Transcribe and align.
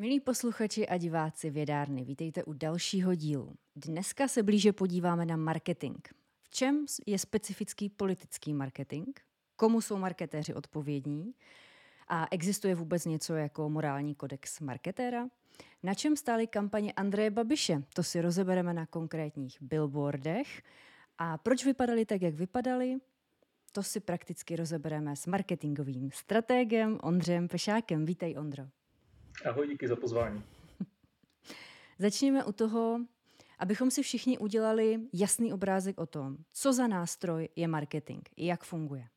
Milí 0.00 0.20
posluchači 0.20 0.88
a 0.88 0.96
diváci 0.96 1.50
Vědárny, 1.50 2.04
vítejte 2.04 2.44
u 2.44 2.52
dalšího 2.52 3.14
dílu. 3.14 3.54
Dneska 3.76 4.28
se 4.28 4.42
blíže 4.42 4.72
podíváme 4.72 5.26
na 5.26 5.36
marketing. 5.36 5.98
V 6.42 6.50
čem 6.50 6.86
je 7.06 7.18
specifický 7.18 7.88
politický 7.88 8.54
marketing? 8.54 9.08
Komu 9.56 9.80
jsou 9.80 9.96
marketéři 9.96 10.54
odpovědní? 10.54 11.34
A 12.08 12.26
existuje 12.30 12.74
vůbec 12.74 13.04
něco 13.04 13.34
jako 13.34 13.70
morální 13.70 14.14
kodex 14.14 14.60
marketéra? 14.60 15.28
Na 15.82 15.94
čem 15.94 16.16
stály 16.16 16.46
kampaně 16.46 16.92
Andreje 16.92 17.30
Babiše? 17.30 17.82
To 17.94 18.02
si 18.02 18.20
rozebereme 18.20 18.74
na 18.74 18.86
konkrétních 18.86 19.62
billboardech. 19.62 20.62
A 21.18 21.38
proč 21.38 21.64
vypadaly 21.64 22.06
tak, 22.06 22.22
jak 22.22 22.34
vypadaly? 22.34 22.96
To 23.72 23.82
si 23.82 24.00
prakticky 24.00 24.56
rozebereme 24.56 25.16
s 25.16 25.26
marketingovým 25.26 26.10
stratégem 26.12 26.98
Ondřejem 27.02 27.48
Pešákem. 27.48 28.04
Vítej, 28.04 28.38
Ondro. 28.38 28.77
Ahoj, 29.44 29.68
díky 29.68 29.88
za 29.88 29.96
pozvání. 29.96 30.44
Začněme 31.98 32.44
u 32.44 32.52
toho, 32.52 33.00
abychom 33.58 33.90
si 33.90 34.02
všichni 34.02 34.38
udělali 34.38 35.00
jasný 35.12 35.52
obrázek 35.52 35.98
o 35.98 36.06
tom, 36.06 36.36
co 36.52 36.72
za 36.72 36.86
nástroj 36.86 37.48
je 37.56 37.68
marketing, 37.68 38.28
jak 38.36 38.64
funguje. 38.64 39.08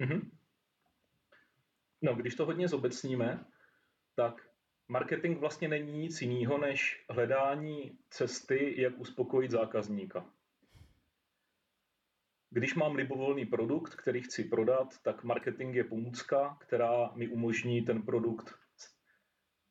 Mm-hmm. 0.00 0.30
No, 2.02 2.14
když 2.14 2.34
to 2.34 2.46
hodně 2.46 2.68
zobecníme, 2.68 3.44
tak 4.14 4.48
marketing 4.88 5.38
vlastně 5.38 5.68
není 5.68 5.98
nic 5.98 6.22
jiného 6.22 6.58
než 6.58 7.04
hledání 7.10 7.98
cesty, 8.10 8.82
jak 8.82 8.98
uspokojit 8.98 9.50
zákazníka. 9.50 10.26
Když 12.50 12.74
mám 12.74 12.94
libovolný 12.94 13.46
produkt, 13.46 13.94
který 13.94 14.22
chci 14.22 14.44
prodat, 14.44 15.02
tak 15.02 15.24
marketing 15.24 15.76
je 15.76 15.84
pomůcka, 15.84 16.56
která 16.60 17.12
mi 17.14 17.28
umožní 17.28 17.82
ten 17.82 18.02
produkt 18.02 18.60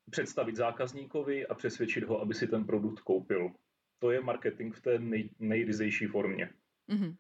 představit 0.09 0.55
zákazníkovi 0.55 1.47
a 1.47 1.55
přesvědčit 1.55 2.03
ho, 2.03 2.21
aby 2.21 2.33
si 2.33 2.47
ten 2.47 2.65
produkt 2.65 2.99
koupil. 2.99 3.51
To 3.99 4.11
je 4.11 4.21
marketing 4.21 4.75
v 4.75 4.81
té 4.81 4.99
nej, 4.99 5.29
nejryzejší 5.39 6.05
formě. 6.05 6.49
Mm-hmm. 6.89 7.15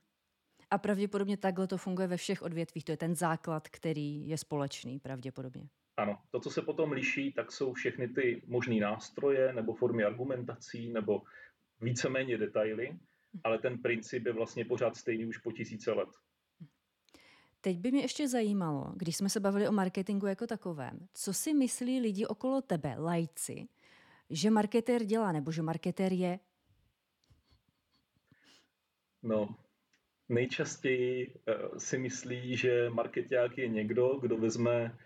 A 0.71 0.77
pravděpodobně 0.77 1.37
takhle 1.37 1.67
to 1.67 1.77
funguje 1.77 2.07
ve 2.07 2.17
všech 2.17 2.41
odvětvích. 2.41 2.85
To 2.85 2.91
je 2.91 2.97
ten 2.97 3.15
základ, 3.15 3.67
který 3.69 4.27
je 4.29 4.37
společný 4.37 4.99
pravděpodobně. 4.99 5.69
Ano, 5.97 6.21
to, 6.31 6.39
co 6.39 6.49
se 6.49 6.61
potom 6.61 6.91
liší, 6.91 7.33
tak 7.33 7.51
jsou 7.51 7.73
všechny 7.73 8.07
ty 8.07 8.41
možné 8.47 8.75
nástroje 8.75 9.53
nebo 9.53 9.73
formy 9.73 10.03
argumentací 10.03 10.93
nebo 10.93 11.21
víceméně 11.81 12.37
detaily, 12.37 12.99
ale 13.43 13.59
ten 13.59 13.77
princip 13.77 14.25
je 14.25 14.33
vlastně 14.33 14.65
pořád 14.65 14.97
stejný 14.97 15.25
už 15.25 15.37
po 15.37 15.51
tisíce 15.51 15.91
let. 15.91 16.09
Teď 17.61 17.77
by 17.77 17.91
mě 17.91 18.01
ještě 18.01 18.27
zajímalo, 18.27 18.93
když 18.95 19.15
jsme 19.15 19.29
se 19.29 19.39
bavili 19.39 19.67
o 19.67 19.71
marketingu 19.71 20.27
jako 20.27 20.47
takovém, 20.47 21.07
co 21.13 21.33
si 21.33 21.53
myslí 21.53 21.99
lidi 21.99 22.25
okolo 22.25 22.61
tebe, 22.61 22.95
lajci, 22.97 23.67
že 24.29 24.51
marketér 24.51 25.03
dělá, 25.03 25.31
nebo 25.31 25.51
že 25.51 25.61
marketér 25.61 26.13
je? 26.13 26.39
No, 29.23 29.55
nejčastěji 30.29 31.27
uh, 31.27 31.77
si 31.77 31.97
myslí, 31.97 32.57
že 32.57 32.89
marketák 32.89 33.57
je 33.57 33.67
někdo, 33.67 34.19
kdo 34.21 34.37
vezme 34.37 34.97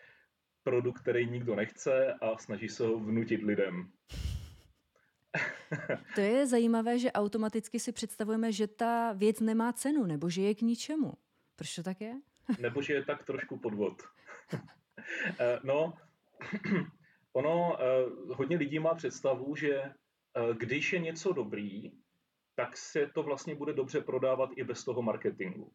produkt, 0.63 1.01
který 1.01 1.29
nikdo 1.29 1.55
nechce 1.55 2.13
a 2.13 2.37
snaží 2.37 2.69
se 2.69 2.83
ho 2.83 2.99
vnutit 2.99 3.41
lidem. 3.41 3.91
to 6.15 6.21
je 6.21 6.47
zajímavé, 6.47 6.99
že 6.99 7.11
automaticky 7.11 7.79
si 7.79 7.91
představujeme, 7.91 8.51
že 8.51 8.67
ta 8.67 9.13
věc 9.13 9.39
nemá 9.39 9.73
cenu, 9.73 10.05
nebo 10.05 10.29
že 10.29 10.41
je 10.41 10.55
k 10.55 10.61
ničemu. 10.61 11.13
Proč 11.55 11.75
to 11.75 11.83
tak 11.83 12.01
je? 12.01 12.15
Nebo 12.59 12.81
že 12.81 12.93
je 12.93 13.05
tak 13.05 13.23
trošku 13.23 13.59
podvod. 13.59 14.01
Eh, 15.39 15.59
no, 15.63 15.93
ono, 17.33 17.77
eh, 17.81 18.05
hodně 18.33 18.57
lidí 18.57 18.79
má 18.79 18.95
představu, 18.95 19.55
že 19.55 19.73
eh, 19.75 19.93
když 20.57 20.93
je 20.93 20.99
něco 20.99 21.33
dobrý, 21.33 21.91
tak 22.55 22.77
se 22.77 23.07
to 23.07 23.23
vlastně 23.23 23.55
bude 23.55 23.73
dobře 23.73 24.01
prodávat 24.01 24.49
i 24.55 24.63
bez 24.63 24.83
toho 24.83 25.01
marketingu. 25.01 25.71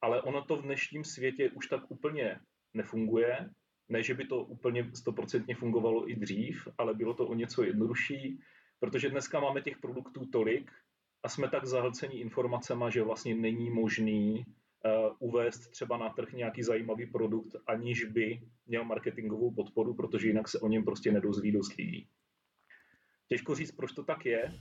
Ale 0.00 0.22
ono 0.22 0.44
to 0.44 0.56
v 0.56 0.62
dnešním 0.62 1.04
světě 1.04 1.50
už 1.50 1.66
tak 1.66 1.90
úplně 1.90 2.40
nefunguje. 2.74 3.50
Ne, 3.88 4.02
že 4.02 4.14
by 4.14 4.24
to 4.24 4.44
úplně 4.44 4.90
stoprocentně 4.94 5.54
fungovalo 5.54 6.10
i 6.10 6.16
dřív, 6.16 6.68
ale 6.78 6.94
bylo 6.94 7.14
to 7.14 7.26
o 7.26 7.34
něco 7.34 7.62
jednodušší, 7.62 8.40
protože 8.80 9.10
dneska 9.10 9.40
máme 9.40 9.62
těch 9.62 9.78
produktů 9.78 10.26
tolik 10.26 10.70
a 11.22 11.28
jsme 11.28 11.48
tak 11.48 11.64
zahlcení 11.64 12.20
informacemi, 12.20 12.84
že 12.88 13.02
vlastně 13.02 13.34
není 13.34 13.70
možný 13.70 14.44
uvést 15.18 15.70
třeba 15.70 15.96
na 15.96 16.08
trh 16.08 16.32
nějaký 16.32 16.62
zajímavý 16.62 17.06
produkt, 17.06 17.56
aniž 17.66 18.04
by 18.04 18.40
měl 18.66 18.84
marketingovou 18.84 19.54
podporu, 19.54 19.94
protože 19.94 20.28
jinak 20.28 20.48
se 20.48 20.58
o 20.58 20.68
něm 20.68 20.84
prostě 20.84 21.12
nedozví 21.12 21.52
dost 21.52 21.76
lidí. 21.76 22.08
Těžko 23.28 23.54
říct, 23.54 23.72
proč 23.72 23.92
to 23.92 24.04
tak 24.04 24.26
je. 24.26 24.54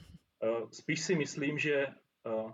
Uh, 0.43 0.69
spíš 0.69 1.01
si 1.01 1.15
myslím, 1.15 1.59
že 1.59 1.87
uh, 1.87 2.51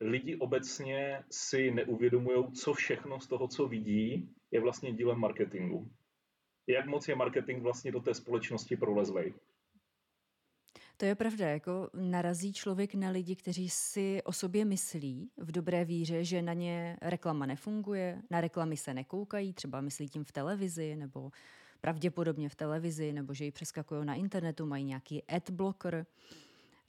lidi 0.00 0.36
obecně 0.36 1.24
si 1.30 1.70
neuvědomují, 1.70 2.52
co 2.52 2.72
všechno 2.72 3.20
z 3.20 3.26
toho, 3.26 3.48
co 3.48 3.68
vidí, 3.68 4.34
je 4.50 4.60
vlastně 4.60 4.92
dílem 4.92 5.18
marketingu. 5.18 5.90
Jak 6.66 6.86
moc 6.86 7.08
je 7.08 7.14
marketing 7.14 7.62
vlastně 7.62 7.92
do 7.92 8.00
té 8.00 8.14
společnosti 8.14 8.76
prolezlej. 8.76 9.34
To 11.00 11.06
je 11.06 11.14
pravda, 11.14 11.48
jako 11.48 11.90
narazí 11.94 12.52
člověk 12.52 12.94
na 12.94 13.10
lidi, 13.10 13.36
kteří 13.36 13.70
si 13.70 14.22
o 14.24 14.32
sobě 14.32 14.64
myslí 14.64 15.30
v 15.36 15.52
dobré 15.52 15.84
víře, 15.84 16.24
že 16.24 16.42
na 16.42 16.52
ně 16.52 16.96
reklama 17.02 17.46
nefunguje, 17.46 18.22
na 18.30 18.40
reklamy 18.40 18.76
se 18.76 18.94
nekoukají, 18.94 19.52
třeba 19.52 19.80
myslí 19.80 20.08
tím 20.08 20.24
v 20.24 20.32
televizi 20.32 20.96
nebo 20.96 21.30
pravděpodobně 21.80 22.48
v 22.48 22.54
televizi, 22.54 23.12
nebo 23.12 23.34
že 23.34 23.44
ji 23.44 23.50
přeskakují 23.50 24.06
na 24.06 24.14
internetu, 24.14 24.66
mají 24.66 24.84
nějaký 24.84 25.22
adblocker. 25.22 26.06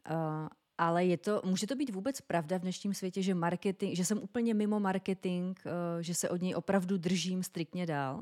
Uh, 0.09 0.47
ale 0.77 1.05
je 1.05 1.17
to, 1.17 1.41
může 1.45 1.67
to 1.67 1.75
být 1.75 1.89
vůbec 1.89 2.21
pravda 2.21 2.57
v 2.57 2.61
dnešním 2.61 2.93
světě, 2.93 3.21
že 3.21 3.35
marketing, 3.35 3.95
že 3.95 4.05
jsem 4.05 4.17
úplně 4.17 4.53
mimo 4.53 4.79
marketing, 4.79 5.59
uh, 5.65 6.01
že 6.01 6.15
se 6.15 6.29
od 6.29 6.41
něj 6.41 6.55
opravdu 6.55 6.97
držím 6.97 7.43
striktně 7.43 7.85
dál? 7.85 8.21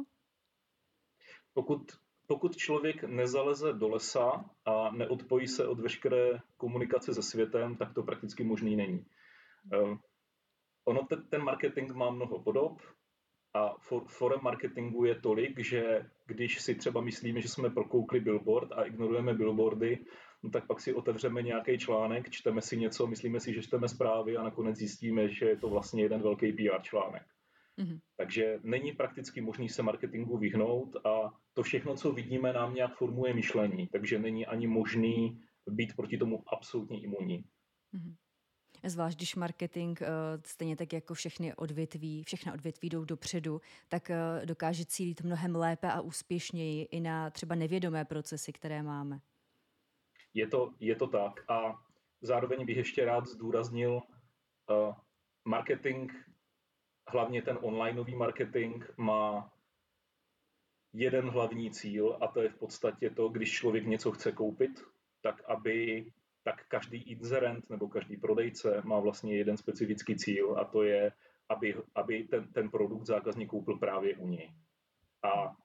Pokud 1.53 1.91
pokud 2.29 2.57
člověk 2.57 3.03
nezaleze 3.03 3.73
do 3.73 3.89
lesa 3.89 4.45
a 4.65 4.91
neodpojí 4.91 5.47
se 5.47 5.67
od 5.67 5.79
veškeré 5.79 6.39
komunikace 6.57 7.13
se 7.13 7.23
světem, 7.23 7.75
tak 7.75 7.93
to 7.93 8.03
prakticky 8.03 8.43
možný 8.43 8.75
není. 8.75 9.05
Uh, 9.73 9.97
ono 10.85 11.05
te, 11.05 11.17
ten 11.17 11.43
marketing 11.43 11.91
má 11.91 12.09
mnoho 12.09 12.39
podob 12.39 12.81
a 13.53 13.75
for, 13.79 14.03
forem 14.07 14.39
marketingu 14.41 15.05
je 15.05 15.15
tolik, 15.15 15.59
že 15.59 16.09
když 16.25 16.61
si 16.61 16.75
třeba 16.75 17.01
myslíme, 17.01 17.41
že 17.41 17.49
jsme 17.49 17.69
prokoukli 17.69 18.19
billboard 18.19 18.71
a 18.71 18.83
ignorujeme 18.83 19.33
billboardy, 19.33 20.05
no 20.43 20.49
tak 20.49 20.67
pak 20.67 20.81
si 20.81 20.93
otevřeme 20.93 21.41
nějaký 21.41 21.77
článek, 21.77 22.29
čteme 22.29 22.61
si 22.61 22.77
něco, 22.77 23.07
myslíme 23.07 23.39
si, 23.39 23.53
že 23.53 23.61
čteme 23.61 23.87
zprávy 23.87 24.37
a 24.37 24.43
nakonec 24.43 24.75
zjistíme, 24.75 25.29
že 25.29 25.45
je 25.45 25.57
to 25.57 25.69
vlastně 25.69 26.03
jeden 26.03 26.21
velký 26.21 26.53
PR 26.53 26.81
článek. 26.81 27.23
Mm-hmm. 27.79 27.99
Takže 28.17 28.59
není 28.63 28.91
prakticky 28.91 29.41
možný 29.41 29.69
se 29.69 29.83
marketingu 29.83 30.37
vyhnout 30.37 31.05
a 31.05 31.33
to 31.53 31.63
všechno, 31.63 31.95
co 31.95 32.11
vidíme, 32.11 32.53
nám 32.53 32.73
nějak 32.73 32.95
formuje 32.97 33.33
myšlení, 33.33 33.87
takže 33.87 34.19
není 34.19 34.45
ani 34.45 34.67
možný 34.67 35.41
být 35.69 35.95
proti 35.95 36.17
tomu 36.17 36.43
absolutně 36.53 37.01
imunní. 37.01 37.43
Mm-hmm. 37.93 38.15
Zvlášť 38.85 39.17
když 39.17 39.35
marketing, 39.35 40.01
eh, 40.01 40.07
stejně 40.45 40.75
tak 40.75 40.93
jako 40.93 41.13
všechny 41.13 41.55
odvětví, 41.55 42.23
všechna 42.23 42.53
odvětví 42.53 42.89
jdou 42.89 43.05
dopředu, 43.05 43.61
tak 43.87 44.09
eh, 44.09 44.45
dokáže 44.45 44.85
cílit 44.85 45.21
mnohem 45.21 45.55
lépe 45.55 45.91
a 45.91 46.01
úspěšněji 46.01 46.83
i 46.83 46.99
na 46.99 47.29
třeba 47.29 47.55
nevědomé 47.55 48.05
procesy, 48.05 48.53
které 48.53 48.83
máme. 48.83 49.19
Je 50.33 50.47
to, 50.47 50.73
je 50.79 50.95
to 50.95 51.07
tak 51.07 51.51
a 51.51 51.83
zároveň 52.21 52.65
bych 52.65 52.77
ještě 52.77 53.05
rád 53.05 53.25
zdůraznil, 53.25 53.91
uh, 53.91 54.95
marketing 55.45 56.11
hlavně 57.11 57.41
ten 57.41 57.57
onlineový 57.61 58.15
marketing 58.15 58.85
má 58.97 59.51
jeden 60.93 61.29
hlavní 61.29 61.71
cíl 61.71 62.17
a 62.21 62.27
to 62.27 62.41
je 62.41 62.49
v 62.49 62.55
podstatě 62.55 63.09
to, 63.09 63.29
když 63.29 63.51
člověk 63.51 63.85
něco 63.85 64.11
chce 64.11 64.31
koupit, 64.31 64.71
tak 65.21 65.43
aby 65.49 66.05
tak 66.43 66.67
každý 66.67 66.97
inzerent 66.97 67.69
nebo 67.69 67.87
každý 67.87 68.17
prodejce 68.17 68.81
má 68.85 68.99
vlastně 68.99 69.37
jeden 69.37 69.57
specifický 69.57 70.15
cíl 70.15 70.57
a 70.57 70.65
to 70.65 70.83
je, 70.83 71.11
aby, 71.49 71.75
aby 71.95 72.23
ten, 72.23 72.47
ten 72.53 72.69
produkt 72.69 73.05
zákazník 73.05 73.49
koupil 73.49 73.77
právě 73.77 74.17
u 74.17 74.27
něj. 74.27 74.53
A 75.23 75.55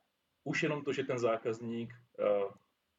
už 0.45 0.63
jenom 0.63 0.85
to, 0.85 0.93
že 0.93 1.05
ten 1.05 1.19
zákazník 1.19 1.95
uh, 2.19 2.53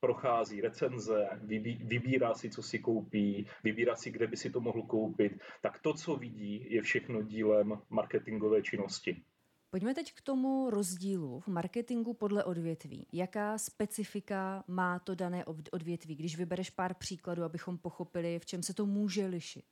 prochází 0.06 0.62
recenze, 0.62 1.30
vybí, 1.42 1.81
vybírá 1.84 2.34
si, 2.34 2.50
co 2.50 2.63
si 2.63 2.80
koupí, 2.80 3.48
vybírá 3.63 3.96
si, 3.96 4.12
kde 4.12 4.28
by 4.28 4.38
si 4.38 4.50
to 4.50 4.60
mohl 4.62 4.81
koupit, 4.81 5.40
tak 5.62 5.80
to, 5.81 5.94
co 5.94 6.16
vidí, 6.16 6.66
je 6.69 6.81
všechno 6.81 7.22
dílem 7.22 7.81
marketingové 7.90 8.62
činnosti. 8.62 9.24
Pojďme 9.69 9.94
teď 9.94 10.13
k 10.13 10.22
tomu 10.22 10.69
rozdílu 10.69 11.40
v 11.40 11.48
marketingu 11.48 12.13
podle 12.13 12.44
odvětví. 12.44 13.07
Jaká 13.13 13.57
specifika 13.57 14.63
má 14.68 15.00
to 15.00 15.16
dané 15.16 15.46
odvětví, 15.72 16.16
když 16.16 16.38
vybereš 16.38 16.69
pár 16.69 16.94
příkladů, 16.94 17.44
abychom 17.44 17.78
pochopili, 17.78 18.40
v 18.40 18.46
čem 18.46 18.63
se 18.63 18.74
to 18.74 18.86
může 18.86 19.25
lišit? 19.25 19.66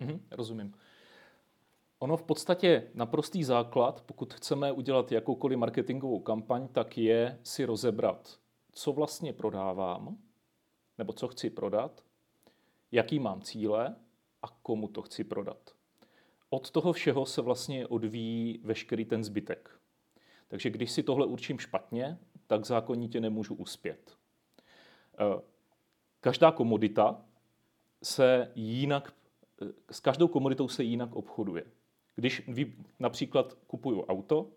Mhm, 0.00 0.20
rozumím. 0.30 0.74
Ono 1.98 2.16
v 2.16 2.22
podstatě 2.22 2.90
naprostý 2.94 3.44
základ, 3.44 4.02
pokud 4.06 4.34
chceme 4.34 4.72
udělat 4.72 5.12
jakoukoliv 5.12 5.58
marketingovou 5.58 6.20
kampaň, 6.20 6.68
tak 6.68 6.98
je 6.98 7.38
si 7.42 7.64
rozebrat 7.64 8.41
co 8.72 8.92
vlastně 8.92 9.32
prodávám, 9.32 10.18
nebo 10.98 11.12
co 11.12 11.28
chci 11.28 11.50
prodat, 11.50 12.04
jaký 12.92 13.18
mám 13.18 13.42
cíle 13.42 13.96
a 14.42 14.48
komu 14.48 14.88
to 14.88 15.02
chci 15.02 15.24
prodat. 15.24 15.74
Od 16.50 16.70
toho 16.70 16.92
všeho 16.92 17.26
se 17.26 17.42
vlastně 17.42 17.86
odvíjí 17.86 18.60
veškerý 18.64 19.04
ten 19.04 19.24
zbytek. 19.24 19.80
Takže 20.48 20.70
když 20.70 20.90
si 20.90 21.02
tohle 21.02 21.26
určím 21.26 21.58
špatně, 21.58 22.18
tak 22.46 22.66
zákonitě 22.66 23.20
nemůžu 23.20 23.54
uspět. 23.54 24.16
Eh, 25.14 25.40
každá 26.20 26.52
komodita 26.52 27.24
se 28.02 28.52
jinak, 28.54 29.14
eh, 29.62 29.66
s 29.90 30.00
každou 30.00 30.28
komoditou 30.28 30.68
se 30.68 30.84
jinak 30.84 31.14
obchoduje. 31.14 31.64
Když 32.14 32.42
například 32.98 33.52
kupuju 33.52 34.02
auto, 34.02 34.50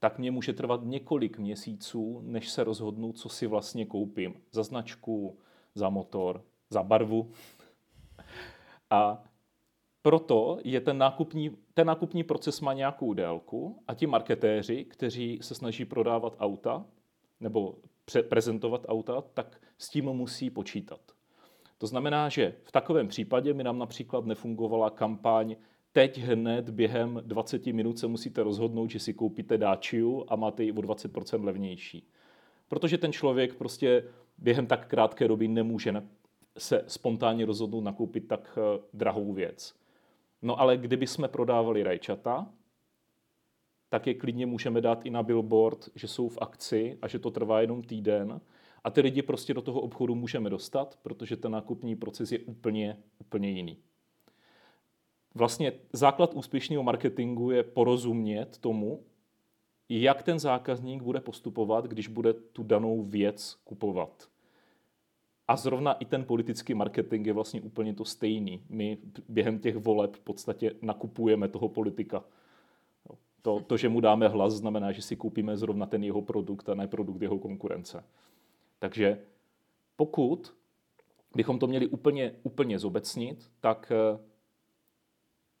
tak 0.00 0.18
mě 0.18 0.30
může 0.30 0.52
trvat 0.52 0.80
několik 0.84 1.38
měsíců, 1.38 2.20
než 2.24 2.50
se 2.50 2.64
rozhodnu, 2.64 3.12
co 3.12 3.28
si 3.28 3.46
vlastně 3.46 3.86
koupím. 3.86 4.34
Za 4.52 4.62
značku, 4.62 5.38
za 5.74 5.88
motor, 5.88 6.44
za 6.70 6.82
barvu. 6.82 7.30
A 8.90 9.24
proto 10.02 10.58
je 10.64 10.80
ten 10.80 10.98
nákupní, 10.98 11.56
ten 11.74 11.86
nákupní 11.86 12.24
proces 12.24 12.60
má 12.60 12.72
nějakou 12.72 13.14
délku 13.14 13.82
a 13.88 13.94
ti 13.94 14.06
marketéři, 14.06 14.84
kteří 14.84 15.38
se 15.42 15.54
snaží 15.54 15.84
prodávat 15.84 16.36
auta 16.38 16.84
nebo 17.40 17.78
prezentovat 18.28 18.86
auta, 18.88 19.20
tak 19.34 19.60
s 19.78 19.88
tím 19.88 20.04
musí 20.04 20.50
počítat. 20.50 21.00
To 21.78 21.86
znamená, 21.86 22.28
že 22.28 22.54
v 22.64 22.72
takovém 22.72 23.08
případě 23.08 23.54
mi 23.54 23.64
nám 23.64 23.78
například 23.78 24.24
nefungovala 24.24 24.90
kampaň 24.90 25.56
teď 25.92 26.18
hned 26.18 26.70
během 26.70 27.22
20 27.24 27.66
minut 27.66 27.98
se 27.98 28.06
musíte 28.06 28.42
rozhodnout, 28.42 28.90
že 28.90 28.98
si 28.98 29.14
koupíte 29.14 29.58
Daciu 29.58 30.24
a 30.28 30.36
máte 30.36 30.64
ji 30.64 30.72
o 30.72 30.74
20% 30.74 31.44
levnější. 31.44 32.08
Protože 32.68 32.98
ten 32.98 33.12
člověk 33.12 33.54
prostě 33.54 34.04
během 34.38 34.66
tak 34.66 34.88
krátké 34.88 35.28
doby 35.28 35.48
nemůže 35.48 35.94
se 36.58 36.84
spontánně 36.86 37.46
rozhodnout 37.46 37.80
nakoupit 37.80 38.28
tak 38.28 38.58
eh, 38.58 38.80
drahou 38.92 39.32
věc. 39.32 39.74
No 40.42 40.60
ale 40.60 40.76
kdyby 40.76 41.06
jsme 41.06 41.28
prodávali 41.28 41.82
rajčata, 41.82 42.52
tak 43.88 44.06
je 44.06 44.14
klidně 44.14 44.46
můžeme 44.46 44.80
dát 44.80 45.06
i 45.06 45.10
na 45.10 45.22
billboard, 45.22 45.88
že 45.94 46.08
jsou 46.08 46.28
v 46.28 46.38
akci 46.40 46.98
a 47.02 47.08
že 47.08 47.18
to 47.18 47.30
trvá 47.30 47.60
jenom 47.60 47.82
týden. 47.82 48.40
A 48.84 48.90
ty 48.90 49.00
lidi 49.00 49.22
prostě 49.22 49.54
do 49.54 49.62
toho 49.62 49.80
obchodu 49.80 50.14
můžeme 50.14 50.50
dostat, 50.50 50.98
protože 51.02 51.36
ten 51.36 51.52
nákupní 51.52 51.96
proces 51.96 52.32
je 52.32 52.38
úplně, 52.38 52.96
úplně 53.18 53.50
jiný. 53.50 53.78
Vlastně 55.34 55.72
základ 55.92 56.34
úspěšného 56.34 56.82
marketingu 56.82 57.50
je 57.50 57.62
porozumět 57.62 58.58
tomu, 58.58 59.02
jak 59.88 60.22
ten 60.22 60.38
zákazník 60.38 61.02
bude 61.02 61.20
postupovat, 61.20 61.84
když 61.84 62.08
bude 62.08 62.32
tu 62.32 62.62
danou 62.62 63.02
věc 63.02 63.56
kupovat. 63.64 64.28
A 65.48 65.56
zrovna 65.56 65.92
i 65.92 66.04
ten 66.04 66.24
politický 66.24 66.74
marketing 66.74 67.26
je 67.26 67.32
vlastně 67.32 67.60
úplně 67.60 67.94
to 67.94 68.04
stejný. 68.04 68.62
My 68.68 68.98
během 69.28 69.58
těch 69.58 69.76
voleb 69.76 70.16
v 70.16 70.20
podstatě 70.20 70.74
nakupujeme 70.82 71.48
toho 71.48 71.68
politika. 71.68 72.24
To, 73.42 73.60
to, 73.60 73.76
že 73.76 73.88
mu 73.88 74.00
dáme 74.00 74.28
hlas, 74.28 74.52
znamená, 74.52 74.92
že 74.92 75.02
si 75.02 75.16
koupíme 75.16 75.56
zrovna 75.56 75.86
ten 75.86 76.04
jeho 76.04 76.22
produkt 76.22 76.68
a 76.68 76.74
ne 76.74 76.86
produkt 76.86 77.22
jeho 77.22 77.38
konkurence. 77.38 78.04
Takže 78.78 79.18
pokud 79.96 80.54
bychom 81.36 81.58
to 81.58 81.66
měli 81.66 81.86
úplně, 81.86 82.34
úplně 82.42 82.78
zobecnit, 82.78 83.50
tak 83.60 83.92
eh, 83.94 84.18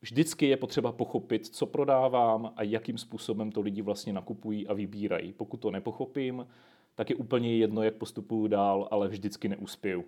vždycky 0.00 0.46
je 0.46 0.56
potřeba 0.56 0.92
pochopit, 0.92 1.46
co 1.46 1.66
prodávám 1.66 2.52
a 2.56 2.62
jakým 2.62 2.98
způsobem 2.98 3.52
to 3.52 3.60
lidi 3.60 3.82
vlastně 3.82 4.12
nakupují 4.12 4.68
a 4.68 4.74
vybírají. 4.74 5.32
Pokud 5.32 5.56
to 5.56 5.70
nepochopím, 5.70 6.46
tak 6.94 7.10
je 7.10 7.16
úplně 7.16 7.56
jedno, 7.56 7.82
jak 7.82 7.94
postupuju 7.94 8.46
dál, 8.46 8.88
ale 8.90 9.08
vždycky 9.08 9.48
neuspěju. 9.48 10.04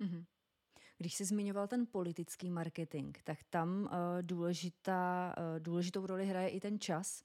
Mm-hmm. 0.00 0.24
Když 0.98 1.14
jsi 1.14 1.24
zmiňoval 1.24 1.66
ten 1.68 1.86
politický 1.86 2.50
marketing, 2.50 3.16
tak 3.24 3.38
tam 3.50 3.82
uh, 3.82 3.88
důležitá, 4.22 5.34
uh, 5.38 5.60
důležitou 5.60 6.06
roli 6.06 6.26
hraje 6.26 6.48
i 6.48 6.60
ten 6.60 6.80
čas, 6.80 7.22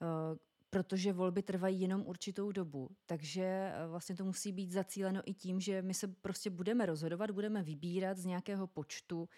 uh, 0.00 0.38
protože 0.70 1.12
volby 1.12 1.42
trvají 1.42 1.80
jenom 1.80 2.06
určitou 2.06 2.52
dobu. 2.52 2.88
Takže 3.06 3.72
uh, 3.84 3.90
vlastně 3.90 4.16
to 4.16 4.24
musí 4.24 4.52
být 4.52 4.70
zacíleno 4.70 5.20
i 5.24 5.34
tím, 5.34 5.60
že 5.60 5.82
my 5.82 5.94
se 5.94 6.08
prostě 6.08 6.50
budeme 6.50 6.86
rozhodovat, 6.86 7.30
budeme 7.30 7.62
vybírat 7.62 8.18
z 8.18 8.24
nějakého 8.24 8.66
počtu 8.66 9.28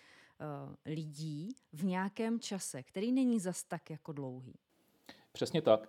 lidí 0.87 1.49
v 1.73 1.85
nějakém 1.85 2.41
čase, 2.41 2.83
který 2.83 3.13
není 3.13 3.41
zas 3.41 3.65
tak 3.65 3.91
jako 3.91 4.13
dlouhý. 4.13 4.55
Přesně 5.33 5.63
tak. 5.63 5.89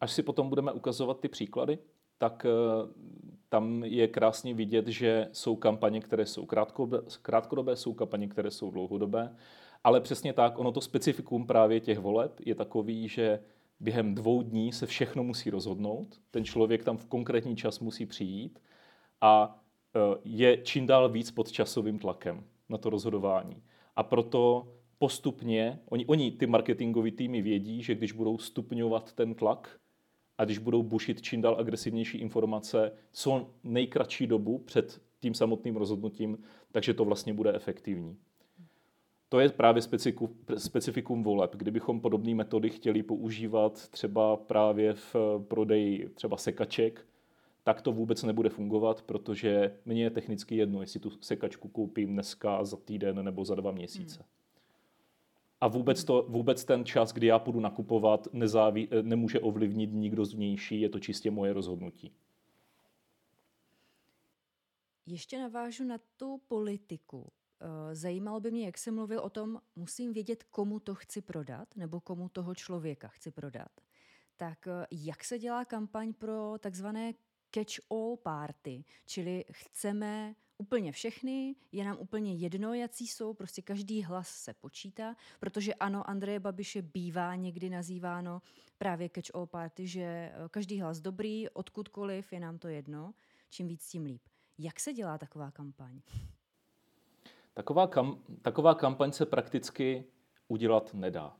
Až 0.00 0.12
si 0.12 0.22
potom 0.22 0.48
budeme 0.48 0.72
ukazovat 0.72 1.20
ty 1.20 1.28
příklady, 1.28 1.78
tak 2.18 2.46
tam 3.48 3.84
je 3.84 4.08
krásně 4.08 4.54
vidět, 4.54 4.86
že 4.88 5.28
jsou 5.32 5.56
kampaně, 5.56 6.00
které 6.00 6.26
jsou 6.26 6.46
krátkodobé, 7.22 7.76
jsou 7.76 7.94
kampaně, 7.94 8.28
které 8.28 8.50
jsou 8.50 8.70
dlouhodobé, 8.70 9.36
ale 9.84 10.00
přesně 10.00 10.32
tak, 10.32 10.58
ono 10.58 10.72
to 10.72 10.80
specifikum 10.80 11.46
právě 11.46 11.80
těch 11.80 11.98
voleb 11.98 12.40
je 12.46 12.54
takový, 12.54 13.08
že 13.08 13.40
během 13.80 14.14
dvou 14.14 14.42
dní 14.42 14.72
se 14.72 14.86
všechno 14.86 15.24
musí 15.24 15.50
rozhodnout, 15.50 16.20
ten 16.30 16.44
člověk 16.44 16.84
tam 16.84 16.96
v 16.96 17.06
konkrétní 17.06 17.56
čas 17.56 17.80
musí 17.80 18.06
přijít 18.06 18.62
a 19.20 19.62
je 20.24 20.62
čím 20.62 20.86
dál 20.86 21.08
víc 21.08 21.30
pod 21.30 21.52
časovým 21.52 21.98
tlakem 21.98 22.44
na 22.68 22.78
to 22.78 22.90
rozhodování. 22.90 23.62
A 23.96 24.02
proto 24.02 24.72
postupně, 24.98 25.78
oni, 25.88 26.06
oni 26.06 26.30
ty 26.30 26.46
marketingové 26.46 27.10
týmy 27.10 27.42
vědí, 27.42 27.82
že 27.82 27.94
když 27.94 28.12
budou 28.12 28.38
stupňovat 28.38 29.12
ten 29.12 29.34
tlak, 29.34 29.80
a 30.38 30.44
když 30.44 30.58
budou 30.58 30.82
bušit 30.82 31.22
čím 31.22 31.40
dál 31.40 31.56
agresivnější 31.58 32.18
informace 32.18 32.92
co 33.12 33.50
nejkratší 33.64 34.26
dobu 34.26 34.58
před 34.58 35.02
tím 35.20 35.34
samotným 35.34 35.76
rozhodnutím, 35.76 36.38
takže 36.72 36.94
to 36.94 37.04
vlastně 37.04 37.34
bude 37.34 37.54
efektivní. 37.54 38.16
To 39.28 39.40
je 39.40 39.48
právě 39.48 39.82
specifikum 40.58 41.22
voleb. 41.22 41.56
Kdybychom 41.56 42.00
podobné 42.00 42.34
metody 42.34 42.70
chtěli 42.70 43.02
používat 43.02 43.88
třeba 43.88 44.36
právě 44.36 44.94
v 44.94 45.16
prodeji 45.48 46.08
třeba 46.08 46.36
sekaček, 46.36 47.06
tak 47.66 47.82
to 47.82 47.92
vůbec 47.92 48.22
nebude 48.22 48.48
fungovat, 48.48 49.02
protože 49.02 49.78
mně 49.84 50.02
je 50.02 50.10
technicky 50.10 50.56
jedno, 50.56 50.80
jestli 50.80 51.00
tu 51.00 51.10
sekačku 51.10 51.68
koupím 51.68 52.12
dneska, 52.12 52.64
za 52.64 52.76
týden 52.76 53.24
nebo 53.24 53.44
za 53.44 53.54
dva 53.54 53.72
měsíce. 53.72 54.18
Hmm. 54.18 54.28
A 55.60 55.68
vůbec, 55.68 56.04
to, 56.04 56.26
vůbec 56.28 56.64
ten 56.64 56.84
čas, 56.84 57.12
kdy 57.12 57.26
já 57.26 57.38
půjdu 57.38 57.60
nakupovat, 57.60 58.28
nezáví, 58.32 58.88
nemůže 59.02 59.40
ovlivnit 59.40 59.92
nikdo 59.92 60.24
zvnější, 60.24 60.80
je 60.80 60.88
to 60.88 61.00
čistě 61.00 61.30
moje 61.30 61.52
rozhodnutí. 61.52 62.12
Ještě 65.06 65.38
navážu 65.38 65.84
na 65.84 65.98
tu 66.16 66.40
politiku. 66.48 67.32
Eh, 67.60 67.94
zajímalo 67.94 68.40
by 68.40 68.50
mě, 68.50 68.66
jak 68.66 68.78
jsem 68.78 68.94
mluvil 68.94 69.20
o 69.20 69.30
tom, 69.30 69.60
musím 69.76 70.12
vědět, 70.12 70.44
komu 70.44 70.80
to 70.80 70.94
chci 70.94 71.22
prodat, 71.22 71.76
nebo 71.76 72.00
komu 72.00 72.28
toho 72.28 72.54
člověka 72.54 73.08
chci 73.08 73.30
prodat. 73.30 73.80
Tak 74.36 74.66
eh, 74.66 74.86
jak 74.90 75.24
se 75.24 75.38
dělá 75.38 75.64
kampaň 75.64 76.12
pro 76.12 76.54
takzvané 76.60 77.12
catch-all 77.56 78.16
party, 78.16 78.84
čili 79.06 79.44
chceme 79.52 80.34
úplně 80.58 80.92
všechny, 80.92 81.56
je 81.72 81.84
nám 81.84 81.96
úplně 82.00 82.34
jedno, 82.34 82.74
jací 82.74 83.06
jsou, 83.06 83.34
prostě 83.34 83.62
každý 83.62 84.02
hlas 84.02 84.28
se 84.28 84.54
počítá, 84.54 85.16
protože 85.40 85.74
ano, 85.74 86.10
Andreje 86.10 86.40
Babiše 86.40 86.82
bývá 86.82 87.34
někdy 87.34 87.70
nazýváno 87.70 88.42
právě 88.78 89.08
catch-all 89.08 89.46
party, 89.46 89.86
že 89.86 90.02
eh, 90.02 90.32
každý 90.50 90.80
hlas 90.80 91.00
dobrý, 91.00 91.48
odkudkoliv, 91.48 92.32
je 92.32 92.40
nám 92.40 92.58
to 92.58 92.68
jedno, 92.68 93.14
čím 93.50 93.68
víc, 93.68 93.88
tím 93.88 94.04
líp. 94.04 94.22
Jak 94.58 94.80
se 94.80 94.92
dělá 94.92 95.18
taková 95.18 95.50
kampaň? 95.50 96.00
Taková, 97.54 97.86
kam, 97.86 98.22
taková 98.42 98.74
kampaň 98.74 99.12
se 99.12 99.26
prakticky 99.26 100.04
udělat 100.48 100.94
nedá. 100.94 101.36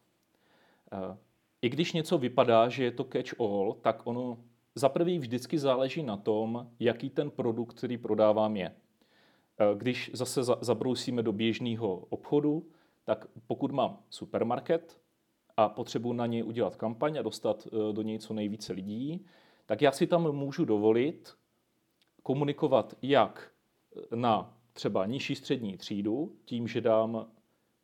Eh, 0.92 1.18
I 1.62 1.68
když 1.68 1.92
něco 1.92 2.18
vypadá, 2.18 2.68
že 2.68 2.84
je 2.84 2.90
to 2.90 3.04
catch-all, 3.04 3.74
tak 3.80 4.06
ono 4.06 4.44
za 4.76 4.88
prvý 4.88 5.18
vždycky 5.18 5.58
záleží 5.58 6.02
na 6.02 6.16
tom, 6.16 6.70
jaký 6.80 7.10
ten 7.10 7.30
produkt, 7.30 7.74
který 7.78 7.98
prodávám, 7.98 8.56
je. 8.56 8.66
Eh, 8.66 9.74
když 9.76 10.10
zase 10.14 10.44
zabrousíme 10.60 11.22
do 11.22 11.32
běžného 11.32 11.96
obchodu, 11.96 12.66
tak 13.04 13.26
pokud 13.46 13.72
mám 13.72 13.98
supermarket 14.10 15.00
a 15.56 15.68
potřebuji 15.68 16.12
na 16.12 16.26
něj 16.26 16.44
udělat 16.44 16.76
kampaň 16.76 17.18
a 17.18 17.22
dostat 17.22 17.66
eh, 17.66 17.92
do 17.92 18.02
něj 18.02 18.18
co 18.18 18.34
nejvíce 18.34 18.72
lidí, 18.72 19.26
tak 19.66 19.82
já 19.82 19.92
si 19.92 20.06
tam 20.06 20.32
můžu 20.32 20.64
dovolit 20.64 21.34
komunikovat 22.22 22.94
jak 23.02 23.52
na 24.14 24.54
třeba 24.72 25.06
nižší 25.06 25.34
střední 25.34 25.76
třídu, 25.76 26.32
tím, 26.44 26.68
že 26.68 26.80
dám 26.80 27.26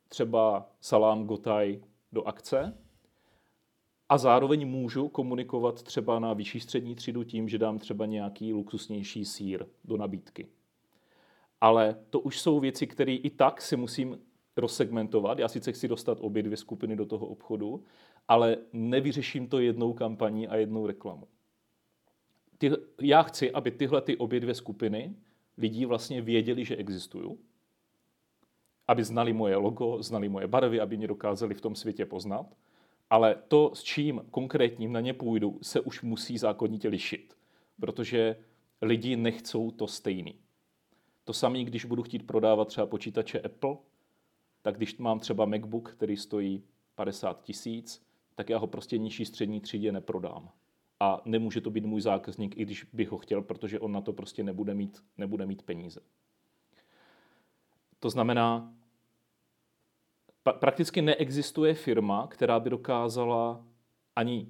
třeba 0.09 0.69
salám 0.81 1.25
gotaj 1.25 1.83
do 2.11 2.23
akce, 2.23 2.77
a 4.13 4.17
zároveň 4.17 4.67
můžu 4.67 5.07
komunikovat 5.07 5.83
třeba 5.83 6.19
na 6.19 6.33
vyšší 6.33 6.59
střední 6.59 6.95
třídu 6.95 7.23
tím, 7.23 7.49
že 7.49 7.57
dám 7.57 7.79
třeba 7.79 8.05
nějaký 8.05 8.53
luxusnější 8.53 9.25
sír 9.25 9.65
do 9.85 9.97
nabídky. 9.97 10.47
Ale 11.61 11.95
to 12.09 12.19
už 12.19 12.39
jsou 12.39 12.59
věci, 12.59 12.87
které 12.87 13.13
i 13.13 13.29
tak 13.29 13.61
si 13.61 13.77
musím 13.77 14.19
rozsegmentovat. 14.57 15.39
Já 15.39 15.47
sice 15.47 15.71
chci 15.71 15.87
dostat 15.87 16.17
obě 16.21 16.43
dvě 16.43 16.57
skupiny 16.57 16.95
do 16.95 17.05
toho 17.05 17.27
obchodu, 17.27 17.83
ale 18.27 18.57
nevyřeším 18.73 19.47
to 19.47 19.59
jednou 19.59 19.93
kampaní 19.93 20.47
a 20.47 20.55
jednou 20.55 20.87
reklamou. 20.87 21.27
ty, 22.57 22.71
já 23.01 23.23
chci, 23.23 23.51
aby 23.51 23.71
tyhle 23.71 24.01
ty 24.01 24.17
obě 24.17 24.39
dvě 24.39 24.53
skupiny 24.53 25.15
lidí 25.57 25.85
vlastně 25.85 26.21
věděli, 26.21 26.65
že 26.65 26.75
existují, 26.75 27.37
aby 28.87 29.03
znali 29.03 29.33
moje 29.33 29.55
logo, 29.55 30.03
znali 30.03 30.29
moje 30.29 30.47
barvy, 30.47 30.79
aby 30.79 30.97
mě 30.97 31.07
dokázali 31.07 31.53
v 31.53 31.61
tom 31.61 31.75
světě 31.75 32.05
poznat, 32.05 32.45
ale 33.13 33.35
to, 33.47 33.71
s 33.75 33.83
čím 33.83 34.21
konkrétním 34.31 34.91
na 34.91 34.99
ně 34.99 35.13
půjdu, 35.13 35.59
se 35.61 35.79
už 35.79 36.01
musí 36.01 36.37
zákonitě 36.37 36.89
lišit, 36.89 37.37
protože 37.79 38.35
lidi 38.81 39.15
nechcou 39.15 39.71
to 39.71 39.87
stejný. 39.87 40.35
To 41.23 41.33
samé, 41.33 41.63
když 41.63 41.85
budu 41.85 42.03
chtít 42.03 42.27
prodávat 42.27 42.67
třeba 42.67 42.87
počítače 42.87 43.41
Apple, 43.41 43.77
tak 44.61 44.77
když 44.77 44.97
mám 44.97 45.19
třeba 45.19 45.45
MacBook, 45.45 45.91
který 45.91 46.17
stojí 46.17 46.63
50 46.95 47.41
tisíc, 47.41 48.05
tak 48.35 48.49
já 48.49 48.57
ho 48.57 48.67
prostě 48.67 48.97
nižší 48.97 49.25
střední 49.25 49.61
třídě 49.61 49.91
neprodám. 49.91 50.49
A 50.99 51.21
nemůže 51.25 51.61
to 51.61 51.69
být 51.69 51.85
můj 51.85 52.01
zákazník, 52.01 52.57
i 52.57 52.65
když 52.65 52.83
bych 52.93 53.09
ho 53.09 53.17
chtěl, 53.17 53.41
protože 53.41 53.79
on 53.79 53.91
na 53.91 54.01
to 54.01 54.13
prostě 54.13 54.43
nebude 54.43 54.73
mít, 54.73 55.03
nebude 55.17 55.45
mít 55.45 55.63
peníze. 55.63 55.99
To 57.99 58.09
znamená, 58.09 58.73
prakticky 60.51 61.01
neexistuje 61.01 61.73
firma, 61.73 62.27
která 62.27 62.59
by 62.59 62.69
dokázala 62.69 63.65
ani, 64.15 64.47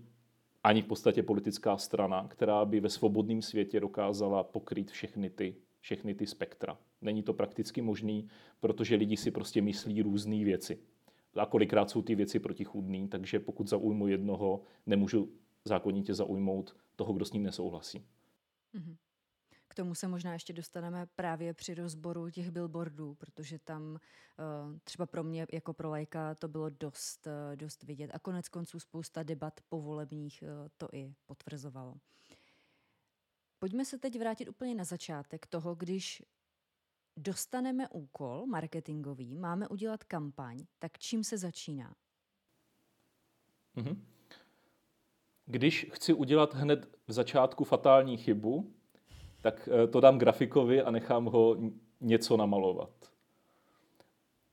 ani 0.64 0.82
v 0.82 0.86
podstatě 0.86 1.24
politická 1.24 1.78
strana, 1.78 2.28
která 2.28 2.66
by 2.66 2.80
ve 2.80 2.90
svobodném 2.90 3.42
světě 3.42 3.80
dokázala 3.80 4.44
pokrýt 4.44 4.92
všechny 4.92 5.30
ty, 5.30 5.56
všechny 5.80 6.16
ty 6.16 6.28
spektra. 6.28 6.78
Není 7.02 7.24
to 7.24 7.34
prakticky 7.34 7.82
možný, 7.82 8.28
protože 8.60 8.96
lidi 8.96 9.18
si 9.18 9.32
prostě 9.32 9.62
myslí 9.62 10.02
různé 10.02 10.44
věci. 10.44 10.80
A 11.36 11.46
kolikrát 11.46 11.90
jsou 11.90 12.02
ty 12.02 12.16
věci 12.16 12.40
protichůdné, 12.40 13.08
takže 13.08 13.40
pokud 13.40 13.70
zaujmu 13.70 14.08
jednoho, 14.08 14.62
nemůžu 14.86 15.32
zákonitě 15.66 16.14
zaujmout 16.14 16.76
toho, 16.96 17.14
kdo 17.14 17.26
s 17.26 17.34
ním 17.34 17.44
nesouhlasí. 17.44 18.06
Mm-hmm. 18.76 18.96
K 19.74 19.76
tomu 19.76 19.96
se 19.96 20.08
možná 20.08 20.34
ještě 20.34 20.54
dostaneme 20.54 21.06
právě 21.16 21.54
při 21.54 21.74
rozboru 21.74 22.30
těch 22.30 22.52
billboardů, 22.52 23.16
protože 23.16 23.60
tam 23.60 23.98
eh, 23.98 24.80
třeba 24.84 25.06
pro 25.06 25.24
mě 25.24 25.48
jako 25.54 25.74
pro 25.74 25.90
lajka 25.90 26.36
to 26.36 26.48
bylo 26.48 26.70
dost, 26.70 27.28
eh, 27.28 27.56
dost 27.56 27.84
vidět. 27.84 28.12
A 28.14 28.20
konec 28.20 28.50
konců 28.50 28.80
spousta 28.80 29.24
debat 29.24 29.60
povolebních 29.70 30.44
eh, 30.44 30.70
to 30.78 30.88
i 30.94 31.16
potvrzovalo. 31.26 31.96
Pojďme 33.60 33.86
se 33.86 33.98
teď 33.98 34.20
vrátit 34.20 34.50
úplně 34.50 34.76
na 34.76 34.84
začátek 34.84 35.48
toho, 35.48 35.76
když 35.76 36.24
dostaneme 37.18 37.90
úkol 37.90 38.46
marketingový, 38.46 39.36
máme 39.36 39.68
udělat 39.68 40.04
kampaň, 40.04 40.66
tak 40.80 41.00
čím 41.00 41.24
se 41.24 41.38
začíná? 41.38 41.96
Mm-hmm. 43.78 44.02
Když 45.46 45.88
chci 45.94 46.14
udělat 46.14 46.54
hned 46.54 46.98
v 47.08 47.14
začátku 47.14 47.64
fatální 47.64 48.18
chybu, 48.18 48.83
tak 49.44 49.70
eh, 49.72 49.88
to 49.88 50.00
dám 50.00 50.18
grafikovi 50.18 50.82
a 50.82 50.92
nechám 50.92 51.26
ho 51.26 51.58
něco 52.02 52.38
namalovat. 52.38 52.90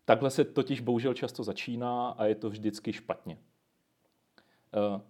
Takhle 0.05 0.31
se 0.31 0.45
totiž 0.45 0.81
bohužel 0.81 1.15
často 1.15 1.45
začíná 1.45 2.09
a 2.09 2.25
je 2.25 2.35
to 2.35 2.51
vždycky 2.51 2.93
špatně. 2.93 3.39
Eh, 4.75 5.01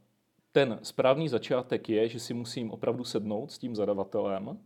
ten 0.53 0.79
správný 0.83 1.29
začátek 1.29 1.89
je, 1.89 2.09
že 2.09 2.21
si 2.21 2.35
musím 2.35 2.71
opravdu 2.71 3.05
sednout 3.05 3.53
s 3.53 3.59
tím 3.59 3.77
zadavatelem, 3.77 4.59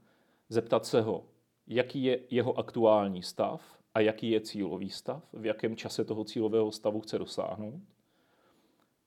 zeptat 0.48 0.86
se 0.86 1.00
ho, 1.00 1.24
jaký 1.66 2.04
je 2.04 2.20
jeho 2.30 2.58
aktuální 2.58 3.22
stav 3.22 3.78
a 3.94 4.00
jaký 4.00 4.30
je 4.30 4.40
cílový 4.40 4.90
stav, 4.90 5.28
v 5.32 5.46
jakém 5.46 5.76
čase 5.76 6.04
toho 6.04 6.24
cílového 6.24 6.72
stavu 6.72 7.00
chce 7.00 7.18
dosáhnout. 7.18 7.80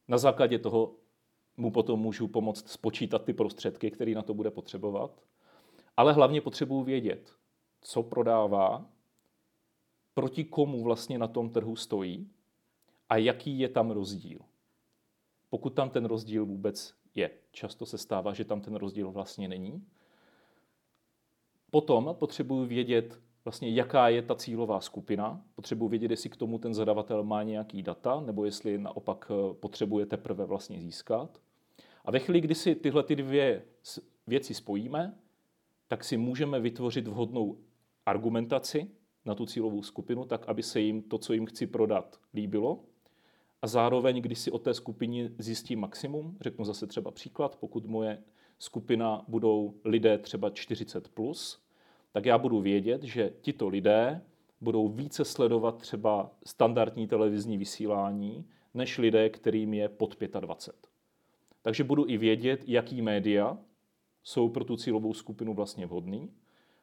Na 0.08 0.18
základě 0.18 0.60
toho 0.60 0.96
mu 1.58 1.72
potom 1.72 2.00
můžu 2.00 2.28
pomoct 2.28 2.70
spočítat 2.70 3.24
ty 3.24 3.34
prostředky, 3.34 3.92
které 3.92 4.14
na 4.14 4.22
to 4.22 4.34
bude 4.34 4.52
potřebovat 4.52 5.22
ale 5.98 6.14
hlavně 6.14 6.42
potřebuju 6.42 6.84
vědět, 6.84 7.34
co 7.82 8.04
prodává, 8.04 8.86
proti 10.14 10.44
komu 10.44 10.84
vlastně 10.84 11.18
na 11.18 11.28
tom 11.28 11.50
trhu 11.50 11.76
stojí 11.76 12.30
a 13.10 13.18
jaký 13.18 13.60
je 13.60 13.70
tam 13.70 13.92
rozdíl. 13.92 14.40
Pokud 15.50 15.70
tam 15.70 15.90
ten 15.90 16.06
rozdíl 16.06 16.46
vůbec 16.46 16.94
je, 17.16 17.32
často 17.52 17.86
se 17.86 17.98
stává, 17.98 18.34
že 18.34 18.46
tam 18.46 18.62
ten 18.62 18.76
rozdíl 18.76 19.12
vlastně 19.12 19.48
není. 19.48 19.88
Potom 21.72 22.16
potřebuji 22.20 22.66
vědět, 22.66 23.22
vlastně 23.46 23.70
jaká 23.70 24.10
je 24.10 24.22
ta 24.22 24.36
cílová 24.36 24.82
skupina. 24.82 25.42
Potřebuji 25.56 25.88
vědět, 25.88 26.12
jestli 26.12 26.30
k 26.30 26.36
tomu 26.36 26.60
ten 26.60 26.74
zadavatel 26.74 27.24
má 27.24 27.44
nějaký 27.44 27.84
data, 27.84 28.22
nebo 28.22 28.46
jestli 28.46 28.78
naopak 28.78 29.32
eh, 29.32 29.54
potřebuje 29.54 30.06
teprve 30.06 30.46
vlastně 30.46 30.80
získat. 30.80 31.42
A 32.06 32.12
ve 32.12 32.20
chvíli, 32.20 32.42
kdy 32.42 32.56
si 32.56 32.76
tyhle 32.76 33.04
ty 33.04 33.16
dvě 33.16 33.66
věci 34.28 34.54
spojíme, 34.54 35.18
tak 35.88 36.04
si 36.04 36.18
můžeme 36.18 36.60
vytvořit 36.60 37.08
vhodnou 37.08 37.58
argumentaci 38.06 38.88
na 39.26 39.36
tu 39.36 39.46
cílovou 39.46 39.84
skupinu, 39.84 40.26
tak 40.26 40.50
aby 40.50 40.64
se 40.64 40.80
jim 40.80 41.02
to, 41.02 41.18
co 41.18 41.34
jim 41.34 41.46
chci 41.46 41.68
prodat, 41.68 42.20
líbilo. 42.34 42.80
A 43.62 43.68
zároveň, 43.68 44.22
když 44.22 44.40
si 44.40 44.52
o 44.52 44.60
té 44.60 44.74
skupině 44.74 45.32
zjistím 45.38 45.80
maximum, 45.80 46.38
řeknu 46.42 46.66
zase 46.66 46.88
třeba 46.88 47.12
příklad, 47.12 47.56
pokud 47.56 47.86
moje 47.86 48.24
skupina 48.60 49.26
budou 49.28 49.74
lidé 49.84 50.18
třeba 50.18 50.50
40+, 50.50 51.02
plus, 51.14 51.62
tak 52.12 52.26
já 52.26 52.38
budu 52.38 52.62
vědět, 52.62 53.04
že 53.04 53.34
tito 53.42 53.68
lidé 53.68 54.22
budou 54.62 54.88
více 54.88 55.26
sledovat 55.26 55.78
třeba 55.78 56.32
standardní 56.46 57.08
televizní 57.08 57.58
vysílání, 57.58 58.46
než 58.74 58.98
lidé, 58.98 59.30
kterým 59.30 59.74
je 59.74 59.90
pod 59.90 60.18
25. 60.40 60.92
Takže 61.62 61.84
budu 61.84 62.06
i 62.08 62.18
vědět, 62.18 62.64
jaký 62.68 63.02
média 63.02 63.58
jsou 64.28 64.50
pro 64.50 64.64
tu 64.64 64.78
cílovou 64.78 65.14
skupinu 65.14 65.54
vlastně 65.54 65.86
vhodný. 65.86 66.32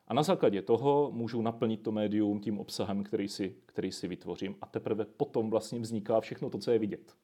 A 0.09 0.15
na 0.15 0.23
základě 0.23 0.63
toho 0.63 1.11
můžu 1.13 1.43
naplnit 1.43 1.83
to 1.83 1.93
médium 1.93 2.41
tím 2.41 2.59
obsahem, 2.59 3.05
který 3.05 3.29
si, 3.29 3.57
který 3.67 3.93
si 3.93 4.09
vytvořím. 4.09 4.57
A 4.61 4.67
teprve 4.67 5.05
potom 5.05 5.51
vlastně 5.51 5.81
vzniká 5.81 6.21
všechno 6.21 6.51
to, 6.51 6.59
co 6.59 6.71
je 6.71 6.79
vidět. 6.79 7.17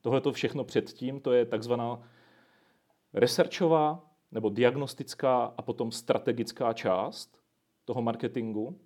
Tohle 0.00 0.20
to 0.20 0.32
všechno 0.32 0.64
předtím, 0.64 1.20
to 1.20 1.32
je 1.32 1.46
takzvaná 1.46 2.02
researchová 3.12 4.10
nebo 4.32 4.48
diagnostická 4.48 5.54
a 5.56 5.62
potom 5.62 5.92
strategická 5.92 6.72
část 6.72 7.38
toho 7.84 8.02
marketingu, 8.02 8.78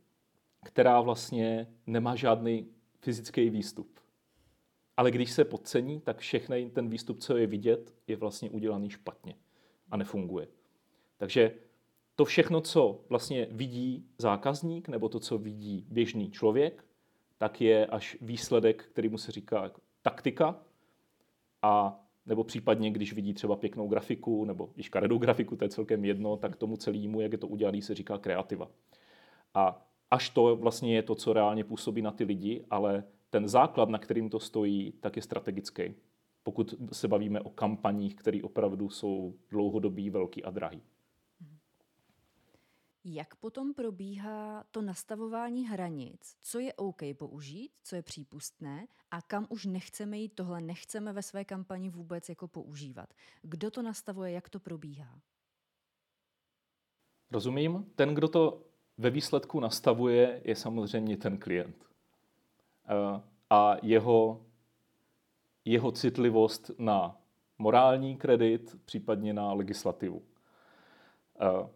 která 0.64 1.00
vlastně 1.00 1.66
nemá 1.86 2.16
žádný 2.16 2.66
fyzický 3.00 3.50
výstup. 3.50 4.00
Ale 4.96 5.10
když 5.10 5.30
se 5.30 5.44
podcení, 5.44 6.00
tak 6.00 6.18
všechny 6.18 6.70
ten 6.70 6.88
výstup, 6.88 7.18
co 7.18 7.36
je 7.36 7.46
vidět, 7.46 7.94
je 8.06 8.16
vlastně 8.16 8.50
udělaný 8.50 8.90
špatně 8.90 9.34
a 9.92 9.96
nefunguje. 9.96 10.48
Takže 11.16 11.52
to 12.14 12.24
všechno, 12.24 12.60
co 12.60 13.04
vlastně 13.08 13.46
vidí 13.50 14.06
zákazník 14.18 14.88
nebo 14.88 15.08
to, 15.08 15.20
co 15.20 15.38
vidí 15.38 15.86
běžný 15.90 16.30
člověk, 16.30 16.84
tak 17.38 17.60
je 17.60 17.86
až 17.86 18.16
výsledek, 18.20 18.84
který 18.84 19.08
mu 19.08 19.18
se 19.18 19.32
říká 19.32 19.62
jako 19.62 19.80
taktika 20.02 20.60
a 21.62 22.00
nebo 22.26 22.44
případně, 22.44 22.90
když 22.90 23.12
vidí 23.12 23.34
třeba 23.34 23.56
pěknou 23.56 23.88
grafiku 23.88 24.44
nebo 24.44 24.70
i 24.76 24.82
škaredou 24.82 25.18
grafiku, 25.18 25.56
to 25.56 25.64
je 25.64 25.68
celkem 25.68 26.04
jedno, 26.04 26.36
tak 26.36 26.56
tomu 26.56 26.76
celému, 26.76 27.20
jak 27.20 27.32
je 27.32 27.38
to 27.38 27.46
udělané, 27.46 27.82
se 27.82 27.94
říká 27.94 28.18
kreativa. 28.18 28.70
A 29.54 29.86
až 30.10 30.30
to 30.30 30.56
vlastně 30.56 30.94
je 30.94 31.02
to, 31.02 31.14
co 31.14 31.32
reálně 31.32 31.64
působí 31.64 32.02
na 32.02 32.10
ty 32.10 32.24
lidi, 32.24 32.64
ale 32.70 33.04
ten 33.30 33.48
základ, 33.48 33.88
na 33.88 33.98
kterým 33.98 34.30
to 34.30 34.40
stojí, 34.40 34.92
tak 35.00 35.16
je 35.16 35.22
strategický 35.22 35.94
pokud 36.42 36.74
se 36.92 37.08
bavíme 37.08 37.40
o 37.40 37.50
kampaních, 37.50 38.14
které 38.14 38.42
opravdu 38.42 38.90
jsou 38.90 39.34
dlouhodobý, 39.50 40.10
velký 40.10 40.44
a 40.44 40.50
drahý. 40.50 40.82
Jak 43.04 43.34
potom 43.34 43.74
probíhá 43.74 44.64
to 44.70 44.82
nastavování 44.82 45.68
hranic? 45.68 46.36
Co 46.42 46.58
je 46.58 46.74
OK 46.74 47.02
použít, 47.18 47.72
co 47.82 47.96
je 47.96 48.02
přípustné 48.02 48.86
a 49.10 49.22
kam 49.22 49.46
už 49.48 49.66
nechceme 49.66 50.18
jít, 50.18 50.32
tohle 50.34 50.60
nechceme 50.60 51.12
ve 51.12 51.22
své 51.22 51.44
kampani 51.44 51.88
vůbec 51.88 52.28
jako 52.28 52.48
používat? 52.48 53.14
Kdo 53.42 53.70
to 53.70 53.82
nastavuje, 53.82 54.32
jak 54.32 54.48
to 54.48 54.60
probíhá? 54.60 55.20
Rozumím. 57.30 57.86
Ten, 57.94 58.14
kdo 58.14 58.28
to 58.28 58.62
ve 58.98 59.10
výsledku 59.10 59.60
nastavuje, 59.60 60.40
je 60.44 60.56
samozřejmě 60.56 61.16
ten 61.16 61.38
klient. 61.38 61.86
Eh, 62.88 63.22
a 63.50 63.76
jeho 63.82 64.46
jeho 65.64 65.92
citlivost 65.92 66.70
na 66.78 67.16
morální 67.58 68.16
kredit, 68.16 68.76
případně 68.84 69.34
na 69.34 69.52
legislativu. 69.52 70.22
Eh, 71.40 71.68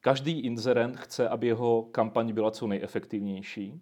každý 0.00 0.40
inzerent 0.40 0.96
chce, 0.96 1.28
aby 1.28 1.46
jeho 1.46 1.82
kampaň 1.82 2.32
byla 2.32 2.50
co 2.50 2.66
nejefektivnější 2.66 3.80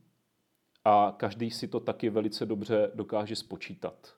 a 0.84 1.14
každý 1.16 1.50
si 1.50 1.68
to 1.68 1.80
taky 1.80 2.11
velice 2.11 2.46
dobře 2.46 2.90
dokáže 2.94 3.37
spočítat. 3.37 4.14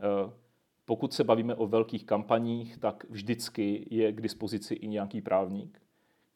Eh, 0.00 0.32
pokud 0.84 1.12
se 1.12 1.24
bavíme 1.24 1.54
o 1.54 1.66
velkých 1.66 2.06
kampaních, 2.06 2.76
tak 2.76 3.04
vždycky 3.10 3.86
je 3.90 4.12
k 4.12 4.20
dispozici 4.20 4.74
i 4.74 4.88
nějaký 4.88 5.22
právník, 5.22 5.82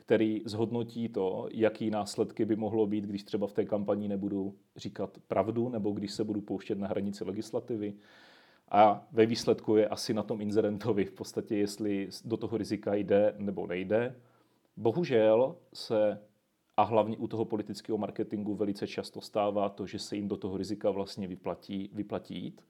který 0.06 0.42
zhodnotí 0.44 1.08
to, 1.08 1.48
jaký 1.50 1.90
následky 1.90 2.44
by 2.44 2.56
mohlo 2.56 2.86
být, 2.86 3.04
když 3.04 3.22
třeba 3.22 3.46
v 3.46 3.52
té 3.52 3.64
kampani 3.64 4.08
nebudu 4.08 4.54
říkat 4.76 5.18
pravdu, 5.28 5.68
nebo 5.68 5.90
když 5.90 6.12
se 6.12 6.24
budu 6.24 6.40
pouštět 6.40 6.78
na 6.78 6.88
hranici 6.88 7.24
legislativy, 7.24 7.94
a 8.68 9.06
ve 9.12 9.26
výsledku 9.26 9.76
je 9.76 9.88
asi 9.88 10.14
na 10.14 10.22
tom 10.22 10.40
inzerentovi 10.40 11.04
v 11.04 11.12
podstatě, 11.12 11.56
jestli 11.56 12.08
do 12.24 12.36
toho 12.36 12.56
rizika 12.56 12.94
jde 12.94 13.34
nebo 13.38 13.66
nejde. 13.66 14.14
Bohužel 14.76 15.56
se 15.74 16.20
a 16.76 16.82
hlavně 16.82 17.16
u 17.16 17.26
toho 17.26 17.44
politického 17.44 17.98
marketingu 17.98 18.54
velice 18.54 18.86
často 18.86 19.20
stává 19.20 19.68
to, 19.68 19.86
že 19.86 19.98
se 19.98 20.16
jim 20.16 20.28
do 20.28 20.36
toho 20.36 20.56
rizika 20.56 20.90
vlastně 20.90 21.28
vyplatí, 21.28 21.90
vyplatí 21.92 22.42
jít, 22.42 22.64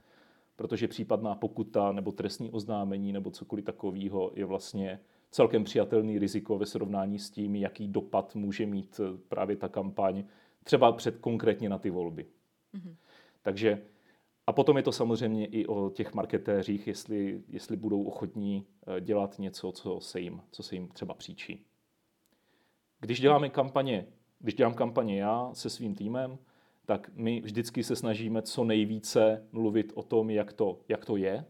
protože 0.57 0.88
případná 0.88 1.35
pokuta 1.35 1.93
nebo 1.93 2.12
trestní 2.12 2.50
oznámení 2.50 3.12
nebo 3.12 3.31
cokoliv 3.31 3.64
takového 3.64 4.31
je 4.35 4.45
vlastně 4.45 5.00
celkem 5.35 5.64
přijatelný 5.64 6.19
riziko 6.19 6.59
ve 6.59 6.67
srovnání 6.67 7.19
s 7.19 7.31
tím, 7.31 7.57
jaký 7.57 7.88
dopad 7.88 8.35
může 8.35 8.67
mít 8.67 9.00
právě 9.29 9.57
ta 9.57 9.69
kampaň, 9.69 10.25
třeba 10.64 10.93
před 10.93 11.19
konkrétně 11.19 11.69
na 11.69 11.79
ty 11.79 11.91
volby. 11.91 12.26
Mm-hmm. 12.75 12.97
Takže 13.43 13.83
a 14.47 14.53
potom 14.53 14.76
je 14.76 14.83
to 14.83 14.93
samozřejmě 14.93 15.47
i 15.47 15.67
o 15.67 15.91
těch 15.91 16.14
marketéřích, 16.14 16.87
jestli, 16.87 17.43
jestli 17.49 17.76
budou 17.76 18.03
ochotní 18.03 18.67
eh, 18.87 19.00
dělat 19.00 19.38
něco, 19.38 19.73
co 19.73 20.00
se 20.00 20.21
jim, 20.21 20.41
co 20.50 20.62
se 20.62 20.75
jim 20.75 20.88
třeba 20.88 21.14
příčí. 21.14 21.67
Když 23.00 23.21
děláme 23.21 23.49
kampaně, 23.49 24.07
když 24.38 24.55
dělám 24.55 24.75
kampaně 24.75 25.21
já 25.21 25.50
se 25.53 25.71
svým 25.71 25.95
týmem, 25.95 26.38
tak 26.87 27.11
my 27.14 27.41
vždycky 27.41 27.83
se 27.83 27.97
snažíme 27.97 28.43
co 28.43 28.64
nejvíce 28.64 29.49
mluvit 29.53 29.93
o 29.95 30.03
tom, 30.03 30.31
jak 30.31 30.53
to, 30.53 30.81
jak 30.88 31.05
to 31.05 31.17
je. 31.17 31.45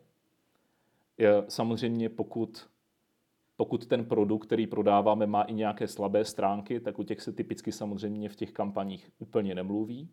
Samozřejmě 1.49 2.09
pokud, 2.09 2.74
pokud 3.57 3.87
ten 3.87 4.05
produkt, 4.05 4.47
který 4.47 4.67
prodáváme, 4.67 5.27
má 5.27 5.43
i 5.43 5.55
nějaké 5.55 5.89
slabé 5.89 6.25
stránky, 6.25 6.81
tak 6.81 6.99
o 6.99 7.05
těch 7.05 7.23
se 7.23 7.33
typicky 7.33 7.73
samozřejmě 7.73 8.29
v 8.29 8.37
těch 8.37 8.53
kampaních 8.53 9.11
úplně 9.19 9.55
nemluví. 9.55 10.11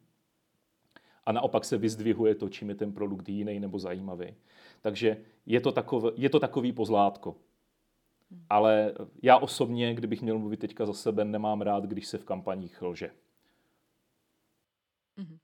A 1.24 1.32
naopak 1.32 1.66
se 1.66 1.78
vyzdvihuje 1.78 2.36
to, 2.36 2.50
čím 2.50 2.70
je 2.70 2.76
ten 2.76 2.94
produkt 2.94 3.30
jiný 3.30 3.60
nebo 3.60 3.80
zajímavý. 3.80 4.36
Takže 4.82 5.24
je 5.46 5.62
to, 5.62 5.72
takové, 5.72 6.12
je 6.16 6.30
to 6.30 6.40
takový 6.40 6.74
pozlátko. 6.74 7.36
Ale 8.50 8.94
já 9.22 9.38
osobně, 9.38 9.94
kdybych 9.94 10.22
měl 10.22 10.40
mluvit 10.40 10.60
teďka 10.60 10.86
za 10.86 10.94
sebe, 10.94 11.26
nemám 11.26 11.62
rád, 11.62 11.84
když 11.84 12.08
se 12.08 12.18
v 12.18 12.26
kampaních 12.26 12.82
lže. 12.82 13.12
Mm-hmm. 15.18 15.38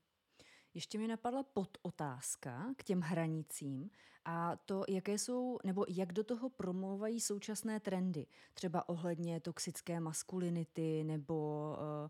Ještě 0.74 0.98
mi 0.98 1.08
napadla 1.08 1.42
podotázka 1.42 2.74
k 2.76 2.84
těm 2.84 3.00
hranicím 3.00 3.90
a 4.30 4.56
to, 4.56 4.84
jaké 4.88 5.18
jsou, 5.18 5.58
nebo 5.64 5.84
jak 5.88 6.12
do 6.12 6.24
toho 6.24 6.48
promlouvají 6.50 7.20
současné 7.20 7.80
trendy, 7.80 8.26
třeba 8.54 8.88
ohledně 8.88 9.40
toxické 9.40 10.00
maskulinity 10.00 11.04
nebo 11.04 11.68
uh, 11.78 12.08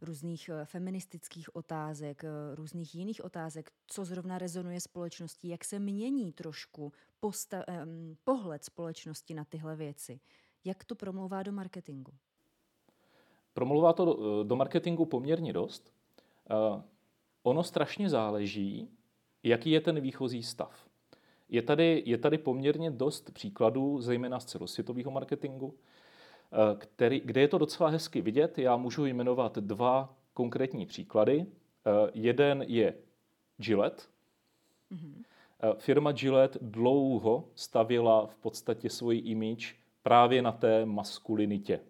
různých 0.00 0.48
eh, 0.48 0.64
feministických 0.64 1.56
otázek, 1.56 2.24
eh, 2.24 2.28
různých 2.54 2.94
jiných 2.94 3.24
otázek, 3.24 3.72
co 3.86 4.04
zrovna 4.04 4.38
rezonuje 4.38 4.80
společností, 4.80 5.48
jak 5.48 5.64
se 5.64 5.78
mění 5.78 6.32
trošku 6.32 6.92
posta- 7.22 7.64
pohled 8.24 8.64
společnosti 8.64 9.34
na 9.34 9.44
tyhle 9.44 9.76
věci. 9.76 10.20
Jak 10.64 10.84
to 10.84 10.94
promlouvá 10.94 11.42
do 11.42 11.52
marketingu? 11.52 12.12
Promlouvá 13.52 13.92
to 13.92 14.04
do, 14.04 14.44
do 14.44 14.56
marketingu 14.56 15.06
poměrně 15.06 15.52
dost. 15.52 15.92
Uh, 16.50 16.82
ono 17.42 17.64
strašně 17.64 18.10
záleží, 18.10 18.88
jaký 19.42 19.70
je 19.70 19.80
ten 19.80 20.00
výchozí 20.00 20.42
stav. 20.42 20.87
Je 21.48 21.62
tady, 21.62 22.02
je 22.06 22.18
tady 22.18 22.38
poměrně 22.38 22.90
dost 22.90 23.30
příkladů, 23.30 24.00
zejména 24.00 24.40
z 24.40 24.44
celosvětového 24.44 25.10
marketingu, 25.10 25.74
Eh, 26.52 26.76
který, 26.76 27.20
kde 27.20 27.40
je 27.40 27.48
to 27.48 27.58
docela 27.58 27.88
hezky 27.88 28.20
vidět. 28.20 28.58
Já 28.58 28.76
můžu 28.76 29.06
jmenovat 29.06 29.58
dva 29.58 30.16
konkrétní 30.34 30.86
příklady. 30.86 31.46
Eh, 31.46 32.10
jeden 32.14 32.64
je 32.68 32.94
Gillette. 33.56 34.02
Mm-hmm. 34.92 35.24
Firma 35.78 36.12
Gillette 36.12 36.58
dlouho 36.62 37.48
stavila 37.54 38.26
v 38.26 38.36
podstatě 38.36 38.90
svoji 38.90 39.18
image 39.18 39.74
právě 40.02 40.42
na 40.42 40.52
té 40.52 40.86
maskulinitě. 40.86 41.80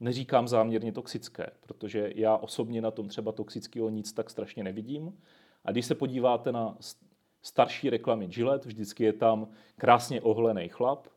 Neříkám 0.00 0.48
záměrně 0.48 0.92
toxické, 0.92 1.50
protože 1.60 2.12
já 2.14 2.36
osobně 2.36 2.82
na 2.82 2.90
tom 2.90 3.08
třeba 3.08 3.32
toxického 3.32 3.88
nic 3.88 4.12
tak 4.12 4.30
strašně 4.30 4.64
nevidím. 4.64 5.18
A 5.64 5.72
když 5.72 5.86
se 5.86 5.94
podíváte 5.94 6.52
na 6.52 6.76
starší 7.44 7.90
reklamy 7.90 8.26
Gillette, 8.26 8.68
vždycky 8.68 9.04
je 9.04 9.12
tam 9.12 9.48
krásně 9.76 10.20
ohlený 10.20 10.68
chlap, 10.68 11.08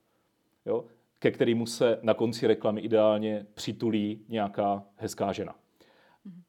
jo, 0.66 0.86
ke 1.20 1.32
kterému 1.32 1.66
se 1.66 2.00
na 2.02 2.13
konci 2.13 2.48
reklamy 2.48 2.82
ideálně 2.82 3.46
přitulí 3.54 4.26
nějaká 4.28 4.84
hezká 4.96 5.34
žena. 5.34 5.56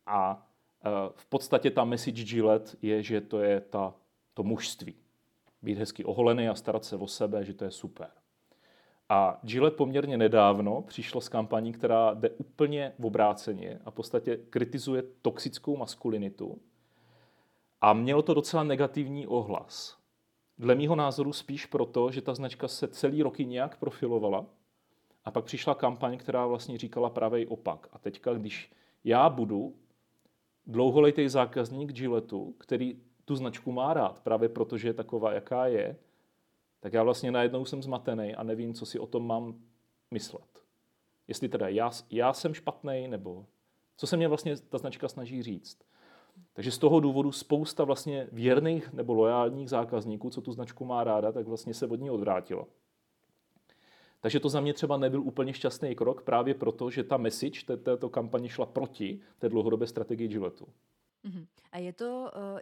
A 0.06 0.46
e, 0.84 0.90
v 1.14 1.26
podstatě 1.26 1.70
ta 1.70 1.84
message 1.84 2.24
Gillette 2.24 2.76
je, 2.82 3.02
že 3.02 3.20
to 3.20 3.40
je 3.40 3.60
ta, 3.60 3.94
to 4.34 4.42
mužství. 4.42 4.94
Být 5.62 5.78
hezky 5.78 6.04
oholený 6.04 6.48
a 6.48 6.54
starat 6.54 6.84
se 6.84 6.96
o 6.96 7.06
sebe, 7.06 7.44
že 7.44 7.54
to 7.54 7.64
je 7.64 7.70
super. 7.70 8.08
A 9.08 9.40
Gillette 9.42 9.76
poměrně 9.76 10.16
nedávno 10.16 10.82
přišlo 10.82 11.20
s 11.20 11.28
kampaní, 11.28 11.72
která 11.72 12.14
jde 12.14 12.30
úplně 12.30 12.92
v 12.98 13.06
obráceně 13.06 13.80
a 13.84 13.90
v 13.90 13.94
podstatě 13.94 14.36
kritizuje 14.36 15.02
toxickou 15.22 15.76
maskulinitu. 15.76 16.60
A 17.80 17.92
mělo 17.92 18.22
to 18.22 18.34
docela 18.34 18.64
negativní 18.64 19.26
ohlas. 19.26 19.98
Dle 20.58 20.74
mýho 20.74 20.96
názoru 20.96 21.32
spíš 21.32 21.66
proto, 21.66 22.10
že 22.10 22.22
ta 22.22 22.34
značka 22.34 22.68
se 22.68 22.88
celý 22.88 23.22
roky 23.22 23.44
nějak 23.44 23.76
profilovala 23.76 24.46
a 25.24 25.30
pak 25.30 25.44
přišla 25.44 25.74
kampaň, 25.74 26.18
která 26.18 26.46
vlastně 26.46 26.78
říkala 26.78 27.10
pravý 27.10 27.46
opak. 27.46 27.88
A 27.92 27.98
teďka, 27.98 28.34
když 28.34 28.72
já 29.04 29.28
budu 29.30 29.74
dlouholetý 30.66 31.28
zákazník 31.28 31.92
Gilleteu, 31.92 32.52
který 32.52 33.00
tu 33.24 33.36
značku 33.36 33.72
má 33.72 33.94
rád, 33.94 34.20
právě 34.20 34.48
protože 34.48 34.88
je 34.88 34.94
taková, 34.94 35.32
jaká 35.32 35.66
je, 35.66 35.96
tak 36.80 36.92
já 36.92 37.02
vlastně 37.02 37.30
najednou 37.30 37.64
jsem 37.64 37.82
zmatený 37.82 38.34
a 38.34 38.42
nevím, 38.42 38.74
co 38.74 38.86
si 38.86 38.98
o 38.98 39.06
tom 39.06 39.26
mám 39.26 39.54
myslet. 40.10 40.62
Jestli 41.28 41.48
teda 41.48 41.68
já, 41.68 41.90
já 42.10 42.32
jsem 42.32 42.54
špatný, 42.54 43.08
nebo 43.08 43.46
co 43.96 44.06
se 44.06 44.16
mě 44.16 44.28
vlastně 44.28 44.56
ta 44.56 44.78
značka 44.78 45.08
snaží 45.08 45.42
říct. 45.42 45.78
Takže 46.52 46.70
z 46.70 46.78
toho 46.78 47.00
důvodu 47.00 47.32
spousta 47.32 47.84
vlastně 47.84 48.28
věrných 48.32 48.92
nebo 48.92 49.14
lojálních 49.14 49.70
zákazníků, 49.70 50.30
co 50.30 50.40
tu 50.40 50.52
značku 50.52 50.84
má 50.84 51.04
ráda, 51.04 51.32
tak 51.32 51.46
vlastně 51.46 51.74
se 51.74 51.86
od 51.86 52.00
ní 52.00 52.10
odvrátilo. 52.10 52.66
Takže 54.20 54.40
to 54.40 54.48
za 54.48 54.60
mě 54.60 54.74
třeba 54.74 54.96
nebyl 54.96 55.20
úplně 55.20 55.54
šťastný 55.54 55.94
krok, 55.94 56.22
právě 56.22 56.54
proto, 56.54 56.90
že 56.90 57.04
ta 57.04 57.16
message 57.16 57.76
této 57.76 58.08
kampaně 58.08 58.48
šla 58.48 58.66
proti 58.66 59.20
té 59.38 59.48
dlouhodobé 59.48 59.86
strategii 59.86 60.28
Gilleteu. 60.28 60.66
Uh-huh. 61.24 61.46
A 61.72 61.78
je 61.78 61.92
to, 61.92 62.30
eh, 62.36 62.60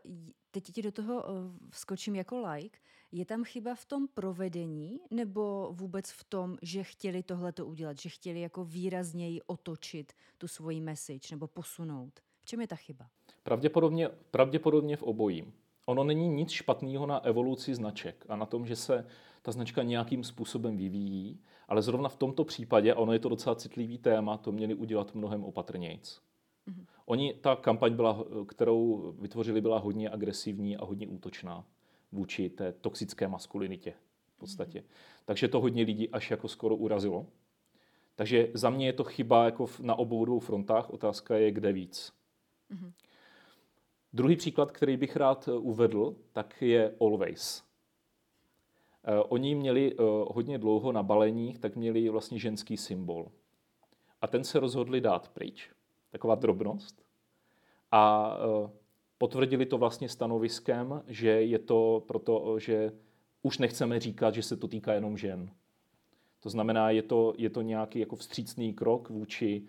teď 0.51 0.65
ti 0.65 0.83
do 0.83 0.93
toho 0.93 1.25
eh, 1.25 1.33
vskočím 1.71 2.15
jako 2.15 2.41
like, 2.41 2.79
je 3.13 3.25
tam 3.25 3.45
chyba 3.45 3.75
v 3.75 3.85
tom 3.85 4.09
provedení 4.09 5.01
nebo 5.11 5.69
vůbec 5.73 6.11
v 6.11 6.25
tom, 6.25 6.57
že 6.63 6.83
chtěli 6.83 7.23
tohleto 7.23 7.67
udělat, 7.67 7.99
že 7.99 8.09
chtěli 8.09 8.41
jako 8.41 8.65
výrazněji 8.65 9.43
otočit 9.43 10.13
tu 10.39 10.49
svoji 10.49 10.81
message 10.81 11.29
nebo 11.31 11.47
posunout? 11.47 12.21
V 12.41 12.47
čem 12.47 12.61
je 12.61 12.67
ta 12.67 12.77
chyba? 12.77 13.09
Pravděpodobně, 13.47 14.09
pravděpodobně 14.31 14.97
v 14.97 15.03
obojím. 15.03 15.53
Ono 15.87 16.05
není 16.05 16.29
nic 16.29 16.51
špatného 16.51 17.07
na 17.07 17.19
evoluci 17.19 17.75
značek 17.75 18.27
a 18.29 18.37
na 18.37 18.47
tom, 18.47 18.67
že 18.67 18.77
se 18.77 19.07
ta 19.43 19.53
značka 19.53 19.83
nějakým 19.83 20.25
způsobem 20.25 20.77
vyvíjí, 20.77 21.41
ale 21.69 21.83
zrovna 21.83 22.09
v 22.09 22.17
tomto 22.17 22.45
případě, 22.45 22.95
ono 22.95 23.13
je 23.13 23.19
to 23.19 23.29
docela 23.29 23.55
citlivý 23.55 23.99
téma, 23.99 24.37
to 24.37 24.53
měli 24.53 24.75
udělat 24.75 25.15
mnohem 25.15 25.45
opatrnějc. 25.45 26.21
Mm-hmm. 26.69 26.85
Oni, 27.05 27.35
ta 27.35 27.57
kampaň, 27.57 27.95
byla, 27.95 28.25
kterou 28.49 29.15
vytvořili, 29.19 29.61
byla 29.61 29.79
hodně 29.79 30.11
agresivní 30.11 30.77
a 30.77 30.85
hodně 30.85 31.07
útočná 31.09 31.65
vůči 32.13 32.51
té 32.51 32.73
toxické 32.73 33.29
maskulinitě 33.29 33.95
v 34.35 34.39
podstatě. 34.39 34.81
Mm-hmm. 34.81 35.23
Takže 35.25 35.49
to 35.49 35.61
hodně 35.61 35.85
lidí 35.85 36.11
až 36.11 36.31
jako 36.31 36.49
skoro 36.49 36.77
urazilo. 36.77 37.27
Takže 38.15 38.49
za 38.55 38.71
mě 38.71 38.87
je 38.87 38.93
to 38.93 39.05
chyba 39.05 39.45
jako 39.45 39.67
na 39.83 39.95
obou 39.95 40.25
dvou 40.25 40.39
frontách. 40.41 40.91
Otázka 40.91 41.37
je, 41.37 41.51
kde 41.51 41.73
víc. 41.73 42.13
Mm-hmm. 42.71 42.93
Druhý 44.17 44.37
příklad, 44.37 44.73
který 44.73 44.97
bych 44.97 45.17
rád 45.17 45.49
uvedl, 45.49 46.17
tak 46.33 46.63
je 46.63 46.95
Always. 47.01 47.65
Eh, 49.05 49.21
oni 49.29 49.55
měli 49.55 49.93
eh, 49.93 50.03
hodně 50.27 50.59
dlouho 50.59 50.93
na 50.93 51.03
baleních, 51.03 51.59
tak 51.59 51.77
měli 51.77 52.09
vlastně 52.09 52.39
ženský 52.39 52.77
symbol. 52.77 53.29
A 54.23 54.27
ten 54.27 54.45
se 54.45 54.61
rozhodli 54.61 55.01
dát 55.01 55.29
pryč. 55.29 55.71
Taková 56.11 56.35
drobnost. 56.35 57.03
A 57.93 58.33
eh, 58.39 58.71
potvrdili 59.19 59.67
to 59.67 59.79
vlastně 59.79 60.09
stanoviskem, 60.09 61.03
že 61.07 61.29
je 61.29 61.59
to 61.59 62.05
proto, 62.07 62.59
že 62.59 62.93
už 63.43 63.59
nechceme 63.59 64.01
říkat, 64.01 64.35
že 64.35 64.43
se 64.43 64.57
to 64.57 64.69
týká 64.69 64.93
jenom 64.93 65.17
žen. 65.17 65.51
To 66.41 66.51
znamená, 66.51 66.91
je 66.91 67.03
to, 67.03 67.35
je 67.39 67.51
to 67.51 67.63
nějaký 67.63 67.99
jako 67.99 68.17
vstřícný 68.17 68.75
krok 68.75 69.11
vůči 69.11 69.63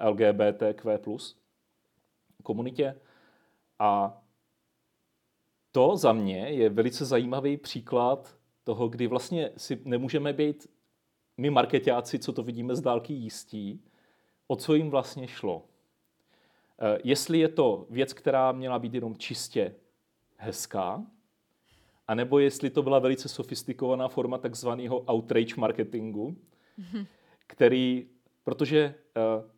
LGBTQ 0.00 0.98
komunitě. 2.42 3.00
A 3.78 4.22
to 5.72 5.96
za 5.96 6.12
mě 6.12 6.38
je 6.38 6.68
velice 6.68 7.04
zajímavý 7.04 7.56
příklad 7.56 8.36
toho, 8.64 8.88
kdy 8.88 9.06
vlastně 9.06 9.50
si 9.56 9.80
nemůžeme 9.84 10.32
být 10.32 10.70
my 11.36 11.50
marketáci, 11.50 12.18
co 12.18 12.32
to 12.32 12.42
vidíme 12.42 12.76
z 12.76 12.80
dálky 12.80 13.12
jistí, 13.12 13.82
o 14.46 14.56
co 14.56 14.74
jim 14.74 14.90
vlastně 14.90 15.28
šlo. 15.28 15.64
Eh, 16.78 16.98
jestli 17.04 17.38
je 17.38 17.48
to 17.48 17.86
věc, 17.90 18.12
která 18.12 18.52
měla 18.52 18.78
být 18.78 18.94
jenom 18.94 19.16
čistě 19.16 19.74
hezká, 20.36 21.06
anebo 22.08 22.38
jestli 22.38 22.70
to 22.70 22.82
byla 22.82 22.98
velice 22.98 23.28
sofistikovaná 23.28 24.08
forma 24.08 24.38
takzvaného 24.38 25.04
outrage 25.12 25.54
marketingu, 25.56 26.36
mm-hmm. 26.78 27.06
který, 27.46 28.08
protože 28.44 28.94
uh, 29.16 29.50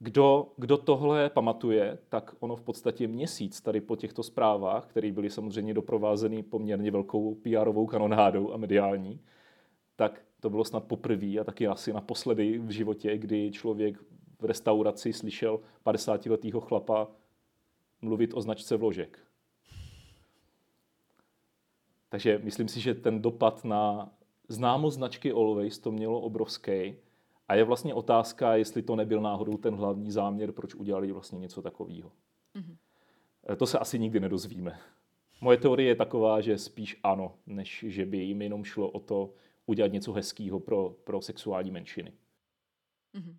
kdo, 0.00 0.52
kdo 0.56 0.76
tohle 0.76 1.30
pamatuje, 1.30 1.98
tak 2.08 2.34
ono 2.40 2.56
v 2.56 2.62
podstatě 2.62 3.08
měsíc 3.08 3.60
tady 3.60 3.80
po 3.80 3.96
těchto 3.96 4.22
zprávách, 4.22 4.86
které 4.86 5.12
byly 5.12 5.30
samozřejmě 5.30 5.74
doprovázeny 5.74 6.42
poměrně 6.42 6.90
velkou 6.90 7.34
PR-ovou 7.34 7.86
kanonádou 7.86 8.52
a 8.52 8.56
mediální, 8.56 9.20
tak 9.96 10.22
to 10.40 10.50
bylo 10.50 10.64
snad 10.64 10.84
poprvé 10.84 11.38
a 11.38 11.44
taky 11.44 11.66
asi 11.66 11.92
naposledy 11.92 12.58
v 12.58 12.70
životě, 12.70 13.18
kdy 13.18 13.50
člověk 13.50 13.98
v 14.40 14.44
restauraci 14.44 15.12
slyšel 15.12 15.60
50-letého 15.86 16.60
chlapa 16.60 17.08
mluvit 18.02 18.34
o 18.34 18.40
značce 18.40 18.76
vložek. 18.76 19.18
Takže 22.08 22.40
myslím 22.44 22.68
si, 22.68 22.80
že 22.80 22.94
ten 22.94 23.22
dopad 23.22 23.64
na 23.64 24.12
známost 24.48 24.94
značky 24.94 25.32
Always 25.32 25.78
to 25.78 25.90
mělo 25.90 26.20
obrovský. 26.20 26.94
A 27.48 27.54
je 27.54 27.64
vlastně 27.64 27.94
otázka, 27.94 28.56
jestli 28.56 28.82
to 28.82 28.96
nebyl 28.96 29.20
náhodou 29.20 29.56
ten 29.56 29.74
hlavní 29.74 30.10
záměr, 30.10 30.52
proč 30.52 30.74
udělali 30.74 31.12
vlastně 31.12 31.38
něco 31.38 31.62
takového. 31.62 32.12
Mm-hmm. 32.54 32.76
To 33.56 33.66
se 33.66 33.78
asi 33.78 33.98
nikdy 33.98 34.20
nedozvíme. 34.20 34.78
Moje 35.40 35.58
teorie 35.58 35.88
je 35.88 35.96
taková, 35.96 36.40
že 36.40 36.58
spíš 36.58 37.00
ano, 37.02 37.34
než 37.46 37.84
že 37.88 38.06
by 38.06 38.16
jim 38.16 38.42
jenom 38.42 38.64
šlo 38.64 38.90
o 38.90 39.00
to 39.00 39.32
udělat 39.66 39.92
něco 39.92 40.12
hezkého 40.12 40.60
pro, 40.60 40.90
pro 41.04 41.22
sexuální 41.22 41.70
menšiny. 41.70 42.12
Mm-hmm. 43.14 43.36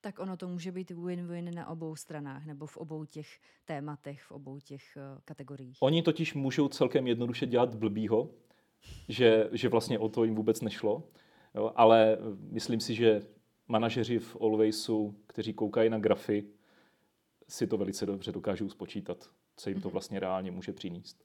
Tak 0.00 0.18
ono 0.18 0.36
to 0.36 0.48
může 0.48 0.72
být 0.72 0.90
win-win 0.90 1.54
na 1.54 1.68
obou 1.68 1.96
stranách, 1.96 2.46
nebo 2.46 2.66
v 2.66 2.76
obou 2.76 3.04
těch 3.04 3.40
tématech, 3.64 4.22
v 4.22 4.32
obou 4.32 4.60
těch 4.60 4.82
uh, 4.96 5.20
kategoriích. 5.24 5.76
Oni 5.80 6.02
totiž 6.02 6.34
můžou 6.34 6.68
celkem 6.68 7.06
jednoduše 7.06 7.46
dělat 7.46 7.74
blbýho, 7.74 8.30
že, 9.08 9.48
že 9.52 9.68
vlastně 9.68 9.98
o 9.98 10.08
to 10.08 10.24
jim 10.24 10.34
vůbec 10.34 10.60
nešlo. 10.60 11.02
Jo, 11.56 11.72
ale 11.76 12.18
myslím 12.50 12.80
si, 12.80 12.94
že 12.94 13.22
manažeři 13.68 14.18
v 14.18 14.36
Alwaysu, 14.40 15.16
kteří 15.26 15.54
koukají 15.54 15.90
na 15.90 15.98
grafy, 15.98 16.44
si 17.48 17.66
to 17.66 17.76
velice 17.76 18.06
dobře 18.06 18.32
dokážou 18.32 18.68
spočítat, 18.68 19.30
co 19.56 19.68
jim 19.68 19.80
to 19.80 19.88
mhm. 19.88 19.92
vlastně 19.92 20.20
reálně 20.20 20.50
může 20.50 20.72
přinést. 20.72 21.24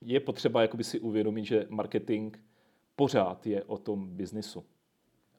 Je 0.00 0.20
potřeba 0.20 0.62
jakoby 0.62 0.84
si 0.84 1.00
uvědomit, 1.00 1.44
že 1.44 1.66
marketing 1.68 2.36
pořád 2.96 3.46
je 3.46 3.64
o 3.64 3.78
tom 3.78 4.16
biznisu. 4.16 4.64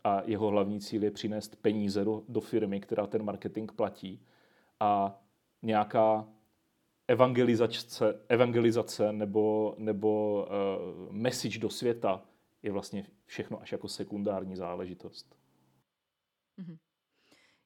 A 0.04 0.22
jeho 0.26 0.48
hlavní 0.48 0.80
cíl 0.80 1.04
je 1.04 1.12
přinést 1.12 1.56
peníze 1.56 2.06
do, 2.06 2.24
do 2.28 2.42
firmy, 2.42 2.80
která 2.80 3.08
ten 3.08 3.24
marketing 3.24 3.72
platí. 3.72 4.26
A 4.80 5.22
nějaká 5.62 6.28
evangelizace, 7.12 8.20
evangelizace 8.28 9.14
nebo, 9.14 9.76
nebo 9.78 10.44
uh, 10.44 11.14
message 11.14 11.60
do 11.60 11.70
světa 11.70 12.24
je 12.64 12.72
vlastně 12.72 13.08
všechno 13.26 13.62
až 13.62 13.72
jako 13.72 13.88
sekundární 13.88 14.56
záležitost. 14.56 15.36
Mm-hmm. 16.60 16.78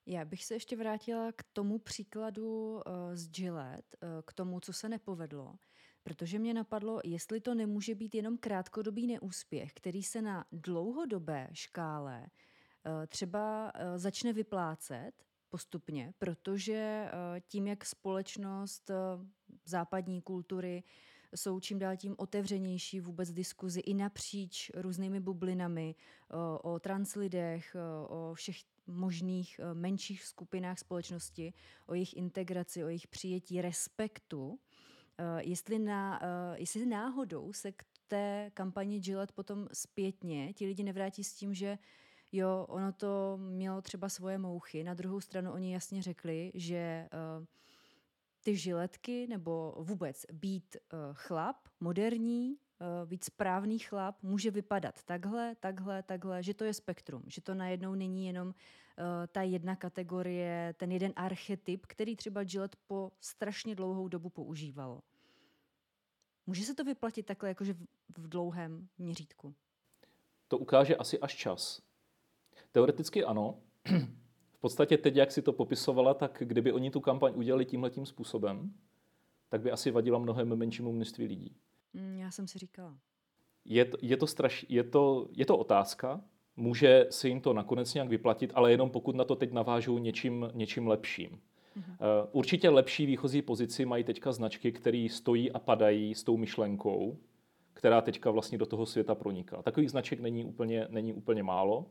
Já 0.05 0.25
bych 0.25 0.45
se 0.45 0.53
ještě 0.53 0.75
vrátila 0.75 1.31
k 1.31 1.43
tomu 1.53 1.79
příkladu 1.79 2.73
uh, 2.73 2.81
z 3.13 3.29
Gillette, 3.29 3.97
uh, 4.03 4.10
k 4.25 4.34
tomu, 4.34 4.60
co 4.60 4.73
se 4.73 4.89
nepovedlo, 4.89 5.55
protože 6.03 6.39
mě 6.39 6.53
napadlo, 6.53 6.99
jestli 7.03 7.41
to 7.41 7.55
nemůže 7.55 7.95
být 7.95 8.15
jenom 8.15 8.38
krátkodobý 8.38 9.08
neúspěch, 9.08 9.73
který 9.73 10.03
se 10.03 10.21
na 10.21 10.45
dlouhodobé 10.51 11.49
škále 11.53 12.21
uh, 12.21 13.05
třeba 13.08 13.71
začne 13.95 14.34
vyplácet 14.34 15.12
postupně, 15.49 16.13
protože 16.17 17.10
uh, 17.13 17.39
tím, 17.47 17.67
jak 17.67 17.86
společnost 17.86 18.89
uh, 18.89 19.25
západní 19.65 20.21
kultury 20.21 20.84
jsou 21.36 21.60
čím 21.60 21.79
dál 21.79 21.97
tím 21.97 22.15
otevřenější 22.17 22.99
vůbec 22.99 23.31
diskuzi 23.31 23.79
i 23.79 23.93
napříč 23.93 24.71
různými 24.75 25.19
bublinami 25.19 25.95
o, 26.31 26.60
o 26.60 26.79
translidech, 26.79 27.75
o 28.08 28.34
všech 28.34 28.55
možných 28.88 29.60
menších 29.73 30.23
skupinách 30.23 30.79
společnosti, 30.79 31.53
o 31.86 31.93
jejich 31.93 32.17
integraci, 32.17 32.84
o 32.84 32.88
jejich 32.88 33.08
přijetí, 33.08 33.62
respektu. 33.62 34.60
Jestli, 35.39 35.79
na, 35.79 36.21
jestli 36.55 36.86
náhodou 36.86 37.53
se 37.53 37.71
k 37.71 37.84
té 38.08 38.51
kampani 38.53 38.99
Gillette 38.99 39.34
potom 39.34 39.67
zpětně 39.73 40.53
ti 40.53 40.65
lidi 40.65 40.84
nevrátí 40.84 41.23
s 41.23 41.34
tím, 41.34 41.53
že 41.53 41.77
jo, 42.36 42.65
ono 42.69 42.91
to 42.91 43.38
mělo 43.38 43.82
třeba 43.82 44.10
svoje 44.10 44.38
mouchy. 44.38 44.84
Na 44.84 44.93
druhou 44.93 45.21
stranu 45.21 45.52
oni 45.52 45.74
jasně 45.74 46.02
řekli, 46.02 46.52
že 46.54 47.10
uh, 47.39 47.45
ty 48.43 48.56
žiletky 48.56 49.28
nebo 49.28 49.76
vůbec 49.80 50.26
být 50.34 50.78
uh, 50.93 51.00
chlap, 51.13 51.58
moderní, 51.80 52.50
uh, 52.52 53.10
být 53.10 53.24
správný 53.24 53.80
chlap, 53.80 54.24
může 54.24 54.52
vypadat 54.52 55.04
takhle, 55.04 55.56
takhle, 55.60 56.04
takhle, 56.04 56.43
že 56.43 56.54
to 56.54 56.63
je 56.63 56.74
spektrum, 56.74 57.24
že 57.28 57.41
to 57.41 57.54
najednou 57.54 57.95
není 57.95 58.26
jenom 58.28 58.54
ta 59.32 59.41
jedna 59.41 59.76
kategorie, 59.76 60.74
ten 60.78 60.91
jeden 60.91 61.13
archetyp, 61.15 61.86
který 61.86 62.15
třeba 62.15 62.43
Gillette 62.43 62.78
po 62.88 63.12
strašně 63.19 63.76
dlouhou 63.76 64.08
dobu 64.08 64.30
používalo. 64.30 65.02
Může 66.48 66.63
se 66.63 66.76
to 66.76 66.84
vyplatit 66.84 67.26
takhle 67.26 67.50
jakože 67.50 67.74
v 68.17 68.30
dlouhém 68.30 68.88
měřítku? 68.98 69.56
To 70.48 70.58
ukáže 70.58 70.95
asi 70.95 71.19
až 71.19 71.36
čas. 71.36 71.82
Teoreticky 72.72 73.24
ano, 73.24 73.58
podstatě 74.65 74.98
teď, 74.98 75.15
jak 75.15 75.32
si 75.32 75.41
to 75.41 75.54
popisovala, 75.54 76.13
tak 76.13 76.44
kdyby 76.46 76.72
oni 76.72 76.91
tu 76.91 77.00
kampaň 77.00 77.34
udělali 77.36 77.65
tímhletím 77.65 78.06
způsobem, 78.06 78.74
tak 79.50 79.62
by 79.62 79.72
asi 79.72 79.91
vadila 79.91 80.20
mnohem 80.20 80.56
menšímu 80.56 80.91
množství 80.91 81.26
lidí. 81.26 81.56
Mm, 81.94 82.18
já 82.18 82.32
jsem 82.32 82.48
si 82.48 82.60
říkala. 82.60 82.98
Je 83.65 83.86
to, 83.86 83.98
je 84.02 84.18
to, 84.18 84.28
straš, 84.28 84.65
je 84.70 84.84
to, 84.84 85.28
je 85.32 85.46
to 85.46 85.58
otázka, 85.58 86.22
může 86.56 87.06
se 87.10 87.28
jim 87.28 87.41
to 87.41 87.54
nakonec 87.54 87.94
nějak 87.94 88.10
vyplatit, 88.10 88.52
ale 88.56 88.72
jenom 88.72 88.89
pokud 88.89 89.15
na 89.15 89.24
to 89.24 89.36
teď 89.36 89.52
navážou 89.52 89.98
něčím, 89.98 90.50
něčím 90.54 90.88
lepším. 90.88 91.41
Mhm. 91.76 91.91
Uh, 91.91 91.98
určitě 92.32 92.70
lepší 92.70 93.06
výchozí 93.06 93.41
pozici 93.41 93.86
mají 93.86 94.04
teďka 94.04 94.32
značky, 94.32 94.72
které 94.72 95.08
stojí 95.12 95.52
a 95.52 95.60
padají 95.60 96.15
s 96.15 96.24
tou 96.24 96.38
myšlenkou, 96.38 97.18
která 97.74 98.02
teďka 98.02 98.32
vlastně 98.32 98.58
do 98.58 98.65
toho 98.65 98.86
světa 98.86 99.15
proniká. 99.15 99.62
Takových 99.62 99.91
značek 99.91 100.20
není 100.20 100.46
úplně, 100.46 100.88
není 100.89 101.13
úplně 101.13 101.44
málo. 101.44 101.86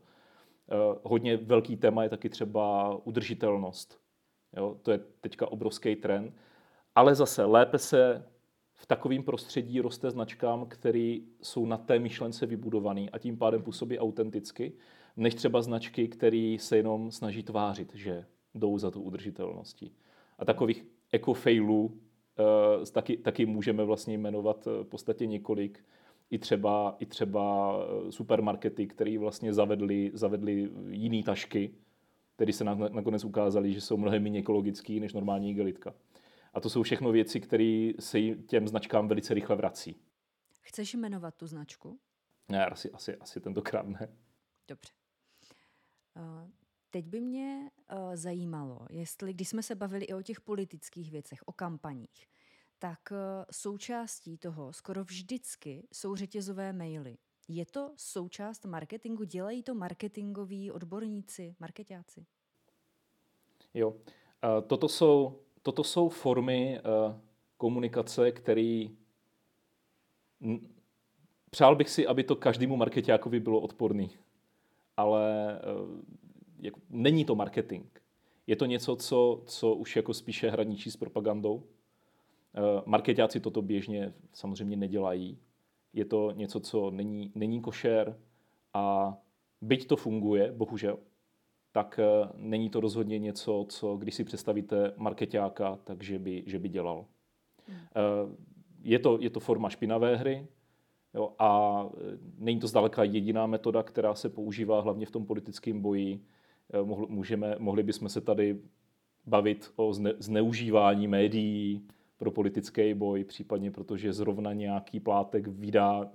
Eh, 0.71 0.99
hodně 1.03 1.37
velký 1.37 1.77
téma 1.77 2.03
je 2.03 2.09
taky 2.09 2.29
třeba 2.29 2.95
udržitelnost. 3.05 3.99
Jo, 4.57 4.77
to 4.81 4.91
je 4.91 4.99
teďka 5.21 5.51
obrovský 5.51 5.95
trend. 5.95 6.35
Ale 6.95 7.15
zase 7.15 7.45
lépe 7.45 7.77
se 7.77 8.25
v 8.73 8.85
takovém 8.85 9.23
prostředí 9.23 9.81
roste 9.81 10.11
značkám, 10.11 10.65
které 10.65 11.17
jsou 11.41 11.65
na 11.65 11.77
té 11.77 11.99
myšlence 11.99 12.45
vybudované 12.45 13.09
a 13.11 13.17
tím 13.19 13.37
pádem 13.37 13.61
působí 13.63 13.99
autenticky, 13.99 14.73
než 15.17 15.35
třeba 15.35 15.61
značky, 15.61 16.07
které 16.07 16.57
se 16.59 16.77
jenom 16.77 17.11
snaží 17.11 17.43
tvářit, 17.43 17.95
že 17.95 18.25
jdou 18.53 18.77
za 18.77 18.91
tu 18.91 19.01
udržitelností. 19.01 19.95
A 20.39 20.45
takových 20.45 20.85
eco-failů 21.11 21.85
uh, 21.85 22.85
taky, 22.91 23.17
taky 23.17 23.45
můžeme 23.45 23.83
vlastně 23.83 24.17
jmenovat 24.17 24.67
uh, 24.67 24.73
v 24.83 24.87
podstatě 24.87 25.25
několik 25.25 25.85
i 26.29 26.39
třeba, 26.39 26.95
i 26.99 27.05
třeba 27.05 27.75
eh, 27.77 28.11
supermarkety, 28.11 28.87
které 28.87 29.17
vlastně 29.17 29.53
zavedly, 29.53 30.11
zavedly 30.13 30.69
jiné 30.89 31.23
tašky, 31.23 31.75
které 32.35 32.53
se 32.53 32.63
nakonec 32.63 33.23
ukázaly, 33.23 33.73
že 33.73 33.81
jsou 33.81 33.97
mnohem 33.97 34.23
méně 34.23 34.39
ekologický 34.39 34.99
než 34.99 35.13
normální 35.13 35.51
igelitka. 35.51 35.93
A 36.53 36.59
to 36.59 36.69
jsou 36.69 36.83
všechno 36.83 37.11
věci, 37.11 37.41
které 37.41 37.91
se 37.99 38.21
těm 38.21 38.67
značkám 38.67 39.07
velice 39.07 39.33
rychle 39.33 39.55
vrací. 39.55 39.95
Chceš 40.61 40.93
jmenovat 40.93 41.35
tu 41.35 41.47
značku? 41.47 41.99
Ne, 42.49 42.65
asi, 42.65 42.91
asi, 42.91 43.15
asi 43.15 43.39
tentokrát 43.39 43.87
ne. 43.87 44.09
Dobře. 44.67 44.93
Uh, 46.15 46.49
teď 46.89 47.05
by 47.05 47.21
mě 47.21 47.71
uh, 47.93 48.15
zajímalo, 48.15 48.87
jestli, 48.89 49.33
když 49.33 49.49
jsme 49.49 49.63
se 49.63 49.75
bavili 49.75 50.05
i 50.05 50.13
o 50.13 50.21
těch 50.21 50.41
politických 50.41 51.11
věcech, 51.11 51.39
o 51.45 51.53
kampaních, 51.53 52.27
tak 52.79 52.99
eh, 53.11 53.45
součástí 53.51 54.37
toho 54.37 54.73
skoro 54.73 55.03
vždycky 55.03 55.87
jsou 55.91 56.15
řetězové 56.15 56.73
maily. 56.73 57.17
Je 57.47 57.65
to 57.65 57.91
součást 57.95 58.65
marketingu? 58.65 59.23
Dělají 59.23 59.63
to 59.63 59.75
marketingoví 59.75 60.71
odborníci, 60.71 61.55
marketáci? 61.59 62.25
Jo. 63.73 63.95
Toto 64.67 64.89
jsou, 64.89 65.39
toto 65.61 65.83
jsou 65.83 66.09
formy 66.09 66.79
eh, 66.79 66.81
komunikace, 67.57 68.31
které 68.31 68.85
přál 71.49 71.75
bych 71.75 71.89
si, 71.89 72.07
aby 72.07 72.23
to 72.23 72.35
každému 72.35 72.75
marketákovi 72.75 73.39
bylo 73.39 73.59
odporný. 73.59 74.09
Ale 74.97 75.55
eh, 75.55 75.61
jako, 76.59 76.79
není 76.89 77.25
to 77.25 77.35
marketing. 77.35 77.85
Je 78.47 78.55
to 78.55 78.65
něco, 78.65 78.95
co, 78.95 79.43
co 79.45 79.73
už 79.75 79.95
jako 79.95 80.13
spíše 80.13 80.49
hraničí 80.49 80.91
s 80.91 80.97
propagandou. 80.97 81.63
Eh, 82.57 82.81
marketáci 82.85 83.39
toto 83.39 83.61
běžně 83.61 84.13
samozřejmě 84.33 84.75
nedělají. 84.75 85.37
Je 85.93 86.05
to 86.05 86.31
něco, 86.31 86.59
co 86.59 86.91
není, 86.91 87.31
není 87.35 87.61
košer 87.61 88.19
a 88.73 89.17
byť 89.61 89.87
to 89.87 89.95
funguje, 89.95 90.51
bohužel, 90.51 90.99
tak 91.71 91.99
eh, 91.99 92.29
není 92.37 92.69
to 92.69 92.79
rozhodně 92.79 93.19
něco, 93.19 93.65
co 93.69 93.97
když 93.97 94.15
si 94.15 94.23
představíte 94.23 94.93
marketáka, 94.97 95.79
takže 95.83 96.19
by, 96.19 96.43
že 96.45 96.59
by 96.59 96.69
dělal. 96.69 97.05
Hmm. 97.67 98.35
Je, 98.83 98.99
to, 98.99 99.17
je 99.21 99.29
to 99.29 99.39
forma 99.39 99.69
špinavé 99.69 100.15
hry 100.15 100.47
jo, 101.13 101.33
a 101.39 101.81
není 102.37 102.59
to 102.59 102.67
zdaleka 102.67 103.03
jediná 103.03 103.47
metoda, 103.47 103.83
která 103.83 104.15
se 104.15 104.29
používá 104.29 104.81
hlavně 104.81 105.05
v 105.05 105.11
tom 105.11 105.25
politickém 105.25 105.81
boji. 105.81 106.21
Můžeme, 107.07 107.55
mohli 107.59 107.83
bychom 107.83 108.09
se 108.09 108.21
tady 108.21 108.59
bavit 109.25 109.71
o 109.75 109.93
zne, 109.93 110.13
zneužívání 110.19 111.07
médií 111.07 111.87
pro 112.17 112.31
politický 112.31 112.93
boj, 112.93 113.23
případně 113.23 113.71
protože 113.71 114.13
zrovna 114.13 114.53
nějaký 114.53 114.99
plátek 114.99 115.47
vydá 115.47 116.11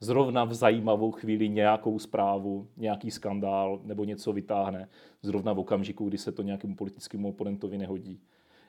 zrovna 0.00 0.44
v 0.44 0.54
zajímavou 0.54 1.12
chvíli 1.12 1.48
nějakou 1.48 1.98
zprávu, 1.98 2.70
nějaký 2.76 3.10
skandál 3.10 3.80
nebo 3.84 4.04
něco 4.04 4.32
vytáhne, 4.32 4.88
zrovna 5.22 5.52
v 5.52 5.58
okamžiku, 5.58 6.08
kdy 6.08 6.18
se 6.18 6.32
to 6.32 6.42
nějakému 6.42 6.74
politickému 6.74 7.28
oponentovi 7.28 7.78
nehodí. 7.78 8.20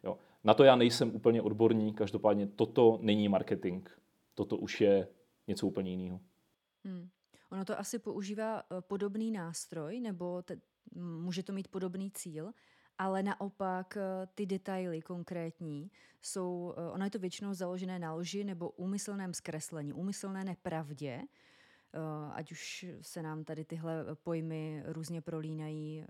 Jo. 0.03 0.17
Na 0.43 0.53
to 0.53 0.63
já 0.63 0.75
nejsem 0.75 1.15
úplně 1.15 1.41
odborník, 1.41 1.97
každopádně 1.97 2.47
toto 2.47 2.99
není 3.01 3.29
marketing. 3.29 3.89
Toto 4.35 4.57
už 4.57 4.81
je 4.81 5.07
něco 5.47 5.67
úplně 5.67 5.91
jiného. 5.91 6.19
Hmm. 6.85 7.09
Ono 7.51 7.65
to 7.65 7.79
asi 7.79 7.99
používá 7.99 8.59
eh, 8.59 8.81
podobný 8.81 9.31
nástroj, 9.31 9.99
nebo 9.99 10.41
te, 10.41 10.57
může 10.95 11.43
to 11.43 11.53
mít 11.53 11.67
podobný 11.67 12.11
cíl, 12.11 12.51
ale 12.99 13.23
naopak 13.23 13.97
eh, 13.97 14.27
ty 14.35 14.45
detaily 14.45 15.01
konkrétní 15.01 15.91
jsou, 16.21 16.73
eh, 16.77 16.91
ono 16.91 17.05
je 17.05 17.11
to 17.11 17.19
většinou 17.19 17.53
založené 17.53 17.99
na 17.99 18.13
lži 18.13 18.43
nebo 18.43 18.69
úmyslném 18.69 19.33
zkreslení, 19.33 19.93
úmyslné 19.93 20.43
nepravdě, 20.43 21.21
eh, 21.21 21.99
ať 22.33 22.51
už 22.51 22.85
se 23.01 23.21
nám 23.21 23.43
tady 23.43 23.65
tyhle 23.65 24.05
pojmy 24.15 24.83
různě 24.85 25.21
prolínají, 25.21 26.05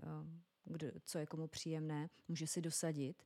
co 1.04 1.18
je 1.18 1.26
komu 1.26 1.48
příjemné, 1.48 2.08
může 2.28 2.46
si 2.46 2.60
dosadit. 2.60 3.22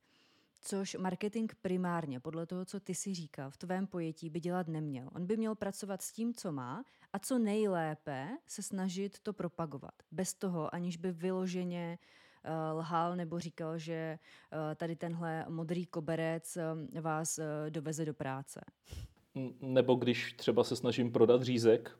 Což 0.61 0.95
marketing 0.95 1.51
primárně, 1.61 2.19
podle 2.19 2.45
toho, 2.45 2.65
co 2.65 2.79
ty 2.79 2.95
si 2.95 3.13
říkal, 3.13 3.51
v 3.51 3.57
tvém 3.57 3.87
pojetí 3.87 4.29
by 4.29 4.39
dělat 4.39 4.67
neměl. 4.67 5.09
On 5.13 5.25
by 5.25 5.37
měl 5.37 5.55
pracovat 5.55 6.01
s 6.01 6.11
tím, 6.11 6.33
co 6.33 6.51
má 6.51 6.83
a 7.13 7.19
co 7.19 7.39
nejlépe 7.39 8.37
se 8.47 8.61
snažit 8.61 9.19
to 9.19 9.33
propagovat. 9.33 9.93
Bez 10.11 10.33
toho, 10.33 10.75
aniž 10.75 10.97
by 10.97 11.11
vyloženě 11.11 11.99
uh, 12.01 12.05
lhal 12.73 13.15
nebo 13.15 13.39
říkal, 13.39 13.77
že 13.77 13.93
eh, 13.93 14.75
tady 14.75 14.95
tenhle 14.95 15.45
modrý 15.49 15.85
koberec 15.85 16.57
eh, 16.57 17.01
vás 17.01 17.39
doveze 17.69 18.05
do 18.05 18.13
práce. 18.13 18.61
Nebo 19.61 19.95
když 19.95 20.33
třeba 20.33 20.63
se 20.63 20.75
snažím 20.75 21.11
prodat 21.11 21.43
řízek 21.43 21.97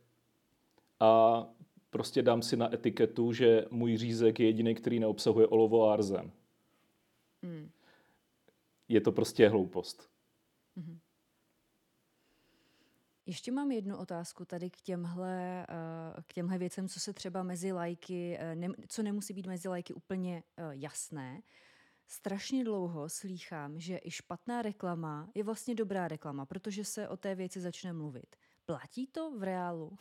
a 0.99 1.43
prostě 1.89 2.21
dám 2.21 2.41
si 2.41 2.57
na 2.57 2.73
etiketu, 2.73 3.33
že 3.33 3.65
můj 3.71 3.97
řízek 3.97 4.39
je 4.39 4.45
jediný, 4.45 4.75
který 4.75 4.99
neobsahuje 4.99 5.47
olovo 5.47 5.89
a 5.89 5.93
arzen. 5.93 6.31
Hmm. 7.43 7.69
Je 8.87 9.01
to 9.01 9.11
prostě 9.11 9.49
hloupost. 9.49 10.09
Hmm. 10.75 10.99
Ještě 13.27 13.51
mám 13.51 13.71
jednu 13.71 13.97
otázku 13.97 14.45
tady 14.45 14.69
k 14.69 14.81
těmhle, 14.81 15.65
eh, 15.69 16.21
k 16.27 16.33
těmhle 16.33 16.57
věcem, 16.57 16.87
co 16.87 16.99
se 16.99 17.13
třeba 17.13 17.43
mezi 17.43 17.71
lajky, 17.71 18.37
eh, 18.39 18.55
co 18.87 19.03
nemusí 19.03 19.33
být 19.33 19.47
mezi 19.47 19.67
lajky 19.67 19.93
úplně 19.93 20.43
eh, 20.57 20.63
jasné. 20.71 21.41
Strašně 22.07 22.63
dlouho 22.63 23.09
slýchám, 23.09 23.79
že 23.79 23.99
i 24.03 24.11
špatná 24.11 24.61
reklama 24.61 25.29
je 25.35 25.43
vlastně 25.43 25.75
dobrá 25.75 26.07
reklama, 26.07 26.45
protože 26.45 26.85
se 26.85 27.09
o 27.09 27.17
té 27.17 27.35
věci 27.35 27.61
začne 27.61 27.93
mluvit. 27.93 28.35
Platí 28.65 29.07
to 29.07 29.31
v 29.37 29.43
reálu? 29.43 29.97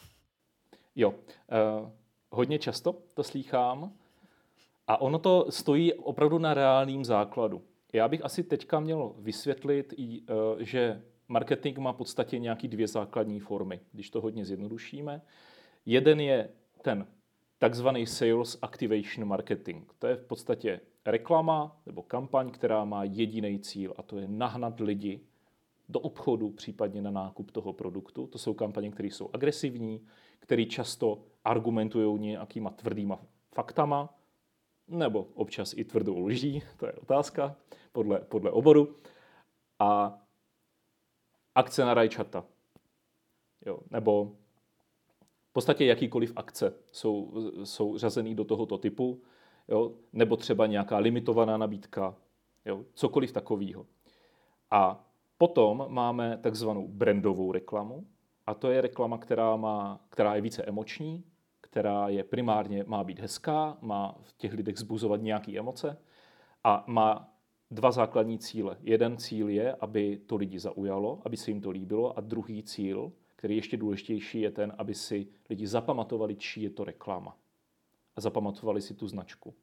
Jo, 0.97 1.11
uh, 1.11 1.91
hodně 2.31 2.59
často 2.59 2.93
to 3.15 3.25
slýchám 3.25 3.93
a 4.87 5.01
ono 5.01 5.19
to 5.19 5.47
stojí 5.51 5.95
opravdu 5.95 6.39
na 6.39 6.55
reálným 6.55 7.05
základu. 7.05 7.63
Já 7.93 8.09
bych 8.09 8.25
asi 8.25 8.43
teďka 8.43 8.81
měl 8.81 9.15
vysvětlit, 9.19 9.95
že 10.59 11.03
marketing 11.29 11.79
má 11.79 11.93
v 11.93 11.97
podstatě 11.97 12.39
nějaký 12.39 12.69
dvě 12.69 12.89
základní 12.89 13.41
formy, 13.41 13.81
když 13.93 14.11
to 14.11 14.21
hodně 14.21 14.45
zjednodušíme. 14.45 15.23
Jeden 15.87 16.21
je 16.21 16.49
ten 16.83 17.07
takzvaný 17.59 18.07
sales 18.07 18.59
activation 18.63 19.29
marketing. 19.29 19.85
To 19.99 20.07
je 20.07 20.17
v 20.17 20.25
podstatě 20.25 20.81
reklama 21.07 21.81
nebo 21.87 22.03
kampaň, 22.03 22.51
která 22.51 22.85
má 22.85 23.05
jediný 23.05 23.59
cíl 23.59 23.95
a 23.97 24.03
to 24.03 24.19
je 24.19 24.29
nahnat 24.29 24.81
lidi 24.81 25.21
do 25.89 26.01
obchodu, 26.01 26.51
případně 26.51 27.03
na 27.03 27.11
nákup 27.11 27.51
toho 27.51 27.73
produktu. 27.73 28.27
To 28.27 28.39
jsou 28.39 28.55
kampaně, 28.55 28.91
které 28.91 29.09
jsou 29.09 29.31
agresivní, 29.33 30.07
které 30.39 30.65
často 30.65 31.23
argumentují 31.45 32.21
nějakýma 32.21 32.71
tvrdýma 32.71 33.21
faktama, 33.55 34.15
nebo 34.89 35.29
občas 35.35 35.75
i 35.77 35.85
tvrdou 35.85 36.19
lží, 36.19 36.63
to 36.77 36.87
je 36.87 36.93
otázka, 36.93 37.57
podle, 37.93 38.21
podle 38.21 38.51
oboru. 38.51 38.97
A 39.79 40.21
akce 41.55 41.85
na 41.85 41.95
rajčata. 41.95 42.45
Jo, 43.67 43.79
nebo 43.91 44.33
v 45.49 45.53
podstatě 45.53 45.85
jakýkoliv 45.85 46.33
akce 46.37 46.75
jsou, 46.93 47.33
jsou 47.65 47.99
řazený 47.99 48.35
do 48.35 48.45
tohoto 48.45 48.79
typu, 48.79 49.23
jo, 49.69 49.93
nebo 50.13 50.37
třeba 50.37 50.67
nějaká 50.67 50.99
limitovaná 50.99 51.57
nabídka, 51.57 52.15
jo, 52.65 52.85
cokoliv 52.95 53.33
takového. 53.33 53.87
A 54.71 55.05
potom 55.39 55.87
máme 55.89 56.39
takzvanou 56.43 56.89
brandovou 56.89 57.53
reklamu, 57.53 58.07
a 58.47 58.55
to 58.55 58.71
je 58.71 58.81
reklama, 58.81 59.19
která, 59.19 59.57
má, 59.57 60.01
která 60.09 60.35
je 60.35 60.41
více 60.41 60.63
emoční, 60.63 61.25
která 61.61 62.09
je 62.09 62.25
primárně 62.25 62.85
má 62.87 63.05
být 63.05 63.19
hezká, 63.19 63.79
má 63.81 64.15
v 64.23 64.33
těch 64.33 64.53
lidech 64.53 64.79
zbuzovat 64.79 65.23
nějaké 65.23 65.59
emoce 65.59 65.99
a 66.65 66.85
má 66.87 67.34
dva 67.75 67.93
základní 67.93 68.39
cíle. 68.39 68.77
Jeden 68.83 69.17
cíl 69.17 69.49
je, 69.49 69.75
aby 69.75 70.21
to 70.27 70.37
lidi 70.37 70.59
zaujalo, 70.59 71.23
aby 71.25 71.37
se 71.37 71.51
jim 71.51 71.61
to 71.61 71.71
líbilo 71.71 72.19
a 72.19 72.21
druhý 72.21 72.63
cíl, 72.63 73.13
který 73.37 73.55
je 73.55 73.59
ještě 73.59 73.77
důležitější, 73.77 74.41
je 74.41 74.51
ten, 74.51 74.73
aby 74.79 74.95
si 74.95 75.27
lidi 75.51 75.67
zapamatovali, 75.67 76.37
čí 76.37 76.63
je 76.63 76.71
to 76.71 76.85
reklama. 76.85 77.37
A 78.17 78.21
zapamatovali 78.21 78.83
si 78.83 78.95
tu 78.95 79.09
značku. 79.09 79.55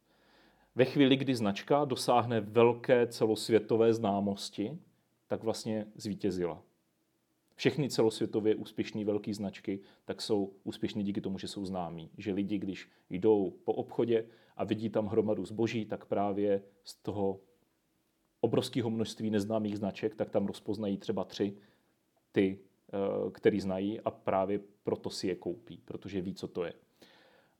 Ve 0.75 0.85
chvíli, 0.85 1.15
kdy 1.15 1.35
značka 1.35 1.85
dosáhne 1.85 2.41
velké 2.41 3.07
celosvětové 3.07 3.93
známosti, 3.93 4.77
tak 5.27 5.43
vlastně 5.43 5.87
zvítězila. 5.95 6.61
Všechny 7.55 7.89
celosvětově 7.89 8.55
úspěšné 8.55 9.05
velké 9.05 9.33
značky 9.33 9.79
tak 10.05 10.21
jsou 10.21 10.53
úspěšné 10.63 11.03
díky 11.03 11.21
tomu, 11.21 11.37
že 11.37 11.47
jsou 11.47 11.65
známí. 11.65 12.09
Že 12.17 12.33
lidi, 12.33 12.57
když 12.57 12.89
jdou 13.09 13.53
po 13.63 13.73
obchodě 13.73 14.25
a 14.57 14.63
vidí 14.63 14.89
tam 14.89 15.07
hromadu 15.07 15.45
zboží, 15.45 15.85
tak 15.85 16.05
právě 16.05 16.63
z 16.83 16.95
toho 16.95 17.39
obrovského 18.41 18.89
množství 18.89 19.29
neznámých 19.29 19.77
značek, 19.77 20.15
tak 20.15 20.29
tam 20.29 20.45
rozpoznají 20.45 20.97
třeba 20.97 21.23
tři 21.23 21.57
ty, 22.31 22.59
eh, 22.93 23.31
který 23.31 23.59
znají 23.59 23.99
a 23.99 24.11
právě 24.11 24.59
proto 24.83 25.09
si 25.09 25.27
je 25.27 25.35
koupí, 25.35 25.81
protože 25.85 26.21
ví, 26.21 26.33
co 26.33 26.47
to 26.47 26.63
je. 26.63 26.73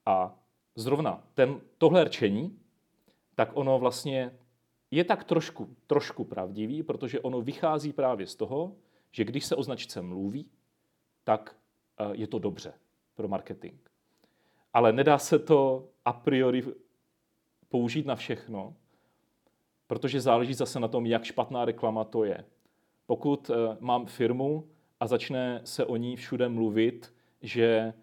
A 0.06 0.40
zrovna 0.76 1.24
ten, 1.34 1.62
tohle 1.78 2.04
rčení, 2.04 2.60
tak 3.36 3.52
ono 3.54 3.80
vlastně 3.80 4.38
je 4.92 5.04
tak 5.04 5.24
trošku, 5.24 5.76
trošku 5.88 6.24
pravdivý, 6.24 6.84
protože 6.84 7.20
ono 7.20 7.42
vychází 7.42 7.94
právě 7.94 8.28
z 8.28 8.36
toho, 8.36 8.76
že 9.12 9.24
když 9.24 9.46
se 9.46 9.56
o 9.56 9.64
značce 9.64 10.02
mluví, 10.02 10.50
tak 11.24 11.56
eh, 12.00 12.10
je 12.14 12.28
to 12.28 12.40
dobře 12.40 12.74
pro 13.16 13.28
marketing. 13.28 13.80
Ale 14.74 14.94
nedá 14.94 15.18
se 15.18 15.40
to 15.40 15.90
a 16.06 16.14
priori 16.14 16.64
použít 17.70 18.06
na 18.06 18.16
všechno, 18.16 18.76
protože 19.92 20.22
záleží 20.22 20.54
zase 20.54 20.80
na 20.80 20.88
tom, 20.88 21.06
jak 21.06 21.24
špatná 21.24 21.66
reklama 21.66 22.04
to 22.04 22.24
je. 22.24 22.46
Pokud 23.06 23.50
uh, 23.50 23.56
mám 23.80 24.06
firmu 24.06 24.68
a 25.00 25.08
začne 25.08 25.62
se 25.64 25.86
o 25.86 25.96
ní 25.96 26.16
všude 26.16 26.50
mluvit, 26.50 27.14
že 27.42 27.94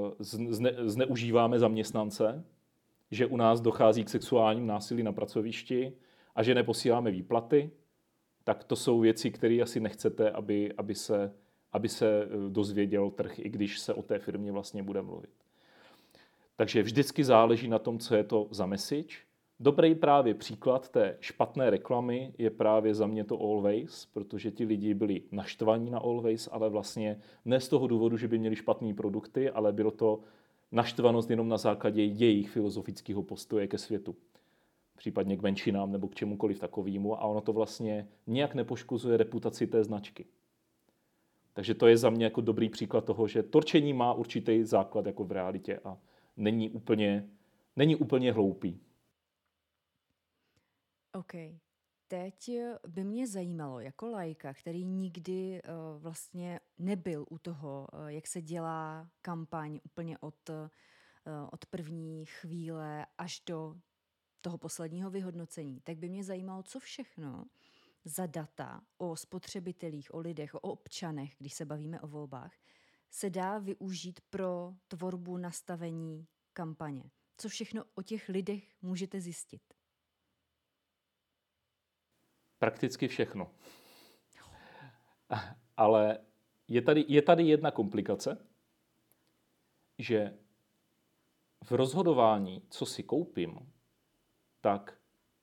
uh, 0.00 0.10
zne, 0.18 0.72
zneužíváme 0.84 1.58
zaměstnance, 1.58 2.44
že 3.10 3.26
u 3.26 3.36
nás 3.36 3.60
dochází 3.60 4.04
k 4.04 4.08
sexuálním 4.08 4.66
násilí 4.66 5.02
na 5.02 5.12
pracovišti 5.12 5.92
a 6.34 6.42
že 6.42 6.54
neposíláme 6.54 7.10
výplaty, 7.10 7.70
tak 8.44 8.64
to 8.64 8.76
jsou 8.76 9.00
věci, 9.00 9.30
které 9.30 9.62
asi 9.62 9.80
nechcete, 9.80 10.30
aby, 10.30 10.72
aby, 10.78 10.94
se, 10.94 11.32
aby 11.72 11.88
se 11.88 12.22
eh, 12.22 12.28
dozvěděl 12.48 13.10
trh, 13.10 13.38
i 13.38 13.48
když 13.48 13.78
se 13.78 13.94
o 13.94 14.02
té 14.02 14.18
firmě 14.18 14.52
vlastně 14.52 14.82
bude 14.82 15.02
mluvit. 15.02 15.30
Takže 16.56 16.82
vždycky 16.82 17.24
záleží 17.24 17.68
na 17.68 17.78
tom, 17.78 17.98
co 17.98 18.14
je 18.14 18.24
to 18.24 18.48
za 18.50 18.66
message 18.66 19.27
Dobrý 19.60 19.94
právě 19.94 20.34
příklad 20.34 20.88
té 20.88 21.16
špatné 21.20 21.70
reklamy 21.70 22.32
je 22.38 22.50
právě 22.50 22.94
za 22.94 23.06
mě 23.06 23.24
to 23.24 23.40
Always, 23.40 24.06
protože 24.06 24.50
ti 24.50 24.64
lidi 24.64 24.94
byli 24.94 25.22
naštvaní 25.32 25.90
na 25.90 25.98
Always, 25.98 26.48
ale 26.52 26.68
vlastně 26.68 27.20
ne 27.44 27.60
z 27.60 27.68
toho 27.68 27.86
důvodu, 27.86 28.16
že 28.16 28.28
by 28.28 28.38
měli 28.38 28.56
špatné 28.56 28.94
produkty, 28.94 29.50
ale 29.50 29.72
bylo 29.72 29.90
to 29.90 30.20
naštvanost 30.72 31.30
jenom 31.30 31.48
na 31.48 31.58
základě 31.58 32.04
jejich 32.04 32.50
filozofického 32.50 33.22
postoje 33.22 33.66
ke 33.66 33.78
světu. 33.78 34.16
Případně 34.96 35.36
k 35.36 35.42
menšinám 35.42 35.92
nebo 35.92 36.08
k 36.08 36.14
čemukoliv 36.14 36.58
takovému 36.58 37.20
a 37.20 37.24
ono 37.24 37.40
to 37.40 37.52
vlastně 37.52 38.08
nijak 38.26 38.54
nepoškozuje 38.54 39.16
reputaci 39.16 39.66
té 39.66 39.84
značky. 39.84 40.26
Takže 41.52 41.74
to 41.74 41.86
je 41.86 41.96
za 41.96 42.10
mě 42.10 42.24
jako 42.24 42.40
dobrý 42.40 42.68
příklad 42.68 43.04
toho, 43.04 43.28
že 43.28 43.42
torčení 43.42 43.92
má 43.92 44.12
určitý 44.12 44.64
základ 44.64 45.06
jako 45.06 45.24
v 45.24 45.32
realitě 45.32 45.80
a 45.84 45.98
není 46.36 46.70
úplně, 46.70 47.28
není 47.76 47.96
úplně 47.96 48.32
hloupý. 48.32 48.80
OK. 51.12 51.32
Teď 52.08 52.50
by 52.88 53.04
mě 53.04 53.26
zajímalo, 53.26 53.80
jako 53.80 54.08
lajka, 54.08 54.54
který 54.54 54.84
nikdy 54.84 55.62
uh, 55.62 56.02
vlastně 56.02 56.60
nebyl 56.78 57.26
u 57.30 57.38
toho, 57.38 57.86
uh, 57.92 58.06
jak 58.06 58.26
se 58.26 58.42
dělá 58.42 59.10
kampaň 59.22 59.80
úplně 59.84 60.18
od, 60.18 60.50
od 61.52 61.66
první 61.66 62.26
chvíle 62.26 63.06
až 63.18 63.42
do 63.46 63.76
toho 64.40 64.58
posledního 64.58 65.10
vyhodnocení, 65.10 65.80
tak 65.80 65.98
by 65.98 66.08
mě 66.08 66.24
zajímalo, 66.24 66.62
co 66.62 66.80
všechno 66.80 67.44
za 68.04 68.26
data 68.26 68.80
o 68.98 69.16
spotřebitelích, 69.16 70.14
o 70.14 70.18
lidech, 70.18 70.54
o 70.54 70.60
občanech, 70.60 71.34
když 71.38 71.54
se 71.54 71.64
bavíme 71.64 72.00
o 72.00 72.06
volbách, 72.06 72.52
se 73.10 73.30
dá 73.30 73.58
využít 73.58 74.20
pro 74.30 74.74
tvorbu 74.88 75.36
nastavení 75.36 76.26
kampaně. 76.52 77.10
Co 77.36 77.48
všechno 77.48 77.84
o 77.94 78.02
těch 78.02 78.28
lidech 78.28 78.82
můžete 78.82 79.20
zjistit? 79.20 79.77
Prakticky 82.58 83.08
všechno. 83.08 83.50
Ale 85.76 86.18
je 86.68 86.82
tady, 86.82 87.04
je 87.08 87.22
tady 87.22 87.44
jedna 87.44 87.70
komplikace, 87.70 88.46
že 89.98 90.38
v 91.64 91.72
rozhodování, 91.72 92.62
co 92.70 92.86
si 92.86 93.02
koupím, 93.02 93.72
tak 94.60 94.98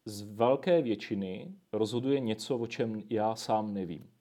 z 0.06 0.22
velké 0.22 0.82
většiny 0.82 1.56
rozhoduje 1.72 2.20
něco, 2.20 2.58
o 2.58 2.68
čem 2.68 3.04
já 3.10 3.36
sám 3.36 3.74
nevím. 3.74 4.12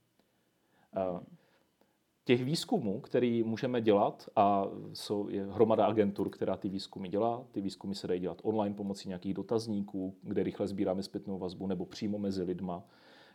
Těch 2.24 2.44
výzkumů, 2.44 3.00
který 3.00 3.42
můžeme 3.42 3.80
dělat, 3.80 4.28
a 4.36 4.66
jsou, 4.92 5.28
je 5.28 5.46
hromada 5.46 5.86
agentur, 5.86 6.30
která 6.30 6.56
ty 6.56 6.68
výzkumy 6.68 7.08
dělá, 7.08 7.44
ty 7.50 7.60
výzkumy 7.60 7.94
se 7.94 8.06
dají 8.06 8.20
dělat 8.20 8.40
online 8.42 8.74
pomocí 8.74 9.08
nějakých 9.08 9.34
dotazníků, 9.34 10.16
kde 10.22 10.42
rychle 10.42 10.68
sbíráme 10.68 11.02
zpětnou 11.02 11.38
vazbu, 11.38 11.66
nebo 11.66 11.86
přímo 11.86 12.18
mezi 12.18 12.42
lidma. 12.42 12.84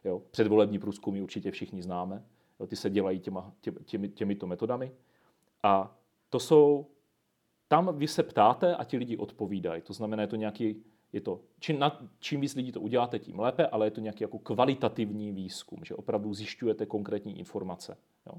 Jo. 0.03 0.21
Předvolební 0.31 0.79
průzkumy 0.79 1.21
určitě 1.21 1.51
všichni 1.51 1.83
známe. 1.83 2.23
Jo. 2.59 2.67
Ty 2.67 2.75
se 2.75 2.89
dělají 2.89 3.19
těma, 3.19 3.53
tě, 3.61 3.71
těmi, 3.71 4.09
těmito 4.09 4.47
metodami. 4.47 4.91
A 5.63 5.97
to 6.29 6.39
jsou, 6.39 6.85
tam 7.67 7.97
vy 7.97 8.07
se 8.07 8.23
ptáte 8.23 8.75
a 8.75 8.83
ti 8.83 8.97
lidi 8.97 9.17
odpovídají. 9.17 9.81
To 9.81 9.93
znamená, 9.93 10.21
je 10.21 10.27
to 10.27 10.35
nějaký 10.35 10.83
je 11.13 11.21
to, 11.21 11.41
čím, 11.59 11.79
na, 11.79 12.09
čím 12.19 12.41
víc 12.41 12.55
lidí 12.55 12.71
to 12.71 12.81
uděláte, 12.81 13.19
tím 13.19 13.39
lépe, 13.39 13.67
ale 13.67 13.87
je 13.87 13.91
to 13.91 14.01
nějaký 14.01 14.23
jako 14.23 14.39
kvalitativní 14.39 15.31
výzkum, 15.31 15.79
že 15.85 15.95
opravdu 15.95 16.33
zjišťujete 16.33 16.85
konkrétní 16.85 17.39
informace. 17.39 17.97
Jo. 18.27 18.33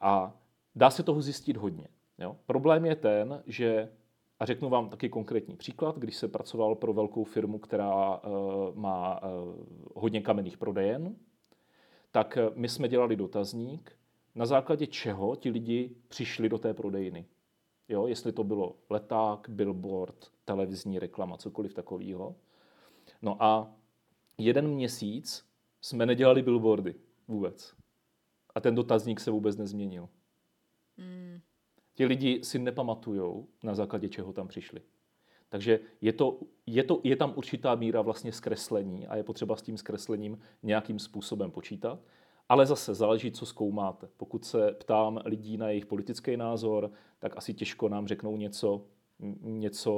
A 0.00 0.40
dá 0.74 0.90
se 0.90 1.02
toho 1.02 1.22
zjistit 1.22 1.56
hodně. 1.56 1.88
Jo. 2.18 2.36
Problém 2.46 2.86
je 2.86 2.96
ten, 2.96 3.42
že, 3.46 3.92
a 4.38 4.44
řeknu 4.46 4.68
vám 4.68 4.88
taky 4.88 5.08
konkrétní 5.08 5.56
příklad, 5.56 5.98
když 5.98 6.16
se 6.16 6.28
pracoval 6.28 6.74
pro 6.74 6.92
velkou 6.92 7.24
firmu, 7.24 7.58
která 7.58 8.16
uh, 8.16 8.74
má 8.74 9.22
uh, 9.22 9.28
hodně 9.94 10.20
kamenných 10.20 10.58
prodejen, 10.58 11.16
tak 12.10 12.38
uh, 12.40 12.56
my 12.56 12.68
jsme 12.68 12.88
dělali 12.88 13.16
dotazník, 13.16 13.96
na 14.34 14.46
základě 14.46 14.86
čeho 14.86 15.36
ti 15.36 15.50
lidi 15.50 15.96
přišli 16.08 16.48
do 16.48 16.58
té 16.58 16.74
prodejny. 16.74 17.26
Jo, 17.88 18.06
jestli 18.06 18.32
to 18.32 18.44
bylo 18.44 18.76
leták, 18.90 19.48
billboard, 19.48 20.30
televizní 20.44 20.98
reklama, 20.98 21.36
cokoliv 21.36 21.74
takového. 21.74 22.34
No 23.22 23.42
a 23.42 23.74
jeden 24.38 24.68
měsíc 24.68 25.44
jsme 25.80 26.06
nedělali 26.06 26.42
billboardy 26.42 26.94
vůbec. 27.28 27.74
A 28.54 28.60
ten 28.60 28.74
dotazník 28.74 29.20
se 29.20 29.30
vůbec 29.30 29.56
nezměnil. 29.56 30.08
Mm. 30.96 31.40
Ti 31.94 32.06
lidi 32.06 32.44
si 32.44 32.58
nepamatujou, 32.58 33.48
na 33.62 33.74
základě 33.74 34.08
čeho 34.08 34.32
tam 34.32 34.48
přišli. 34.48 34.80
Takže 35.48 35.80
je, 36.00 36.12
to, 36.12 36.40
je, 36.66 36.84
to, 36.84 37.00
je 37.04 37.16
tam 37.16 37.32
určitá 37.36 37.74
míra 37.74 38.02
vlastně 38.02 38.32
zkreslení 38.32 39.06
a 39.06 39.16
je 39.16 39.24
potřeba 39.24 39.56
s 39.56 39.62
tím 39.62 39.76
zkreslením 39.78 40.38
nějakým 40.62 40.98
způsobem 40.98 41.50
počítat. 41.50 42.00
Ale 42.48 42.66
zase 42.66 42.94
záleží, 42.94 43.32
co 43.32 43.46
zkoumáte. 43.46 44.08
Pokud 44.16 44.44
se 44.44 44.72
ptám 44.72 45.20
lidí 45.24 45.56
na 45.56 45.68
jejich 45.68 45.86
politický 45.86 46.36
názor, 46.36 46.90
tak 47.18 47.36
asi 47.36 47.54
těžko 47.54 47.88
nám 47.88 48.06
řeknou 48.06 48.36
něco, 48.36 48.84
něco, 49.40 49.92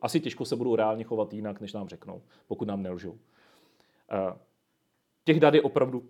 asi 0.00 0.20
těžko 0.20 0.44
se 0.44 0.56
budou 0.56 0.76
reálně 0.76 1.04
chovat 1.04 1.32
jinak, 1.32 1.60
než 1.60 1.72
nám 1.72 1.88
řeknou, 1.88 2.22
pokud 2.46 2.68
nám 2.68 2.82
nelžou. 2.82 3.18
Eh, 4.12 4.38
těch 5.24 5.40
dat 5.40 5.54
je 5.54 5.62
opravdu 5.62 6.08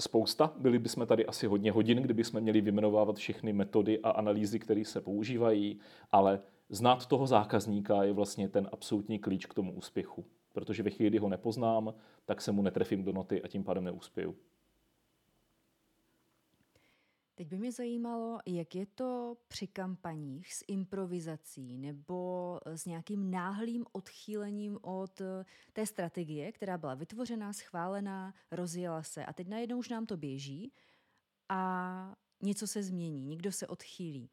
spousta. 0.00 0.52
Byli 0.56 0.78
bychom 0.78 1.06
tady 1.06 1.26
asi 1.26 1.46
hodně 1.46 1.72
hodin, 1.72 1.98
kdyby 1.98 2.24
jsme 2.24 2.40
měli 2.40 2.60
vymenovávat 2.60 3.16
všechny 3.16 3.52
metody 3.52 4.00
a 4.00 4.10
analýzy, 4.10 4.58
které 4.58 4.84
se 4.84 5.00
používají, 5.00 5.80
ale 6.12 6.40
znát 6.70 7.06
toho 7.06 7.26
zákazníka 7.26 8.04
je 8.04 8.12
vlastně 8.12 8.48
ten 8.48 8.68
absolutní 8.72 9.18
klíč 9.18 9.46
k 9.46 9.54
tomu 9.54 9.72
úspěchu. 9.72 10.24
Protože 10.52 10.82
ve 10.82 10.90
chvíli, 10.90 11.10
kdy 11.10 11.18
ho 11.18 11.28
nepoznám, 11.28 11.94
tak 12.24 12.40
se 12.40 12.52
mu 12.52 12.62
netrefím 12.62 13.04
do 13.04 13.12
noty 13.12 13.42
a 13.42 13.48
tím 13.48 13.64
pádem 13.64 13.84
neuspěju. 13.84 14.36
Teď 17.38 17.48
by 17.48 17.58
mě 17.58 17.72
zajímalo, 17.72 18.38
jak 18.46 18.74
je 18.74 18.86
to 18.86 19.36
při 19.48 19.66
kampaních 19.66 20.54
s 20.54 20.64
improvizací 20.68 21.78
nebo 21.78 22.60
s 22.66 22.86
nějakým 22.86 23.30
náhlým 23.30 23.84
odchýlením 23.92 24.78
od 24.82 25.20
eh, 25.20 25.44
té 25.72 25.86
strategie, 25.86 26.52
která 26.52 26.78
byla 26.78 26.94
vytvořená, 26.94 27.52
schválená, 27.52 28.34
rozjela 28.50 29.02
se 29.02 29.24
a 29.24 29.32
teď 29.32 29.48
najednou 29.48 29.78
už 29.78 29.88
nám 29.88 30.06
to 30.06 30.16
běží 30.16 30.72
a 31.48 32.14
něco 32.42 32.66
se 32.66 32.82
změní, 32.82 33.24
někdo 33.24 33.52
se 33.52 33.66
odchýlí. 33.66 34.30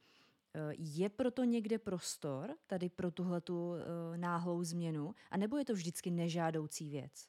Eh, 0.54 0.74
je 0.78 1.10
proto 1.10 1.44
někde 1.44 1.80
prostor 1.80 2.56
tady 2.68 2.90
pro 2.90 3.12
tuhletu 3.12 3.74
eh, 3.76 4.18
náhlou 4.18 4.64
změnu, 4.64 5.16
a 5.32 5.38
nebo 5.38 5.58
je 5.58 5.66
to 5.66 5.74
vždycky 5.74 6.12
nežádoucí 6.12 6.90
věc? 6.90 7.28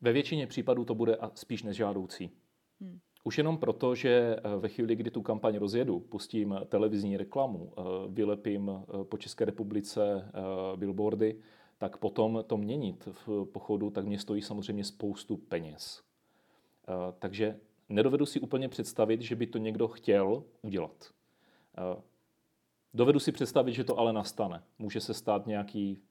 Ve 0.00 0.12
většině 0.12 0.46
případů 0.46 0.84
to 0.84 0.94
bude 0.94 1.18
spíš 1.34 1.62
nežádoucí. 1.62 2.30
Hmm. 2.80 3.00
Už 3.24 3.38
jenom 3.38 3.58
proto, 3.58 3.94
že 3.94 4.36
eh, 4.36 4.56
ve 4.56 4.68
chvíli, 4.68 4.96
kdy 4.96 5.10
tu 5.10 5.22
kampaň 5.22 5.56
rozjedu, 5.56 6.00
pustím 6.00 6.60
televizní 6.68 7.16
reklamu, 7.16 7.72
eh, 7.72 7.82
vylepím 8.08 8.70
eh, 8.70 9.04
po 9.04 9.18
České 9.18 9.44
republice 9.44 10.30
billboardy, 10.76 11.36
tak 11.78 11.96
potom 11.96 12.44
to 12.46 12.56
měnit 12.56 13.08
v 13.26 13.44
pochodu, 13.44 13.90
tak 13.90 14.06
mě 14.06 14.18
stojí 14.18 14.42
samozřejmě 14.42 14.84
spoustu 14.84 15.36
peněz. 15.36 16.02
Takže 17.18 17.60
nedovedu 17.88 18.26
si 18.26 18.40
úplně 18.40 18.68
představit, 18.68 19.22
že 19.22 19.36
by 19.36 19.46
to 19.46 19.58
někdo 19.58 19.88
chtěl 19.88 20.44
udělat. 20.62 21.10
Dovedu 22.94 23.20
si 23.20 23.32
představit, 23.32 23.72
že 23.72 23.84
to 23.84 23.98
ale 23.98 24.12
nastane. 24.12 24.62
Může 24.78 25.00
se 25.00 25.14
stát 25.14 25.46
nějaký 25.46 26.02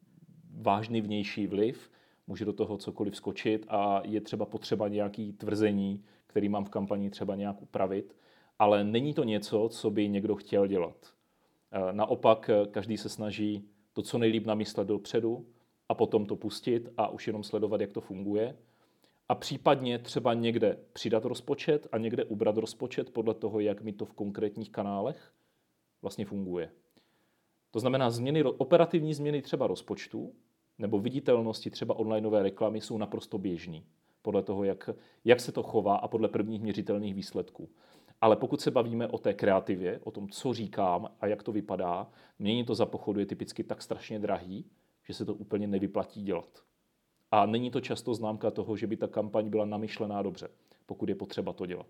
vážný 0.62 1.02
vnější 1.02 1.48
vliv, 1.48 1.92
může 2.28 2.46
do 2.46 2.54
toho 2.54 2.78
cokoliv 2.78 3.16
skočit 3.16 3.66
a 3.70 4.02
je 4.06 4.22
třeba 4.22 4.46
potřeba 4.46 4.88
nějaký 4.88 5.34
tvrzení, 5.34 6.04
který 6.38 6.50
mám 6.50 6.66
v 6.66 6.70
kampani 6.70 7.10
třeba 7.10 7.36
nějak 7.36 7.62
upravit, 7.62 8.16
ale 8.60 8.84
není 8.84 9.14
to 9.14 9.24
něco, 9.24 9.70
co 9.70 9.92
by 9.92 10.10
někdo 10.10 10.36
chtěl 10.36 10.68
dělat. 10.68 10.96
Eh, 11.72 11.94
naopak 11.94 12.50
eh, 12.50 12.68
každý 12.68 12.98
se 12.98 13.10
snaží 13.10 13.70
to 13.94 14.02
co 14.02 14.18
nejlíp 14.18 14.46
namyslet 14.46 14.88
dopředu 14.88 15.46
a 15.90 15.94
potom 15.94 16.26
to 16.26 16.36
pustit 16.36 16.90
a 16.98 17.08
už 17.08 17.28
jenom 17.28 17.44
sledovat, 17.44 17.82
jak 17.82 17.92
to 17.92 18.02
funguje. 18.02 18.58
A 19.30 19.36
případně 19.36 20.00
třeba 20.00 20.34
někde 20.34 20.78
přidat 20.94 21.26
rozpočet 21.26 21.88
a 21.92 21.98
někde 21.98 22.24
ubrat 22.24 22.58
rozpočet 22.58 23.10
podle 23.10 23.34
toho, 23.34 23.60
jak 23.60 23.82
mi 23.82 23.94
to 23.94 24.06
v 24.06 24.14
konkrétních 24.14 24.72
kanálech 24.72 25.32
vlastně 26.02 26.26
funguje. 26.26 26.72
To 27.72 27.80
znamená, 27.80 28.10
změny, 28.10 28.44
operativní 28.44 29.14
změny 29.14 29.42
třeba 29.42 29.68
rozpočtu 29.68 30.34
nebo 30.78 31.00
viditelnosti 31.00 31.70
třeba 31.70 31.96
onlineové 31.96 32.44
reklamy 32.44 32.82
jsou 32.82 32.98
naprosto 32.98 33.38
běžný 33.38 33.86
podle 34.28 34.44
toho, 34.44 34.64
jak, 34.64 34.90
jak 35.26 35.40
se 35.40 35.52
to 35.52 35.64
chová 35.64 35.96
a 35.96 36.08
podle 36.08 36.28
prvních 36.28 36.62
měřitelných 36.62 37.16
výsledků. 37.16 37.70
Ale 38.22 38.36
pokud 38.36 38.62
se 38.62 38.72
bavíme 38.72 39.08
o 39.08 39.18
té 39.18 39.34
kreativě, 39.34 40.00
o 40.04 40.12
tom, 40.12 40.30
co 40.30 40.54
říkám 40.54 41.08
a 41.22 41.28
jak 41.28 41.44
to 41.44 41.52
vypadá, 41.52 42.08
mění 42.40 42.64
to 42.64 42.76
za 42.76 42.86
pochodu 42.86 43.20
je 43.20 43.26
typicky 43.26 43.64
tak 43.64 43.82
strašně 43.82 44.20
drahý, 44.20 44.66
že 45.04 45.14
se 45.14 45.26
to 45.26 45.34
úplně 45.34 45.68
nevyplatí 45.68 46.24
dělat. 46.24 46.64
A 47.32 47.46
není 47.46 47.72
to 47.72 47.82
často 47.82 48.14
známka 48.14 48.52
toho, 48.52 48.78
že 48.78 48.88
by 48.88 48.98
ta 48.98 49.08
kampaň 49.08 49.50
byla 49.50 49.66
namyšlená 49.66 50.22
dobře, 50.22 50.48
pokud 50.86 51.10
je 51.10 51.16
potřeba 51.16 51.54
to 51.54 51.66
dělat. 51.66 51.88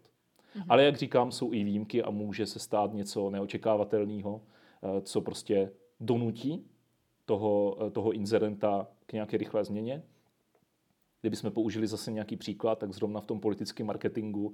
Mhm. 0.55 0.65
Ale 0.69 0.83
jak 0.83 0.97
říkám, 0.97 1.31
jsou 1.31 1.53
i 1.53 1.63
výjimky 1.63 2.03
a 2.03 2.09
může 2.09 2.45
se 2.45 2.59
stát 2.59 2.93
něco 2.93 3.29
neočekávatelného, 3.29 4.41
eh, 4.41 5.01
co 5.01 5.21
prostě 5.21 5.71
donutí 5.99 6.65
toho, 7.25 7.77
eh, 7.87 7.91
toho 7.91 8.11
inzerenta 8.11 8.87
k 9.05 9.13
nějaké 9.13 9.37
rychlé 9.37 9.63
změně. 9.63 10.03
Kdybychom 11.27 11.51
použili 11.51 11.87
zase 11.87 12.11
nějaký 12.11 12.37
příklad, 12.37 12.79
tak 12.79 12.93
zrovna 12.93 13.21
v 13.21 13.25
tom 13.25 13.39
politickém 13.39 13.87
marketingu, 13.87 14.53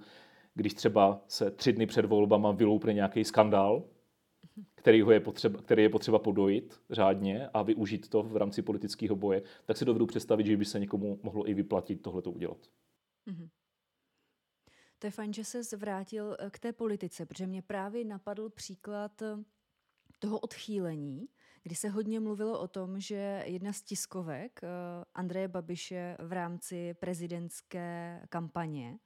když 0.54 0.74
třeba 0.74 1.22
se 1.28 1.52
tři 1.52 1.74
dny 1.74 1.86
před 1.86 2.06
volbama 2.06 2.52
vyloupne 2.52 2.94
nějaký 2.94 3.24
skandál, 3.24 3.84
který, 4.76 5.02
ho 5.02 5.12
je 5.12 5.20
potřeba, 5.20 5.62
který 5.62 5.84
je 5.84 5.90
potřeba 5.90 6.20
podojit 6.20 6.82
řádně 6.90 7.48
a 7.48 7.62
využít 7.62 8.10
to 8.10 8.24
v 8.24 8.38
rámci 8.38 8.62
politického 8.62 9.16
boje, 9.16 9.44
tak 9.66 9.78
si 9.78 9.86
dovedu 9.86 10.06
představit, 10.06 10.46
že 10.46 10.58
by 10.58 10.66
se 10.66 10.80
někomu 10.80 11.20
mohlo 11.24 11.50
i 11.50 11.54
vyplatit 11.54 12.02
tohle 12.02 12.22
to 12.22 12.32
udělat. 12.32 12.58
Mm-hmm. 13.28 13.50
To 15.00 15.08
je 15.08 15.12
fajn, 15.12 15.34
že 15.34 15.44
se 15.44 15.64
zvrátil 15.64 16.38
eh, 16.40 16.50
k 16.50 16.60
té 16.60 16.74
politice, 16.74 17.26
protože 17.26 17.48
mě 17.48 17.62
právě 17.62 18.06
napadl 18.06 18.50
příklad 18.50 19.22
eh, 19.22 19.44
toho 20.20 20.40
odchýlení, 20.40 21.28
kdy 21.64 21.76
se 21.76 21.90
hodně 21.90 22.20
mluvilo 22.20 22.60
o 22.60 22.68
tom, 22.68 23.00
že 23.00 23.44
jedna 23.46 23.74
z 23.74 23.82
tiskovek 23.82 24.60
uh, 24.64 24.70
Andreje 25.14 25.48
Babiše 25.48 26.18
v 26.20 26.32
rámci 26.32 26.94
prezidentské 26.94 28.22
kampaně 28.30 29.00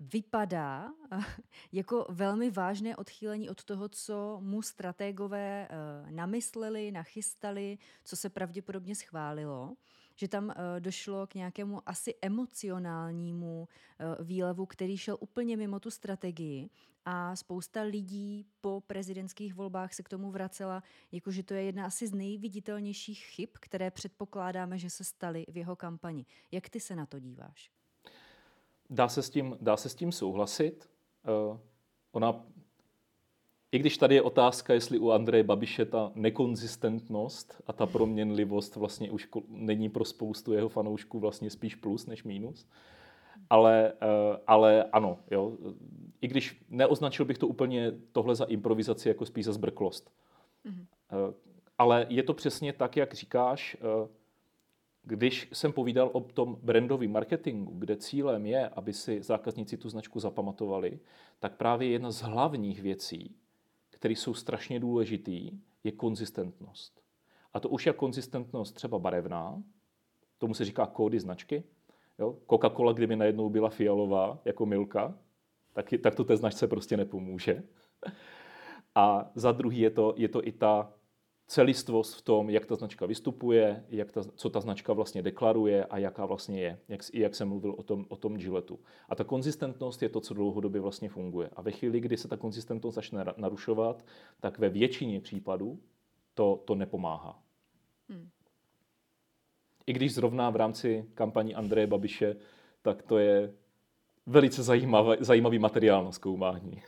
vypadá 0.00 0.92
uh, 1.12 1.24
jako 1.72 2.06
velmi 2.08 2.50
vážné 2.50 2.96
odchýlení 2.96 3.50
od 3.50 3.64
toho, 3.64 3.88
co 3.88 4.38
mu 4.40 4.62
strategové 4.62 5.68
uh, 5.70 6.10
namysleli, 6.10 6.92
nachystali, 6.92 7.78
co 8.04 8.16
se 8.16 8.28
pravděpodobně 8.28 8.94
schválilo 8.94 9.76
že 10.20 10.28
tam 10.28 10.44
uh, 10.44 10.52
došlo 10.78 11.26
k 11.26 11.34
nějakému 11.34 11.80
asi 11.86 12.14
emocionálnímu 12.22 13.68
uh, 13.68 14.26
výlevu, 14.26 14.66
který 14.66 14.96
šel 14.96 15.16
úplně 15.20 15.56
mimo 15.56 15.80
tu 15.80 15.90
strategii 15.90 16.70
a 17.04 17.36
spousta 17.36 17.82
lidí 17.82 18.46
po 18.60 18.82
prezidentských 18.86 19.54
volbách 19.54 19.94
se 19.94 20.02
k 20.02 20.08
tomu 20.08 20.30
vracela, 20.30 20.82
jakože 21.12 21.42
to 21.42 21.54
je 21.54 21.62
jedna 21.62 21.86
asi 21.86 22.06
z 22.06 22.12
nejviditelnějších 22.12 23.18
chyb, 23.18 23.48
které 23.60 23.90
předpokládáme, 23.90 24.78
že 24.78 24.90
se 24.90 25.04
staly 25.04 25.46
v 25.48 25.56
jeho 25.56 25.76
kampani. 25.76 26.26
Jak 26.52 26.68
ty 26.68 26.80
se 26.80 26.96
na 26.96 27.06
to 27.06 27.18
díváš? 27.18 27.70
Dá 28.90 29.08
se 29.08 29.22
s 29.22 29.30
tím, 29.30 29.56
dá 29.60 29.76
se 29.76 29.88
s 29.88 29.94
tím 29.94 30.12
souhlasit. 30.12 30.90
Uh, 31.50 31.58
ona 32.12 32.44
i 33.72 33.78
když 33.78 33.98
tady 33.98 34.14
je 34.14 34.22
otázka, 34.22 34.74
jestli 34.74 34.98
u 34.98 35.10
Andreje 35.10 35.44
Babiše 35.44 35.84
ta 35.84 36.12
nekonzistentnost 36.14 37.62
a 37.66 37.72
ta 37.72 37.86
proměnlivost 37.86 38.76
vlastně 38.76 39.10
už 39.10 39.28
není 39.48 39.88
pro 39.88 40.04
spoustu 40.04 40.52
jeho 40.52 40.68
fanoušků 40.68 41.20
vlastně 41.20 41.50
spíš 41.50 41.74
plus 41.74 42.06
než 42.06 42.24
minus. 42.24 42.68
Ale, 43.50 43.92
eh, 43.92 44.38
ale 44.46 44.84
ano, 44.84 45.18
jo. 45.30 45.56
i 46.20 46.28
když 46.28 46.62
neoznačil 46.68 47.24
bych 47.24 47.38
to 47.38 47.46
úplně 47.46 47.92
tohle 48.12 48.34
za 48.34 48.44
improvizaci, 48.44 49.08
jako 49.08 49.26
spíš 49.26 49.44
za 49.44 49.52
zbrklost. 49.52 50.10
Mm-hmm. 50.66 51.34
Ale 51.78 52.06
je 52.08 52.22
to 52.22 52.34
přesně 52.34 52.72
tak, 52.72 52.96
jak 52.96 53.14
říkáš, 53.14 53.76
eh, 53.80 54.08
když 55.02 55.48
jsem 55.52 55.72
povídal 55.72 56.10
o 56.12 56.20
tom 56.20 56.58
brandovém 56.62 57.12
marketingu, 57.12 57.72
kde 57.78 57.96
cílem 57.96 58.46
je, 58.46 58.68
aby 58.68 58.92
si 58.92 59.22
zákazníci 59.22 59.76
tu 59.76 59.88
značku 59.88 60.20
zapamatovali, 60.20 61.00
tak 61.38 61.56
právě 61.56 61.88
jedna 61.88 62.10
z 62.10 62.22
hlavních 62.22 62.82
věcí 62.82 63.36
které 64.00 64.14
jsou 64.14 64.34
strašně 64.34 64.80
důležitý, 64.80 65.50
je 65.84 65.92
konzistentnost. 65.92 67.02
A 67.54 67.60
to 67.60 67.68
už 67.68 67.86
je 67.86 67.92
konzistentnost 67.92 68.74
třeba 68.74 68.98
barevná, 68.98 69.62
tomu 70.38 70.54
se 70.54 70.64
říká 70.64 70.86
kódy 70.86 71.20
značky. 71.20 71.64
Jo? 72.18 72.38
Coca-Cola, 72.46 72.94
kdyby 72.94 73.16
najednou 73.16 73.50
byla 73.50 73.68
fialová 73.68 74.38
jako 74.44 74.66
Milka, 74.66 75.18
tak, 75.72 75.86
tak 76.02 76.14
to 76.14 76.24
té 76.24 76.36
značce 76.36 76.68
prostě 76.68 76.96
nepomůže. 76.96 77.62
A 78.94 79.30
za 79.34 79.52
druhý 79.52 79.78
je 79.78 79.90
to, 79.90 80.14
je 80.16 80.28
to 80.28 80.46
i 80.46 80.52
ta 80.52 80.92
celistvost 81.50 82.14
v 82.14 82.22
tom, 82.22 82.50
jak 82.50 82.66
ta 82.66 82.74
značka 82.74 83.06
vystupuje, 83.06 83.84
jak 83.88 84.12
ta, 84.12 84.22
co 84.34 84.50
ta 84.50 84.60
značka 84.60 84.92
vlastně 84.92 85.22
deklaruje 85.22 85.84
a 85.84 85.98
jaká 85.98 86.26
vlastně 86.26 86.60
je, 86.60 86.78
jak, 86.88 87.00
jak 87.12 87.34
jsem 87.34 87.48
mluvil 87.48 87.74
o 87.78 87.82
tom, 87.82 88.06
o 88.08 88.16
tom 88.16 88.36
Gilletu. 88.36 88.78
A 89.08 89.14
ta 89.14 89.24
konzistentnost 89.24 90.02
je 90.02 90.08
to, 90.08 90.20
co 90.20 90.34
dlouhodobě 90.34 90.80
vlastně 90.80 91.08
funguje. 91.08 91.50
A 91.56 91.62
ve 91.62 91.70
chvíli, 91.70 92.00
kdy 92.00 92.16
se 92.16 92.28
ta 92.28 92.36
konzistentnost 92.36 92.94
začne 92.94 93.24
narušovat, 93.36 94.04
tak 94.40 94.58
ve 94.58 94.68
většině 94.68 95.20
případů 95.20 95.78
to, 96.34 96.62
to 96.64 96.74
nepomáhá. 96.74 97.42
Hmm. 98.08 98.28
I 99.86 99.92
když 99.92 100.14
zrovna 100.14 100.50
v 100.50 100.56
rámci 100.56 101.04
kampaní 101.14 101.54
Andreje 101.54 101.86
Babiše, 101.86 102.36
tak 102.82 103.02
to 103.02 103.18
je 103.18 103.54
velice 104.26 104.62
zajímavý, 104.62 105.16
zajímavý 105.20 105.58
materiál 105.58 106.04
na 106.04 106.12
zkoumání. 106.12 106.82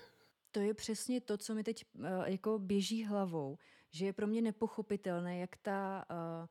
To 0.50 0.60
je 0.60 0.74
přesně 0.74 1.20
to, 1.20 1.36
co 1.36 1.54
mi 1.54 1.62
teď 1.62 1.84
uh, 1.94 2.04
jako 2.24 2.58
běží 2.58 3.04
hlavou, 3.04 3.58
že 3.92 4.06
je 4.06 4.12
pro 4.12 4.26
mě 4.26 4.42
nepochopitelné, 4.42 5.38
jak 5.38 5.56
ta 5.56 6.04
uh, 6.10 6.46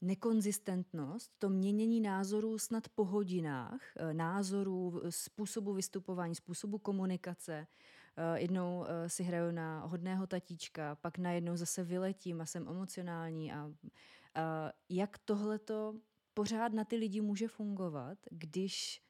nekonzistentnost, 0.00 1.32
to 1.38 1.48
měnění 1.48 2.00
názorů 2.00 2.58
snad 2.58 2.88
po 2.88 3.04
hodinách, 3.04 3.80
uh, 4.00 4.12
názorů, 4.12 5.02
způsobu 5.10 5.72
vystupování, 5.72 6.34
způsobu 6.34 6.78
komunikace. 6.78 7.66
Uh, 8.18 8.36
jednou 8.36 8.84
si 9.06 9.22
hraju 9.22 9.50
na 9.50 9.80
hodného 9.80 10.26
tatíčka, 10.26 10.94
pak 10.94 11.18
najednou 11.18 11.56
zase 11.56 11.84
vyletím 11.84 12.40
a 12.40 12.46
jsem 12.46 12.68
emocionální. 12.68 13.52
A, 13.52 13.66
uh, 13.66 13.72
jak 14.88 15.18
tohleto 15.18 15.94
pořád 16.34 16.72
na 16.72 16.84
ty 16.84 16.96
lidi 16.96 17.20
může 17.20 17.48
fungovat, 17.48 18.18
když 18.30 19.02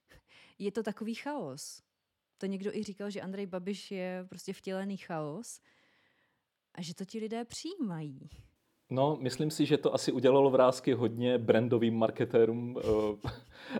je 0.59 0.73
to 0.73 0.83
takový 0.83 1.15
chaos? 1.15 1.83
To 2.39 2.47
někdo 2.47 2.75
i 2.75 2.83
říkal, 2.83 3.11
že 3.11 3.21
Andrej 3.21 3.47
Babiš 3.47 3.91
je 3.91 4.27
prostě 4.29 4.53
vtělený 4.53 4.97
chaos 4.97 5.61
a 6.77 6.83
že 6.83 6.95
to 6.95 7.05
ti 7.05 7.19
lidé 7.19 7.45
přijímají. 7.45 8.29
No, 8.91 9.19
myslím 9.21 9.51
si, 9.51 9.67
že 9.67 9.79
to 9.79 9.95
asi 9.95 10.13
udělalo 10.13 10.51
vrázky 10.51 10.93
hodně 10.93 11.39
brandovým 11.39 11.95
marketérům, 11.95 12.77
uh, 12.77 12.83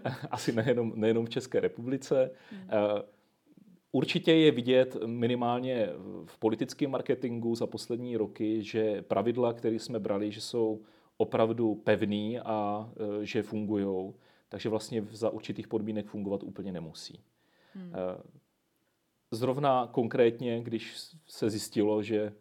asi 0.31 0.53
nejenom, 0.53 0.93
nejenom 0.95 1.27
v 1.27 1.31
České 1.31 1.61
republice. 1.61 2.31
Hmm. 2.51 2.61
Uh, 2.63 2.69
určitě 3.93 4.33
je 4.33 4.51
vidět 4.51 4.97
minimálně 5.07 5.89
v 6.27 6.39
politickém 6.39 6.91
marketingu 6.91 7.55
za 7.55 7.67
poslední 7.67 8.17
roky, 8.17 8.63
že 8.63 9.03
pravidla, 9.03 9.53
které 9.53 9.77
jsme 9.77 9.99
brali, 9.99 10.33
že 10.33 10.41
jsou 10.41 10.83
opravdu 11.17 11.75
pevný 11.75 12.39
a 12.39 12.91
uh, 13.01 13.23
že 13.23 13.43
fungují, 13.43 14.15
takže 14.49 14.69
vlastně 14.69 15.07
za 15.11 15.31
určitých 15.31 15.69
podmínek 15.69 16.07
fungovat 16.07 16.43
úplně 16.43 16.73
nemusí. 16.73 17.21
Hmm. 17.75 17.93
Zrovna 19.31 19.89
konkrétně, 19.93 20.63
když 20.63 20.95
se 21.27 21.51
zjistilo, 21.51 22.03
že 22.03 22.33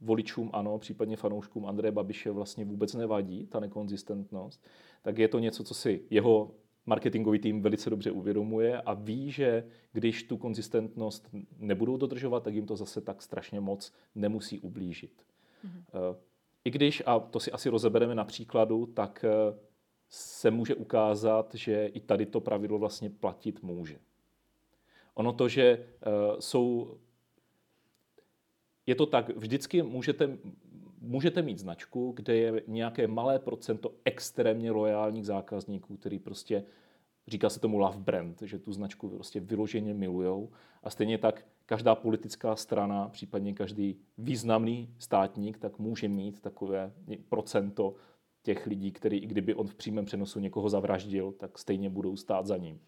voličům 0.00 0.50
ano, 0.52 0.78
případně 0.78 1.16
fanouškům 1.16 1.66
Andreje 1.66 1.92
Babiše 1.92 2.30
vlastně 2.30 2.64
vůbec 2.64 2.94
nevadí, 2.94 3.46
ta 3.46 3.60
nekonzistentnost, 3.60 4.66
tak 5.02 5.18
je 5.18 5.28
to 5.28 5.38
něco, 5.38 5.64
co 5.64 5.74
si 5.74 6.04
jeho 6.10 6.54
marketingový 6.86 7.38
tým 7.38 7.62
velice 7.62 7.90
dobře 7.90 8.10
uvědomuje 8.10 8.80
a 8.80 8.94
ví, 8.94 9.30
že 9.30 9.66
když 9.92 10.22
tu 10.22 10.36
konzistentnost 10.36 11.28
nebudou 11.58 11.96
dodržovat, 11.96 12.42
tak 12.42 12.54
jim 12.54 12.66
to 12.66 12.76
zase 12.76 13.00
tak 13.00 13.22
strašně 13.22 13.60
moc 13.60 13.92
nemusí 14.14 14.60
ublížit. 14.60 15.22
Mm-hmm. 15.64 16.16
I 16.64 16.70
když, 16.70 17.02
a 17.06 17.18
to 17.18 17.40
si 17.40 17.52
asi 17.52 17.68
rozebereme 17.68 18.14
na 18.14 18.24
příkladu, 18.24 18.86
tak 18.86 19.24
uh, 19.24 19.58
se 20.08 20.50
může 20.50 20.74
ukázat, 20.74 21.54
že 21.54 21.86
i 21.86 22.00
tady 22.00 22.26
to 22.26 22.40
pravidlo 22.40 22.78
vlastně 22.78 23.10
platit 23.10 23.62
může. 23.62 23.98
Ono 25.14 25.32
to, 25.32 25.48
že 25.48 25.86
jsou 26.38 26.98
je 28.90 28.94
to 28.94 29.06
tak, 29.06 29.36
vždycky 29.36 29.82
můžete, 29.82 30.38
můžete 31.00 31.42
mít 31.42 31.58
značku, 31.58 32.12
kde 32.16 32.36
je 32.36 32.62
nějaké 32.66 33.06
malé 33.06 33.38
procento 33.38 33.92
extrémně 34.04 34.70
lojálních 34.70 35.26
zákazníků, 35.26 35.96
který 35.96 36.18
prostě, 36.18 36.64
říká 37.28 37.50
se 37.50 37.60
tomu 37.60 37.78
love 37.78 37.98
brand, 37.98 38.42
že 38.42 38.58
tu 38.58 38.72
značku 38.72 39.08
prostě 39.08 39.40
vyloženě 39.40 39.94
milujou. 39.94 40.50
A 40.82 40.90
stejně 40.90 41.18
tak 41.18 41.46
každá 41.66 41.94
politická 41.94 42.56
strana, 42.56 43.08
případně 43.08 43.54
každý 43.54 43.96
významný 44.18 44.94
státník, 44.98 45.58
tak 45.58 45.78
může 45.78 46.08
mít 46.08 46.40
takové 46.40 46.92
procento 47.28 47.94
těch 48.42 48.66
lidí, 48.66 48.92
který 48.92 49.18
i 49.18 49.26
kdyby 49.26 49.54
on 49.54 49.66
v 49.66 49.74
přímém 49.74 50.04
přenosu 50.04 50.40
někoho 50.40 50.68
zavraždil, 50.68 51.32
tak 51.32 51.58
stejně 51.58 51.90
budou 51.90 52.16
stát 52.16 52.46
za 52.46 52.56
ním. 52.56 52.80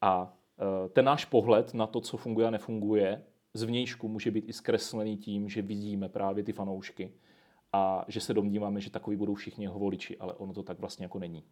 A 0.00 0.36
e, 0.58 0.88
ten 0.88 1.04
náš 1.04 1.24
pohled 1.24 1.74
na 1.74 1.86
to, 1.86 2.00
co 2.00 2.16
funguje 2.16 2.46
a 2.46 2.50
nefunguje, 2.50 3.22
zvnějšku 3.54 4.08
může 4.08 4.30
být 4.30 4.48
i 4.48 4.52
zkreslený 4.52 5.16
tím, 5.16 5.48
že 5.48 5.62
vidíme 5.62 6.08
právě 6.08 6.44
ty 6.44 6.52
fanoušky 6.52 7.14
a 7.72 8.04
že 8.08 8.20
se 8.20 8.34
domníváme, 8.34 8.80
že 8.80 8.90
takový 8.90 9.16
budou 9.16 9.34
všichni 9.34 9.64
jeho 9.64 9.78
voliči, 9.78 10.18
ale 10.18 10.34
ono 10.34 10.52
to 10.52 10.62
tak 10.62 10.78
vlastně 10.78 11.04
jako 11.04 11.18
není. 11.18 11.44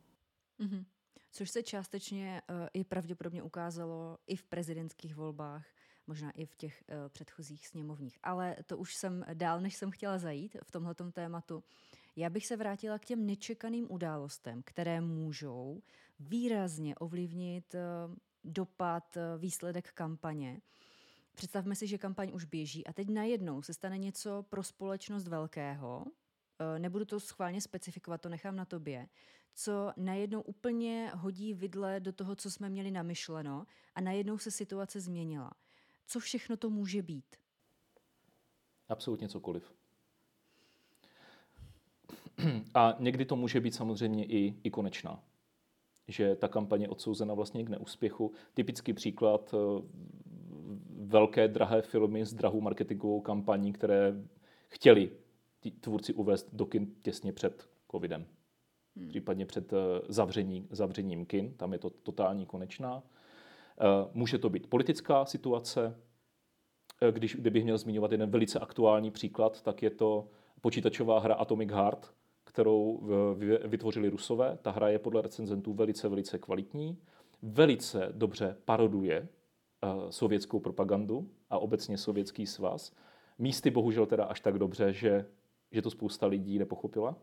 Mm-hmm. 0.61 0.85
Což 1.31 1.51
se 1.51 1.63
částečně 1.63 2.43
uh, 2.51 2.57
i 2.75 2.85
pravděpodobně 2.85 3.43
ukázalo 3.43 4.19
i 4.27 4.37
v 4.37 4.45
prezidentských 4.45 5.15
volbách, 5.15 5.67
možná 6.07 6.31
i 6.31 6.47
v 6.47 6.57
těch 6.57 6.85
uh, 6.89 7.09
předchozích 7.09 7.69
sněmovních. 7.69 8.19
Ale 8.23 8.57
to 8.67 8.79
už 8.79 8.95
jsem 8.95 9.25
dál, 9.35 9.61
než 9.61 9.77
jsem 9.77 9.91
chtěla 9.91 10.19
zajít 10.19 10.57
v 10.65 10.71
tomhletom 10.71 11.13
tématu. 11.13 11.65
Já 12.17 12.31
bych 12.31 12.47
se 12.47 12.57
vrátila 12.57 12.99
k 12.99 13.05
těm 13.05 13.27
nečekaným 13.27 13.87
událostem, 13.91 14.63
které 14.65 15.01
můžou 15.01 15.83
výrazně 16.21 16.95
ovlivnit 16.95 17.75
uh, 17.75 18.15
dopad, 18.45 19.19
výsledek 19.39 19.93
kampaně. 19.93 20.61
Představme 21.39 21.75
si, 21.75 21.87
že 21.87 21.99
kampaň 21.99 22.31
už 22.35 22.45
běží 22.45 22.87
a 22.87 22.93
teď 22.93 23.09
najednou 23.09 23.63
se 23.63 23.75
stane 23.75 23.99
něco 23.99 24.45
pro 24.49 24.63
společnost 24.63 25.29
velkého, 25.29 26.05
e, 26.59 26.79
nebudu 26.79 27.05
to 27.05 27.21
schválně 27.21 27.61
specifikovat, 27.61 28.21
to 28.21 28.29
nechám 28.29 28.57
na 28.57 28.65
tobě, 28.65 29.09
co 29.55 29.93
najednou 29.97 30.41
úplně 30.41 31.13
hodí 31.15 31.55
vidle 31.55 32.01
do 32.01 32.13
toho, 32.13 32.37
co 32.37 32.51
jsme 32.51 32.69
měli 32.69 32.91
namyšleno 32.91 33.67
a 33.95 34.01
najednou 34.01 34.39
se 34.39 34.51
situace 34.51 35.01
změnila. 35.01 35.51
Co 36.07 36.21
všechno 36.21 36.57
to 36.57 36.71
může 36.71 37.03
být? 37.03 37.37
Absolutně 38.89 39.29
cokoliv. 39.29 39.73
A 42.75 42.97
někdy 42.99 43.25
to 43.25 43.37
může 43.37 43.61
být 43.61 43.75
samozřejmě 43.75 44.25
i, 44.25 44.61
i 44.63 44.71
konečná. 44.71 45.23
Že 46.09 46.37
ta 46.37 46.49
kampaně 46.49 46.85
je 46.85 46.89
odsouzena 46.89 47.35
vlastně 47.35 47.65
k 47.65 47.69
neúspěchu. 47.69 48.33
Typický 48.55 48.93
příklad 48.93 49.55
e, 49.55 49.59
velké 50.91 51.49
drahé 51.49 51.83
filmy 51.83 52.27
s 52.27 52.35
drahou 52.35 52.61
marketingovou 52.61 53.21
kampaní, 53.21 53.73
které 53.73 54.15
chtěli 54.69 55.11
tvůrci 55.81 56.15
uvést 56.15 56.49
do 56.53 56.67
kin 56.67 56.95
těsně 57.03 57.33
před 57.33 57.69
covidem. 57.91 58.27
Hmm. 58.97 59.09
Případně 59.09 59.47
před 59.47 59.73
zavření, 60.09 60.69
zavřením 60.71 61.27
kin, 61.27 61.55
tam 61.55 61.73
je 61.73 61.79
to 61.79 61.91
totální 61.91 62.47
konečná. 62.47 63.03
Může 64.13 64.39
to 64.39 64.51
být 64.51 64.67
politická 64.67 65.25
situace, 65.25 65.97
když, 67.11 67.37
kdybych 67.37 67.65
měl 67.65 67.79
zmiňovat 67.79 68.13
jeden 68.13 68.31
velice 68.31 68.59
aktuální 68.59 69.11
příklad, 69.11 69.63
tak 69.63 69.83
je 69.83 69.91
to 69.91 70.29
počítačová 70.61 71.21
hra 71.21 71.35
Atomic 71.35 71.71
Heart, 71.71 72.15
kterou 72.45 73.09
vytvořili 73.65 74.09
Rusové. 74.09 74.59
Ta 74.63 74.71
hra 74.71 74.89
je 74.89 74.99
podle 74.99 75.23
recenzentů 75.23 75.73
velice, 75.75 76.09
velice 76.09 76.39
kvalitní, 76.39 76.99
velice 77.43 78.09
dobře 78.13 78.57
paroduje 78.65 79.17
eh, 79.17 79.38
sovětskou 80.11 80.61
propagandu 80.61 81.31
a 81.51 81.59
obecně 81.59 81.99
sovětský 81.99 82.47
svaz. 82.47 82.93
Místy 83.39 83.71
bohužel 83.71 84.07
teda 84.07 84.25
až 84.25 84.41
tak 84.41 84.59
dobře, 84.59 84.93
že, 84.93 85.27
že 85.73 85.83
to 85.83 85.91
spousta 85.91 86.27
lidí 86.27 86.59
nepochopila, 86.59 87.17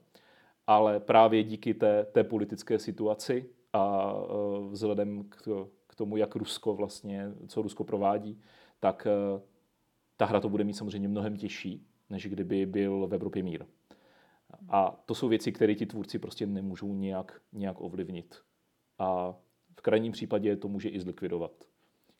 ale 0.67 0.99
právě 0.99 1.43
díky 1.43 1.73
té, 1.73 2.05
té 2.05 2.23
politické 2.23 2.79
situaci 2.79 3.49
a 3.73 4.13
eh, 4.13 4.69
vzhledem 4.69 5.23
k, 5.23 5.67
k 5.87 5.95
tomu, 5.95 6.17
jak 6.17 6.35
Rusko 6.35 6.73
vlastně, 6.73 7.31
co 7.47 7.61
Rusko 7.61 7.83
provádí, 7.83 8.41
tak 8.79 9.07
eh, 9.07 9.41
ta 10.17 10.25
hra 10.25 10.39
to 10.39 10.49
bude 10.49 10.63
mít 10.63 10.73
samozřejmě 10.73 11.07
mnohem 11.07 11.37
těžší, 11.37 11.87
než 12.09 12.27
kdyby 12.27 12.65
byl 12.65 13.07
v 13.07 13.13
Evropě 13.13 13.43
mír. 13.43 13.65
A 14.69 15.03
to 15.05 15.15
jsou 15.15 15.27
věci, 15.27 15.51
které 15.51 15.75
ti 15.75 15.85
tvůrci 15.85 16.19
prostě 16.19 16.45
nemůžou 16.45 16.93
nějak, 16.93 17.41
nějak 17.53 17.81
ovlivnit. 17.81 18.35
A 18.99 19.35
v 19.79 19.81
krajním 19.81 20.11
případě 20.11 20.57
to 20.57 20.67
může 20.67 20.89
i 20.89 20.99
zlikvidovat. 20.99 21.51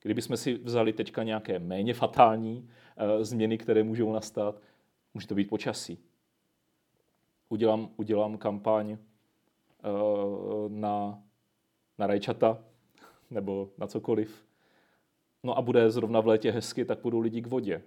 Kdybychom 0.06 0.38
si 0.38 0.54
vzali 0.54 0.94
teďka 0.94 1.24
nějaké 1.24 1.60
méně 1.60 1.94
fatální 1.94 2.58
uh, 2.58 3.24
změny, 3.24 3.58
které 3.58 3.84
můžou 3.84 4.14
nastat, 4.14 4.62
může 5.14 5.28
to 5.28 5.36
být 5.36 5.50
počasí. 5.50 6.00
Udělám, 7.50 7.90
udělám 7.98 8.38
kampaň 8.38 8.92
uh, 8.92 8.98
na, 10.70 11.24
na 11.98 12.08
rajčata 12.08 12.64
nebo 13.32 13.70
na 13.78 13.88
cokoliv. 13.88 14.46
No 15.44 15.58
a 15.58 15.62
bude 15.62 15.92
zrovna 15.92 16.20
v 16.20 16.28
létě 16.28 16.52
hezky, 16.52 16.86
tak 16.86 17.00
budou 17.02 17.20
lidi 17.20 17.42
k 17.42 17.48
vodě. 17.48 17.82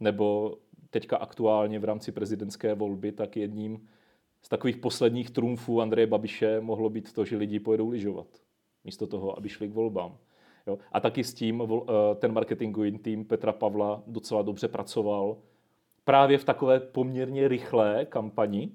Nebo 0.00 0.56
teďka 0.90 1.16
aktuálně 1.16 1.78
v 1.78 1.84
rámci 1.84 2.12
prezidentské 2.12 2.74
volby, 2.74 3.12
tak 3.12 3.36
jedním 3.36 3.88
z 4.42 4.48
takových 4.48 4.76
posledních 4.76 5.30
trumfů 5.30 5.80
Andreje 5.80 6.06
Babiše 6.06 6.60
mohlo 6.60 6.90
být 6.90 7.12
to, 7.12 7.24
že 7.24 7.36
lidi 7.36 7.60
pojedou 7.60 7.88
lyžovat, 7.88 8.26
místo 8.84 9.06
toho, 9.06 9.38
aby 9.38 9.48
šli 9.48 9.68
k 9.68 9.72
volbám. 9.72 10.18
Jo? 10.66 10.78
A 10.92 11.00
taky 11.00 11.24
s 11.24 11.34
tím 11.34 11.62
eh, 11.62 12.14
ten 12.14 12.32
marketingový 12.32 12.98
tým 12.98 13.24
Petra 13.24 13.52
Pavla 13.52 14.02
docela 14.06 14.42
dobře 14.42 14.68
pracoval 14.68 15.36
právě 16.04 16.38
v 16.38 16.44
takové 16.44 16.80
poměrně 16.80 17.48
rychlé 17.48 18.06
kampani, 18.06 18.70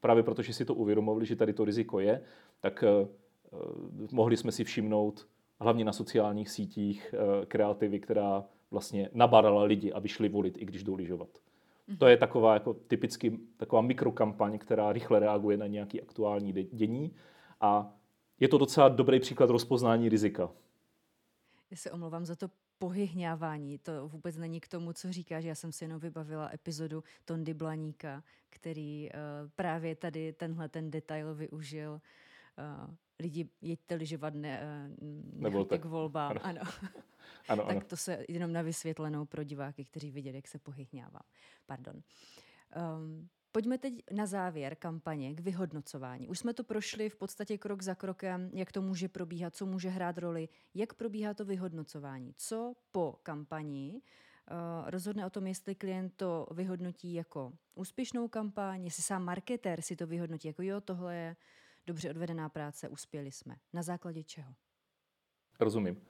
právě 0.00 0.22
protože 0.22 0.52
si 0.52 0.64
to 0.64 0.74
uvědomovali, 0.74 1.26
že 1.26 1.36
tady 1.36 1.52
to 1.52 1.64
riziko 1.64 2.00
je, 2.00 2.22
tak 2.60 2.84
eh, 2.84 3.08
eh, 3.52 3.56
mohli 4.12 4.36
jsme 4.36 4.52
si 4.52 4.64
všimnout 4.64 5.26
hlavně 5.60 5.84
na 5.84 5.92
sociálních 5.92 6.50
sítích 6.50 7.14
kreativy, 7.48 8.00
která 8.00 8.44
vlastně 8.70 9.10
nabádala 9.12 9.62
lidi, 9.62 9.92
aby 9.92 10.08
šli 10.08 10.28
volit, 10.28 10.58
i 10.58 10.64
když 10.64 10.84
jdou 10.84 10.94
lyžovat. 10.94 11.28
To 11.98 12.06
je 12.06 12.16
taková 12.16 12.54
jako 12.54 12.74
typicky 12.74 13.38
taková 13.56 13.82
mikrokampaň, 13.82 14.58
která 14.58 14.92
rychle 14.92 15.18
reaguje 15.18 15.56
na 15.56 15.66
nějaký 15.66 16.02
aktuální 16.02 16.52
dění 16.52 17.12
a 17.60 17.94
je 18.40 18.48
to 18.48 18.58
docela 18.58 18.88
dobrý 18.88 19.20
příklad 19.20 19.50
rozpoznání 19.50 20.08
rizika. 20.08 20.50
Já 21.74 21.78
se 21.78 21.90
omlouvám 21.90 22.24
za 22.24 22.36
to 22.36 22.50
pohyhňávání. 22.78 23.78
To 23.78 24.08
vůbec 24.08 24.36
není 24.36 24.60
k 24.60 24.68
tomu, 24.68 24.92
co 24.92 25.12
říkáš. 25.12 25.44
Já 25.44 25.54
jsem 25.54 25.72
si 25.72 25.84
jenom 25.84 26.00
vybavila 26.00 26.50
epizodu 26.54 27.04
Tondy 27.24 27.54
Blaníka, 27.54 28.22
který 28.50 29.10
uh, 29.10 29.50
právě 29.56 29.96
tady 29.96 30.32
tenhle 30.32 30.68
ten 30.68 30.90
detail 30.90 31.34
využil. 31.34 31.92
Uh, 31.92 32.94
lidi 33.18 33.48
jeďte 33.60 33.94
lyžovat, 33.94 34.34
ne, 34.34 34.60
uh, 35.50 35.78
k 35.78 35.84
volbám. 35.84 36.36
Ano. 36.42 36.60
Ano, 37.48 37.64
tak 37.66 37.76
ano. 37.76 37.80
to 37.86 37.96
se 37.96 38.24
jenom 38.28 38.52
na 38.52 38.62
vysvětlenou 38.62 39.24
pro 39.24 39.44
diváky, 39.44 39.84
kteří 39.84 40.10
viděli, 40.10 40.36
jak 40.36 40.48
se 40.48 40.58
pohyhňává. 40.58 41.20
Pardon. 41.66 42.02
Um, 42.98 43.28
Pojďme 43.54 43.78
teď 43.78 43.94
na 44.10 44.26
závěr 44.26 44.74
kampaně 44.74 45.34
k 45.34 45.40
vyhodnocování. 45.40 46.28
Už 46.28 46.38
jsme 46.38 46.54
to 46.54 46.64
prošli 46.64 47.08
v 47.08 47.16
podstatě 47.16 47.58
krok 47.58 47.82
za 47.82 47.94
krokem, 47.94 48.50
jak 48.52 48.72
to 48.72 48.82
může 48.82 49.08
probíhat, 49.08 49.56
co 49.56 49.66
může 49.66 49.88
hrát 49.88 50.18
roli, 50.18 50.48
jak 50.74 50.94
probíhá 50.94 51.34
to 51.34 51.44
vyhodnocování. 51.44 52.34
Co 52.36 52.74
po 52.92 53.18
kampani 53.22 53.92
uh, 53.94 54.90
rozhodne 54.90 55.26
o 55.26 55.30
tom, 55.30 55.46
jestli 55.46 55.74
klient 55.74 56.12
to 56.16 56.46
vyhodnotí 56.50 57.14
jako 57.14 57.52
úspěšnou 57.74 58.28
kampaň, 58.28 58.84
jestli 58.84 59.02
sám 59.02 59.24
marketér 59.24 59.82
si 59.82 59.96
to 59.96 60.06
vyhodnotí 60.06 60.48
jako 60.48 60.62
jo, 60.62 60.80
tohle 60.80 61.16
je 61.16 61.36
dobře 61.86 62.10
odvedená 62.10 62.48
práce, 62.48 62.88
uspěli 62.88 63.32
jsme. 63.32 63.56
Na 63.72 63.82
základě 63.82 64.22
čeho? 64.24 64.54
Rozumím. 65.60 66.02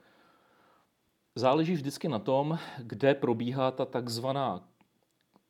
Záleží 1.34 1.74
vždycky 1.74 2.08
na 2.08 2.18
tom, 2.18 2.58
kde 2.78 3.14
probíhá 3.14 3.70
ta 3.70 3.84
takzvaná, 3.84 4.73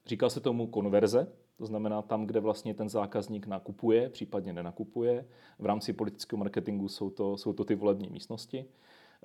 říká 0.07 0.29
se 0.29 0.41
tomu 0.41 0.67
konverze, 0.67 1.33
to 1.57 1.67
znamená 1.67 2.03
tam, 2.03 2.27
kde 2.27 2.41
vlastně 2.41 2.75
ten 2.75 2.89
zákazník 2.89 3.47
nakupuje, 3.47 4.09
případně 4.09 4.53
nenakupuje. 4.53 5.27
V 5.59 5.67
rámci 5.67 5.93
politického 5.93 6.39
marketingu 6.39 6.89
jsou 6.89 7.11
to, 7.11 7.37
jsou 7.37 7.53
to 7.53 7.65
ty 7.65 7.75
volební 7.75 8.09
místnosti. 8.09 8.65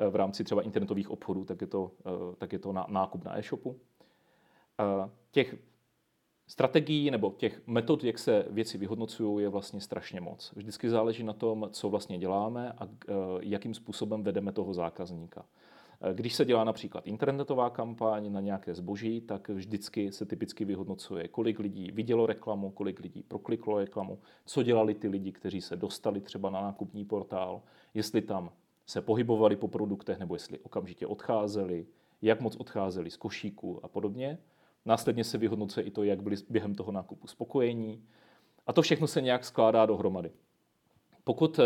V 0.10 0.16
rámci 0.16 0.44
třeba 0.44 0.62
internetových 0.62 1.10
obchodů, 1.10 1.46
tak 1.46 1.62
je 1.62 1.68
to, 1.68 1.92
tak 2.38 2.54
je 2.54 2.60
to 2.60 2.74
nákup 2.88 3.24
na 3.24 3.38
e-shopu. 3.38 3.80
Těch 5.32 5.56
strategií 6.48 7.12
nebo 7.12 7.34
těch 7.38 7.62
metod, 7.68 8.04
jak 8.04 8.20
se 8.20 8.46
věci 8.50 8.78
vyhodnocují, 8.78 9.44
je 9.44 9.50
vlastně 9.50 9.82
strašně 9.82 10.22
moc. 10.22 10.54
Vždycky 10.56 10.90
záleží 10.90 11.24
na 11.24 11.34
tom, 11.34 11.70
co 11.72 11.90
vlastně 11.90 12.18
děláme 12.18 12.72
a 12.72 12.88
jakým 13.42 13.74
způsobem 13.74 14.24
vedeme 14.24 14.52
toho 14.52 14.74
zákazníka. 14.74 15.46
Když 16.14 16.36
se 16.36 16.46
dělá 16.46 16.64
například 16.64 17.08
internetová 17.08 17.70
kampaň 17.70 18.32
na 18.32 18.42
nějaké 18.42 18.76
zboží, 18.76 19.22
tak 19.22 19.50
vždycky 19.50 20.12
se 20.12 20.26
typicky 20.26 20.66
vyhodnocuje, 20.66 21.28
kolik 21.28 21.60
lidí 21.60 21.92
vidělo 21.92 22.26
reklamu, 22.26 22.72
kolik 22.72 23.00
lidí 23.00 23.24
prokliklo 23.24 23.80
reklamu, 23.80 24.20
co 24.46 24.64
dělali 24.64 24.94
ty 24.94 25.08
lidi, 25.08 25.32
kteří 25.32 25.62
se 25.62 25.76
dostali 25.76 26.22
třeba 26.22 26.50
na 26.50 26.62
nákupní 26.62 27.06
portál, 27.06 27.62
jestli 27.94 28.22
tam 28.22 28.52
se 28.86 29.02
pohybovali 29.02 29.56
po 29.56 29.68
produktech 29.68 30.20
nebo 30.20 30.36
jestli 30.36 30.60
okamžitě 30.60 31.08
odcházeli, 31.08 31.86
jak 32.22 32.42
moc 32.42 32.56
odcházeli 32.56 33.10
z 33.12 33.18
košíku 33.18 33.80
a 33.86 33.88
podobně. 33.88 34.38
Následně 34.86 35.24
se 35.24 35.38
vyhodnocuje 35.38 35.86
i 35.86 35.92
to, 35.92 36.04
jak 36.04 36.24
byli 36.24 36.36
během 36.50 36.76
toho 36.76 36.92
nákupu 36.92 37.28
spokojení. 37.28 38.04
A 38.68 38.74
to 38.74 38.82
všechno 38.82 39.08
se 39.08 39.22
nějak 39.22 39.46
skládá 39.46 39.86
dohromady. 39.86 40.32
Pokud 41.24 41.60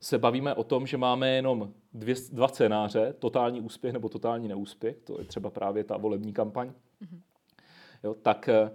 se 0.00 0.18
bavíme 0.18 0.54
o 0.54 0.64
tom, 0.64 0.86
že 0.86 0.96
máme 0.96 1.30
jenom 1.30 1.72
dvě, 1.94 2.14
dva 2.32 2.48
scénáře, 2.48 3.14
totální 3.18 3.60
úspěch 3.60 3.92
nebo 3.92 4.08
totální 4.08 4.48
neúspěch, 4.48 4.96
to 5.04 5.20
je 5.20 5.24
třeba 5.24 5.50
právě 5.50 5.84
ta 5.84 5.96
volební 5.96 6.32
kampaň, 6.32 6.68
mm-hmm. 6.68 7.20
jo, 8.04 8.14
tak 8.14 8.48
eh, 8.48 8.70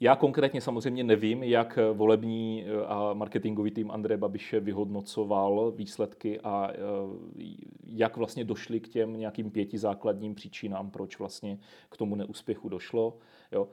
já 0.00 0.16
konkrétně 0.16 0.60
samozřejmě 0.60 1.04
nevím, 1.04 1.42
jak 1.42 1.78
volební 1.92 2.64
eh, 2.66 2.86
a 2.86 3.12
marketingový 3.12 3.70
tým 3.70 3.90
Andreje 3.90 4.18
Babiše 4.18 4.60
vyhodnocoval 4.60 5.72
výsledky 5.76 6.40
a 6.40 6.70
eh, 6.72 6.76
jak 7.86 8.16
vlastně 8.16 8.44
došli 8.44 8.80
k 8.80 8.88
těm 8.88 9.12
nějakým 9.18 9.50
pěti 9.50 9.78
základním 9.78 10.34
příčinám, 10.34 10.90
proč 10.90 11.18
vlastně 11.18 11.58
k 11.90 11.96
tomu 11.96 12.14
neúspěchu 12.14 12.68
došlo. 12.68 13.18
Jo. 13.52 13.68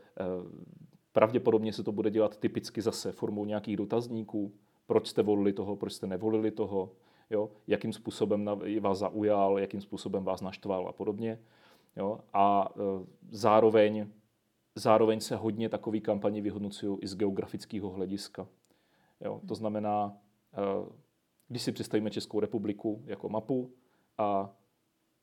Pravděpodobně 1.11 1.73
se 1.73 1.83
to 1.83 1.91
bude 1.91 2.11
dělat 2.11 2.37
typicky 2.37 2.81
zase 2.81 3.11
formou 3.11 3.45
nějakých 3.45 3.77
dotazníků, 3.77 4.53
proč 4.89 5.07
jste 5.07 5.23
volili 5.23 5.53
toho, 5.53 5.75
proč 5.75 5.93
jste 5.93 6.07
nevolili 6.07 6.51
toho, 6.51 6.91
jo? 7.29 7.49
jakým 7.67 7.93
způsobem 7.93 8.49
vás 8.79 8.97
zaujal, 8.97 9.59
jakým 9.59 9.81
způsobem 9.81 10.23
vás 10.23 10.41
naštval 10.41 10.87
a 10.87 10.91
podobně. 10.91 11.39
Jo? 11.95 12.19
A 12.33 12.69
e, 12.75 13.05
zároveň, 13.31 14.07
zároveň 14.75 15.19
se 15.19 15.35
hodně 15.35 15.69
takový 15.69 16.01
kampaně 16.01 16.41
vyhodnocují 16.41 16.97
i 17.01 17.07
z 17.07 17.15
geografického 17.15 17.89
hlediska. 17.89 18.47
Jo? 19.21 19.41
To 19.47 19.55
znamená, 19.55 20.17
e, 20.53 20.91
když 21.47 21.61
si 21.61 21.71
představíme 21.71 22.11
Českou 22.11 22.39
republiku 22.39 23.03
jako 23.05 23.29
mapu 23.29 23.71
a 24.17 24.55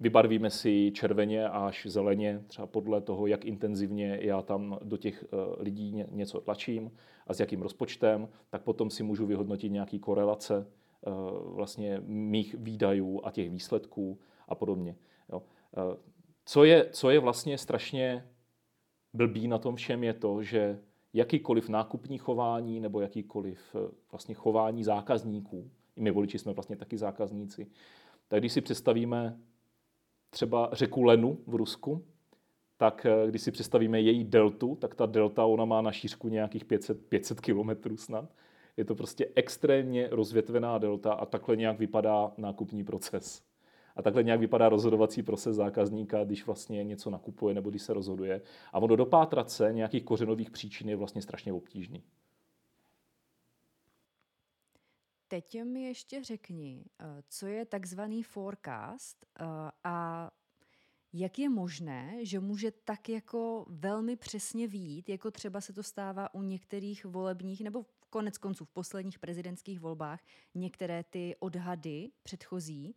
Vybarvíme 0.00 0.50
si 0.50 0.92
červeně 0.94 1.48
až 1.48 1.86
zeleně, 1.90 2.44
třeba 2.46 2.66
podle 2.66 3.00
toho, 3.00 3.26
jak 3.26 3.44
intenzivně 3.44 4.18
já 4.22 4.42
tam 4.42 4.78
do 4.82 4.96
těch 4.96 5.24
eh, 5.24 5.36
lidí 5.58 6.04
něco 6.10 6.40
tlačím 6.40 6.90
a 7.26 7.34
s 7.34 7.40
jakým 7.40 7.62
rozpočtem, 7.62 8.28
tak 8.50 8.62
potom 8.62 8.90
si 8.90 9.02
můžu 9.02 9.26
vyhodnotit 9.26 9.72
nějaký 9.72 9.98
korelace 9.98 10.66
eh, 10.66 11.10
vlastně 11.44 12.02
mých 12.06 12.54
výdajů 12.58 13.20
a 13.24 13.30
těch 13.30 13.50
výsledků 13.50 14.18
a 14.48 14.54
podobně. 14.54 14.96
Jo. 15.32 15.42
Eh, 15.76 15.96
co, 16.44 16.64
je, 16.64 16.88
co 16.90 17.10
je 17.10 17.18
vlastně 17.18 17.58
strašně 17.58 18.28
blbý 19.12 19.48
na 19.48 19.58
tom 19.58 19.76
všem 19.76 20.04
je 20.04 20.14
to, 20.14 20.42
že 20.42 20.78
jakýkoliv 21.12 21.68
nákupní 21.68 22.18
chování 22.18 22.80
nebo 22.80 23.00
jakýkoliv 23.00 23.76
vlastně 24.10 24.34
chování 24.34 24.84
zákazníků, 24.84 25.70
i 25.96 26.00
my 26.00 26.10
voliči 26.10 26.38
jsme 26.38 26.52
vlastně 26.52 26.76
taky 26.76 26.98
zákazníci, 26.98 27.66
tak 28.28 28.40
když 28.40 28.52
si 28.52 28.60
představíme 28.60 29.38
třeba 30.30 30.70
řeku 30.72 31.02
Lenu 31.02 31.38
v 31.46 31.54
Rusku, 31.54 32.04
tak 32.76 33.06
eh, 33.06 33.28
když 33.28 33.42
si 33.42 33.50
představíme 33.50 34.00
její 34.00 34.24
deltu, 34.24 34.76
tak 34.80 34.94
ta 34.94 35.06
delta 35.06 35.44
ona 35.44 35.64
má 35.64 35.82
na 35.82 35.92
šířku 35.92 36.28
nějakých 36.28 36.64
500, 36.64 37.06
500 37.06 37.40
kilometrů 37.40 37.96
snad. 37.96 38.30
Je 38.76 38.84
to 38.84 38.94
prostě 38.94 39.28
extrémně 39.34 40.08
rozvětvená 40.10 40.78
delta 40.78 41.12
a 41.12 41.26
takhle 41.26 41.56
nějak 41.56 41.78
vypadá 41.78 42.32
nákupní 42.36 42.84
proces. 42.84 43.42
A 43.96 44.02
takhle 44.02 44.22
nějak 44.22 44.40
vypadá 44.40 44.68
rozhodovací 44.68 45.22
proces 45.22 45.56
zákazníka, 45.56 46.24
když 46.24 46.46
vlastně 46.46 46.84
něco 46.84 47.10
nakupuje 47.10 47.54
nebo 47.54 47.70
když 47.70 47.82
se 47.82 47.92
rozhoduje. 47.94 48.40
A 48.72 48.78
ono 48.78 48.96
dopátrat 48.96 49.50
se 49.50 49.72
nějakých 49.72 50.04
kořenových 50.04 50.50
příčin 50.50 50.88
je 50.88 50.96
vlastně 50.96 51.22
strašně 51.22 51.52
obtížný. 51.52 52.02
Teď 55.28 55.62
mi 55.62 55.82
ještě 55.82 56.24
řekni, 56.24 56.84
eh, 57.00 57.22
co 57.28 57.46
je 57.46 57.66
takzvaný 57.66 58.22
forecast 58.22 59.26
eh, 59.40 59.44
a 59.84 60.30
jak 61.12 61.38
je 61.38 61.48
možné, 61.48 62.18
že 62.22 62.40
může 62.40 62.70
tak 62.70 63.08
jako 63.08 63.66
velmi 63.68 64.16
přesně 64.16 64.68
výjít, 64.68 65.08
jako 65.08 65.30
třeba 65.30 65.60
se 65.60 65.72
to 65.72 65.82
stává 65.82 66.34
u 66.34 66.42
některých 66.42 67.04
volebních 67.04 67.60
nebo 67.60 67.86
konec 68.10 68.38
konců 68.38 68.64
v 68.64 68.70
posledních 68.70 69.18
prezidentských 69.18 69.80
volbách, 69.80 70.20
některé 70.54 71.04
ty 71.04 71.36
odhady 71.38 72.10
předchozí, 72.22 72.94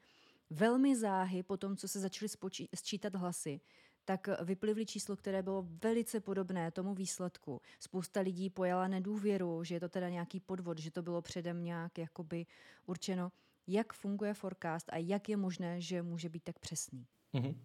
velmi 0.50 0.96
záhy 0.96 1.44
po 1.44 1.58
tom, 1.58 1.78
co 1.78 1.88
se 1.88 2.00
začaly 2.00 2.30
sčítat 2.76 3.16
hlasy, 3.16 3.62
tak 4.10 4.30
vyplivly 4.44 4.86
číslo, 4.86 5.16
které 5.16 5.44
bylo 5.44 5.66
velice 5.84 6.20
podobné 6.20 6.72
tomu 6.72 6.94
výsledku. 6.94 7.62
Spousta 7.80 8.20
lidí 8.20 8.50
pojala 8.50 8.88
nedůvěru, 8.88 9.64
že 9.64 9.76
je 9.76 9.80
to 9.80 9.90
teda 9.90 10.10
nějaký 10.10 10.40
podvod, 10.40 10.78
že 10.80 10.92
to 10.92 11.02
bylo 11.02 11.22
předem 11.22 11.64
nějak 11.64 11.98
jakoby 11.98 12.46
určeno. 12.86 13.32
Jak 13.68 13.94
funguje 13.94 14.34
forecast 14.34 14.90
a 14.92 14.98
jak 14.98 15.30
je 15.30 15.38
možné, 15.38 15.82
že 15.82 16.02
může 16.02 16.30
být 16.30 16.44
tak 16.44 16.60
přesný? 16.60 17.06
Mm-hmm. 17.34 17.56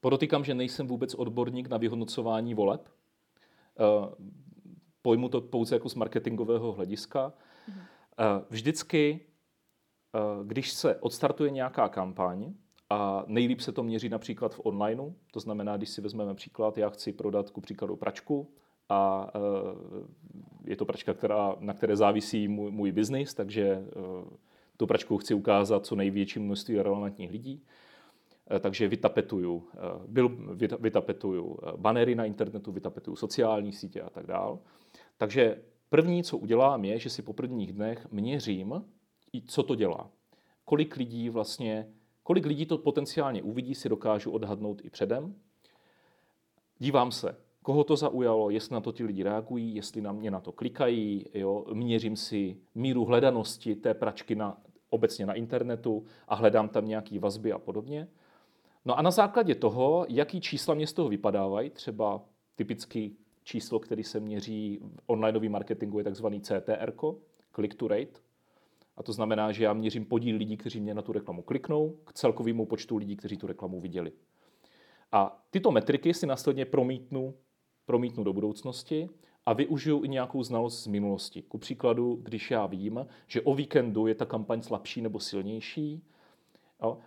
Podotýkám, 0.00 0.44
že 0.44 0.54
nejsem 0.54 0.86
vůbec 0.86 1.14
odborník 1.14 1.68
na 1.68 1.76
vyhodnocování 1.76 2.54
voleb. 2.54 2.88
Uh, 2.88 4.26
pojmu 5.02 5.28
to 5.28 5.40
pouze 5.40 5.74
jako 5.74 5.88
z 5.88 5.94
marketingového 5.94 6.72
hlediska. 6.72 7.32
Mm-hmm. 7.68 7.80
Uh, 8.36 8.44
vždycky, 8.50 9.26
uh, 10.14 10.46
když 10.46 10.72
se 10.72 10.96
odstartuje 10.96 11.50
nějaká 11.50 11.88
kampaň, 11.88 12.54
a 12.90 13.24
nejlíp 13.26 13.60
se 13.60 13.72
to 13.72 13.82
měří 13.82 14.08
například 14.08 14.54
v 14.54 14.60
onlineu, 14.64 15.10
to 15.32 15.40
znamená, 15.40 15.76
když 15.76 15.88
si 15.88 16.00
vezmeme 16.00 16.34
příklad, 16.34 16.78
já 16.78 16.90
chci 16.90 17.12
prodat 17.12 17.50
ku 17.50 17.60
příkladu 17.60 17.96
pračku 17.96 18.50
a 18.88 19.32
je 20.64 20.76
to 20.76 20.84
pračka, 20.84 21.14
která, 21.14 21.56
na 21.60 21.74
které 21.74 21.96
závisí 21.96 22.48
můj, 22.48 22.70
můj 22.70 22.92
biznis, 22.92 23.34
takže 23.34 23.84
tu 24.76 24.86
pračku 24.86 25.18
chci 25.18 25.34
ukázat 25.34 25.86
co 25.86 25.96
největší 25.96 26.38
množství 26.38 26.82
relevantních 26.82 27.30
lidí. 27.30 27.62
Takže 28.60 28.88
vytapetuju, 28.88 29.68
byl, 30.06 30.28
vytapetuju 30.80 31.58
banery 31.76 32.14
na 32.14 32.24
internetu, 32.24 32.72
vytapetuju 32.72 33.16
sociální 33.16 33.72
sítě 33.72 34.02
a 34.02 34.10
tak 34.10 34.26
dále. 34.26 34.58
Takže 35.16 35.62
první, 35.88 36.22
co 36.22 36.38
udělám, 36.38 36.84
je, 36.84 36.98
že 36.98 37.10
si 37.10 37.22
po 37.22 37.32
prvních 37.32 37.72
dnech 37.72 38.12
měřím, 38.12 38.84
co 39.46 39.62
to 39.62 39.74
dělá. 39.74 40.10
Kolik 40.64 40.96
lidí 40.96 41.30
vlastně 41.30 41.88
Kolik 42.30 42.46
lidí 42.46 42.66
to 42.66 42.78
potenciálně 42.78 43.42
uvidí, 43.42 43.74
si 43.74 43.88
dokážu 43.88 44.30
odhadnout 44.30 44.84
i 44.84 44.90
předem. 44.90 45.34
Dívám 46.78 47.12
se, 47.12 47.36
koho 47.62 47.84
to 47.84 47.96
zaujalo, 47.96 48.50
jestli 48.50 48.74
na 48.74 48.80
to 48.80 48.92
ti 48.92 49.04
lidi 49.04 49.22
reagují, 49.22 49.74
jestli 49.74 50.00
na 50.00 50.12
mě 50.12 50.30
na 50.30 50.40
to 50.40 50.52
klikají, 50.52 51.26
jo, 51.34 51.64
měřím 51.72 52.16
si 52.16 52.56
míru 52.74 53.04
hledanosti 53.04 53.76
té 53.76 53.94
pračky 53.94 54.34
na, 54.34 54.62
obecně 54.90 55.26
na 55.26 55.34
internetu 55.34 56.04
a 56.28 56.34
hledám 56.34 56.68
tam 56.68 56.88
nějaké 56.88 57.18
vazby 57.18 57.52
a 57.52 57.58
podobně. 57.58 58.08
No 58.84 58.98
a 58.98 59.02
na 59.02 59.10
základě 59.10 59.54
toho, 59.54 60.06
jaký 60.08 60.40
čísla 60.40 60.74
mě 60.74 60.86
z 60.86 60.92
toho 60.92 61.08
vypadávají, 61.08 61.70
třeba 61.70 62.20
typický 62.54 63.16
číslo, 63.44 63.78
který 63.78 64.04
se 64.04 64.20
měří 64.20 64.80
v 64.82 65.02
onlineovém 65.06 65.52
marketingu, 65.52 65.98
je 65.98 66.04
takzvaný 66.04 66.40
CTR, 66.40 66.92
click 67.54 67.74
to 67.74 67.88
rate, 67.88 68.20
a 69.00 69.02
to 69.02 69.12
znamená, 69.12 69.52
že 69.52 69.64
já 69.64 69.72
měřím 69.72 70.04
podíl 70.04 70.36
lidí, 70.36 70.56
kteří 70.56 70.80
mě 70.80 70.94
na 70.94 71.02
tu 71.02 71.12
reklamu 71.12 71.42
kliknou, 71.42 71.96
k 72.04 72.12
celkovému 72.12 72.66
počtu 72.66 72.96
lidí, 72.96 73.16
kteří 73.16 73.36
tu 73.36 73.46
reklamu 73.46 73.80
viděli. 73.80 74.12
A 75.12 75.44
tyto 75.50 75.70
metriky 75.70 76.14
si 76.14 76.26
následně 76.26 76.64
promítnu, 76.64 77.34
promítnu 77.86 78.24
do 78.24 78.32
budoucnosti 78.32 79.08
a 79.46 79.52
využiju 79.52 80.04
i 80.04 80.08
nějakou 80.08 80.42
znalost 80.42 80.82
z 80.82 80.86
minulosti. 80.86 81.42
Ku 81.42 81.58
příkladu, 81.58 82.18
když 82.22 82.50
já 82.50 82.66
vím, 82.66 83.06
že 83.26 83.40
o 83.40 83.54
víkendu 83.54 84.06
je 84.06 84.14
ta 84.14 84.26
kampaň 84.26 84.62
slabší 84.62 85.02
nebo 85.02 85.20
silnější, 85.20 86.02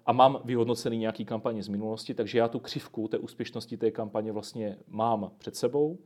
a 0.05 0.13
mám 0.13 0.41
vyhodnocený 0.45 0.97
nějaký 0.97 1.25
kampaně 1.25 1.63
z 1.63 1.67
minulosti, 1.67 2.13
takže 2.13 2.37
já 2.37 2.47
tu 2.47 2.59
křivku 2.59 3.07
té 3.07 3.17
úspěšnosti 3.17 3.77
té 3.77 3.91
kampaně 3.91 4.31
vlastně 4.31 4.77
mám 4.87 5.31
před 5.37 5.55
sebou, 5.55 5.99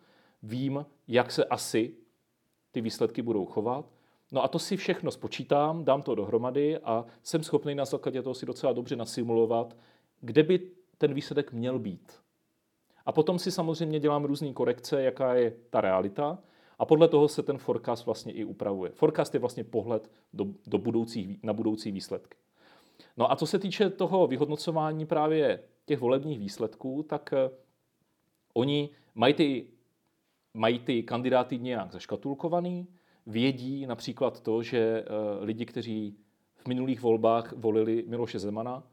vím, 0.43 0.85
jak 1.07 1.31
se 1.31 1.45
asi 1.45 1.95
ty 2.71 2.81
výsledky 2.81 3.21
budou 3.21 3.45
chovat 3.45 3.96
No 4.32 4.43
a 4.43 4.47
to 4.47 4.59
si 4.59 4.78
všechno 4.78 5.11
spočítám, 5.11 5.86
dám 5.86 6.01
to 6.01 6.15
dohromady 6.15 6.78
a 6.78 7.05
jsem 7.23 7.43
schopný 7.43 7.75
na 7.75 7.86
základě 7.86 8.21
toho 8.21 8.34
si 8.34 8.45
docela 8.45 8.73
dobře 8.73 8.95
nasimulovat, 8.95 9.75
kde 10.21 10.43
by 10.43 10.71
ten 10.97 11.13
výsledek 11.13 11.51
měl 11.51 11.80
být. 11.80 12.13
A 13.05 13.11
potom 13.11 13.39
si 13.39 13.51
samozřejmě 13.51 13.99
dělám 13.99 14.25
různé 14.25 14.53
korekce, 14.53 15.01
jaká 15.01 15.34
je 15.34 15.53
ta 15.69 15.82
realita 15.82 16.39
a 16.80 16.86
podle 16.86 17.07
toho 17.07 17.28
se 17.28 17.43
ten 17.43 17.57
forecast 17.57 18.05
vlastně 18.05 18.34
i 18.34 18.43
upravuje. 18.43 18.91
Forecast 18.91 19.34
je 19.34 19.39
vlastně 19.39 19.63
pohled 19.63 20.11
do, 20.34 20.45
do 20.67 20.78
budoucích, 20.78 21.43
na 21.43 21.53
budoucí 21.53 21.91
výsledky. 21.91 22.38
No 23.17 23.32
a 23.32 23.36
co 23.36 23.47
se 23.47 23.59
týče 23.59 23.89
toho 23.89 24.28
vyhodnocování 24.28 25.05
právě 25.05 25.63
těch 25.86 25.99
volebních 25.99 26.39
výsledků, 26.39 27.03
tak 27.03 27.34
uh, 27.34 27.57
oni 28.53 28.89
mají 29.15 29.34
ty, 29.34 29.67
mají 30.53 30.80
ty 30.80 31.03
kandidáty 31.03 31.59
nějak 31.59 31.91
zaškatulkovaný, 31.91 32.88
vědí 33.28 33.86
například 33.86 34.39
to, 34.39 34.63
že 34.63 34.78
eh, 34.78 35.05
lidi, 35.45 35.65
kteří 35.65 36.17
v 36.55 36.67
minulých 36.67 37.01
volbách 37.01 37.53
volili 37.53 38.03
Miloše 38.07 38.39
Zemana, 38.39 38.84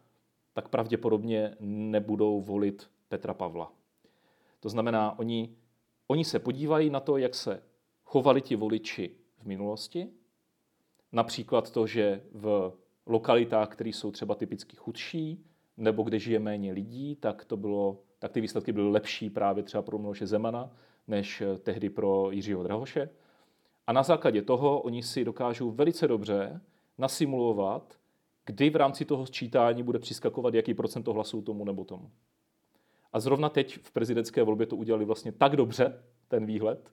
tak 0.52 0.68
pravděpodobně 0.68 1.56
nebudou 1.60 2.40
volit 2.40 2.90
Petra 3.08 3.34
Pavla. 3.34 3.72
To 4.60 4.68
znamená, 4.68 5.18
oni, 5.18 5.56
oni 6.06 6.24
se 6.24 6.38
podívají 6.38 6.90
na 6.90 7.00
to, 7.00 7.16
jak 7.16 7.34
se 7.34 7.62
chovali 8.04 8.40
ti 8.40 8.56
voliči 8.56 9.10
v 9.38 9.44
minulosti, 9.44 10.08
například 11.12 11.70
to, 11.70 11.86
že 11.86 12.22
v 12.32 12.72
lokalitách, 13.06 13.68
které 13.68 13.90
jsou 13.90 14.10
třeba 14.10 14.34
typicky 14.34 14.76
chudší, 14.76 15.44
nebo 15.76 16.02
kde 16.02 16.18
žije 16.18 16.38
méně 16.38 16.72
lidí, 16.72 17.16
tak, 17.16 17.44
to 17.44 17.56
bylo, 17.56 18.02
tak 18.18 18.32
ty 18.32 18.40
výsledky 18.40 18.72
byly 18.72 18.90
lepší 18.90 19.30
právě 19.30 19.62
třeba 19.62 19.82
pro 19.82 19.98
Miloše 19.98 20.26
Zemana, 20.26 20.70
než 21.06 21.40
eh, 21.40 21.58
tehdy 21.58 21.90
pro 21.90 22.30
Jiřího 22.30 22.62
Drahoše. 22.62 23.10
A 23.86 23.92
na 23.92 24.02
základě 24.02 24.42
toho 24.42 24.80
oni 24.80 25.02
si 25.02 25.24
dokážou 25.24 25.70
velice 25.70 26.08
dobře 26.08 26.60
nasimulovat, 26.98 27.98
kdy 28.46 28.70
v 28.70 28.76
rámci 28.76 29.04
toho 29.04 29.26
sčítání 29.26 29.82
bude 29.82 29.98
přiskakovat 29.98 30.54
jaký 30.54 30.74
procento 30.74 31.12
hlasů 31.12 31.42
tomu 31.42 31.64
nebo 31.64 31.84
tomu. 31.84 32.10
A 33.12 33.20
zrovna 33.20 33.48
teď 33.48 33.78
v 33.82 33.92
prezidentské 33.92 34.42
volbě 34.42 34.66
to 34.66 34.76
udělali 34.76 35.04
vlastně 35.04 35.32
tak 35.32 35.56
dobře, 35.56 36.02
ten 36.28 36.46
výhled, 36.46 36.90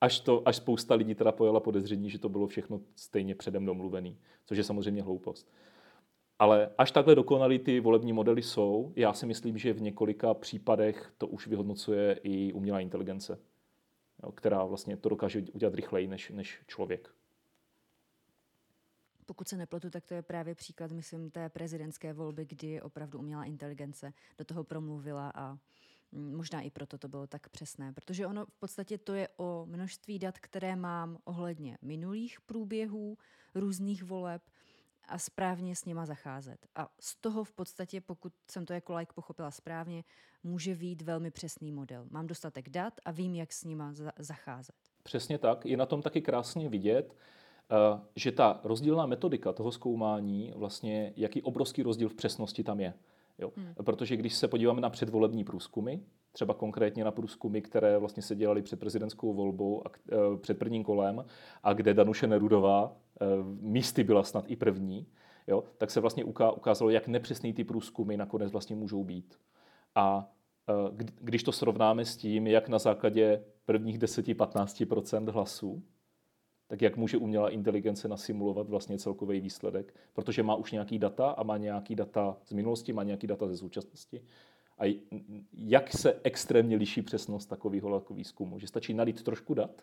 až, 0.00 0.20
to, 0.20 0.48
až 0.48 0.56
spousta 0.56 0.94
lidí 0.94 1.14
teda 1.14 1.32
pojela 1.32 1.60
podezření, 1.60 2.10
že 2.10 2.18
to 2.18 2.28
bylo 2.28 2.46
všechno 2.46 2.80
stejně 2.96 3.34
předem 3.34 3.66
domluvený, 3.66 4.18
což 4.46 4.58
je 4.58 4.64
samozřejmě 4.64 5.02
hloupost. 5.02 5.52
Ale 6.38 6.70
až 6.78 6.90
takhle 6.90 7.14
dokonalý 7.14 7.58
ty 7.58 7.80
volební 7.80 8.12
modely 8.12 8.42
jsou, 8.42 8.92
já 8.96 9.12
si 9.12 9.26
myslím, 9.26 9.58
že 9.58 9.72
v 9.72 9.82
několika 9.82 10.34
případech 10.34 11.12
to 11.18 11.26
už 11.26 11.46
vyhodnocuje 11.46 12.20
i 12.22 12.52
umělá 12.52 12.80
inteligence 12.80 13.38
jo, 14.22 14.32
která 14.32 14.64
vlastně 14.64 14.96
to 14.96 15.08
dokáže 15.08 15.42
udělat 15.52 15.74
rychleji 15.74 16.06
než, 16.06 16.30
než 16.30 16.62
člověk. 16.66 17.14
Pokud 19.26 19.48
se 19.48 19.56
nepletu, 19.56 19.90
tak 19.90 20.06
to 20.06 20.14
je 20.14 20.22
právě 20.22 20.54
příklad, 20.54 20.92
myslím, 20.92 21.30
té 21.30 21.48
prezidentské 21.48 22.12
volby, 22.12 22.44
kdy 22.44 22.82
opravdu 22.82 23.18
umělá 23.18 23.44
inteligence 23.44 24.12
do 24.38 24.44
toho 24.44 24.64
promluvila 24.64 25.32
a 25.34 25.58
mm, 26.12 26.36
možná 26.36 26.60
i 26.60 26.70
proto 26.70 26.98
to 26.98 27.08
bylo 27.08 27.26
tak 27.26 27.48
přesné, 27.48 27.92
protože 27.92 28.26
ono 28.26 28.46
v 28.46 28.58
podstatě 28.58 28.98
to 28.98 29.14
je 29.14 29.28
o 29.36 29.66
množství 29.66 30.18
dat, 30.18 30.38
které 30.38 30.76
mám 30.76 31.18
ohledně 31.24 31.78
minulých 31.82 32.40
průběhů 32.40 33.18
různých 33.54 34.04
voleb, 34.04 34.42
a 35.08 35.18
správně 35.18 35.76
s 35.76 35.84
nima 35.84 36.06
zacházet. 36.06 36.66
A 36.76 36.88
z 37.00 37.16
toho 37.16 37.44
v 37.44 37.52
podstatě, 37.52 38.00
pokud 38.00 38.32
jsem 38.50 38.66
to 38.66 38.72
jako 38.72 38.94
like 38.94 39.12
pochopila 39.14 39.50
správně, 39.50 40.04
může 40.42 40.74
být 40.74 41.02
velmi 41.02 41.30
přesný 41.30 41.72
model. 41.72 42.06
Mám 42.10 42.26
dostatek 42.26 42.68
dat 42.68 42.94
a 43.04 43.10
vím, 43.10 43.34
jak 43.34 43.52
s 43.52 43.64
nima 43.64 43.92
za- 43.92 44.12
zacházet. 44.18 44.76
Přesně 45.02 45.38
tak. 45.38 45.66
Je 45.66 45.76
na 45.76 45.86
tom 45.86 46.02
taky 46.02 46.20
krásně 46.22 46.68
vidět, 46.68 47.16
eh, 47.70 48.00
že 48.16 48.32
ta 48.32 48.60
rozdílná 48.64 49.06
metodika 49.06 49.52
toho 49.52 49.72
zkoumání, 49.72 50.52
vlastně 50.56 51.12
jaký 51.16 51.42
obrovský 51.42 51.82
rozdíl 51.82 52.08
v 52.08 52.14
přesnosti 52.14 52.64
tam 52.64 52.80
je. 52.80 52.94
Jo. 53.38 53.52
Hmm. 53.56 53.74
Protože 53.84 54.16
když 54.16 54.34
se 54.34 54.48
podíváme 54.48 54.80
na 54.80 54.90
předvolební 54.90 55.44
průzkumy, 55.44 55.96
třeba 56.34 56.54
konkrétně 56.54 57.04
na 57.04 57.10
průzkumy, 57.10 57.60
které 57.60 57.98
vlastně 57.98 58.22
se 58.22 58.34
dělaly 58.34 58.62
před 58.62 58.80
prezidentskou 58.80 59.34
volbou 59.34 59.86
a 59.86 59.90
e, 59.90 60.36
před 60.36 60.58
prvním 60.58 60.84
kolem 60.84 61.24
a 61.62 61.72
kde 61.72 61.94
Danuše 61.94 62.26
Nerudová 62.26 62.96
e, 63.20 63.26
místy 63.60 64.04
byla 64.04 64.22
snad 64.22 64.44
i 64.48 64.56
první, 64.56 65.06
jo, 65.46 65.64
tak 65.78 65.90
se 65.90 66.00
vlastně 66.00 66.24
ukázalo, 66.24 66.90
jak 66.90 67.08
nepřesný 67.08 67.52
ty 67.52 67.64
průzkumy 67.64 68.16
nakonec 68.16 68.52
vlastně 68.52 68.76
můžou 68.76 69.04
být. 69.04 69.38
A 69.94 70.30
když 71.20 71.42
to 71.42 71.52
srovnáme 71.52 72.04
s 72.04 72.16
tím, 72.16 72.46
jak 72.46 72.68
na 72.68 72.78
základě 72.78 73.44
prvních 73.64 73.98
10-15 73.98 75.30
hlasů, 75.30 75.82
tak 76.66 76.82
jak 76.82 76.96
může 76.96 77.16
umělá 77.16 77.50
inteligence 77.50 78.08
nasimulovat 78.08 78.68
vlastně 78.68 78.98
celkový 78.98 79.40
výsledek, 79.40 79.94
protože 80.12 80.42
má 80.42 80.54
už 80.54 80.72
nějaký 80.72 80.98
data 80.98 81.30
a 81.30 81.42
má 81.42 81.56
nějaký 81.56 81.94
data 81.94 82.36
z 82.44 82.52
minulosti, 82.52 82.92
má 82.92 83.02
nějaký 83.02 83.26
data 83.26 83.48
ze 83.48 83.56
současnosti. 83.56 84.22
A 84.78 85.02
jak 85.52 85.92
se 85.92 86.20
extrémně 86.22 86.76
liší 86.76 87.02
přesnost 87.02 87.46
takového 87.46 88.06
výzkumu? 88.10 88.58
Že 88.58 88.66
stačí 88.66 88.94
nalít 88.94 89.22
trošku 89.22 89.54
dat 89.54 89.82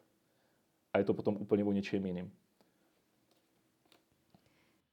a 0.94 0.98
je 0.98 1.04
to 1.04 1.14
potom 1.14 1.36
úplně 1.36 1.64
o 1.64 1.72
něčem 1.72 2.06
jiným. 2.06 2.32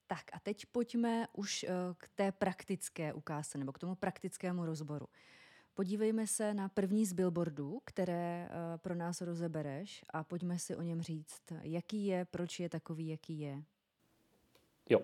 Tak 0.06 0.24
a 0.32 0.40
teď 0.40 0.66
pojďme 0.66 1.26
už 1.32 1.64
eh, 1.64 1.68
k 1.96 2.08
té 2.14 2.32
praktické 2.32 3.12
ukázce 3.12 3.58
nebo 3.58 3.72
k 3.72 3.78
tomu 3.78 3.94
praktickému 3.94 4.66
rozboru. 4.66 5.06
Podívejme 5.74 6.26
se 6.26 6.54
na 6.54 6.68
první 6.68 7.06
z 7.06 7.12
billboardů, 7.12 7.80
které 7.84 8.48
eh, 8.50 8.78
pro 8.78 8.94
nás 8.94 9.20
rozebereš 9.20 10.04
a 10.10 10.24
pojďme 10.24 10.58
si 10.58 10.76
o 10.76 10.82
něm 10.82 11.02
říct, 11.02 11.42
jaký 11.62 12.06
je, 12.06 12.24
proč 12.24 12.60
je 12.60 12.68
takový, 12.68 13.08
jaký 13.08 13.40
je. 13.40 13.62
Jo, 14.88 15.00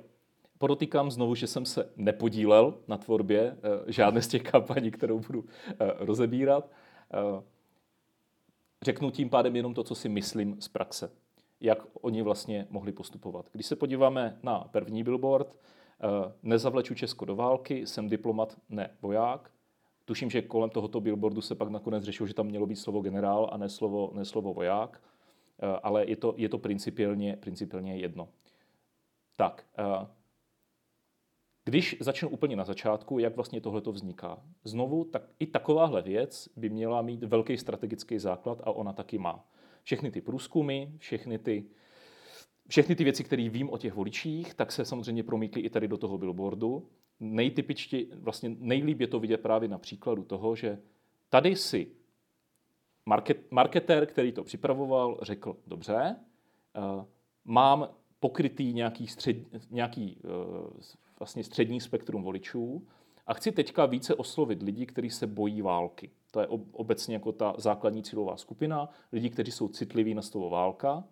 Podotýkám 0.58 1.10
znovu, 1.10 1.34
že 1.34 1.46
jsem 1.46 1.66
se 1.66 1.92
nepodílel 1.96 2.74
na 2.88 2.96
tvorbě 2.96 3.56
eh, 3.56 3.92
žádné 3.92 4.22
z 4.22 4.28
těch 4.28 4.42
kampaní, 4.42 4.90
kterou 4.90 5.20
budu 5.20 5.44
rozebírat. 5.98 6.70
Řeknu 8.82 9.10
tím 9.10 9.30
pádem 9.30 9.56
jenom 9.56 9.74
to, 9.74 9.84
co 9.84 9.94
si 9.94 10.08
myslím 10.08 10.60
z 10.60 10.68
praxe 10.68 11.10
jak 11.64 11.86
oni 12.00 12.22
vlastně 12.22 12.66
mohli 12.70 12.92
postupovat. 12.92 13.48
Když 13.52 13.66
se 13.66 13.76
podíváme 13.76 14.38
na 14.42 14.58
první 14.60 15.02
billboard, 15.02 15.56
eh, 15.56 16.32
nezavleču 16.42 16.94
Česko 16.94 17.24
do 17.24 17.36
války, 17.36 17.86
jsem 17.86 18.08
diplomat, 18.08 18.56
ne 18.68 18.90
voják. 19.02 19.50
Tuším, 20.04 20.30
že 20.30 20.42
kolem 20.42 20.70
tohoto 20.70 21.00
billboardu 21.00 21.40
se 21.40 21.54
pak 21.54 21.68
nakonec 21.68 22.04
řešilo, 22.04 22.26
že 22.26 22.34
tam 22.34 22.46
mělo 22.46 22.66
být 22.66 22.76
slovo 22.76 23.00
generál 23.00 23.48
a 23.52 23.56
ne 23.56 23.68
slovo, 23.68 24.10
ne 24.14 24.24
slovo 24.24 24.54
voják, 24.54 25.02
eh, 25.62 25.78
ale 25.82 26.04
je 26.06 26.16
to, 26.16 26.34
je 26.36 26.48
to 26.48 26.58
principiálně, 26.58 27.36
principiálně 27.36 27.96
jedno. 27.96 28.28
Tak, 29.36 29.64
eh, 29.78 30.06
když 31.64 31.96
začnu 32.00 32.28
úplně 32.28 32.56
na 32.56 32.64
začátku, 32.64 33.18
jak 33.18 33.36
vlastně 33.36 33.60
tohle 33.60 33.82
vzniká. 33.86 34.42
Znovu, 34.64 35.04
tak 35.04 35.22
i 35.38 35.46
takováhle 35.46 36.02
věc 36.02 36.48
by 36.56 36.70
měla 36.70 37.02
mít 37.02 37.22
velký 37.24 37.58
strategický 37.58 38.18
základ 38.18 38.60
a 38.64 38.70
ona 38.70 38.92
taky 38.92 39.18
má 39.18 39.44
všechny 39.82 40.10
ty 40.10 40.20
průzkumy, 40.20 40.86
všechny 40.98 41.38
ty, 41.38 41.64
všechny 42.68 42.94
ty 42.94 43.04
věci, 43.04 43.24
které 43.24 43.48
vím 43.48 43.70
o 43.70 43.78
těch 43.78 43.94
voličích, 43.94 44.54
tak 44.54 44.72
se 44.72 44.84
samozřejmě 44.84 45.22
promítly 45.22 45.62
i 45.62 45.70
tady 45.70 45.88
do 45.88 45.98
toho 45.98 46.18
billboardu. 46.18 46.88
Nejtypičtě, 47.20 48.06
vlastně 48.14 48.56
nejlíp 48.58 49.00
je 49.00 49.06
to 49.06 49.20
vidět 49.20 49.40
právě 49.40 49.68
na 49.68 49.78
příkladu 49.78 50.24
toho, 50.24 50.56
že 50.56 50.78
tady 51.28 51.56
si 51.56 51.86
market, 53.06 53.52
marketér, 53.52 54.06
který 54.06 54.32
to 54.32 54.44
připravoval, 54.44 55.18
řekl, 55.22 55.56
dobře, 55.66 56.16
uh, 56.96 57.04
mám 57.44 57.88
pokrytý 58.20 58.72
nějaký, 58.72 59.06
střed, 59.06 59.36
nějaký 59.70 60.20
uh, 60.24 60.80
vlastně 61.18 61.44
střední 61.44 61.80
spektrum 61.80 62.22
voličů 62.22 62.86
a 63.26 63.34
chci 63.34 63.52
teďka 63.52 63.86
více 63.86 64.14
oslovit 64.14 64.62
lidi, 64.62 64.86
kteří 64.86 65.10
se 65.10 65.26
bojí 65.26 65.62
války. 65.62 66.10
To 66.30 66.40
je 66.40 66.46
obecně 66.72 67.14
jako 67.14 67.32
ta 67.32 67.54
základní 67.58 68.02
cílová 68.02 68.36
skupina, 68.36 68.88
lidi, 69.12 69.30
kteří 69.30 69.52
jsou 69.52 69.68
citliví 69.68 70.14
na 70.14 70.22
slovo 70.22 70.50
válka. 70.50 71.04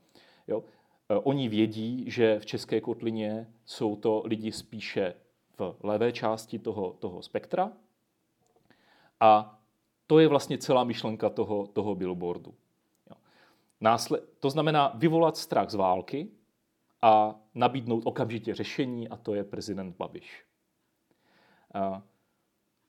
Jo. 0.48 0.64
E, 1.08 1.14
oni 1.14 1.48
vědí, 1.48 2.04
že 2.10 2.38
v 2.38 2.46
České 2.46 2.80
kotlině 2.80 3.50
jsou 3.64 3.96
to 3.96 4.22
lidi 4.24 4.52
spíše 4.52 5.14
v 5.58 5.76
levé 5.82 6.12
části 6.12 6.58
toho, 6.58 6.96
toho 6.98 7.22
spektra. 7.22 7.72
A 9.20 9.58
to 10.06 10.18
je 10.18 10.28
vlastně 10.28 10.58
celá 10.58 10.84
myšlenka 10.84 11.30
toho, 11.30 11.66
toho 11.66 11.94
billboardu. 11.94 12.54
Jo. 13.10 13.16
Násled, 13.80 14.24
to 14.40 14.50
znamená 14.50 14.92
vyvolat 14.94 15.36
strach 15.36 15.70
z 15.70 15.74
války 15.74 16.28
a 17.02 17.40
nabídnout 17.54 18.02
okamžitě 18.06 18.54
řešení, 18.54 19.08
a 19.08 19.16
to 19.16 19.34
je 19.34 19.44
prezident 19.44 19.96
Babiš. 19.96 20.44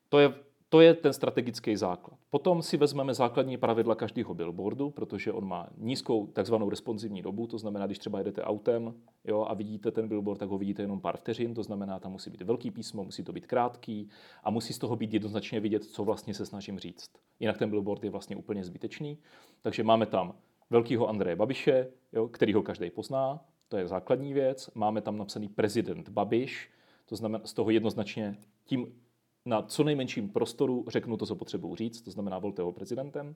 To 0.10 0.20
je 0.20 0.34
to 0.74 0.82
je 0.82 0.94
ten 0.94 1.14
strategický 1.14 1.76
základ. 1.76 2.20
Potom 2.30 2.62
si 2.62 2.78
vezmeme 2.78 3.14
základní 3.14 3.58
pravidla 3.58 3.96
každého 3.96 4.34
billboardu, 4.34 4.90
protože 4.90 5.32
on 5.32 5.48
má 5.48 5.70
nízkou 5.78 6.28
takzvanou 6.28 6.70
responsivní 6.70 7.22
dobu, 7.22 7.48
to 7.48 7.58
znamená, 7.58 7.86
když 7.86 8.00
třeba 8.00 8.18
jedete 8.18 8.44
autem 8.44 8.94
jo, 9.26 9.46
a 9.50 9.54
vidíte 9.54 9.92
ten 9.92 10.08
billboard, 10.08 10.40
tak 10.40 10.50
ho 10.50 10.58
vidíte 10.58 10.82
jenom 10.82 11.02
pár 11.02 11.18
vteřin, 11.18 11.54
to 11.54 11.64
znamená, 11.64 12.00
tam 12.00 12.12
musí 12.12 12.30
být 12.30 12.42
velký 12.42 12.72
písmo, 12.72 13.04
musí 13.04 13.24
to 13.24 13.34
být 13.34 13.48
krátký 13.48 14.10
a 14.44 14.50
musí 14.50 14.74
z 14.74 14.78
toho 14.78 14.96
být 14.96 15.14
jednoznačně 15.14 15.60
vidět, 15.60 15.84
co 15.84 16.04
vlastně 16.04 16.34
se 16.34 16.46
snažím 16.46 16.80
říct. 16.80 17.06
Jinak 17.40 17.58
ten 17.58 17.70
billboard 17.70 18.04
je 18.04 18.10
vlastně 18.10 18.36
úplně 18.36 18.64
zbytečný. 18.64 19.18
Takže 19.62 19.84
máme 19.84 20.06
tam 20.06 20.36
velkýho 20.70 21.08
Andreje 21.08 21.36
Babiše, 21.36 21.92
jo, 22.14 22.28
který 22.28 22.54
ho 22.54 22.64
každý 22.64 22.90
pozná, 22.90 23.40
to 23.74 23.78
je 23.78 23.88
základní 23.88 24.34
věc. 24.34 24.70
Máme 24.76 25.02
tam 25.02 25.18
napsaný 25.18 25.48
prezident 25.50 26.10
Babiš, 26.10 26.72
to 27.06 27.16
znamená 27.16 27.46
z 27.46 27.54
toho 27.54 27.70
jednoznačně 27.70 28.38
tím 28.64 29.02
na 29.46 29.62
co 29.62 29.84
nejmenším 29.84 30.30
prostoru 30.30 30.86
řeknu 30.88 31.18
to, 31.18 31.26
co 31.26 31.36
potřebuji 31.36 31.76
říct, 31.76 32.02
to 32.02 32.12
znamená 32.12 32.40
volte 32.40 32.62
ho 32.62 32.72
prezidentem. 32.72 33.36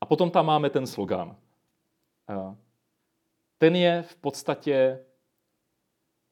A 0.00 0.06
potom 0.06 0.30
tam 0.30 0.46
máme 0.46 0.70
ten 0.70 0.86
slogan. 0.86 1.36
Ten 3.58 3.76
je 3.76 4.02
v 4.02 4.16
podstatě 4.16 5.04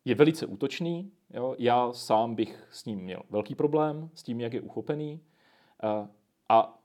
je 0.04 0.14
velice 0.14 0.46
útočný. 0.46 1.12
Jo? 1.30 1.56
Já 1.58 1.92
sám 1.92 2.34
bych 2.34 2.68
s 2.70 2.84
ním 2.84 2.98
měl 2.98 3.22
velký 3.30 3.54
problém, 3.54 4.10
s 4.14 4.22
tím, 4.22 4.40
jak 4.40 4.52
je 4.52 4.60
uchopený. 4.60 5.20
A 6.48 6.78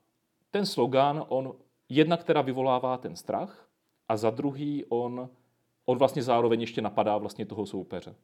ten 0.50 0.66
slogan, 0.66 1.24
on 1.28 1.56
jedna, 1.88 2.16
která 2.16 2.42
vyvolává 2.42 2.96
ten 2.98 3.16
strach, 3.16 3.68
a 4.08 4.16
za 4.16 4.30
druhý 4.30 4.84
on, 4.88 5.30
on 5.86 5.98
vlastně 5.98 6.22
zároveň 6.22 6.60
ještě 6.60 6.82
napadá 6.82 7.18
vlastně 7.18 7.46
toho 7.46 7.66
soupeře. 7.66 8.14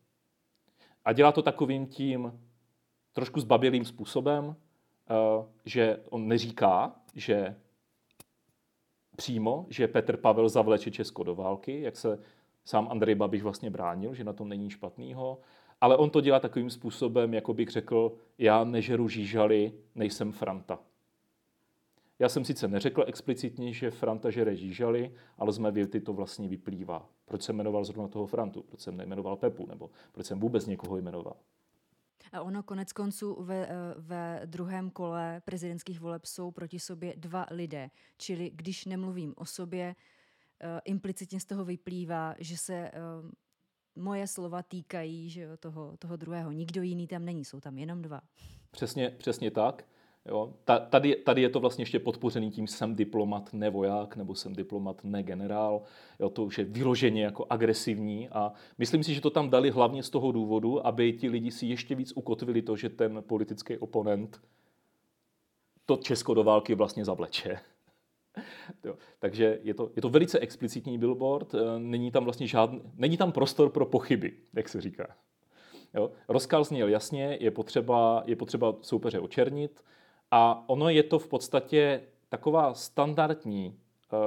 A 1.05 1.13
dělá 1.13 1.33
to 1.33 1.43
takovým 1.43 1.87
tím 1.87 2.41
trošku 3.13 3.41
zbabělým 3.41 3.85
způsobem, 3.85 4.57
eh, 5.11 5.47
že 5.65 6.03
on 6.11 6.29
neříká, 6.29 6.95
že 7.15 7.57
přímo, 9.17 9.67
že 9.69 9.89
Petr 9.89 10.17
Pavel 10.17 10.49
zavleče 10.49 10.91
Česko 10.91 11.23
do 11.23 11.35
války, 11.35 11.81
jak 11.81 11.97
se 11.97 12.19
sám 12.65 12.89
Andrej 12.91 13.15
Babiš 13.15 13.43
vlastně 13.43 13.71
bránil, 13.71 14.15
že 14.15 14.25
na 14.25 14.33
tom 14.33 14.49
není 14.49 14.71
špatného, 14.71 15.39
ale 15.81 15.97
on 15.97 16.11
to 16.11 16.21
dělá 16.21 16.41
takovým 16.41 16.71
způsobem, 16.71 17.35
jako 17.35 17.55
bych 17.55 17.69
řekl, 17.69 18.13
já 18.39 18.65
nežeru 18.65 19.09
žížaly, 19.09 19.73
nejsem 19.95 20.33
Franta. 20.33 20.79
Já 22.21 22.29
jsem 22.29 22.45
sice 22.45 22.69
neřekl 22.69 23.05
explicitně, 23.07 23.73
že 23.73 23.91
Franta 23.91 24.31
žere 24.31 24.57
žížaly, 24.57 25.15
ale 25.39 25.53
z 25.53 25.59
mé 25.59 25.71
věty 25.71 26.01
to 26.01 26.13
vlastně 26.13 26.49
vyplývá. 26.49 27.09
Proč 27.25 27.43
jsem 27.43 27.57
jmenoval 27.57 27.85
zrovna 27.85 28.09
toho 28.09 28.27
Frantu? 28.27 28.63
Proč 28.63 28.81
jsem 28.81 28.97
nejmenoval 28.97 29.37
Pepu? 29.37 29.67
Nebo 29.67 29.91
proč 30.13 30.27
jsem 30.27 30.41
vůbec 30.41 30.67
někoho 30.67 30.97
jmenoval? 30.97 31.37
A 32.33 32.43
ono 32.43 32.63
konec 32.63 32.93
konců 32.93 33.43
ve, 33.43 33.67
eh, 33.67 33.71
ve 33.99 34.43
druhém 34.45 34.91
kole 34.91 35.43
prezidentských 35.45 36.01
voleb 36.01 36.25
jsou 36.25 36.51
proti 36.51 36.79
sobě 36.79 37.15
dva 37.17 37.47
lidé. 37.51 37.91
Čili 38.19 38.51
když 38.55 38.85
nemluvím 38.85 39.35
o 39.37 39.45
sobě, 39.45 39.95
eh, 40.61 40.81
implicitně 40.85 41.41
z 41.41 41.45
toho 41.45 41.65
vyplývá, 41.65 42.35
že 42.39 42.57
se 42.57 42.75
eh, 42.75 42.93
moje 43.97 44.27
slova 44.27 44.63
týkají 44.63 45.31
že 45.31 45.41
jo, 45.41 45.57
toho, 45.57 45.97
toho 45.97 46.17
druhého. 46.17 46.53
Nikdo 46.53 46.83
jiný 46.83 47.07
tam 47.07 47.25
není, 47.25 47.45
jsou 47.45 47.61
tam 47.61 47.79
jenom 47.79 48.03
dva. 48.03 48.21
Přesně, 48.71 49.11
přesně 49.11 49.51
tak. 49.51 49.85
Jo. 50.29 50.55
Tady, 50.91 51.17
tady 51.17 51.43
je 51.43 51.49
to 51.49 51.61
vlastně 51.61 51.83
ještě 51.83 51.99
podpořený 51.99 52.51
tím, 52.51 52.67
jsem 52.67 52.97
diplomat, 52.97 53.53
ne 53.53 53.71
voják, 53.71 54.17
nebo 54.17 54.35
jsem 54.35 54.55
diplomat, 54.55 55.05
ne 55.05 55.23
generál. 55.23 55.83
Jo, 56.21 56.31
to 56.31 56.45
už 56.45 56.59
je 56.59 56.65
vyloženě 56.65 57.25
jako 57.25 57.47
agresivní 57.51 58.29
a 58.29 58.53
myslím 58.79 59.05
si, 59.05 59.15
že 59.15 59.21
to 59.21 59.31
tam 59.31 59.51
dali 59.51 59.71
hlavně 59.71 60.03
z 60.03 60.11
toho 60.11 60.33
důvodu, 60.33 60.87
aby 60.87 61.13
ti 61.13 61.29
lidi 61.29 61.51
si 61.51 61.67
ještě 61.67 61.95
víc 61.95 62.13
ukotvili 62.17 62.63
to, 62.63 62.77
že 62.77 62.89
ten 62.89 63.23
politický 63.27 63.79
oponent 63.79 64.41
to 65.87 65.97
Česko 65.97 66.35
do 66.35 66.45
války 66.45 66.75
vlastně 66.75 67.05
zavleče. 67.05 67.59
Jo, 68.85 68.95
takže 69.19 69.59
je 69.63 69.75
to, 69.75 69.91
je 69.97 70.03
to 70.03 70.09
velice 70.09 70.39
explicitní 70.39 70.99
billboard, 70.99 71.55
eh, 71.55 71.59
není 71.79 72.11
tam 72.11 72.25
vlastně 72.25 72.47
žádný, 72.47 72.83
není 72.97 73.17
tam 73.17 73.33
prostor 73.33 73.71
pro 73.71 73.87
pochyby, 73.87 74.33
jak 74.53 74.69
se 74.69 74.81
říká. 74.81 75.17
Jo, 75.95 76.11
rozkaz 76.29 76.69
zněl 76.69 76.89
jasně, 76.89 77.39
je 77.41 77.51
potřeba, 77.51 78.23
je 78.27 78.37
potřeba 78.37 78.77
soupeře 78.81 79.21
očernit, 79.21 79.85
a 80.31 80.65
ono 80.67 80.89
je 80.89 81.03
to 81.03 81.19
v 81.19 81.29
podstatě 81.29 82.03
taková 82.29 82.75
standardní 82.75 83.69
uh, 84.13 84.19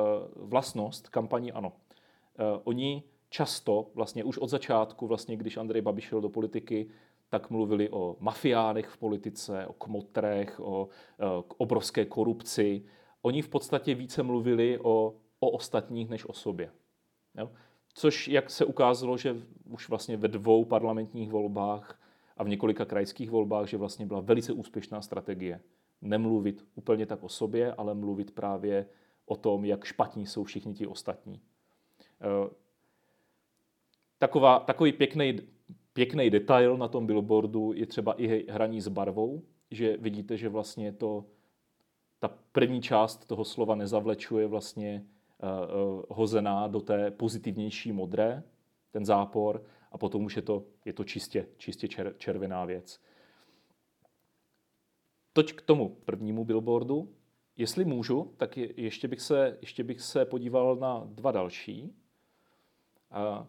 vlastnost 0.50 1.10
kampaní 1.10 1.52
ANO. 1.52 1.70
Uh, 1.70 2.62
oni 2.64 3.04
často, 3.30 3.88
vlastně 3.96 4.24
už 4.24 4.38
od 4.38 4.50
začátku, 4.50 5.08
vlastně, 5.08 5.38
když 5.38 5.58
Andrej 5.58 5.82
Babiš 5.82 6.06
šel 6.06 6.22
do 6.22 6.30
politiky, 6.30 6.90
tak 7.30 7.50
mluvili 7.50 7.90
o 7.90 8.16
mafiánech 8.20 8.88
v 8.88 8.98
politice, 8.98 9.68
o 9.68 9.74
kmotrech, 9.74 10.60
o 10.60 10.86
uh, 10.86 11.44
obrovské 11.58 12.06
korupci. 12.06 12.86
Oni 13.22 13.42
v 13.42 13.50
podstatě 13.50 13.96
více 13.96 14.24
mluvili 14.24 14.80
o, 14.80 15.14
o 15.40 15.50
ostatních 15.50 16.10
než 16.10 16.26
o 16.26 16.34
sobě. 16.34 16.72
Jo? 17.38 17.52
Což, 17.94 18.28
jak 18.28 18.50
se 18.50 18.66
ukázalo, 18.66 19.18
že 19.18 19.36
už 19.70 19.90
vlastně 19.90 20.18
ve 20.18 20.28
dvou 20.28 20.66
parlamentních 20.66 21.32
volbách 21.32 22.00
a 22.38 22.44
v 22.44 22.50
několika 22.50 22.86
krajských 22.86 23.32
volbách, 23.32 23.68
že 23.68 23.78
vlastně 23.78 24.06
byla 24.06 24.20
velice 24.20 24.54
úspěšná 24.54 25.02
strategie 25.02 25.60
nemluvit 26.04 26.66
úplně 26.76 27.06
tak 27.06 27.24
o 27.24 27.30
sobě, 27.30 27.74
ale 27.74 27.94
mluvit 27.94 28.32
právě 28.32 28.86
o 29.26 29.36
tom, 29.36 29.66
jak 29.66 29.84
špatní 29.84 30.26
jsou 30.26 30.44
všichni 30.44 30.74
ti 30.74 30.88
ostatní. 30.88 31.42
Eh, 32.22 32.50
taková, 34.20 34.60
takový 34.60 34.94
pěkný, 34.94 35.40
pěkný 35.94 36.30
detail 36.30 36.78
na 36.78 36.88
tom 36.88 37.08
billboardu 37.08 37.74
je 37.74 37.86
třeba 37.86 38.14
i 38.14 38.52
hraní 38.52 38.82
s 38.82 38.88
barvou, 38.88 39.42
že 39.72 39.98
vidíte, 39.98 40.38
že 40.38 40.50
vlastně 40.50 40.92
to, 40.92 41.26
ta 42.20 42.28
první 42.52 42.82
část 42.82 43.26
toho 43.26 43.46
slova 43.46 43.76
nezavlečuje 43.76 44.48
vlastně 44.48 45.06
uh, 45.44 45.50
uh, 45.96 46.04
hozená 46.10 46.68
do 46.68 46.82
té 46.82 47.12
pozitivnější 47.12 47.92
modré, 47.92 48.44
ten 48.92 49.06
zápor, 49.06 49.64
a 49.92 49.98
potom 49.98 50.26
už 50.26 50.36
je 50.36 50.42
to, 50.42 50.64
je 50.86 50.94
to 50.94 51.04
čistě, 51.04 51.48
čistě 51.58 51.88
čer, 51.88 52.14
červená 52.18 52.66
věc. 52.66 53.00
Toť 55.34 55.54
k 55.54 55.62
tomu 55.62 55.90
prvnímu 55.90 56.46
billboardu. 56.46 57.10
Jestli 57.58 57.86
můžu, 57.86 58.34
tak 58.38 58.58
je, 58.58 58.82
ještě, 58.82 59.08
bych 59.08 59.22
se, 59.22 59.58
ještě 59.62 59.84
bych 59.84 60.02
se 60.02 60.26
podíval 60.26 60.76
na 60.76 61.04
dva 61.06 61.32
další. 61.32 61.96
A 63.12 63.48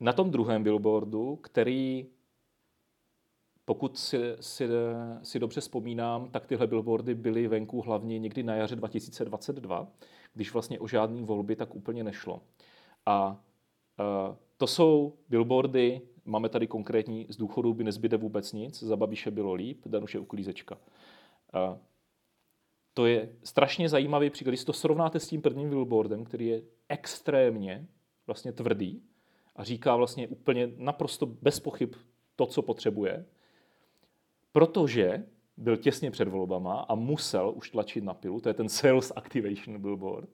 na 0.00 0.12
tom 0.12 0.30
druhém 0.30 0.62
billboardu, 0.62 1.36
který, 1.36 2.06
pokud 3.64 3.98
si, 3.98 4.18
si, 4.40 4.68
si 5.22 5.38
dobře 5.38 5.60
vzpomínám, 5.60 6.30
tak 6.30 6.46
tyhle 6.46 6.66
billboardy 6.66 7.14
byly 7.14 7.48
venku 7.48 7.80
hlavně 7.80 8.18
někdy 8.18 8.42
na 8.42 8.54
jaře 8.54 8.76
2022, 8.76 9.88
když 10.34 10.52
vlastně 10.52 10.80
o 10.80 10.88
žádné 10.88 11.22
volby 11.22 11.56
tak 11.56 11.74
úplně 11.74 12.04
nešlo. 12.04 12.42
A 13.06 13.44
to 14.56 14.66
jsou 14.66 15.18
billboardy, 15.28 16.00
máme 16.24 16.48
tady 16.48 16.66
konkrétní, 16.66 17.26
z 17.28 17.36
důchodu 17.36 17.74
by 17.74 17.84
nezbyde 17.84 18.16
vůbec 18.16 18.52
nic, 18.52 18.82
za 18.82 18.96
Babiše 18.96 19.30
bylo 19.30 19.54
líp, 19.54 19.82
Danuše 19.86 20.18
uklízečka. 20.18 20.78
A 21.52 21.78
to 22.94 23.06
je 23.06 23.36
strašně 23.44 23.88
zajímavý 23.88 24.30
příklad. 24.30 24.50
Když 24.50 24.64
to 24.64 24.72
srovnáte 24.72 25.20
s 25.20 25.28
tím 25.28 25.42
prvním 25.42 25.70
billboardem, 25.70 26.24
který 26.24 26.46
je 26.46 26.62
extrémně 26.88 27.86
vlastně 28.26 28.52
tvrdý 28.52 29.02
a 29.56 29.64
říká 29.64 29.96
vlastně 29.96 30.28
úplně 30.28 30.72
naprosto 30.76 31.26
bez 31.26 31.60
pochyb 31.60 31.94
to, 32.36 32.46
co 32.46 32.62
potřebuje, 32.62 33.26
protože 34.52 35.26
byl 35.56 35.76
těsně 35.76 36.10
před 36.10 36.28
volbama 36.28 36.80
a 36.80 36.94
musel 36.94 37.52
už 37.56 37.70
tlačit 37.70 38.04
na 38.04 38.14
pilu, 38.14 38.40
to 38.40 38.48
je 38.48 38.54
ten 38.54 38.68
sales 38.68 39.12
activation 39.16 39.82
billboard, 39.82 40.28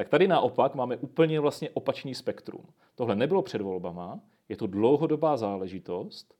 tak 0.00 0.08
tady 0.08 0.28
naopak 0.28 0.74
máme 0.74 0.96
úplně 0.96 1.40
vlastně 1.40 1.70
opačný 1.70 2.14
spektrum. 2.14 2.64
Tohle 2.94 3.16
nebylo 3.16 3.42
před 3.42 3.60
volbama, 3.60 4.20
je 4.48 4.56
to 4.56 4.66
dlouhodobá 4.66 5.36
záležitost 5.36 6.34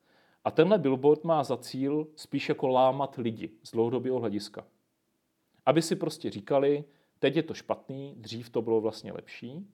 a 0.44 0.50
tenhle 0.50 0.78
billboard 0.78 1.24
má 1.24 1.44
za 1.44 1.56
cíl 1.56 2.06
spíš 2.16 2.48
jako 2.48 2.68
lámat 2.68 3.16
lidi 3.16 3.50
z 3.62 3.70
dlouhodobého 3.70 4.18
hlediska. 4.20 4.64
Aby 5.66 5.82
si 5.82 5.96
prostě 5.96 6.30
říkali, 6.30 6.84
teď 7.18 7.36
je 7.36 7.42
to 7.42 7.54
špatný, 7.54 8.14
dřív 8.16 8.50
to 8.50 8.62
bylo 8.62 8.80
vlastně 8.80 9.12
lepší. 9.12 9.66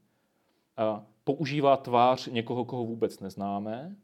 A 0.77 1.07
používá 1.25 1.77
tvář 1.77 2.27
někoho, 2.27 2.65
koho 2.65 2.85
vůbec 2.85 3.21
neznáme 3.21 3.97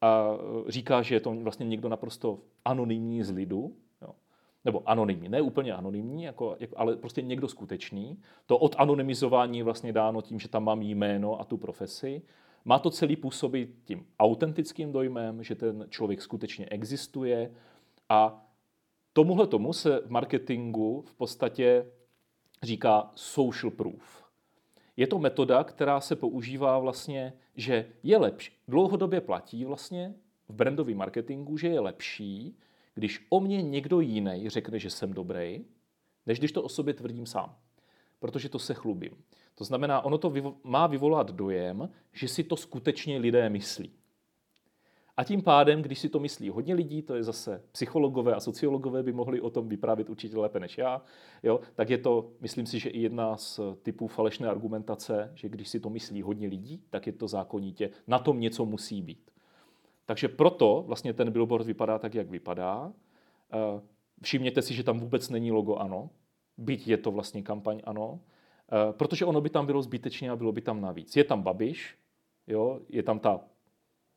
a 0.00 0.30
říká, 0.68 1.02
že 1.02 1.14
je 1.14 1.20
to 1.20 1.30
vlastně 1.30 1.66
někdo 1.66 1.88
naprosto 1.88 2.38
anonymní 2.64 3.22
z 3.22 3.30
lidu. 3.30 3.76
Nebo 4.66 4.88
anonymní, 4.88 5.28
ne 5.28 5.40
úplně 5.40 5.72
anonymní, 5.72 6.22
jako, 6.22 6.56
jako, 6.60 6.74
ale 6.78 6.96
prostě 6.96 7.22
někdo 7.22 7.48
skutečný. 7.48 8.18
To 8.46 8.58
od 8.58 8.74
anonymizování 8.78 9.62
vlastně 9.62 9.92
dáno 9.92 10.22
tím, 10.22 10.38
že 10.38 10.48
tam 10.48 10.64
mám 10.64 10.82
jméno 10.82 11.40
a 11.40 11.44
tu 11.44 11.56
profesi. 11.56 12.22
Má 12.64 12.78
to 12.78 12.90
celý 12.90 13.16
působit 13.16 13.70
tím 13.84 14.06
autentickým 14.18 14.92
dojmem, 14.92 15.42
že 15.42 15.54
ten 15.54 15.86
člověk 15.88 16.22
skutečně 16.22 16.66
existuje 16.66 17.50
a 18.08 18.46
Tomuhle 19.16 19.46
tomu 19.46 19.72
se 19.72 20.00
v 20.06 20.10
marketingu 20.10 21.04
v 21.06 21.14
podstatě 21.14 21.86
říká 22.62 23.10
social 23.14 23.70
proof. 23.70 24.24
Je 24.96 25.06
to 25.06 25.18
metoda, 25.18 25.64
která 25.64 26.00
se 26.00 26.16
používá 26.16 26.78
vlastně, 26.78 27.32
že 27.54 27.86
je 28.02 28.18
lepší, 28.18 28.52
dlouhodobě 28.68 29.20
platí 29.20 29.64
vlastně 29.64 30.14
v 30.48 30.54
brandovém 30.54 30.96
marketingu, 30.96 31.56
že 31.56 31.68
je 31.68 31.80
lepší, 31.80 32.56
když 32.96 33.26
o 33.30 33.40
mě 33.40 33.62
někdo 33.62 34.00
jiný 34.00 34.48
řekne, 34.48 34.78
že 34.78 34.90
jsem 34.90 35.12
dobrý, 35.12 35.64
než 36.26 36.38
když 36.38 36.52
to 36.52 36.62
o 36.62 36.68
sobě 36.68 36.94
tvrdím 36.94 37.26
sám. 37.26 37.56
Protože 38.18 38.48
to 38.48 38.58
se 38.58 38.74
chlubím. 38.74 39.12
To 39.54 39.64
znamená, 39.64 40.04
ono 40.04 40.18
to 40.18 40.30
vyvo- 40.30 40.54
má 40.64 40.86
vyvolat 40.86 41.30
dojem, 41.30 41.90
že 42.12 42.28
si 42.28 42.44
to 42.44 42.56
skutečně 42.56 43.18
lidé 43.18 43.50
myslí. 43.50 43.92
A 45.16 45.24
tím 45.24 45.42
pádem, 45.42 45.82
když 45.82 45.98
si 45.98 46.08
to 46.08 46.20
myslí 46.20 46.50
hodně 46.50 46.74
lidí, 46.74 47.02
to 47.02 47.14
je 47.14 47.22
zase 47.22 47.62
psychologové 47.72 48.34
a 48.34 48.40
sociologové 48.40 49.02
by 49.02 49.12
mohli 49.12 49.40
o 49.40 49.50
tom 49.50 49.68
vyprávět 49.68 50.10
určitě 50.10 50.38
lépe 50.38 50.60
než 50.60 50.78
já, 50.78 51.02
jo, 51.42 51.60
tak 51.74 51.90
je 51.90 51.98
to, 51.98 52.30
myslím 52.40 52.66
si, 52.66 52.78
že 52.78 52.90
i 52.90 53.00
jedna 53.00 53.36
z 53.36 53.60
typů 53.82 54.06
falešné 54.06 54.48
argumentace, 54.48 55.32
že 55.34 55.48
když 55.48 55.68
si 55.68 55.80
to 55.80 55.90
myslí 55.90 56.22
hodně 56.22 56.48
lidí, 56.48 56.82
tak 56.90 57.06
je 57.06 57.12
to 57.12 57.28
zákonitě, 57.28 57.90
na 58.06 58.18
tom 58.18 58.40
něco 58.40 58.64
musí 58.64 59.02
být. 59.02 59.30
Takže 60.06 60.28
proto 60.28 60.84
vlastně 60.86 61.12
ten 61.12 61.30
billboard 61.30 61.66
vypadá 61.66 61.98
tak, 61.98 62.14
jak 62.14 62.30
vypadá. 62.30 62.92
Eh, 63.52 63.80
všimněte 64.22 64.62
si, 64.62 64.74
že 64.74 64.82
tam 64.82 65.00
vůbec 65.00 65.30
není 65.30 65.52
logo 65.52 65.76
ANO, 65.76 66.10
byť 66.56 66.88
je 66.88 66.96
to 66.96 67.10
vlastně 67.10 67.42
kampaň 67.42 67.80
ANO, 67.84 68.20
eh, 68.20 68.92
protože 68.92 69.24
ono 69.24 69.40
by 69.40 69.50
tam 69.50 69.66
bylo 69.66 69.82
zbytečně 69.82 70.30
a 70.30 70.36
bylo 70.36 70.52
by 70.52 70.60
tam 70.60 70.80
navíc. 70.80 71.16
Je 71.16 71.24
tam 71.24 71.42
Babiš, 71.42 71.98
jo, 72.46 72.80
je 72.88 73.02
tam 73.02 73.18
ta 73.18 73.40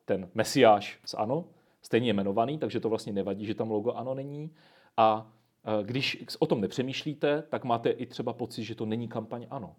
ten 0.10 0.30
mesiáš 0.34 1.00
z 1.06 1.14
ANO, 1.14 1.46
stejně 1.82 2.10
jmenovaný, 2.10 2.58
takže 2.58 2.80
to 2.80 2.90
vlastně 2.90 3.14
nevadí, 3.14 3.46
že 3.46 3.56
tam 3.56 3.72
logo 3.72 3.92
ANO 3.92 4.14
není. 4.14 4.52
A 4.98 5.32
e, 5.64 5.84
když 5.84 6.26
o 6.40 6.46
tom 6.46 6.62
nepřemýšlíte, 6.62 7.42
tak 7.42 7.64
máte 7.64 7.90
i 7.90 8.06
třeba 8.06 8.34
pocit, 8.34 8.64
že 8.64 8.76
to 8.76 8.86
není 8.86 9.08
kampaň 9.08 9.48
ANO, 9.50 9.76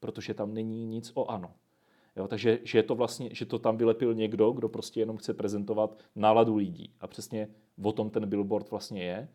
protože 0.00 0.34
tam 0.34 0.54
není 0.54 0.86
nic 0.86 1.12
o 1.14 1.30
ANO. 1.30 1.54
Jo, 2.18 2.28
takže 2.28 2.58
že, 2.64 2.78
je 2.78 2.82
to 2.82 2.94
vlastně, 2.94 3.28
že 3.32 3.46
to 3.46 3.58
tam 3.58 3.76
vylepil 3.76 4.14
někdo, 4.14 4.52
kdo 4.52 4.68
prostě 4.68 5.00
jenom 5.00 5.16
chce 5.16 5.34
prezentovat 5.34 5.98
náladu 6.16 6.56
lidí. 6.56 6.94
A 7.00 7.06
přesně 7.06 7.48
o 7.82 7.92
tom 7.92 8.10
ten 8.10 8.28
billboard 8.28 8.70
vlastně 8.70 9.04
je. 9.04 9.28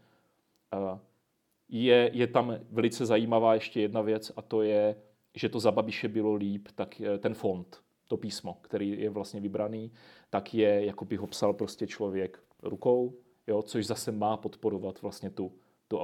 Je, 1.69 2.09
je 2.13 2.27
tam 2.27 2.55
velice 2.71 3.05
zajímavá 3.05 3.53
ještě 3.53 3.81
jedna 3.81 4.01
věc 4.01 4.31
a 4.35 4.41
to 4.41 4.61
je, 4.61 4.95
že 5.35 5.49
to 5.49 5.59
za 5.59 5.71
Babiše 5.71 6.07
bylo 6.07 6.33
líp, 6.33 6.67
tak 6.75 7.01
e, 7.01 7.17
ten 7.17 7.33
fond 7.33 7.81
to 8.07 8.17
písmo, 8.17 8.57
který 8.61 9.01
je 9.01 9.09
vlastně 9.09 9.39
vybraný, 9.39 9.91
tak 10.29 10.53
je, 10.53 10.85
jako 10.85 11.05
by 11.05 11.15
ho 11.15 11.27
psal 11.27 11.53
prostě 11.53 11.87
člověk 11.87 12.43
rukou, 12.63 13.13
jo, 13.47 13.61
což 13.61 13.85
zase 13.85 14.11
má 14.11 14.37
podporovat 14.37 15.01
vlastně 15.01 15.29
tu, 15.29 15.51
tu 15.87 15.99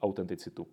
autenticitu. 0.00 0.66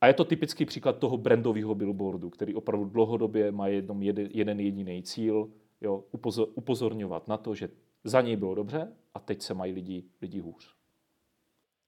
A 0.00 0.06
je 0.06 0.14
to 0.14 0.24
typický 0.24 0.64
příklad 0.64 0.98
toho 0.98 1.16
brandového 1.16 1.74
billboardu, 1.74 2.30
který 2.30 2.54
opravdu 2.54 2.84
dlouhodobě 2.84 3.52
má 3.52 3.66
jednom 3.66 4.02
jeden, 4.02 4.28
jeden 4.30 4.60
jediný 4.60 5.02
cíl, 5.02 5.50
jo, 5.80 6.04
upozor, 6.10 6.48
upozorňovat 6.54 7.28
na 7.28 7.36
to, 7.36 7.54
že 7.54 7.68
za 8.04 8.20
něj 8.20 8.36
bylo 8.36 8.54
dobře 8.54 8.92
a 9.14 9.20
teď 9.20 9.42
se 9.42 9.54
mají 9.54 9.72
lidi, 9.72 10.04
lidi 10.22 10.40
hůř. 10.40 10.74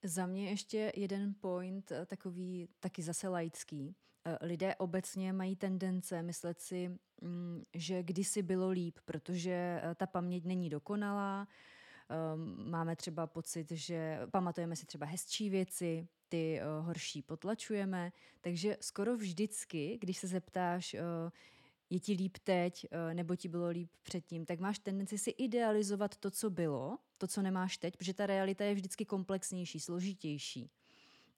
Za 0.03 0.25
mě 0.25 0.49
ještě 0.49 0.91
jeden 0.95 1.33
point, 1.41 1.91
eh, 1.91 2.05
takový 2.05 2.67
taky 2.79 3.01
zase 3.01 3.27
laický. 3.27 3.95
Eh, 4.25 4.37
lidé 4.41 4.75
obecně 4.75 5.33
mají 5.33 5.55
tendence 5.55 6.23
myslet 6.23 6.61
si, 6.61 6.97
mm, 7.21 7.63
že 7.73 8.03
kdysi 8.03 8.41
bylo 8.41 8.69
líp, 8.69 8.99
protože 9.05 9.81
eh, 9.83 9.95
ta 9.95 10.07
paměť 10.07 10.45
není 10.45 10.69
dokonalá. 10.69 11.47
Ehm, 12.09 12.71
máme 12.71 12.95
třeba 12.95 13.27
pocit, 13.27 13.71
že 13.71 14.19
pamatujeme 14.31 14.75
si 14.75 14.85
třeba 14.85 15.05
hezčí 15.05 15.49
věci, 15.49 16.07
ty 16.29 16.59
eh, 16.59 16.63
horší 16.81 17.21
potlačujeme. 17.21 18.11
Takže 18.41 18.77
skoro 18.81 19.17
vždycky, 19.17 19.97
když 20.01 20.17
se 20.17 20.27
zeptáš, 20.27 20.95
je 21.89 21.99
ti 21.99 22.13
líp 22.13 22.37
teď, 22.43 22.85
nebo 23.13 23.35
ti 23.35 23.47
bylo 23.47 23.67
líp 23.67 23.91
předtím, 24.03 24.45
tak 24.45 24.59
máš 24.59 24.79
tendenci 24.79 25.17
si 25.17 25.29
idealizovat 25.29 26.17
to, 26.17 26.31
co 26.31 26.49
bylo, 26.49 26.97
to, 27.17 27.27
co 27.27 27.41
nemáš 27.41 27.77
teď, 27.77 27.97
protože 27.97 28.13
ta 28.13 28.25
realita 28.25 28.63
je 28.63 28.73
vždycky 28.73 29.05
komplexnější, 29.05 29.79
složitější 29.79 30.71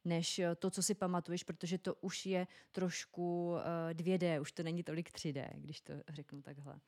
než 0.06 0.40
eh, 0.40 0.56
to, 0.56 0.70
co 0.70 0.84
si 0.84 0.96
pamatuješ, 0.96 1.44
protože 1.44 1.78
to 1.78 1.96
už 1.96 2.26
je 2.26 2.48
trošku 2.72 3.56
2D, 3.94 4.24
eh, 4.24 4.40
už 4.40 4.52
to 4.52 4.64
není 4.64 4.84
tolik 4.84 5.12
3D, 5.12 5.50
když 5.56 5.82
to 5.82 5.94
řeknu 6.10 6.42
takhle. 6.42 6.80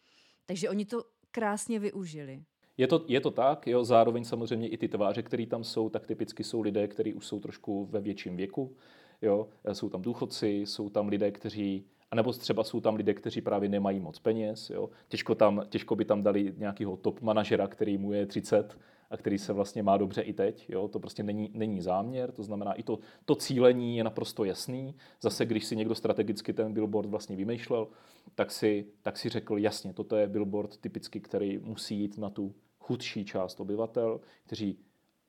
Takže 0.46 0.70
oni 0.70 0.86
to 0.86 1.04
krásně 1.32 1.80
využili. 1.80 2.44
Je 2.78 2.88
to, 2.88 3.06
je 3.08 3.22
to 3.22 3.32
tak, 3.32 3.68
jo, 3.68 3.86
zároveň 3.86 4.24
samozřejmě 4.24 4.68
i 4.68 4.78
ty 4.78 4.88
tváře, 4.88 5.24
které 5.24 5.46
tam 5.46 5.64
jsou, 5.64 5.90
tak 5.90 6.08
typicky 6.08 6.44
jsou 6.44 6.62
lidé, 6.62 6.88
kteří 6.88 7.14
už 7.14 7.28
jsou 7.28 7.40
trošku 7.40 7.86
ve 7.86 8.02
větším 8.02 8.38
věku. 8.38 8.76
Jo. 9.22 9.48
Jsou 9.74 9.90
tam 9.90 10.02
důchodci, 10.02 10.48
jsou 10.48 10.90
tam 10.90 11.08
lidé, 11.08 11.32
kteří 11.32 11.86
a 12.12 12.16
nebo 12.16 12.34
třeba 12.34 12.64
jsou 12.64 12.80
tam 12.80 12.96
lidé, 12.96 13.14
kteří 13.14 13.42
právě 13.42 13.70
nemají 13.70 14.00
moc 14.00 14.20
peněz. 14.20 14.70
Jo. 14.70 14.90
Těžko, 15.08 15.36
tam, 15.36 15.64
těžko 15.70 15.96
by 15.96 16.06
tam 16.06 16.24
dali 16.24 16.54
nějakého 16.58 16.98
top 16.98 17.22
manažera, 17.22 17.68
který 17.68 17.98
mu 17.98 18.14
je 18.14 18.26
30 18.26 18.78
a 19.10 19.18
který 19.18 19.38
se 19.38 19.54
vlastně 19.54 19.84
má 19.84 19.98
dobře 19.98 20.22
i 20.22 20.34
teď. 20.34 20.70
Jo? 20.70 20.88
To 20.88 21.00
prostě 21.00 21.24
není, 21.24 21.52
není 21.54 21.82
záměr, 21.82 22.32
to 22.32 22.44
znamená 22.44 22.74
i 22.74 22.84
to, 22.84 23.00
to 23.26 23.36
cílení 23.36 23.98
je 23.98 24.04
naprosto 24.04 24.44
jasný. 24.44 24.96
Zase, 25.22 25.46
když 25.46 25.66
si 25.66 25.76
někdo 25.76 25.96
strategicky 25.96 26.54
ten 26.54 26.74
billboard 26.74 27.10
vlastně 27.10 27.36
vymýšlel, 27.36 27.88
tak 28.36 28.52
si, 28.52 28.86
tak 29.02 29.18
si 29.18 29.30
řekl, 29.30 29.58
jasně, 29.58 29.94
toto 29.94 30.16
je 30.16 30.28
billboard 30.28 30.78
typicky, 30.78 31.20
který 31.20 31.58
musí 31.58 32.00
jít 32.00 32.18
na 32.18 32.30
tu 32.30 32.54
chudší 32.88 33.26
část 33.26 33.60
obyvatel, 33.60 34.20
kteří 34.46 34.80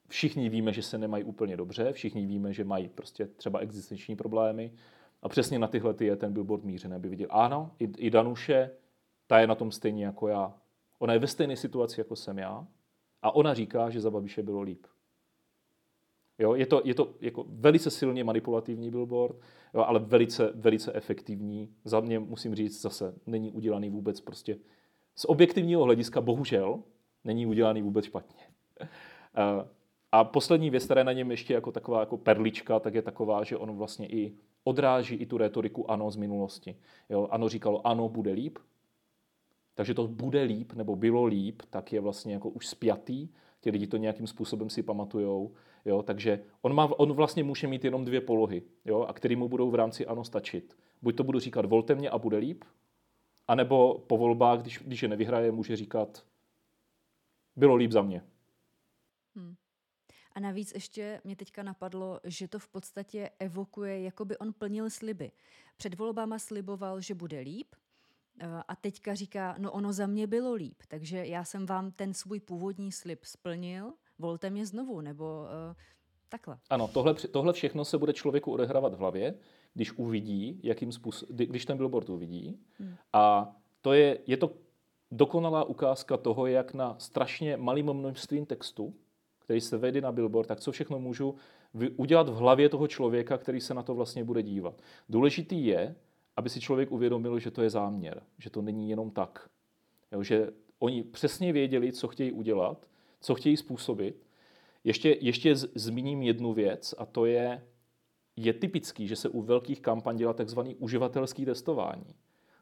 všichni 0.08 0.48
víme, 0.48 0.72
že 0.72 0.82
se 0.82 0.98
nemají 0.98 1.24
úplně 1.24 1.56
dobře, 1.56 1.92
všichni 1.92 2.26
víme, 2.26 2.52
že 2.52 2.64
mají 2.64 2.88
prostě 2.88 3.26
třeba 3.26 3.58
existenční 3.58 4.16
problémy 4.16 4.72
a 5.22 5.28
přesně 5.28 5.58
na 5.58 5.66
tyhle 5.66 5.94
ty 5.94 6.06
je 6.06 6.16
ten 6.16 6.32
billboard 6.32 6.64
mířený, 6.64 6.94
aby 6.94 7.08
viděl, 7.08 7.28
ano, 7.30 7.70
i, 7.78 7.84
i 7.96 8.10
Danuše, 8.10 8.70
ta 9.26 9.40
je 9.40 9.46
na 9.46 9.54
tom 9.54 9.72
stejně 9.72 10.04
jako 10.04 10.28
já. 10.28 10.54
Ona 10.98 11.12
je 11.12 11.18
ve 11.18 11.26
stejné 11.26 11.56
situaci, 11.56 12.00
jako 12.00 12.16
jsem 12.16 12.38
já 12.38 12.66
a 13.22 13.34
ona 13.34 13.54
říká, 13.54 13.90
že 13.90 14.00
za 14.00 14.10
Babiše 14.10 14.42
bylo 14.42 14.60
líp. 14.60 14.86
Jo, 16.38 16.54
je 16.54 16.66
to, 16.66 16.82
je 16.84 16.94
to 16.94 17.14
jako 17.20 17.44
velice 17.48 17.90
silně 17.90 18.24
manipulativní 18.24 18.90
billboard, 18.90 19.36
jo, 19.74 19.80
ale 19.80 20.00
velice, 20.00 20.52
velice 20.54 20.92
efektivní. 20.92 21.74
Za 21.84 22.00
mě 22.00 22.18
musím 22.18 22.54
říct 22.54 22.80
zase, 22.80 23.14
není 23.26 23.52
udělaný 23.52 23.90
vůbec 23.90 24.20
prostě 24.20 24.58
z 25.16 25.24
objektivního 25.24 25.84
hlediska, 25.84 26.20
bohužel, 26.20 26.82
není 27.24 27.46
udělaný 27.46 27.82
vůbec 27.82 28.04
špatně. 28.04 28.42
Eh, 29.36 29.68
a 30.12 30.24
poslední 30.24 30.70
věc, 30.70 30.84
která 30.84 31.00
je 31.00 31.04
na 31.04 31.12
něm 31.12 31.30
ještě 31.30 31.54
jako 31.54 31.72
taková 31.72 32.00
jako 32.00 32.16
perlička, 32.16 32.80
tak 32.80 32.94
je 32.94 33.02
taková, 33.02 33.44
že 33.44 33.56
on 33.56 33.76
vlastně 33.76 34.08
i 34.08 34.32
odráží 34.64 35.14
i 35.14 35.26
tu 35.26 35.38
retoriku 35.38 35.90
ano 35.90 36.10
z 36.10 36.16
minulosti. 36.16 36.76
Jo, 37.08 37.28
ano 37.30 37.48
říkalo 37.48 37.86
ano, 37.86 38.08
bude 38.08 38.32
líp, 38.32 38.58
takže 39.74 39.94
to 39.94 40.08
bude 40.08 40.42
líp 40.42 40.72
nebo 40.72 40.96
bylo 40.96 41.24
líp, 41.24 41.62
tak 41.70 41.92
je 41.92 42.00
vlastně 42.00 42.34
jako 42.34 42.48
už 42.48 42.66
spjatý, 42.66 43.28
ti 43.60 43.70
lidi 43.70 43.86
to 43.86 43.96
nějakým 43.96 44.26
způsobem 44.26 44.70
si 44.70 44.82
pamatujou, 44.82 45.52
jo, 45.84 46.02
takže 46.02 46.40
on, 46.62 46.74
má, 46.74 46.98
on 46.98 47.12
vlastně 47.12 47.44
může 47.44 47.66
mít 47.66 47.84
jenom 47.84 48.04
dvě 48.04 48.20
polohy, 48.20 48.62
jo, 48.84 49.00
a 49.08 49.12
který 49.12 49.36
mu 49.36 49.48
budou 49.48 49.70
v 49.70 49.74
rámci 49.74 50.06
ano 50.06 50.24
stačit. 50.24 50.76
Buď 51.02 51.16
to 51.16 51.24
budu 51.24 51.38
říkat 51.38 51.64
volte 51.64 51.94
mě 51.94 52.10
a 52.10 52.18
bude 52.18 52.36
líp, 52.36 52.64
anebo 53.48 54.04
po 54.06 54.16
volbách, 54.16 54.60
když, 54.60 54.78
když 54.84 55.02
je 55.02 55.08
nevyhraje, 55.08 55.52
může 55.52 55.76
říkat 55.76 56.24
bylo 57.58 57.74
líp 57.74 57.92
za 57.92 58.02
mě. 58.02 58.24
Hmm. 59.34 59.54
A 60.32 60.40
navíc 60.40 60.72
ještě 60.74 61.20
mě 61.24 61.36
teďka 61.36 61.62
napadlo, 61.62 62.20
že 62.24 62.48
to 62.48 62.58
v 62.58 62.68
podstatě 62.68 63.30
evokuje, 63.38 64.02
jako 64.02 64.24
by 64.24 64.38
on 64.38 64.52
plnil 64.52 64.90
sliby. 64.90 65.32
Před 65.76 65.94
volbama 65.94 66.38
sliboval, 66.38 67.00
že 67.00 67.14
bude 67.14 67.40
líp, 67.40 67.74
eh, 68.40 68.46
a 68.68 68.76
teďka 68.76 69.14
říká, 69.14 69.54
no 69.58 69.72
ono 69.72 69.92
za 69.92 70.06
mě 70.06 70.26
bylo 70.26 70.52
líp, 70.52 70.82
takže 70.88 71.26
já 71.26 71.44
jsem 71.44 71.66
vám 71.66 71.90
ten 71.90 72.14
svůj 72.14 72.40
původní 72.40 72.92
slib 72.92 73.24
splnil, 73.24 73.92
volte 74.18 74.50
mě 74.50 74.66
znovu, 74.66 75.00
nebo 75.00 75.24
uh, 75.24 75.76
takhle. 76.28 76.58
Ano, 76.70 76.88
tohle, 76.88 77.14
tohle 77.14 77.52
všechno 77.52 77.84
se 77.84 77.98
bude 77.98 78.12
člověku 78.12 78.52
odehrávat 78.52 78.94
v 78.94 78.98
hlavě, 78.98 79.34
když 79.74 79.92
uvidí, 79.92 80.60
jakým 80.62 80.92
způsobem, 80.92 81.36
když 81.36 81.64
ten 81.64 81.76
billboard 81.76 82.08
uvidí. 82.10 82.60
Hmm. 82.78 82.96
A 83.12 83.56
to 83.80 83.92
je, 83.92 84.18
je 84.26 84.36
to 84.36 84.54
dokonalá 85.10 85.64
ukázka 85.64 86.16
toho, 86.16 86.46
jak 86.46 86.74
na 86.74 86.94
strašně 86.98 87.56
malým 87.56 87.92
množstvím 87.92 88.46
textu 88.46 88.94
který 89.48 89.60
se 89.60 89.78
vede 89.78 90.00
na 90.00 90.12
billboard, 90.12 90.48
tak 90.48 90.60
co 90.60 90.72
všechno 90.72 90.98
můžu 90.98 91.34
udělat 91.96 92.28
v 92.28 92.34
hlavě 92.34 92.68
toho 92.68 92.88
člověka, 92.88 93.38
který 93.38 93.60
se 93.60 93.74
na 93.74 93.82
to 93.82 93.94
vlastně 93.94 94.24
bude 94.24 94.42
dívat. 94.42 94.82
Důležitý 95.08 95.66
je, 95.66 95.94
aby 96.36 96.48
si 96.48 96.60
člověk 96.60 96.92
uvědomil, 96.92 97.38
že 97.38 97.50
to 97.50 97.62
je 97.62 97.70
záměr, 97.70 98.22
že 98.38 98.50
to 98.50 98.62
není 98.62 98.90
jenom 98.90 99.10
tak. 99.10 99.48
Jo, 100.12 100.22
že 100.22 100.50
oni 100.78 101.02
přesně 101.02 101.52
věděli, 101.52 101.92
co 101.92 102.08
chtějí 102.08 102.32
udělat, 102.32 102.86
co 103.20 103.34
chtějí 103.34 103.56
způsobit. 103.56 104.26
Ještě, 104.84 105.16
ještě 105.20 105.56
zmíním 105.56 106.22
jednu 106.22 106.52
věc 106.52 106.94
a 106.98 107.06
to 107.06 107.26
je, 107.26 107.64
je 108.36 108.52
typický, 108.52 109.08
že 109.08 109.16
se 109.16 109.28
u 109.28 109.42
velkých 109.42 109.80
kampaň 109.80 110.16
dělá 110.16 110.32
takzvaný 110.32 110.74
uživatelský 110.74 111.44
testování. 111.44 112.14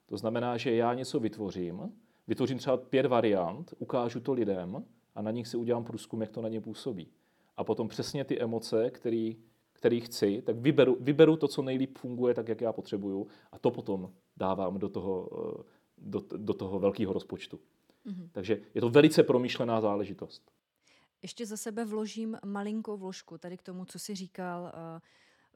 To 0.07 0.17
znamená, 0.17 0.57
že 0.57 0.75
já 0.75 0.95
něco 0.95 1.21
vytvořím, 1.21 1.93
vytvořím 2.27 2.59
třeba 2.59 2.77
pět 2.77 3.07
variant, 3.07 3.75
ukážu 3.79 4.21
to 4.21 4.33
lidem 4.33 4.85
a 5.15 5.23
na 5.23 5.31
nich 5.31 5.49
si 5.49 5.57
udělám 5.57 5.85
průzkum, 5.85 6.21
jak 6.21 6.31
to 6.31 6.43
na 6.43 6.49
ně 6.49 6.61
působí. 6.61 7.09
A 7.57 7.65
potom 7.65 7.89
přesně 7.89 8.25
ty 8.25 8.41
emoce, 8.41 8.91
který, 8.91 9.37
který 9.73 10.01
chci, 10.01 10.43
tak 10.43 10.57
vyberu, 10.57 10.97
vyberu 11.01 11.37
to, 11.37 11.49
co 11.49 11.63
nejlíp 11.63 11.99
funguje, 11.99 12.35
tak 12.35 12.49
jak 12.49 12.61
já 12.61 12.73
potřebuju 12.73 13.27
a 13.53 13.59
to 13.59 13.71
potom 13.71 14.13
dávám 14.37 14.79
do 14.79 14.89
toho, 14.89 15.29
eh, 15.61 15.63
do, 15.99 16.23
do 16.37 16.55
toho 16.55 16.79
velkého 16.79 17.13
rozpočtu. 17.13 17.61
Mm-hmm. 18.07 18.29
Takže 18.33 18.61
je 18.75 18.81
to 18.81 18.91
velice 18.91 19.23
promyšlená 19.23 19.81
záležitost. 19.81 20.51
Ještě 21.23 21.47
za 21.47 21.57
sebe 21.57 21.85
vložím 21.85 22.39
malinkou 22.45 22.97
vložku 22.97 23.39
tady 23.39 23.57
k 23.57 23.63
tomu, 23.63 23.85
co 23.85 23.99
jsi 23.99 24.15
říkal. 24.15 24.63
Uh 24.95 25.01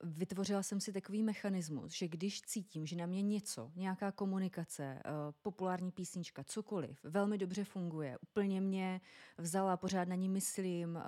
vytvořila 0.02 0.62
jsem 0.62 0.80
si 0.80 0.92
takový 0.92 1.22
mechanismus, 1.22 1.92
že 1.92 2.08
když 2.08 2.42
cítím, 2.42 2.86
že 2.86 2.96
na 2.96 3.06
mě 3.06 3.22
něco, 3.22 3.72
nějaká 3.76 4.12
komunikace, 4.12 4.82
eh, 4.84 5.10
populární 5.42 5.92
písnička, 5.92 6.44
cokoliv, 6.44 7.04
velmi 7.04 7.38
dobře 7.38 7.64
funguje, 7.64 8.18
úplně 8.18 8.60
mě 8.60 9.00
vzala, 9.38 9.76
pořád 9.76 10.08
na 10.08 10.14
ní 10.14 10.28
myslím, 10.28 10.96
eh, 10.96 11.02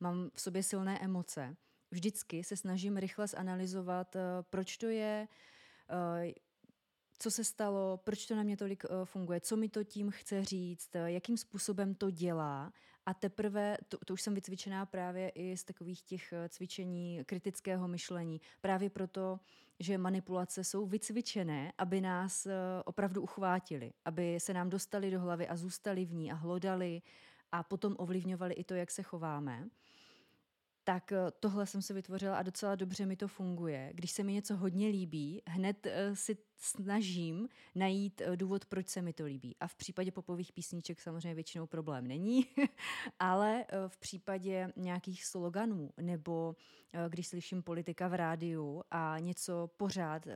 mám 0.00 0.30
v 0.34 0.40
sobě 0.40 0.62
silné 0.62 0.98
emoce, 0.98 1.56
vždycky 1.90 2.44
se 2.44 2.56
snažím 2.56 2.96
rychle 2.96 3.26
zanalizovat, 3.26 4.16
eh, 4.16 4.20
proč 4.50 4.76
to 4.76 4.86
je, 4.86 5.28
co 7.18 7.30
se 7.30 7.44
stalo, 7.44 8.00
proč 8.04 8.26
to 8.26 8.36
na 8.36 8.42
mě 8.42 8.56
tolik 8.56 8.84
funguje, 9.04 9.40
co 9.40 9.56
mi 9.56 9.68
to 9.68 9.84
tím 9.84 10.10
chce 10.10 10.44
říct, 10.44 10.90
jakým 11.04 11.36
způsobem 11.36 11.94
to 11.94 12.10
dělá 12.10 12.72
a 13.06 13.14
teprve, 13.14 13.76
to, 13.88 13.98
to 14.06 14.12
už 14.12 14.22
jsem 14.22 14.34
vycvičená 14.34 14.86
právě 14.86 15.28
i 15.28 15.56
z 15.56 15.64
takových 15.64 16.02
těch 16.02 16.32
eh, 16.32 16.48
cvičení 16.48 17.20
kritického 17.26 17.88
myšlení. 17.88 18.40
Právě 18.60 18.90
proto, 18.90 19.40
že 19.80 19.98
manipulace 19.98 20.64
jsou 20.64 20.86
vycvičené, 20.86 21.72
aby 21.78 22.00
nás 22.00 22.46
eh, 22.46 22.52
opravdu 22.84 23.22
uchvátili, 23.22 23.92
aby 24.04 24.40
se 24.40 24.54
nám 24.54 24.70
dostali 24.70 25.10
do 25.10 25.20
hlavy 25.20 25.48
a 25.48 25.56
zůstali 25.56 26.04
v 26.04 26.14
ní 26.14 26.32
a 26.32 26.34
hlodali 26.34 27.02
a 27.52 27.62
potom 27.62 27.94
ovlivňovali 27.98 28.54
i 28.54 28.64
to, 28.64 28.74
jak 28.74 28.90
se 28.90 29.02
chováme 29.02 29.68
tak 30.86 31.12
eh, 31.12 31.18
tohle 31.40 31.66
jsem 31.66 31.82
si 31.82 31.94
vytvořila 31.94 32.36
a 32.36 32.42
docela 32.42 32.74
dobře 32.74 33.06
mi 33.06 33.16
to 33.16 33.28
funguje. 33.28 33.90
Když 33.94 34.10
se 34.10 34.22
mi 34.22 34.32
něco 34.32 34.56
hodně 34.56 34.88
líbí, 34.88 35.42
hned 35.46 35.86
eh, 35.86 36.16
si 36.16 36.36
snažím 36.56 37.48
najít 37.74 38.20
eh, 38.20 38.36
důvod, 38.36 38.64
proč 38.64 38.88
se 38.88 39.02
mi 39.02 39.12
to 39.12 39.24
líbí. 39.24 39.56
A 39.60 39.66
v 39.66 39.74
případě 39.74 40.12
popových 40.12 40.52
písniček 40.52 41.00
samozřejmě 41.00 41.34
většinou 41.34 41.66
problém 41.66 42.06
není, 42.06 42.46
ale 43.18 43.64
v 43.88 43.98
případě 43.98 44.72
nějakých 44.76 45.24
sloganů 45.24 45.90
nebo 46.00 46.56
když 47.08 47.28
slyším 47.28 47.62
politika 47.62 48.08
v 48.08 48.14
rádiu 48.14 48.82
a 48.90 49.18
něco 49.18 49.70
pořád 49.76 50.26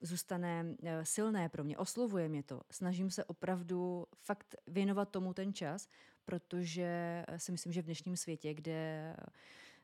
zůstane 0.00 0.76
silné 1.02 1.48
pro 1.48 1.64
mě, 1.64 1.78
oslovuje 1.78 2.28
mě 2.28 2.42
to. 2.42 2.60
Snažím 2.70 3.10
se 3.10 3.24
opravdu 3.24 4.06
fakt 4.16 4.54
věnovat 4.66 5.10
tomu 5.10 5.34
ten 5.34 5.54
čas, 5.54 5.88
protože 6.24 7.24
si 7.36 7.52
myslím, 7.52 7.72
že 7.72 7.82
v 7.82 7.84
dnešním 7.84 8.16
světě, 8.16 8.54
kde 8.54 9.16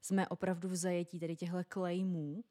jsme 0.00 0.28
opravdu 0.28 0.68
v 0.68 0.76
zajetí 0.76 1.20
tady 1.20 1.36
těchto 1.36 1.64
claimů 1.72 2.44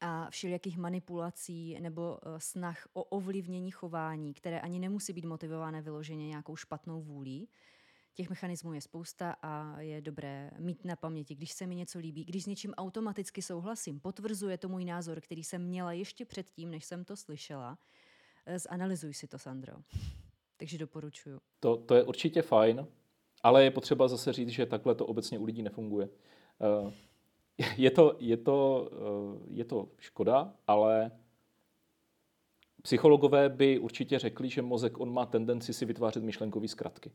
a 0.00 0.30
všelijakých 0.30 0.78
manipulací 0.78 1.80
nebo 1.80 2.18
eh, 2.22 2.40
snah 2.40 2.88
o 2.92 3.04
ovlivnění 3.04 3.70
chování, 3.70 4.34
které 4.34 4.60
ani 4.60 4.78
nemusí 4.78 5.12
být 5.12 5.24
motivované 5.24 5.82
vyloženě 5.82 6.28
nějakou 6.28 6.56
špatnou 6.56 7.02
vůlí, 7.02 7.48
Těch 8.16 8.30
mechanismů 8.30 8.72
je 8.72 8.80
spousta 8.80 9.36
a 9.42 9.80
je 9.80 10.00
dobré 10.00 10.50
mít 10.58 10.84
na 10.84 10.96
paměti, 10.96 11.34
když 11.34 11.52
se 11.52 11.66
mi 11.66 11.74
něco 11.74 11.98
líbí, 11.98 12.24
když 12.24 12.42
s 12.42 12.46
něčím 12.46 12.74
automaticky 12.74 13.42
souhlasím, 13.42 14.00
potvrzuje 14.00 14.58
to 14.58 14.68
můj 14.68 14.84
názor, 14.84 15.20
který 15.20 15.44
jsem 15.44 15.62
měla 15.62 15.92
ještě 15.92 16.24
předtím, 16.24 16.70
než 16.70 16.84
jsem 16.84 17.04
to 17.04 17.16
slyšela. 17.16 17.78
Eh, 18.46 18.58
zanalizuj 18.58 19.14
si 19.14 19.26
to, 19.26 19.38
Sandro. 19.38 19.72
Takže 20.56 20.78
doporučuju. 20.78 21.40
To, 21.60 21.76
to 21.76 21.94
je 21.94 22.02
určitě 22.02 22.42
fajn, 22.42 22.86
ale 23.42 23.64
je 23.64 23.70
potřeba 23.70 24.08
zase 24.08 24.32
říct, 24.32 24.48
že 24.48 24.66
takhle 24.66 24.94
to 24.94 25.06
obecně 25.06 25.38
u 25.38 25.44
lidí 25.44 25.62
nefunguje. 25.62 26.08
Eh, 26.60 26.92
je 27.76 27.90
to, 27.90 28.16
je 28.18 28.36
to, 28.36 28.90
eh, 28.92 29.46
je 29.50 29.64
to 29.64 29.88
škoda, 29.98 30.54
ale 30.66 31.10
psychologové 32.86 33.48
by 33.48 33.78
určitě 33.78 34.18
řekli, 34.18 34.48
že 34.48 34.62
mozek 34.62 35.00
on 35.00 35.12
má 35.12 35.26
tendenci 35.26 35.72
si 35.72 35.84
vytvářet 35.84 36.22
myšlenkové 36.22 36.68
zkratky. 36.68 37.12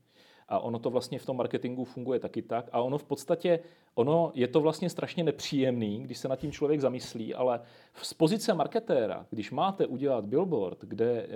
A 0.47 0.59
ono 0.59 0.79
to 0.79 0.89
vlastně 0.89 1.19
v 1.19 1.25
tom 1.25 1.37
marketingu 1.37 1.83
funguje 1.83 2.19
taky 2.19 2.41
tak. 2.41 2.69
A 2.71 2.81
ono 2.81 2.97
v 2.97 3.03
podstatě, 3.03 3.59
ono 3.95 4.31
je 4.35 4.47
to 4.47 4.61
vlastně 4.61 4.89
strašně 4.89 5.23
nepříjemný, 5.23 6.03
když 6.03 6.17
se 6.17 6.27
nad 6.27 6.35
tím 6.35 6.51
člověk 6.51 6.81
zamyslí, 6.81 7.33
ale 7.33 7.61
z 8.01 8.13
pozice 8.13 8.53
marketéra, 8.53 9.25
když 9.29 9.51
máte 9.51 9.87
udělat 9.87 10.25
billboard, 10.25 10.81
kde, 10.81 11.11
eh, 11.11 11.27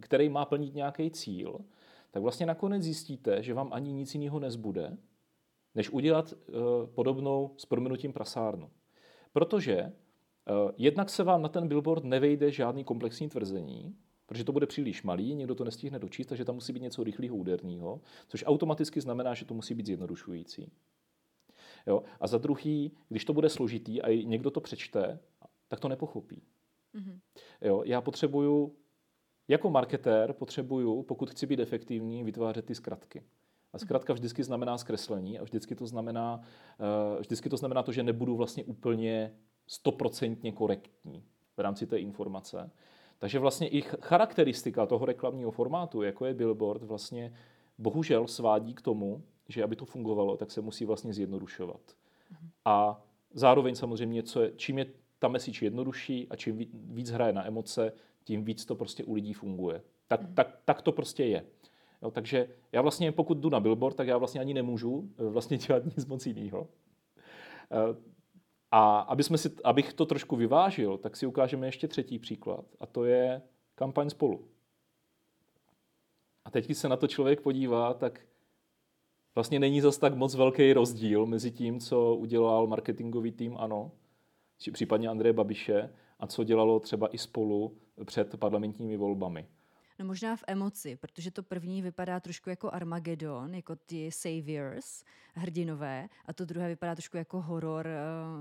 který 0.00 0.28
má 0.28 0.44
plnit 0.44 0.74
nějaký 0.74 1.10
cíl, 1.10 1.58
tak 2.10 2.22
vlastně 2.22 2.46
nakonec 2.46 2.82
zjistíte, 2.82 3.42
že 3.42 3.54
vám 3.54 3.68
ani 3.72 3.92
nic 3.92 4.14
jiného 4.14 4.40
nezbude, 4.40 4.96
než 5.74 5.90
udělat 5.90 6.32
eh, 6.32 6.52
podobnou 6.94 7.54
s 7.56 7.66
prominutím 7.66 8.12
prasárnu. 8.12 8.70
Protože 9.32 9.92
jednak 10.76 11.10
se 11.10 11.24
vám 11.24 11.42
na 11.42 11.48
ten 11.48 11.68
billboard 11.68 12.04
nevejde 12.04 12.50
žádný 12.50 12.84
komplexní 12.84 13.28
tvrzení, 13.28 13.96
protože 14.26 14.44
to 14.44 14.52
bude 14.52 14.66
příliš 14.66 15.02
malý, 15.02 15.34
někdo 15.34 15.54
to 15.54 15.64
nestihne 15.64 15.98
dočíst, 15.98 16.28
takže 16.28 16.44
tam 16.44 16.54
musí 16.54 16.72
být 16.72 16.82
něco 16.82 17.04
rychlého, 17.04 17.36
úderného, 17.36 18.00
což 18.28 18.44
automaticky 18.46 19.00
znamená, 19.00 19.34
že 19.34 19.44
to 19.44 19.54
musí 19.54 19.74
být 19.74 19.86
zjednodušující. 19.86 20.72
Jo? 21.86 22.02
A 22.20 22.26
za 22.26 22.38
druhý, 22.38 22.92
když 23.08 23.24
to 23.24 23.32
bude 23.32 23.48
složitý 23.48 24.02
a 24.02 24.24
někdo 24.24 24.50
to 24.50 24.60
přečte, 24.60 25.18
tak 25.68 25.80
to 25.80 25.88
nepochopí. 25.88 26.42
Mm-hmm. 26.94 27.18
Jo? 27.60 27.82
Já 27.84 28.00
potřebuju, 28.00 28.76
jako 29.48 29.70
marketér 29.70 30.32
potřebuju, 30.32 31.02
pokud 31.02 31.30
chci 31.30 31.46
být 31.46 31.60
efektivní, 31.60 32.24
vytvářet 32.24 32.64
ty 32.64 32.74
zkratky. 32.74 33.22
A 33.72 33.78
zkrátka 33.78 34.12
vždycky 34.12 34.44
znamená 34.44 34.78
zkreslení 34.78 35.38
a 35.38 35.42
vždycky 35.42 35.74
to 35.74 35.86
znamená, 35.86 36.40
uh, 37.14 37.20
vždycky 37.20 37.48
to 37.48 37.56
znamená 37.56 37.82
to, 37.82 37.92
že 37.92 38.02
nebudu 38.02 38.36
vlastně 38.36 38.64
úplně 38.64 39.34
stoprocentně 39.68 40.52
korektní 40.52 41.24
v 41.56 41.60
rámci 41.60 41.86
té 41.86 41.98
informace. 41.98 42.70
Takže 43.18 43.38
vlastně 43.38 43.68
i 43.68 43.80
charakteristika 43.80 44.86
toho 44.86 45.06
reklamního 45.06 45.50
formátu, 45.50 46.02
jako 46.02 46.26
je 46.26 46.34
billboard, 46.34 46.82
vlastně 46.82 47.34
bohužel 47.78 48.26
svádí 48.26 48.74
k 48.74 48.82
tomu, 48.82 49.22
že 49.48 49.64
aby 49.64 49.76
to 49.76 49.84
fungovalo, 49.84 50.36
tak 50.36 50.50
se 50.50 50.60
musí 50.60 50.84
vlastně 50.84 51.12
zjednodušovat. 51.12 51.80
A 52.64 53.04
zároveň 53.32 53.74
samozřejmě, 53.74 54.22
co 54.22 54.42
je, 54.42 54.52
čím 54.56 54.78
je 54.78 54.86
ta 55.18 55.28
message 55.28 55.66
jednodušší 55.66 56.26
a 56.30 56.36
čím 56.36 56.58
víc 56.72 57.10
hraje 57.10 57.32
na 57.32 57.46
emoce, 57.46 57.92
tím 58.24 58.44
víc 58.44 58.64
to 58.64 58.74
prostě 58.74 59.04
u 59.04 59.14
lidí 59.14 59.32
funguje. 59.32 59.82
Tak, 60.06 60.22
mm. 60.22 60.34
tak, 60.34 60.58
tak 60.64 60.82
to 60.82 60.92
prostě 60.92 61.24
je. 61.24 61.44
Jo, 62.02 62.10
takže 62.10 62.48
já 62.72 62.82
vlastně, 62.82 63.12
pokud 63.12 63.38
jdu 63.38 63.50
na 63.50 63.60
billboard, 63.60 63.96
tak 63.96 64.08
já 64.08 64.18
vlastně 64.18 64.40
ani 64.40 64.54
nemůžu 64.54 65.10
eh, 65.18 65.24
vlastně 65.24 65.58
dělat 65.58 65.84
nic 65.96 66.06
moc 66.06 66.26
jiného. 66.26 66.68
A 68.70 68.98
aby 68.98 69.22
jsme 69.22 69.38
si, 69.38 69.50
abych 69.64 69.92
to 69.92 70.06
trošku 70.06 70.36
vyvážil, 70.36 70.98
tak 70.98 71.16
si 71.16 71.26
ukážeme 71.26 71.66
ještě 71.66 71.88
třetí 71.88 72.18
příklad. 72.18 72.64
A 72.80 72.86
to 72.86 73.04
je 73.04 73.42
kampaň 73.74 74.10
spolu. 74.10 74.48
A 76.44 76.50
teď, 76.50 76.64
když 76.64 76.78
se 76.78 76.88
na 76.88 76.96
to 76.96 77.06
člověk 77.06 77.40
podívá, 77.40 77.94
tak 77.94 78.20
vlastně 79.34 79.58
není 79.58 79.80
zas 79.80 79.98
tak 79.98 80.14
moc 80.14 80.34
velký 80.34 80.72
rozdíl 80.72 81.26
mezi 81.26 81.50
tím, 81.50 81.80
co 81.80 82.14
udělal 82.14 82.66
marketingový 82.66 83.32
tým 83.32 83.56
ANO, 83.56 83.90
či 84.58 84.70
případně 84.70 85.08
Andreje 85.08 85.32
Babiše, 85.32 85.90
a 86.18 86.26
co 86.26 86.44
dělalo 86.44 86.80
třeba 86.80 87.14
i 87.14 87.18
spolu 87.18 87.76
před 88.04 88.36
parlamentními 88.36 88.96
volbami. 88.96 89.46
No 89.98 90.04
možná 90.04 90.36
v 90.36 90.44
emoci, 90.46 90.96
protože 90.96 91.30
to 91.30 91.42
první 91.42 91.82
vypadá 91.82 92.20
trošku 92.20 92.50
jako 92.50 92.70
Armageddon, 92.70 93.54
jako 93.54 93.76
ty 93.76 94.10
Saviors, 94.10 95.04
hrdinové, 95.34 96.08
a 96.26 96.32
to 96.32 96.44
druhé 96.44 96.68
vypadá 96.68 96.94
trošku 96.94 97.16
jako 97.16 97.40
horor, 97.40 97.86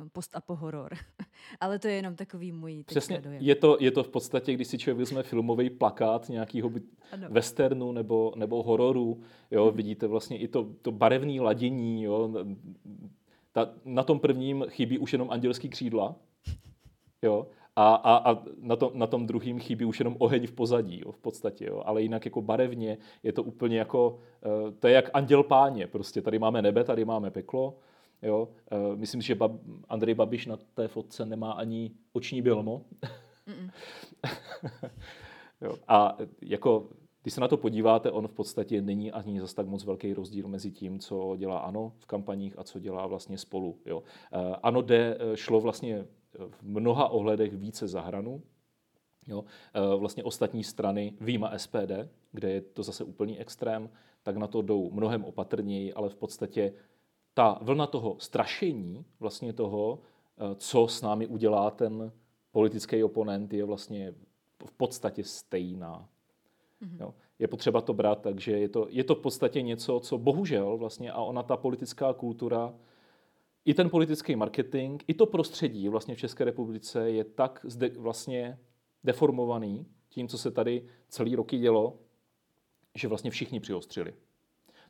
uh, 0.02 0.08
post-apo 0.10 0.56
horor. 0.56 0.94
Ale 1.60 1.80
to 1.80 1.88
je 1.88 1.94
jenom 1.94 2.16
takový 2.16 2.52
můj 2.52 2.84
Přesně, 2.84 3.22
dojem. 3.22 3.42
Je 3.42 3.56
to, 3.56 3.78
je 3.80 3.92
to 3.92 4.04
v 4.04 4.10
podstatě, 4.10 4.54
když 4.54 4.68
si 4.68 4.78
člověk 4.78 4.98
vezme 4.98 5.24
filmový 5.24 5.70
plakát 5.70 6.30
nějakého 6.30 6.72
westernu 7.30 7.92
nebo, 7.92 8.34
nebo 8.36 8.64
hororu, 8.64 9.22
jo, 9.52 9.66
hmm. 9.66 9.78
vidíte 9.78 10.08
vlastně 10.08 10.38
i 10.38 10.48
to, 10.48 10.70
to 10.82 10.92
barevné 10.92 11.42
ladění, 11.42 12.04
jo, 12.04 12.46
ta, 13.52 13.74
na 13.86 14.04
tom 14.04 14.20
prvním 14.20 14.66
chybí 14.70 14.98
už 15.00 15.14
jenom 15.14 15.32
andělský 15.32 15.70
křídla, 15.70 16.16
jo, 17.22 17.48
a, 17.78 17.96
a, 17.96 18.32
a 18.32 18.44
na, 18.62 18.76
to, 18.76 18.92
na 18.94 19.08
tom 19.08 19.28
druhým 19.28 19.60
chybí 19.60 19.86
už 19.86 20.00
jenom 20.00 20.16
oheň 20.20 20.48
v 20.48 20.52
pozadí, 20.52 21.02
jo, 21.06 21.12
v 21.12 21.18
podstatě. 21.18 21.66
Jo. 21.66 21.82
Ale 21.86 22.02
jinak 22.02 22.26
jako 22.26 22.42
barevně 22.42 22.98
je 23.24 23.34
to 23.34 23.44
úplně 23.44 23.78
jako, 23.78 24.20
uh, 24.46 24.72
to 24.80 24.88
je 24.88 24.94
jak 24.94 25.10
anděl 25.14 25.44
páně. 25.44 25.88
Prostě 25.88 26.22
tady 26.22 26.40
máme 26.40 26.62
nebe, 26.62 26.84
tady 26.84 27.06
máme 27.06 27.32
peklo. 27.32 27.78
Jo. 28.22 28.50
Uh, 28.72 28.96
myslím 28.96 29.22
si, 29.22 29.28
že 29.28 29.36
Bab, 29.36 29.52
Andrej 29.90 30.16
Babiš 30.16 30.46
na 30.46 30.58
té 30.74 30.88
fotce 30.88 31.26
nemá 31.26 31.52
ani 31.52 31.92
oční 32.14 32.42
bilmo. 32.42 32.82
jo. 35.62 35.76
A 35.88 36.18
jako 36.42 36.90
když 37.24 37.34
se 37.34 37.42
na 37.42 37.48
to 37.48 37.58
podíváte, 37.58 38.12
on 38.12 38.28
v 38.28 38.34
podstatě 38.34 38.82
není 38.82 39.12
ani 39.12 39.42
zase 39.42 39.56
tak 39.56 39.68
moc 39.68 39.84
velký 39.86 40.14
rozdíl 40.14 40.48
mezi 40.48 40.72
tím, 40.72 41.00
co 41.00 41.36
dělá 41.38 41.60
ANO 41.60 41.94
v 42.00 42.06
kampaních 42.06 42.60
a 42.60 42.64
co 42.64 42.80
dělá 42.80 43.08
vlastně 43.08 43.38
spolu. 43.38 43.78
Jo. 43.86 43.98
Uh, 43.98 44.56
ano, 44.64 44.82
jde, 44.82 45.18
šlo 45.36 45.62
vlastně 45.62 46.06
v 46.38 46.64
mnoha 46.64 47.08
ohledech 47.08 47.54
více 47.54 47.88
za 47.88 48.02
hranu. 48.02 48.42
Jo. 49.28 49.46
E, 49.74 49.98
vlastně 49.98 50.24
ostatní 50.24 50.64
strany, 50.64 51.14
výjima 51.22 51.58
SPD, 51.58 51.92
kde 52.32 52.52
je 52.52 52.62
to 52.62 52.84
zase 52.84 53.04
úplný 53.04 53.40
extrém, 53.40 53.90
tak 54.24 54.38
na 54.38 54.48
to 54.48 54.62
jdou 54.62 54.92
mnohem 54.92 55.24
opatrněji, 55.24 55.94
ale 55.94 56.10
v 56.10 56.16
podstatě 56.16 56.74
ta 57.34 57.60
vlna 57.62 57.88
toho 57.88 58.16
strašení, 58.20 59.06
vlastně 59.20 59.54
toho, 59.54 60.00
e, 60.38 60.56
co 60.56 60.88
s 60.88 61.02
námi 61.02 61.28
udělá 61.28 61.72
ten 61.72 62.12
politický 62.52 63.04
oponent, 63.04 63.54
je 63.54 63.64
vlastně 63.64 64.14
v 64.66 64.72
podstatě 64.72 65.24
stejná. 65.24 66.10
Mm-hmm. 66.82 67.02
Jo. 67.02 67.14
Je 67.40 67.48
potřeba 67.48 67.82
to 67.82 67.94
brát, 67.94 68.22
takže 68.22 68.52
je 68.52 68.70
to, 68.70 68.88
je 68.90 69.04
to 69.04 69.16
v 69.16 69.20
podstatě 69.20 69.62
něco, 69.62 70.00
co 70.00 70.18
bohužel 70.18 70.78
vlastně, 70.78 71.12
a 71.12 71.22
ona 71.22 71.44
ta 71.44 71.58
politická 71.58 72.14
kultura 72.14 72.74
i 73.68 73.74
ten 73.74 73.90
politický 73.90 74.36
marketing, 74.36 75.04
i 75.08 75.14
to 75.14 75.26
prostředí 75.26 75.90
vlastně 75.90 76.16
v 76.16 76.18
České 76.18 76.46
republice 76.46 77.12
je 77.12 77.24
tak 77.24 77.60
zde 77.64 77.90
vlastně 77.90 78.60
deformovaný 79.04 79.86
tím, 80.10 80.28
co 80.28 80.38
se 80.38 80.52
tady 80.52 80.86
celý 81.10 81.36
roky 81.36 81.58
dělo, 81.58 82.00
že 82.96 83.08
vlastně 83.08 83.32
všichni 83.32 83.60
přiostřili. 83.60 84.14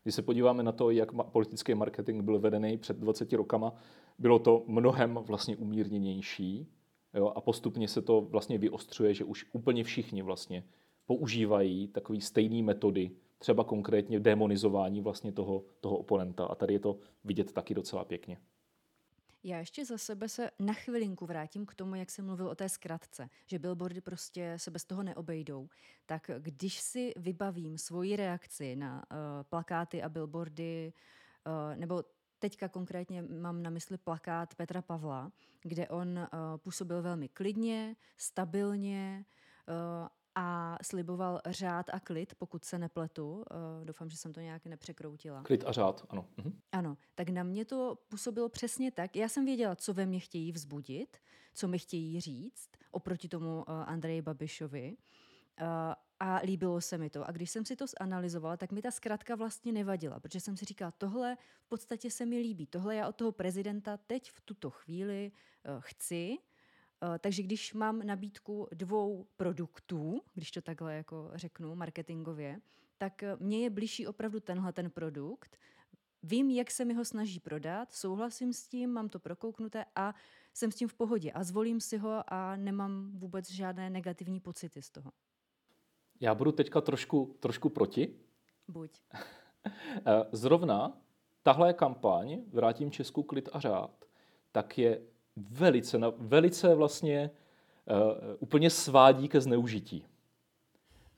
Když 0.04 0.16
se 0.16 0.22
podíváme 0.22 0.64
na 0.64 0.72
to, 0.72 0.90
jak 0.90 1.10
politický 1.32 1.76
marketing 1.76 2.24
byl 2.24 2.40
vedený 2.40 2.78
před 2.78 2.98
20 2.98 3.34
rokama, 3.34 3.74
bylo 4.20 4.40
to 4.40 4.64
mnohem 4.68 5.20
vlastně 5.22 5.58
umírněnější 5.58 6.68
jo, 7.14 7.34
a 7.36 7.42
postupně 7.42 7.88
se 7.88 8.02
to 8.02 8.22
vlastně 8.22 8.58
vyostřuje, 8.58 9.14
že 9.14 9.24
už 9.24 9.46
úplně 9.54 9.84
všichni 9.84 10.22
vlastně 10.22 10.64
používají 11.06 11.88
takové 11.88 12.22
stejné 12.22 12.64
metody, 12.64 13.12
třeba 13.38 13.64
konkrétně 13.64 14.20
demonizování 14.20 15.02
vlastně 15.02 15.32
toho, 15.32 15.64
toho 15.80 15.98
oponenta. 15.98 16.46
A 16.46 16.56
tady 16.56 16.74
je 16.74 16.80
to 16.80 16.98
vidět 17.24 17.52
taky 17.52 17.74
docela 17.74 18.06
pěkně. 18.06 18.38
Já 19.48 19.58
ještě 19.58 19.86
za 19.86 19.98
sebe 19.98 20.30
se 20.30 20.52
na 20.60 20.74
chvilinku 20.74 21.26
vrátím 21.26 21.66
k 21.66 21.76
tomu, 21.76 21.96
jak 21.96 22.10
jsem 22.10 22.26
mluvil 22.26 22.48
o 22.48 22.56
té 22.56 22.70
zkratce, 22.70 23.30
že 23.46 23.60
billboardy 23.60 24.02
prostě 24.02 24.54
se 24.58 24.72
bez 24.72 24.86
toho 24.86 25.04
neobejdou. 25.04 25.70
Tak 26.06 26.32
když 26.40 26.80
si 26.80 27.14
vybavím 27.18 27.78
svoji 27.78 28.16
reakci 28.16 28.76
na 28.76 29.04
uh, 29.12 29.18
plakáty 29.44 30.04
a 30.04 30.10
billboardy, 30.10 30.94
uh, 31.46 31.80
nebo 31.80 32.04
teďka 32.40 32.68
konkrétně 32.68 33.22
mám 33.22 33.64
na 33.64 33.70
mysli 33.70 33.98
plakát 33.98 34.56
Petra 34.56 34.82
Pavla, 34.82 35.32
kde 35.62 35.88
on 35.88 36.18
uh, 36.18 36.28
působil 36.58 37.02
velmi 37.02 37.30
klidně, 37.30 37.96
stabilně 38.18 39.26
uh, 39.68 40.08
a 40.40 40.78
sliboval 40.82 41.42
řád 41.46 41.90
a 41.94 42.00
klid, 42.00 42.36
pokud 42.36 42.66
se 42.66 42.80
nepletu. 42.80 43.32
Uh, 43.32 43.86
doufám, 43.86 44.10
že 44.10 44.18
jsem 44.18 44.34
to 44.34 44.40
nějak 44.40 44.66
nepřekroutila. 44.66 45.42
Klid 45.42 45.64
a 45.66 45.72
řád, 45.72 46.06
ano. 46.10 46.28
Mhm. 46.38 46.60
Ano, 46.72 46.98
tak 47.16 47.30
na 47.30 47.44
mě 47.44 47.66
to 47.66 47.98
působilo 48.10 48.50
přesně 48.50 48.92
tak. 48.92 49.16
Já 49.16 49.30
jsem 49.30 49.46
věděla, 49.46 49.76
co 49.76 49.94
ve 49.94 50.06
mně 50.06 50.20
chtějí 50.20 50.52
vzbudit, 50.52 51.18
co 51.54 51.68
mi 51.68 51.80
chtějí 51.80 52.22
říct, 52.22 52.70
oproti 52.92 53.28
tomu 53.28 53.58
uh, 53.58 53.64
Andreji 53.70 54.22
Babišovi. 54.22 54.98
Uh, 55.62 55.68
a 56.20 56.42
líbilo 56.44 56.82
se 56.82 56.98
mi 56.98 57.10
to. 57.10 57.28
A 57.28 57.32
když 57.32 57.50
jsem 57.50 57.66
si 57.66 57.76
to 57.76 57.86
zanalizovala, 58.00 58.58
tak 58.58 58.72
mi 58.72 58.82
ta 58.82 58.92
zkratka 58.92 59.36
vlastně 59.36 59.72
nevadila, 59.72 60.20
protože 60.20 60.40
jsem 60.40 60.58
si 60.58 60.66
říkala, 60.66 60.92
tohle 60.92 61.38
v 61.62 61.68
podstatě 61.68 62.12
se 62.12 62.26
mi 62.26 62.40
líbí, 62.40 62.66
tohle 62.66 62.96
já 62.96 63.08
od 63.08 63.16
toho 63.16 63.32
prezidenta 63.32 63.98
teď 63.98 64.32
v 64.32 64.42
tuto 64.42 64.70
chvíli 64.70 65.32
chci, 65.80 66.38
Eh, 66.42 66.57
takže 67.20 67.44
když 67.44 67.74
mám 67.74 68.00
nabídku 68.00 68.68
dvou 68.72 69.28
produktů, 69.38 70.22
když 70.34 70.52
to 70.52 70.62
takhle 70.62 70.96
jako 70.96 71.32
řeknu 71.34 71.76
marketingově, 71.76 72.62
tak 72.98 73.24
eh, 73.24 73.38
mně 73.40 73.60
je 73.60 73.70
blížší 73.70 74.08
opravdu 74.08 74.40
tenhle 74.40 74.74
ten 74.74 74.90
produkt. 74.90 75.58
Vím, 76.24 76.50
jak 76.50 76.72
se 76.72 76.86
mi 76.86 76.94
ho 76.94 77.06
snaží 77.06 77.40
prodat, 77.40 77.94
souhlasím 77.94 78.54
s 78.54 78.68
tím, 78.68 78.90
mám 78.90 79.10
to 79.10 79.20
prokouknuté 79.20 79.86
a 79.96 80.14
jsem 80.54 80.72
s 80.72 80.76
tím 80.76 80.88
v 80.88 80.94
pohodě 80.94 81.32
a 81.32 81.44
zvolím 81.44 81.80
si 81.80 81.98
ho 81.98 82.24
a 82.28 82.56
nemám 82.56 83.12
vůbec 83.14 83.52
žádné 83.52 83.90
negativní 83.90 84.40
pocity 84.40 84.82
z 84.82 84.90
toho. 84.90 85.12
Já 86.20 86.36
budu 86.36 86.52
teďka 86.52 86.82
trošku, 86.82 87.38
trošku 87.40 87.70
proti. 87.70 88.20
Buď. 88.68 88.92
Eh, 90.06 90.26
zrovna 90.32 91.02
tahle 91.44 91.74
kampaň 91.74 92.42
Vrátím 92.54 92.92
Česku 92.92 93.24
klid 93.24 93.50
a 93.54 93.60
řád, 93.60 94.06
tak 94.52 94.78
je 94.78 95.02
velice, 95.38 96.00
velice 96.18 96.76
vlastně 96.76 97.32
uh, 97.92 98.36
úplně 98.40 98.70
svádí 98.70 99.28
ke 99.28 99.42
zneužití. 99.42 100.06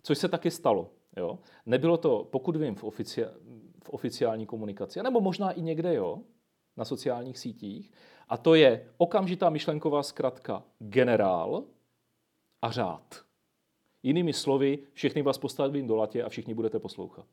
Což 0.03 0.17
se 0.17 0.27
taky 0.27 0.51
stalo. 0.51 0.89
Jo? 1.17 1.39
Nebylo 1.65 1.97
to, 1.97 2.27
pokud 2.31 2.55
vím, 2.55 2.75
v, 2.75 2.83
ofici- 2.83 3.29
v 3.83 3.89
oficiální 3.89 4.45
komunikaci, 4.45 5.03
nebo 5.03 5.21
možná 5.21 5.51
i 5.51 5.61
někde, 5.61 5.93
jo, 5.93 6.19
na 6.77 6.85
sociálních 6.85 7.39
sítích. 7.39 7.91
A 8.29 8.37
to 8.37 8.55
je 8.55 8.89
okamžitá 8.97 9.49
myšlenková 9.49 10.03
zkratka 10.03 10.63
generál 10.79 11.63
a 12.61 12.71
řád. 12.71 13.23
Jinými 14.03 14.33
slovy, 14.33 14.79
všechny 14.93 15.21
vás 15.21 15.37
postavím 15.37 15.87
do 15.87 15.95
latě 15.95 16.23
a 16.23 16.29
všichni 16.29 16.53
budete 16.53 16.79
poslouchat. 16.79 17.27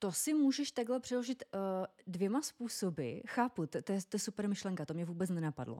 To 0.00 0.12
si 0.12 0.34
můžeš 0.34 0.72
takhle 0.72 1.00
přeložit 1.00 1.42
uh, 1.54 1.60
dvěma 2.06 2.42
způsoby. 2.42 3.18
Chápu, 3.26 3.66
to, 3.66 3.82
to, 3.82 3.92
je, 3.92 4.00
to 4.08 4.14
je 4.14 4.20
super 4.20 4.48
myšlenka, 4.48 4.86
to 4.86 4.94
mě 4.94 5.04
vůbec 5.04 5.30
nenapadlo. 5.30 5.78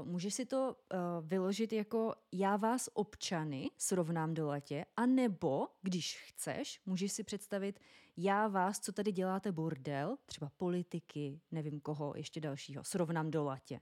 Uh, 0.00 0.06
můžeš 0.06 0.34
si 0.34 0.46
to 0.46 0.76
uh, 0.92 0.98
vyložit 1.28 1.72
jako 1.72 2.14
já 2.32 2.56
vás 2.56 2.88
občany 2.92 3.70
srovnám 3.78 4.34
do 4.34 4.46
letě, 4.46 4.84
anebo, 4.96 5.68
když 5.82 6.20
chceš, 6.28 6.80
můžeš 6.86 7.12
si 7.12 7.24
představit 7.24 7.80
já 8.16 8.48
vás, 8.48 8.80
co 8.80 8.92
tady 8.92 9.12
děláte 9.12 9.52
bordel, 9.52 10.16
třeba 10.26 10.50
politiky, 10.56 11.40
nevím 11.50 11.80
koho, 11.80 12.12
ještě 12.16 12.40
dalšího, 12.40 12.84
srovnám 12.84 13.30
do 13.30 13.44
letě. 13.44 13.80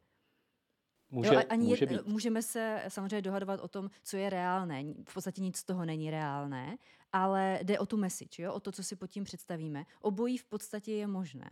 Může, 1.15 1.35
jo, 1.35 1.43
ani 1.49 1.69
může, 1.69 1.87
být. 1.87 2.07
můžeme 2.07 2.43
se 2.43 2.83
samozřejmě 2.89 3.23
dohadovat 3.23 3.61
o 3.61 3.69
tom, 3.69 3.91
co 4.05 4.17
je 4.17 4.31
reálné. 4.31 4.85
V 5.09 5.15
podstatě 5.15 5.43
nic 5.43 5.57
z 5.57 5.65
toho 5.65 5.85
není 5.85 6.11
reálné, 6.11 6.77
ale 7.13 7.59
jde 7.63 7.79
o 7.79 7.87
tu 7.87 7.97
message, 7.97 8.43
jo? 8.43 8.53
o 8.53 8.61
to, 8.61 8.73
co 8.73 8.83
si 8.83 8.97
pod 8.97 9.07
tím 9.07 9.25
představíme. 9.25 9.85
Obojí 10.01 10.39
v 10.39 10.45
podstatě 10.45 10.93
je 10.93 11.07
možné. 11.07 11.51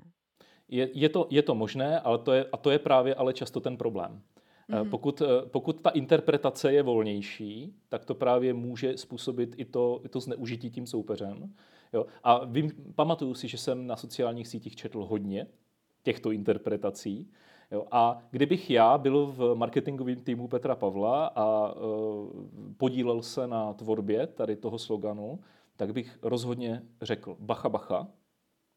Je, 0.69 0.89
je, 0.95 1.09
to, 1.09 1.27
je 1.31 1.43
to 1.43 1.55
možné, 1.55 2.01
ale 2.01 2.19
to 2.19 2.33
je, 2.33 2.47
a 2.53 2.57
to 2.57 2.71
je 2.71 2.79
právě 2.79 3.15
ale 3.15 3.35
často 3.35 3.61
ten 3.61 3.77
problém. 3.77 4.23
Mm-hmm. 4.71 4.91
Pokud, 4.91 5.23
eh, 5.23 5.27
pokud 5.47 5.81
ta 5.81 5.91
interpretace 5.91 6.73
je 6.73 6.83
volnější, 6.83 7.75
tak 7.89 8.05
to 8.05 8.15
právě 8.15 8.55
může 8.55 8.97
způsobit 8.97 9.55
i 9.59 9.65
to, 9.65 10.01
i 10.05 10.09
to 10.09 10.21
zneužití 10.21 10.71
tím 10.71 10.87
soupeřem. 10.87 11.55
Jo? 11.93 12.07
A 12.23 12.45
vím, 12.45 12.71
pamatuju 12.95 13.35
si, 13.35 13.49
že 13.49 13.59
jsem 13.59 13.87
na 13.87 13.97
sociálních 13.97 14.49
sítích 14.49 14.77
četl 14.77 15.05
hodně 15.05 15.47
těchto 16.03 16.31
interpretací. 16.31 17.31
Jo? 17.73 17.87
A 17.91 18.23
kdybych 18.31 18.71
já 18.71 18.99
byl 18.99 19.27
v 19.27 19.55
marketingovém 19.55 20.21
týmu 20.21 20.49
Petra 20.49 20.75
Pavla 20.75 21.27
a 21.27 21.75
uh, 21.75 22.29
podílel 22.77 23.23
se 23.23 23.47
na 23.47 23.73
tvorbě 23.73 24.27
tady 24.27 24.57
toho 24.57 24.79
sloganu, 24.79 25.41
tak 25.77 25.93
bych 25.93 26.19
rozhodně 26.23 26.83
řekl 27.03 27.37
bacha, 27.41 27.69
bacha, 27.69 28.09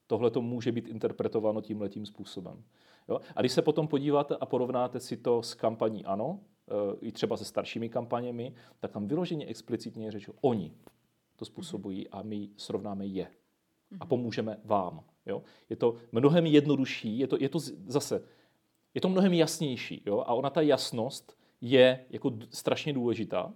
tohle 0.08 0.32
to 0.32 0.42
může 0.42 0.72
být 0.72 0.88
interpretováno 0.88 1.62
tímhletím 1.62 2.06
způsobem. 2.06 2.64
Jo? 3.10 3.20
A 3.36 3.42
když 3.42 3.52
se 3.52 3.62
potom 3.62 3.88
podíváte 3.88 4.36
a 4.36 4.46
porovnáte 4.46 5.00
si 5.00 5.18
to 5.18 5.44
s 5.44 5.54
kampaní 5.54 6.06
ANO, 6.06 6.40
e, 6.68 6.98
i 7.02 7.12
třeba 7.12 7.38
se 7.38 7.46
staršími 7.46 7.90
kampaněmi, 7.90 8.54
tak 8.80 8.92
tam 8.92 9.08
vyloženě 9.08 9.46
explicitně 9.46 10.06
je 10.06 10.12
řeč, 10.12 10.30
oni 10.42 10.74
to 11.36 11.46
způsobují 11.46 12.10
a 12.10 12.22
my 12.22 12.50
srovnáme 12.58 13.06
je. 13.06 13.26
A 13.26 14.04
mhm. 14.04 14.08
pomůžeme 14.08 14.58
vám. 14.64 15.04
Jo? 15.26 15.44
Je 15.70 15.76
to 15.76 15.96
mnohem 16.12 16.46
jednodušší, 16.46 17.20
je 17.20 17.28
to, 17.28 17.38
je 17.40 17.50
to 17.50 17.60
zase, 17.88 18.24
je 18.96 19.02
to 19.02 19.10
mnohem 19.10 19.34
jasnější. 19.34 20.04
Jo? 20.06 20.20
A 20.20 20.34
ona 20.34 20.50
ta 20.50 20.62
jasnost 20.62 21.38
je 21.62 22.06
jako 22.10 22.32
strašně 22.50 22.94
důležitá 22.94 23.54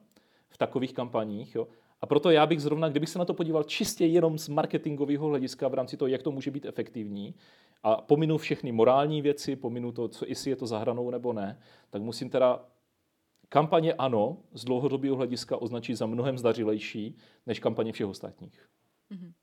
v 0.49 0.57
takových 0.57 0.93
kampaních. 0.93 1.55
Jo? 1.55 1.67
A 2.01 2.05
proto 2.05 2.29
já 2.29 2.45
bych 2.45 2.61
zrovna, 2.61 2.89
kdybych 2.89 3.09
se 3.09 3.19
na 3.19 3.25
to 3.25 3.33
podíval 3.33 3.63
čistě 3.63 4.05
jenom 4.05 4.37
z 4.37 4.47
marketingového 4.47 5.27
hlediska 5.27 5.67
v 5.67 5.73
rámci 5.73 5.97
toho, 5.97 6.09
jak 6.09 6.23
to 6.23 6.31
může 6.31 6.51
být 6.51 6.65
efektivní, 6.65 7.35
a 7.83 7.95
pominu 8.01 8.37
všechny 8.37 8.71
morální 8.71 9.21
věci, 9.21 9.55
pominu 9.55 9.91
to, 9.91 10.07
co, 10.07 10.25
jestli 10.27 10.51
je 10.51 10.55
to 10.55 10.67
zahranou 10.67 11.09
nebo 11.09 11.33
ne, 11.33 11.59
tak 11.89 12.01
musím 12.01 12.29
teda 12.29 12.65
kampaně 13.49 13.93
ano 13.93 14.37
z 14.53 14.65
dlouhodobého 14.65 15.15
hlediska 15.15 15.57
označit 15.57 15.95
za 15.95 16.05
mnohem 16.05 16.37
zdařilejší 16.37 17.17
než 17.45 17.59
kampaně 17.59 17.91
všech 17.91 18.07
ostatních. 18.07 18.69
Mm-hmm. 19.11 19.33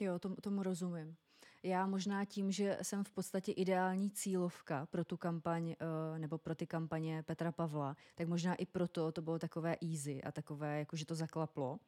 Jo, 0.00 0.18
tomu, 0.18 0.36
tomu 0.36 0.62
rozumím. 0.62 1.16
Já 1.62 1.86
možná 1.86 2.24
tím, 2.24 2.52
že 2.52 2.78
jsem 2.82 3.04
v 3.04 3.10
podstatě 3.10 3.52
ideální 3.52 4.10
cílovka 4.10 4.86
pro 4.86 5.04
tu 5.04 5.16
kampaň 5.16 5.70
eh, 5.70 6.18
nebo 6.18 6.38
pro 6.38 6.54
ty 6.54 6.66
kampaně 6.66 7.22
Petra 7.22 7.52
Pavla, 7.52 7.96
tak 8.14 8.28
možná 8.28 8.54
i 8.54 8.66
proto 8.66 9.12
to 9.12 9.22
bylo 9.22 9.38
takové 9.38 9.76
easy 9.82 10.22
a 10.22 10.32
takové, 10.32 10.78
jako 10.78 10.96
že 10.96 11.06
to 11.06 11.14
zaklaplo. 11.14 11.78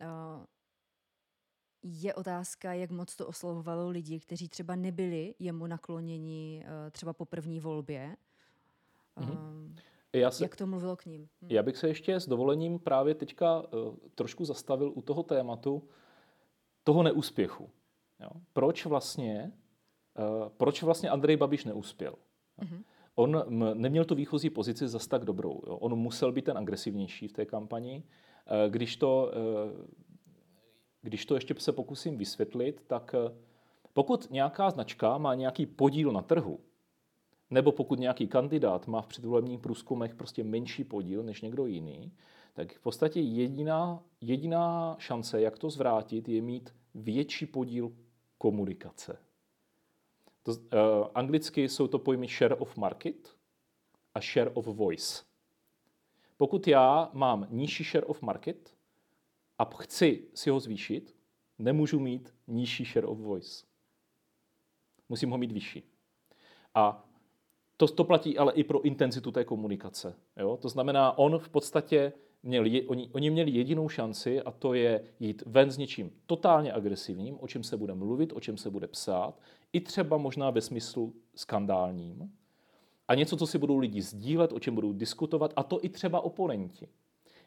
Eh, 0.00 0.06
je 1.82 2.14
otázka, 2.14 2.72
jak 2.72 2.90
moc 2.90 3.16
to 3.16 3.26
oslovovalo 3.26 3.88
lidi, 3.88 4.20
kteří 4.20 4.48
třeba 4.48 4.76
nebyli 4.76 5.34
jemu 5.38 5.66
nakloněni 5.66 6.64
eh, 6.66 6.90
třeba 6.90 7.12
po 7.12 7.24
první 7.24 7.60
volbě. 7.60 8.16
Mm-hmm. 9.16 9.74
Já 10.12 10.30
se, 10.30 10.44
jak 10.44 10.56
to 10.56 10.66
mluvilo 10.66 10.96
k 10.96 11.06
ním? 11.06 11.28
Hm. 11.42 11.46
Já 11.50 11.62
bych 11.62 11.76
se 11.76 11.88
ještě 11.88 12.20
s 12.20 12.28
dovolením 12.28 12.78
právě 12.78 13.14
teďka 13.14 13.60
uh, 13.60 13.96
trošku 14.14 14.44
zastavil 14.44 14.92
u 14.94 15.02
toho 15.02 15.22
tématu 15.22 15.88
toho 16.84 17.02
neúspěchu. 17.02 17.70
Jo? 18.20 18.30
Proč 18.52 18.86
vlastně 18.86 19.52
uh, 20.18 20.48
proč 20.48 20.82
vlastně 20.82 21.10
Andrej 21.10 21.36
Babiš 21.36 21.64
neuspěl? 21.64 22.14
Mm-hmm. 22.58 22.82
On 23.14 23.44
neměl 23.74 24.04
tu 24.04 24.14
výchozí 24.14 24.50
pozici 24.50 24.88
zas 24.88 25.06
tak 25.06 25.24
dobrou. 25.24 25.62
Jo? 25.66 25.76
On 25.76 25.96
musel 25.96 26.32
být 26.32 26.44
ten 26.44 26.58
agresivnější 26.58 27.28
v 27.28 27.32
té 27.32 27.46
kampani. 27.46 28.02
Uh, 28.66 28.72
když 28.72 28.96
to 28.96 29.32
uh, 29.70 29.86
když 31.06 31.26
to 31.26 31.34
ještě 31.34 31.54
se 31.58 31.72
pokusím 31.72 32.18
vysvětlit, 32.18 32.84
tak 32.86 33.14
pokud 33.92 34.30
nějaká 34.30 34.70
značka 34.70 35.18
má 35.18 35.34
nějaký 35.34 35.66
podíl 35.66 36.12
na 36.12 36.22
trhu, 36.22 36.60
nebo 37.50 37.72
pokud 37.72 37.98
nějaký 37.98 38.26
kandidát 38.26 38.86
má 38.86 39.02
v 39.02 39.06
předvolebních 39.06 39.60
průzkumech 39.60 40.14
prostě 40.14 40.44
menší 40.44 40.84
podíl 40.84 41.22
než 41.22 41.42
někdo 41.42 41.66
jiný, 41.66 42.12
tak 42.54 42.72
v 42.72 42.80
podstatě 42.80 43.20
jediná, 43.20 44.02
jediná 44.20 44.96
šance, 44.98 45.40
jak 45.40 45.58
to 45.58 45.70
zvrátit, 45.70 46.28
je 46.28 46.42
mít 46.42 46.74
větší 46.94 47.46
podíl 47.46 47.92
komunikace. 48.38 49.18
To, 50.42 50.52
uh, 50.52 50.58
anglicky 51.14 51.68
jsou 51.68 51.86
to 51.86 51.98
pojmy 51.98 52.28
share 52.28 52.54
of 52.54 52.76
market 52.76 53.36
a 54.14 54.20
share 54.20 54.50
of 54.54 54.66
voice. 54.66 55.24
Pokud 56.36 56.68
já 56.68 57.10
mám 57.12 57.46
nižší 57.50 57.84
share 57.84 58.06
of 58.06 58.22
market, 58.22 58.76
a 59.58 59.64
chci 59.64 60.28
si 60.34 60.50
ho 60.50 60.60
zvýšit, 60.60 61.16
nemůžu 61.58 62.00
mít 62.00 62.34
nižší 62.46 62.84
share 62.84 63.06
of 63.06 63.18
voice. 63.18 63.66
Musím 65.08 65.30
ho 65.30 65.38
mít 65.38 65.52
vyšší. 65.52 65.82
A 66.74 67.08
to, 67.76 67.88
to 67.88 68.04
platí 68.04 68.38
ale 68.38 68.52
i 68.52 68.64
pro 68.64 68.82
intenzitu 68.82 69.30
té 69.30 69.44
komunikace. 69.44 70.18
Jo? 70.36 70.56
To 70.56 70.68
znamená, 70.68 71.18
on 71.18 71.38
v 71.38 71.48
podstatě 71.48 72.12
měl, 72.46 72.64
oni, 72.86 73.08
oni 73.12 73.30
měli 73.30 73.50
jedinou 73.50 73.88
šanci 73.88 74.42
a 74.42 74.50
to 74.50 74.74
je 74.74 75.04
jít 75.20 75.42
ven 75.46 75.70
s 75.70 75.78
něčím 75.78 76.10
totálně 76.26 76.72
agresivním, 76.72 77.36
o 77.40 77.48
čem 77.48 77.62
se 77.62 77.76
bude 77.76 77.94
mluvit, 77.94 78.32
o 78.32 78.40
čem 78.40 78.56
se 78.56 78.70
bude 78.70 78.86
psát, 78.86 79.40
i 79.72 79.80
třeba 79.80 80.16
možná 80.16 80.50
ve 80.50 80.60
smyslu 80.60 81.14
skandálním. 81.34 82.32
A 83.08 83.14
něco, 83.14 83.36
co 83.36 83.46
si 83.46 83.58
budou 83.58 83.78
lidi 83.78 84.02
sdílet, 84.02 84.52
o 84.52 84.60
čem 84.60 84.74
budou 84.74 84.92
diskutovat, 84.92 85.52
a 85.56 85.62
to 85.62 85.84
i 85.84 85.88
třeba 85.88 86.20
oponenti. 86.20 86.88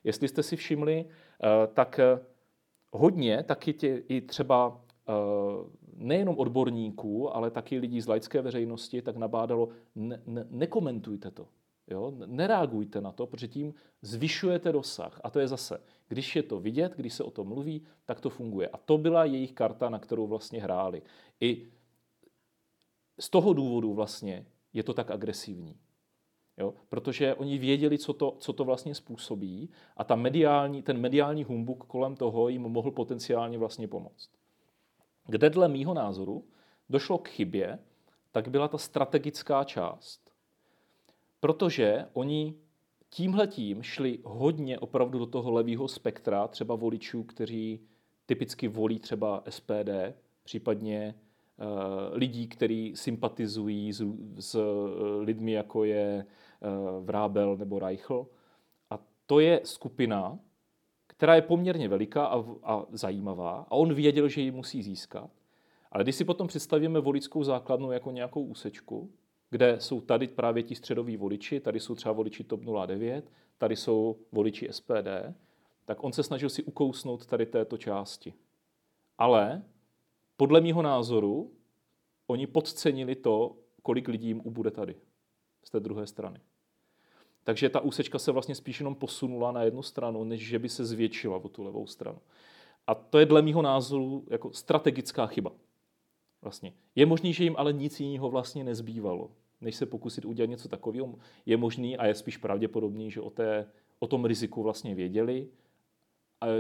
Jestli 0.04 0.28
jste 0.28 0.44
si 0.44 0.56
všimli, 0.56 1.06
eh, 1.06 1.68
tak 1.74 2.00
eh, 2.00 2.20
hodně 2.92 3.44
taky 3.44 3.74
tě, 3.74 4.04
i 4.08 4.22
třeba 4.22 4.82
eh, 5.10 5.14
nejenom 5.96 6.38
odborníků, 6.38 7.36
ale 7.36 7.52
taky 7.52 7.80
lidí 7.80 8.02
z 8.02 8.08
laické 8.08 8.42
veřejnosti, 8.42 9.02
tak 9.02 9.18
nabádalo, 9.18 9.70
ne, 9.96 10.22
ne, 10.28 10.48
nekomentujte 10.50 11.32
to. 11.32 11.48
Jo? 11.90 12.14
Nereagujte 12.26 13.02
na 13.02 13.12
to, 13.12 13.28
protože 13.28 13.48
tím 13.48 13.74
zvyšujete 14.02 14.72
dosah. 14.72 15.22
A 15.24 15.30
to 15.30 15.40
je 15.40 15.48
zase, 15.48 15.82
když 16.08 16.36
je 16.36 16.44
to 16.44 16.60
vidět, 16.60 16.94
když 16.96 17.14
se 17.14 17.24
o 17.24 17.32
tom 17.32 17.48
mluví, 17.48 17.86
tak 18.06 18.22
to 18.22 18.30
funguje. 18.30 18.68
A 18.68 18.78
to 18.78 18.98
byla 18.98 19.26
jejich 19.26 19.54
karta, 19.54 19.90
na 19.90 20.00
kterou 20.00 20.28
vlastně 20.28 20.62
hráli. 20.62 21.02
I 21.42 21.68
z 23.20 23.30
toho 23.30 23.54
důvodu 23.54 23.94
vlastně 23.94 24.46
je 24.74 24.84
to 24.84 24.94
tak 24.94 25.12
agresivní. 25.12 25.78
Jo? 26.58 26.74
Protože 26.90 27.36
oni 27.36 27.58
věděli, 27.58 27.98
co 27.98 28.14
to, 28.14 28.36
co 28.40 28.54
to 28.54 28.66
vlastně 28.66 28.96
způsobí 28.96 29.70
a 29.98 30.04
ta 30.04 30.16
mediální, 30.16 30.84
ten 30.84 30.98
mediální 30.98 31.44
humbuk 31.44 31.86
kolem 31.86 32.16
toho 32.16 32.50
jim 32.50 32.62
mohl 32.62 32.92
potenciálně 32.92 33.58
vlastně 33.58 33.88
pomoct. 33.88 34.30
Kde 35.26 35.50
dle 35.50 35.68
mýho 35.68 35.94
názoru 35.94 36.46
došlo 36.90 37.18
k 37.18 37.28
chybě, 37.28 37.80
tak 38.32 38.48
byla 38.48 38.68
ta 38.68 38.78
strategická 38.78 39.64
část. 39.64 40.29
Protože 41.40 42.06
oni 42.14 42.56
tímhletím 43.10 43.84
šli 43.84 44.20
hodně 44.24 44.80
opravdu 44.80 45.20
do 45.20 45.26
toho 45.26 45.52
levého 45.52 45.88
spektra, 45.88 46.48
třeba 46.48 46.76
voličů, 46.76 47.24
kteří 47.24 47.80
typicky 48.26 48.68
volí 48.68 49.00
třeba 49.00 49.44
SPD, 49.50 49.90
případně 50.44 51.16
uh, 51.58 51.66
lidí, 52.12 52.48
kteří 52.48 52.96
sympatizují 52.96 53.94
s, 53.94 54.04
s 54.40 54.56
uh, 54.56 55.22
lidmi, 55.22 55.52
jako 55.52 55.84
je 55.84 56.26
Eh, 56.62 57.02
Vrábel 57.02 57.58
nebo 57.58 57.80
Reichl. 57.80 58.28
A 58.90 59.00
to 59.26 59.40
je 59.40 59.62
skupina, 59.64 60.40
která 61.08 61.36
je 61.36 61.42
poměrně 61.42 61.88
veliká 61.88 62.26
a, 62.26 62.44
a 62.64 62.86
zajímavá 62.92 63.66
a 63.70 63.72
on 63.72 63.94
věděl, 63.94 64.28
že 64.28 64.42
ji 64.42 64.52
musí 64.52 64.84
získat. 64.84 65.30
Ale 65.92 66.04
když 66.04 66.16
si 66.16 66.26
potom 66.26 66.48
představíme 66.48 67.00
voličskou 67.00 67.44
základnu 67.44 67.92
jako 67.92 68.12
nějakou 68.12 68.44
úsečku, 68.44 69.12
kde 69.50 69.80
jsou 69.80 70.02
tady 70.02 70.28
právě 70.28 70.64
ti 70.64 70.76
středoví 70.76 71.18
voliči, 71.18 71.60
tady 71.60 71.80
jsou 71.80 71.96
třeba 71.96 72.14
voliči 72.14 72.44
TOP 72.44 72.62
09, 72.86 73.32
tady 73.58 73.76
jsou 73.76 74.18
voliči 74.32 74.68
SPD, 74.72 75.08
tak 75.86 76.04
on 76.04 76.14
se 76.14 76.24
snažil 76.24 76.50
si 76.50 76.64
ukousnout 76.64 77.26
tady 77.26 77.46
této 77.46 77.78
části. 77.78 78.34
Ale 79.18 79.64
podle 80.38 80.62
mýho 80.62 80.82
názoru 80.82 81.52
oni 82.28 82.48
podcenili 82.48 83.16
to, 83.16 83.58
kolik 83.82 84.08
lidí 84.08 84.28
jim 84.28 84.42
ubude 84.44 84.72
tady, 84.72 84.96
z 85.64 85.70
té 85.70 85.80
druhé 85.80 86.08
strany. 86.08 86.40
Takže 87.44 87.70
ta 87.70 87.80
úsečka 87.80 88.20
se 88.20 88.32
vlastně 88.32 88.56
spíš 88.56 88.80
jenom 88.80 88.96
posunula 88.96 89.52
na 89.52 89.64
jednu 89.64 89.82
stranu, 89.84 90.24
než 90.24 90.48
že 90.48 90.60
by 90.60 90.70
se 90.70 90.86
zvětšila 90.86 91.38
o 91.38 91.50
tu 91.50 91.64
levou 91.64 91.88
stranu. 91.88 92.20
A 92.88 92.96
to 92.96 93.20
je 93.20 93.26
dle 93.26 93.42
mýho 93.42 93.62
názoru 93.62 94.26
jako 94.30 94.54
strategická 94.54 95.28
chyba. 95.28 95.52
Vlastně. 96.42 96.74
Je 96.96 97.06
možný, 97.06 97.34
že 97.34 97.44
jim 97.44 97.56
ale 97.58 97.74
nic 97.74 98.00
jiného 98.00 98.30
vlastně 98.30 98.64
nezbývalo, 98.64 99.32
než 99.62 99.76
se 99.76 99.86
pokusit 99.86 100.26
udělat 100.26 100.50
něco 100.50 100.70
takového. 100.70 101.16
Je 101.46 101.58
možný 101.58 101.98
a 101.98 102.06
je 102.06 102.16
spíš 102.16 102.38
pravděpodobný, 102.38 103.12
že 103.12 103.22
o, 103.22 103.30
té, 103.30 103.68
o 104.00 104.08
tom 104.08 104.26
riziku 104.26 104.64
vlastně 104.64 104.96
věděli, 104.96 105.48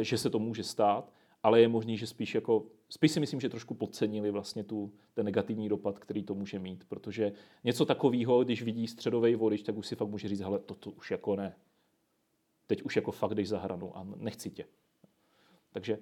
že 0.01 0.17
se 0.17 0.29
to 0.29 0.39
může 0.39 0.63
stát 0.63 1.13
ale 1.43 1.61
je 1.61 1.67
možný, 1.67 1.97
že 1.97 2.07
spíš 2.07 2.35
jako, 2.35 2.65
spíš 2.89 3.11
si 3.11 3.19
myslím, 3.19 3.39
že 3.39 3.49
trošku 3.49 3.73
podcenili 3.73 4.31
vlastně 4.31 4.63
tu, 4.63 4.93
ten 5.13 5.25
negativní 5.25 5.69
dopad, 5.69 5.99
který 5.99 6.23
to 6.23 6.35
může 6.35 6.59
mít, 6.59 6.85
protože 6.87 7.31
něco 7.63 7.85
takového, 7.85 8.43
když 8.43 8.63
vidí 8.63 8.87
středový 8.87 9.35
volič, 9.35 9.63
tak 9.63 9.77
už 9.77 9.87
si 9.87 9.95
fakt 9.95 10.07
může 10.07 10.27
říct, 10.27 10.39
hele, 10.39 10.59
toto 10.59 10.91
už 10.91 11.11
jako 11.11 11.35
ne. 11.35 11.55
Teď 12.67 12.83
už 12.83 12.95
jako 12.95 13.11
fakt 13.11 13.35
jdeš 13.35 13.49
za 13.49 13.59
hranu 13.59 13.97
a 13.97 14.07
nechci 14.15 14.49
tě. 14.49 14.65
Takže 15.71 15.99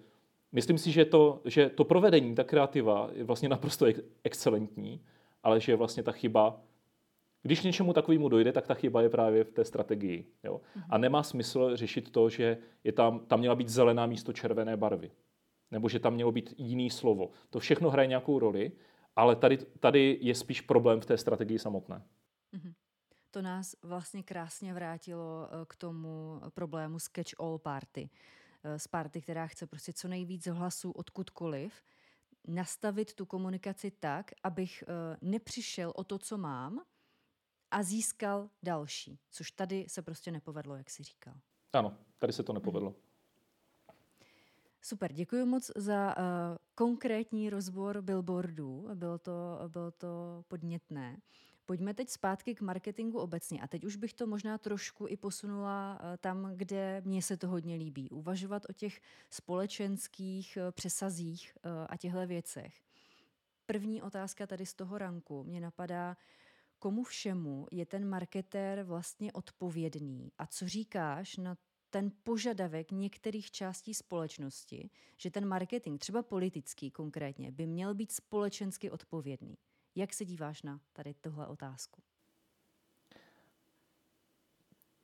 myslím 0.51 0.77
si, 0.77 0.91
že 0.91 1.05
to, 1.05 1.41
že 1.45 1.69
to 1.69 1.83
provedení, 1.83 2.35
ta 2.35 2.43
kreativa 2.43 3.09
je 3.13 3.23
vlastně 3.23 3.49
naprosto 3.49 3.85
excelentní, 4.23 5.01
ale 5.43 5.59
že 5.59 5.75
vlastně 5.75 6.03
ta 6.03 6.11
chyba 6.11 6.61
když 7.41 7.63
něčemu 7.63 7.93
takovému 7.93 8.29
dojde, 8.29 8.51
tak 8.51 8.67
ta 8.67 8.73
chyba 8.73 9.01
je 9.01 9.09
právě 9.09 9.43
v 9.43 9.51
té 9.51 9.65
strategii. 9.65 10.31
Jo? 10.43 10.61
A 10.89 10.97
nemá 10.97 11.23
smysl 11.23 11.75
řešit 11.75 12.11
to, 12.11 12.29
že 12.29 12.57
je 12.83 12.91
tam, 12.91 13.19
tam 13.19 13.39
měla 13.39 13.55
být 13.55 13.69
zelená 13.69 14.05
místo 14.05 14.33
červené 14.33 14.77
barvy. 14.77 15.11
Nebo 15.71 15.89
že 15.89 15.99
tam 15.99 16.13
mělo 16.13 16.31
být 16.31 16.53
jiný 16.57 16.89
slovo. 16.89 17.31
To 17.49 17.59
všechno 17.59 17.89
hraje 17.89 18.07
nějakou 18.07 18.39
roli, 18.39 18.71
ale 19.15 19.35
tady, 19.35 19.57
tady 19.57 20.17
je 20.21 20.35
spíš 20.35 20.61
problém 20.61 21.01
v 21.01 21.05
té 21.05 21.17
strategii 21.17 21.59
samotné. 21.59 22.03
Mm-hmm. 22.53 22.73
To 23.31 23.41
nás 23.41 23.75
vlastně 23.83 24.23
krásně 24.23 24.73
vrátilo 24.73 25.47
eh, 25.47 25.65
k 25.67 25.75
tomu 25.75 26.41
problému 26.53 26.99
sketch 26.99 27.31
all 27.39 27.57
party. 27.57 28.09
Eh, 28.67 28.79
z 28.79 28.87
party, 28.87 29.21
která 29.21 29.47
chce 29.47 29.67
prostě 29.67 29.93
co 29.93 30.07
nejvíc 30.07 30.47
hlasů 30.47 30.91
odkudkoliv, 30.91 31.83
nastavit 32.47 33.13
tu 33.13 33.25
komunikaci 33.25 33.91
tak, 33.91 34.31
abych 34.43 34.83
eh, 34.83 35.17
nepřišel 35.21 35.93
o 35.95 36.03
to, 36.03 36.17
co 36.19 36.37
mám, 36.37 36.81
a 37.71 37.83
získal 37.83 38.49
další, 38.63 39.19
což 39.31 39.51
tady 39.51 39.85
se 39.87 40.01
prostě 40.01 40.31
nepovedlo, 40.31 40.75
jak 40.75 40.89
si 40.89 41.03
říkal. 41.03 41.33
Ano, 41.73 41.97
tady 42.17 42.33
se 42.33 42.43
to 42.43 42.53
nepovedlo. 42.53 42.95
Super, 44.81 45.13
děkuji 45.13 45.45
moc 45.45 45.71
za 45.75 46.17
uh, 46.17 46.23
konkrétní 46.75 47.49
rozbor 47.49 48.01
billboardů, 48.01 48.89
bylo 48.95 49.17
to, 49.17 49.59
bylo 49.67 49.91
to 49.91 50.43
podnětné. 50.47 51.17
Pojďme 51.67 51.93
teď 51.93 52.09
zpátky 52.09 52.55
k 52.55 52.61
marketingu 52.61 53.19
obecně 53.19 53.61
a 53.61 53.67
teď 53.67 53.83
už 53.83 53.95
bych 53.95 54.13
to 54.13 54.27
možná 54.27 54.57
trošku 54.57 55.07
i 55.07 55.17
posunula 55.17 55.99
uh, 55.99 56.17
tam, 56.17 56.51
kde 56.55 57.01
mně 57.05 57.21
se 57.21 57.37
to 57.37 57.47
hodně 57.47 57.75
líbí. 57.75 58.09
Uvažovat 58.09 58.65
o 58.69 58.73
těch 58.73 59.01
společenských 59.29 60.57
uh, 60.61 60.71
přesazích 60.71 61.57
uh, 61.65 61.71
a 61.89 61.97
těchto 61.97 62.27
věcech. 62.27 62.81
První 63.65 64.01
otázka 64.01 64.47
tady 64.47 64.65
z 64.65 64.73
toho 64.73 64.97
ranku 64.97 65.43
mě 65.43 65.61
napadá, 65.61 66.17
komu 66.79 67.03
všemu 67.03 67.67
je 67.71 67.85
ten 67.85 68.09
marketér 68.09 68.83
vlastně 68.83 69.33
odpovědný 69.33 70.31
a 70.37 70.47
co 70.47 70.67
říkáš 70.67 71.37
na 71.37 71.57
ten 71.89 72.11
požadavek 72.23 72.91
některých 72.91 73.51
částí 73.51 73.93
společnosti, 73.93 74.89
že 75.17 75.31
ten 75.31 75.47
marketing, 75.47 75.99
třeba 75.99 76.23
politický 76.23 76.91
konkrétně, 76.91 77.51
by 77.51 77.67
měl 77.67 77.95
být 77.95 78.11
společensky 78.11 78.91
odpovědný. 78.91 79.57
Jak 79.97 80.13
se 80.13 80.25
díváš 80.25 80.63
na 80.63 80.79
tady 80.93 81.13
tuhle 81.13 81.47
otázku? 81.47 82.01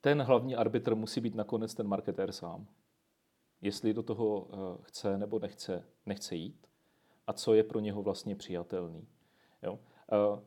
Ten 0.01 0.21
hlavní 0.21 0.55
arbitr 0.55 0.95
musí 0.95 1.21
být 1.21 1.35
nakonec 1.35 1.73
ten 1.73 1.87
marketér 1.87 2.31
sám. 2.31 2.67
Jestli 3.61 3.93
do 3.93 4.03
toho 4.03 4.47
eh, 4.51 4.57
chce 4.81 5.17
nebo 5.17 5.39
nechce, 5.39 5.87
nechce 6.05 6.35
jít 6.35 6.67
a 7.27 7.33
co 7.33 7.53
je 7.53 7.63
pro 7.63 7.79
něho 7.79 8.03
vlastně 8.03 8.35
přijatelný. 8.35 9.07
Jo? 9.63 9.79
Eh, 10.11 10.41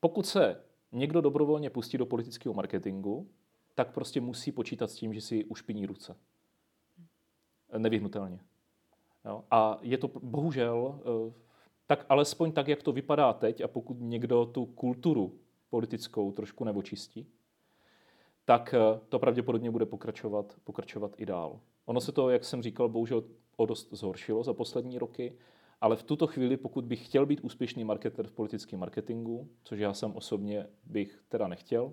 pokud 0.00 0.26
se 0.26 0.64
někdo 0.92 1.20
dobrovolně 1.20 1.70
pustí 1.70 1.98
do 1.98 2.06
politického 2.06 2.54
marketingu, 2.54 3.30
tak 3.74 3.94
prostě 3.94 4.20
musí 4.20 4.52
počítat 4.52 4.90
s 4.90 4.94
tím, 4.94 5.14
že 5.14 5.20
si 5.20 5.44
ušpiní 5.44 5.86
ruce. 5.86 6.16
Nevyhnutelně. 7.78 8.40
Jo? 9.24 9.44
A 9.50 9.78
je 9.82 9.98
to 9.98 10.08
bohužel 10.08 11.00
eh, 11.02 11.49
tak 11.90 12.06
alespoň 12.08 12.52
tak, 12.52 12.68
jak 12.68 12.82
to 12.82 12.92
vypadá 12.92 13.32
teď, 13.32 13.60
a 13.60 13.68
pokud 13.68 13.96
někdo 14.00 14.46
tu 14.46 14.66
kulturu 14.66 15.38
politickou 15.70 16.32
trošku 16.32 16.64
neočistí, 16.64 17.26
tak 18.44 18.74
eh, 18.74 19.00
to 19.08 19.18
pravděpodobně 19.18 19.70
bude 19.70 19.86
pokračovat, 19.86 20.56
pokračovat 20.64 21.14
i 21.16 21.26
dál. 21.26 21.60
Ono 21.84 22.00
se 22.00 22.12
to, 22.12 22.30
jak 22.30 22.44
jsem 22.44 22.62
říkal, 22.62 22.88
bohužel 22.88 23.24
o 23.56 23.66
dost 23.66 23.88
zhoršilo 23.92 24.42
za 24.42 24.54
poslední 24.54 24.98
roky. 24.98 25.32
Ale 25.80 25.96
v 25.96 26.02
tuto 26.02 26.26
chvíli, 26.26 26.56
pokud 26.56 26.84
bych 26.84 27.06
chtěl 27.06 27.26
být 27.26 27.40
úspěšný 27.40 27.84
marketer 27.84 28.26
v 28.26 28.32
politickém 28.32 28.80
marketingu, 28.80 29.48
což 29.62 29.78
já 29.78 29.94
jsem 29.94 30.16
osobně 30.16 30.66
bych 30.84 31.22
teda 31.28 31.48
nechtěl, 31.48 31.92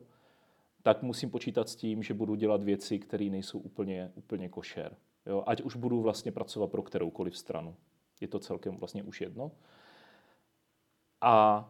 tak 0.84 1.04
musím 1.04 1.30
počítat 1.30 1.70
s 1.70 1.76
tím, 1.76 2.04
že 2.04 2.14
budu 2.14 2.36
dělat 2.36 2.64
věci, 2.64 3.00
které 3.00 3.26
nejsou 3.26 3.60
úplně, 3.60 4.12
úplně 4.16 4.50
košer. 4.50 4.96
Jo? 5.26 5.44
Ať 5.48 5.62
už 5.62 5.76
budu 5.76 6.02
vlastně 6.02 6.32
pracovat 6.32 6.72
pro 6.72 6.82
kteroukoliv 6.82 7.38
stranu. 7.38 7.76
Je 8.22 8.28
to 8.28 8.40
celkem 8.40 8.78
vlastně 8.78 9.04
už 9.04 9.22
jedno. 9.22 9.52
A 11.22 11.70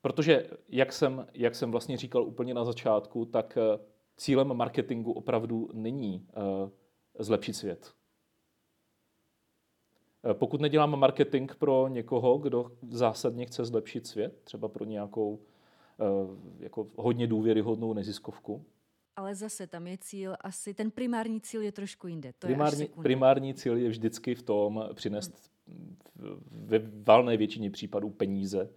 protože, 0.00 0.50
jak 0.68 0.92
jsem, 0.92 1.26
jak 1.34 1.54
jsem 1.54 1.70
vlastně 1.70 1.96
říkal 1.96 2.22
úplně 2.22 2.54
na 2.54 2.64
začátku, 2.64 3.24
tak 3.24 3.56
eh, 3.56 3.78
cílem 4.16 4.54
marketingu 4.54 5.12
opravdu 5.12 5.68
není 5.72 6.26
uh, 6.36 6.70
zlepšit 7.18 7.54
svět. 7.54 7.94
Eh, 10.24 10.34
pokud 10.34 10.60
neděláme 10.60 10.96
marketing 10.96 11.54
pro 11.54 11.88
někoho, 11.88 12.38
kdo 12.38 12.72
zásadně 12.90 13.46
chce 13.46 13.64
zlepšit 13.64 14.06
svět, 14.06 14.40
třeba 14.44 14.68
pro 14.68 14.84
nějakou 14.84 15.40
eh, 16.00 16.04
jako 16.58 16.88
hodně 16.96 17.26
důvěryhodnou 17.26 17.94
neziskovku, 17.94 18.64
ale 19.16 19.34
zase 19.34 19.66
tam 19.66 19.86
je 19.86 19.98
cíl 19.98 20.36
asi, 20.40 20.74
ten 20.74 20.90
primární 20.90 21.40
cíl 21.40 21.62
je 21.62 21.72
trošku 21.72 22.06
jinde. 22.06 22.32
To 22.38 22.46
primární, 22.46 22.82
je 22.82 22.88
primární 23.02 23.54
cíl 23.54 23.76
je 23.76 23.88
vždycky 23.88 24.34
v 24.34 24.42
tom 24.42 24.88
přinést 24.94 25.50
ve 26.50 26.78
valné 26.78 27.36
většině 27.36 27.70
případů 27.70 28.10
peníze 28.10 28.70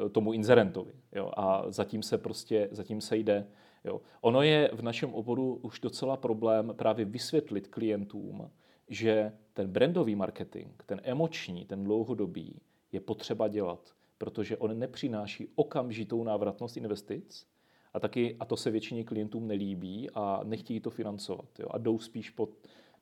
uh, 0.00 0.08
tomu 0.08 0.32
inzerentovi. 0.32 0.92
Jo? 1.12 1.30
A 1.36 1.64
zatím 1.68 2.02
se 2.02 2.18
prostě, 2.18 2.68
zatím 2.70 3.00
se 3.00 3.16
jde. 3.16 3.46
Jo? 3.84 4.00
Ono 4.20 4.42
je 4.42 4.70
v 4.72 4.82
našem 4.82 5.14
oboru 5.14 5.60
už 5.62 5.80
docela 5.80 6.16
problém 6.16 6.72
právě 6.76 7.04
vysvětlit 7.04 7.68
klientům, 7.68 8.50
že 8.88 9.32
ten 9.52 9.70
brandový 9.70 10.14
marketing, 10.14 10.72
ten 10.86 11.00
emoční, 11.04 11.64
ten 11.64 11.84
dlouhodobý, 11.84 12.60
je 12.92 13.00
potřeba 13.00 13.48
dělat, 13.48 13.94
protože 14.18 14.56
on 14.56 14.78
nepřináší 14.78 15.46
okamžitou 15.54 16.24
návratnost 16.24 16.76
investic 16.76 17.46
a 17.94 18.00
taky, 18.00 18.36
a 18.40 18.44
to 18.44 18.56
se 18.56 18.70
většině 18.70 19.04
klientům 19.04 19.46
nelíbí 19.46 20.10
a 20.14 20.40
nechtějí 20.44 20.80
to 20.80 20.90
financovat. 20.90 21.58
Jo, 21.58 21.66
a 21.70 21.78
jdou 21.78 21.98
spíš 21.98 22.30
po, 22.30 22.48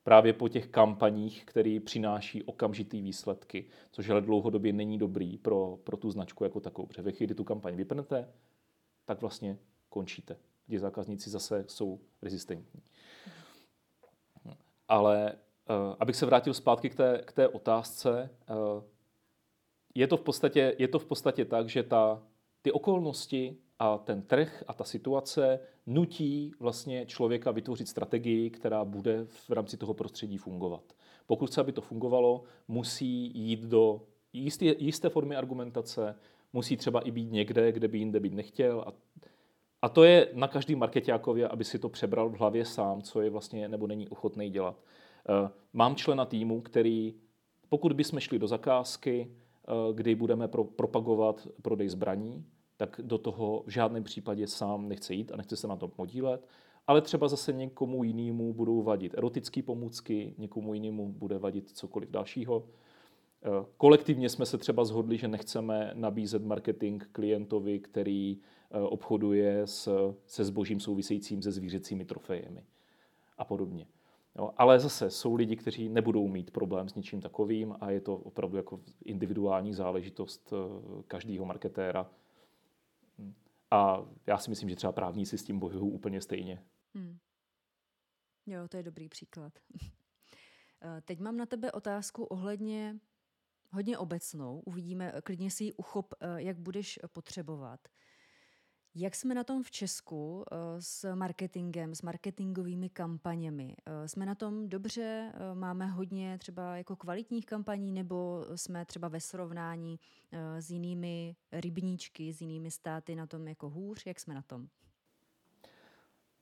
právě 0.05 0.33
po 0.33 0.49
těch 0.49 0.69
kampaních, 0.69 1.45
které 1.45 1.79
přináší 1.85 2.43
okamžitý 2.43 3.03
výsledky, 3.03 3.67
což 3.91 4.09
ale 4.09 4.21
dlouhodobě 4.21 4.73
není 4.73 4.99
dobrý 4.99 5.39
pro, 5.39 5.79
pro 5.85 5.97
tu 5.97 6.11
značku 6.11 6.45
jako 6.45 6.61
takovou. 6.61 6.87
Protože 6.87 7.03
ve 7.03 7.13
chvíli, 7.13 7.27
kdy 7.27 7.35
tu 7.35 7.45
kampaň 7.45 7.77
vypnete, 7.77 8.29
tak 9.05 9.21
vlastně 9.21 9.59
končíte. 9.89 10.37
Ti 10.69 10.79
zákazníci 10.79 11.31
zase 11.31 11.65
jsou 11.69 12.01
rezistentní. 12.23 12.83
Ale 14.89 15.37
Eh, 15.69 15.97
abych 16.01 16.17
se 16.17 16.27
vrátil 16.27 16.55
zpátky 16.55 16.91
k 16.91 16.95
té, 16.95 17.23
k 17.25 17.33
té 17.33 17.49
otázce, 17.49 18.31
eh, 18.49 18.83
je 19.95 20.07
to, 20.07 20.17
v 20.17 20.21
podstatě, 20.21 20.77
je 20.79 20.89
to 20.89 20.99
v 20.99 21.07
podstatě 21.07 21.45
tak, 21.45 21.69
že 21.69 21.83
ta, 21.83 22.23
ty 22.63 22.73
okolnosti 22.73 23.57
a 23.79 23.99
ten 23.99 24.23
trh 24.23 24.65
a 24.67 24.73
ta 24.73 24.85
situace 24.85 25.61
nutí 25.87 26.53
vlastně 26.61 27.07
člověka 27.07 27.51
vytvořit 27.51 27.89
strategii, 27.89 28.51
která 28.51 28.85
bude 28.85 29.25
v 29.25 29.51
rámci 29.51 29.77
toho 29.77 29.95
prostředí 29.95 30.37
fungovat. 30.37 30.83
Pokud 31.27 31.51
chce, 31.51 31.61
aby 31.61 31.73
to 31.73 31.81
fungovalo, 31.81 32.43
musí 32.69 33.33
jít 33.35 33.61
do 33.61 34.03
jisté, 34.33 34.65
jisté 34.65 35.09
formy 35.09 35.37
argumentace, 35.37 36.15
musí 36.53 36.77
třeba 36.77 37.01
i 37.01 37.11
být 37.11 37.33
někde, 37.33 37.73
kde 37.73 37.89
by 37.89 37.99
jinde 37.99 38.21
být 38.21 38.35
nechtěl. 38.35 38.85
A, 38.87 38.93
a 39.83 39.89
to 39.89 40.05
je 40.05 40.29
na 40.33 40.49
každý 40.49 40.75
marketákově, 40.75 41.49
aby 41.49 41.65
si 41.65 41.79
to 41.79 41.89
přebral 41.89 42.29
v 42.29 42.39
hlavě 42.39 42.65
sám, 42.65 43.03
co 43.03 43.21
je 43.21 43.31
vlastně 43.31 43.69
nebo 43.69 43.87
není 43.87 44.09
ochotný 44.09 44.51
dělat. 44.51 44.83
Eh, 45.29 45.51
mám 45.73 45.97
člena 45.97 46.25
týmu, 46.25 46.61
který, 46.61 47.15
pokud 47.69 47.93
bychom 47.93 48.21
šli 48.21 48.39
do 48.39 48.47
zakázky, 48.47 49.31
eh, 49.31 49.93
kdy 49.93 50.15
budeme 50.15 50.49
pro, 50.49 50.65
propagovat 50.65 51.49
prodej 51.63 51.89
zbraní, 51.89 52.45
tak 52.87 53.01
do 53.03 53.19
toho 53.19 53.63
v 53.67 53.71
žádném 53.71 54.05
případě 54.05 54.47
sám 54.47 54.89
nechce 54.89 55.15
jít 55.15 55.33
a 55.33 55.37
nechce 55.37 55.57
se 55.57 55.69
na 55.69 55.77
tom 55.77 55.91
podílet, 55.91 56.49
ale 56.87 57.01
třeba 57.01 57.29
zase 57.29 57.53
někomu 57.53 58.05
jinému 58.05 58.53
budou 58.53 58.83
vadit 58.83 59.15
erotické 59.15 59.63
pomůcky, 59.63 60.35
někomu 60.39 60.75
jinému 60.75 61.13
bude 61.13 61.39
vadit 61.39 61.71
cokoliv 61.71 62.11
dalšího. 62.11 62.65
Eh, 63.43 63.67
kolektivně 63.77 64.29
jsme 64.29 64.47
se 64.47 64.59
třeba 64.59 64.85
zhodli, 64.85 65.19
že 65.19 65.29
nechceme 65.29 65.91
nabízet 65.95 66.45
marketing 66.45 67.05
klientovi, 67.13 67.79
který 67.79 68.39
obchoduje 68.83 69.67
s, 69.67 70.15
se 70.27 70.45
zbožím 70.45 70.81
souvisejícím 70.81 71.43
se 71.43 71.53
zvířecími 71.53 72.05
trofejemi 72.05 72.65
a 73.39 73.45
podobně. 73.45 73.87
Jo, 74.39 74.51
ale 74.57 74.81
zase 74.81 75.11
jsou 75.11 75.35
lidi, 75.35 75.57
kteří 75.57 75.89
nebudou 75.89 76.29
mít 76.29 76.51
problém 76.51 76.89
s 76.89 76.95
něčím 76.95 77.21
takovým 77.21 77.75
a 77.81 77.91
je 77.91 78.01
to 78.01 78.17
opravdu 78.17 78.57
jako 78.57 78.81
individuální 79.05 79.75
záležitost 79.75 80.53
eh, 80.53 81.03
každého 81.09 81.45
marketéra. 81.45 82.11
A 83.75 84.07
já 84.27 84.39
si 84.39 84.51
myslím, 84.51 84.69
že 84.69 84.77
třeba 84.77 84.93
právníci 84.93 85.39
s 85.39 85.45
tím 85.45 85.59
bojují 85.59 85.93
úplně 85.93 86.21
stejně. 86.21 86.65
Hmm. 86.95 87.19
Jo, 88.47 88.69
to 88.69 88.77
je 88.77 88.83
dobrý 88.83 89.09
příklad. 89.09 89.59
Teď 91.05 91.21
mám 91.21 91.37
na 91.37 91.47
tebe 91.47 91.73
otázku 91.73 92.25
ohledně 92.25 93.01
hodně 93.71 93.99
obecnou. 93.99 94.61
Uvidíme, 94.61 95.13
klidně 95.25 95.51
si 95.51 95.65
ji 95.65 95.73
uchop, 95.73 96.15
jak 96.37 96.59
budeš 96.59 96.99
potřebovat. 97.13 97.89
Jak 98.97 99.15
jsme 99.15 99.35
na 99.35 99.45
tom 99.45 99.63
v 99.63 99.71
Česku 99.71 100.45
eh, 100.53 100.57
s 100.79 101.15
marketingem, 101.15 101.95
s 101.95 102.03
marketingovými 102.03 102.89
kampaněmi? 102.89 103.77
Eh, 103.87 104.09
jsme 104.09 104.27
na 104.27 104.35
tom 104.35 104.69
dobře? 104.69 105.33
Eh, 105.35 105.55
máme 105.55 105.87
hodně 105.87 106.39
třeba 106.39 106.77
jako 106.77 106.97
kvalitních 106.97 107.47
kampaní 107.47 107.93
nebo 107.93 108.45
jsme 108.55 108.85
třeba 108.85 109.09
ve 109.09 109.21
srovnání 109.21 109.99
s 110.59 110.71
jinými 110.71 111.37
rybníčky, 111.53 112.33
s 112.33 112.41
jinými 112.41 112.71
státy 112.71 113.15
na 113.15 113.27
tom 113.27 113.49
jako 113.49 113.71
hůř? 113.71 114.07
Jak 114.07 114.21
jsme 114.21 114.35
na 114.35 114.43
tom? 114.43 114.69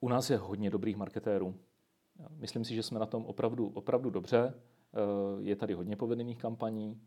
U 0.01 0.09
nás 0.09 0.31
je 0.31 0.37
hodně 0.37 0.71
dobrých 0.71 0.97
marketérů. 0.97 1.55
Myslím 2.31 2.65
si, 2.65 2.75
že 2.75 2.83
jsme 2.83 2.99
na 2.99 3.07
tom 3.07 3.25
opravdu, 3.27 3.69
opravdu 3.69 4.11
dobře. 4.11 4.55
Je 5.39 5.57
tady 5.57 5.75
hodně 5.75 5.97
povedených 5.97 6.39
kampaní. 6.39 7.01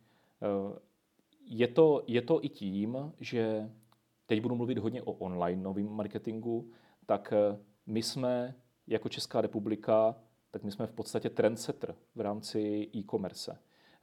Je 1.46 1.68
to, 1.68 2.04
je 2.08 2.22
to 2.22 2.46
i 2.46 2.50
tím, 2.50 3.14
že 3.20 3.72
teď 4.26 4.42
budu 4.42 4.56
mluvit 4.56 4.78
hodně 4.78 5.04
o 5.04 5.12
online 5.12 5.64
novým 5.64 5.90
marketingu, 5.90 6.72
tak 7.06 7.34
eh, 7.34 7.58
my 7.86 8.04
jsme 8.04 8.56
jako 8.88 9.10
Česká 9.10 9.42
republika, 9.42 10.16
tak 10.52 10.64
my 10.64 10.72
jsme 10.72 10.88
v 10.88 10.92
podstatě 10.92 11.30
trendsetter 11.30 11.96
v 12.16 12.22
rámci 12.22 12.90
e-commerce. 12.96 13.52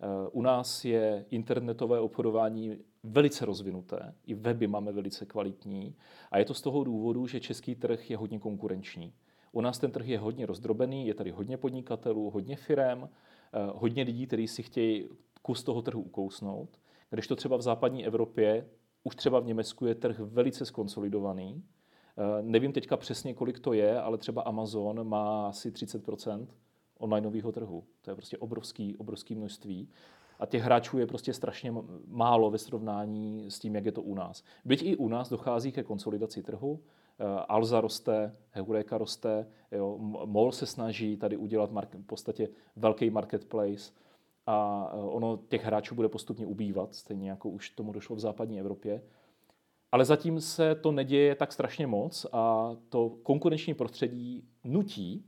Eh, 0.02 0.28
u 0.32 0.42
nás 0.42 0.84
je 0.84 1.24
internetové 1.30 2.00
obchodování 2.00 2.78
velice 3.02 3.46
rozvinuté, 3.46 4.14
i 4.26 4.34
weby 4.34 4.66
máme 4.66 4.92
velice 4.92 5.26
kvalitní 5.26 5.94
a 6.30 6.38
je 6.38 6.44
to 6.44 6.54
z 6.54 6.62
toho 6.62 6.84
důvodu, 6.84 7.26
že 7.26 7.40
český 7.40 7.74
trh 7.74 8.10
je 8.10 8.16
hodně 8.16 8.38
konkurenční. 8.38 9.12
U 9.52 9.60
nás 9.60 9.78
ten 9.78 9.90
trh 9.90 10.06
je 10.06 10.18
hodně 10.18 10.46
rozdrobený, 10.46 11.06
je 11.06 11.14
tady 11.14 11.30
hodně 11.30 11.56
podnikatelů, 11.56 12.30
hodně 12.30 12.56
firem, 12.56 13.08
eh, 13.08 13.70
hodně 13.74 14.02
lidí, 14.02 14.26
kteří 14.26 14.48
si 14.48 14.62
chtějí 14.62 15.08
kus 15.42 15.62
toho 15.64 15.82
trhu 15.82 16.02
ukousnout. 16.02 16.80
Když 17.10 17.26
to 17.26 17.36
třeba 17.36 17.56
v 17.56 17.62
západní 17.62 18.06
Evropě 18.06 18.68
už 19.04 19.16
třeba 19.16 19.40
v 19.40 19.46
Německu 19.46 19.86
je 19.86 19.94
trh 19.94 20.18
velice 20.18 20.66
skonsolidovaný. 20.66 21.62
Eh, 22.18 22.42
nevím 22.42 22.72
teďka 22.72 22.96
přesně, 22.96 23.34
kolik 23.34 23.60
to 23.60 23.72
je, 23.72 24.00
ale 24.00 24.18
třeba 24.18 24.42
Amazon 24.42 25.08
má 25.08 25.48
asi 25.48 25.70
30% 25.70 26.46
onlineového 26.98 27.52
trhu. 27.52 27.84
To 28.02 28.10
je 28.10 28.14
prostě 28.14 28.38
obrovský, 28.38 28.96
obrovský 28.96 29.34
množství. 29.34 29.88
A 30.38 30.46
těch 30.46 30.62
hráčů 30.62 30.98
je 30.98 31.06
prostě 31.06 31.32
strašně 31.32 31.74
málo 32.06 32.50
ve 32.50 32.58
srovnání 32.58 33.50
s 33.50 33.58
tím, 33.58 33.74
jak 33.74 33.84
je 33.84 33.92
to 33.92 34.02
u 34.02 34.14
nás. 34.14 34.44
Byť 34.64 34.82
i 34.82 34.96
u 34.96 35.08
nás 35.08 35.28
dochází 35.28 35.72
ke 35.72 35.82
konsolidaci 35.82 36.42
trhu. 36.42 36.80
Eh, 37.18 37.24
Alza 37.48 37.80
roste, 37.80 38.36
Heureka 38.50 38.98
roste, 38.98 39.46
jo, 39.72 39.98
MOL 40.24 40.52
se 40.52 40.66
snaží 40.66 41.16
tady 41.16 41.36
udělat 41.36 41.70
v 41.92 42.06
podstatě 42.06 42.48
velký 42.76 43.10
marketplace 43.10 43.92
a 44.46 44.88
e, 44.94 44.96
ono 44.96 45.38
těch 45.48 45.64
hráčů 45.64 45.94
bude 45.94 46.08
postupně 46.08 46.46
ubývat, 46.46 46.94
stejně 46.94 47.30
jako 47.30 47.48
už 47.48 47.70
tomu 47.70 47.92
došlo 47.92 48.16
v 48.16 48.20
západní 48.20 48.60
Evropě. 48.60 49.02
Ale 49.92 50.04
zatím 50.04 50.40
se 50.40 50.74
to 50.74 50.92
neděje 50.92 51.34
tak 51.34 51.52
strašně 51.52 51.86
moc 51.86 52.26
a 52.32 52.70
to 52.88 53.10
konkurenční 53.22 53.74
prostředí 53.74 54.44
nutí 54.64 55.26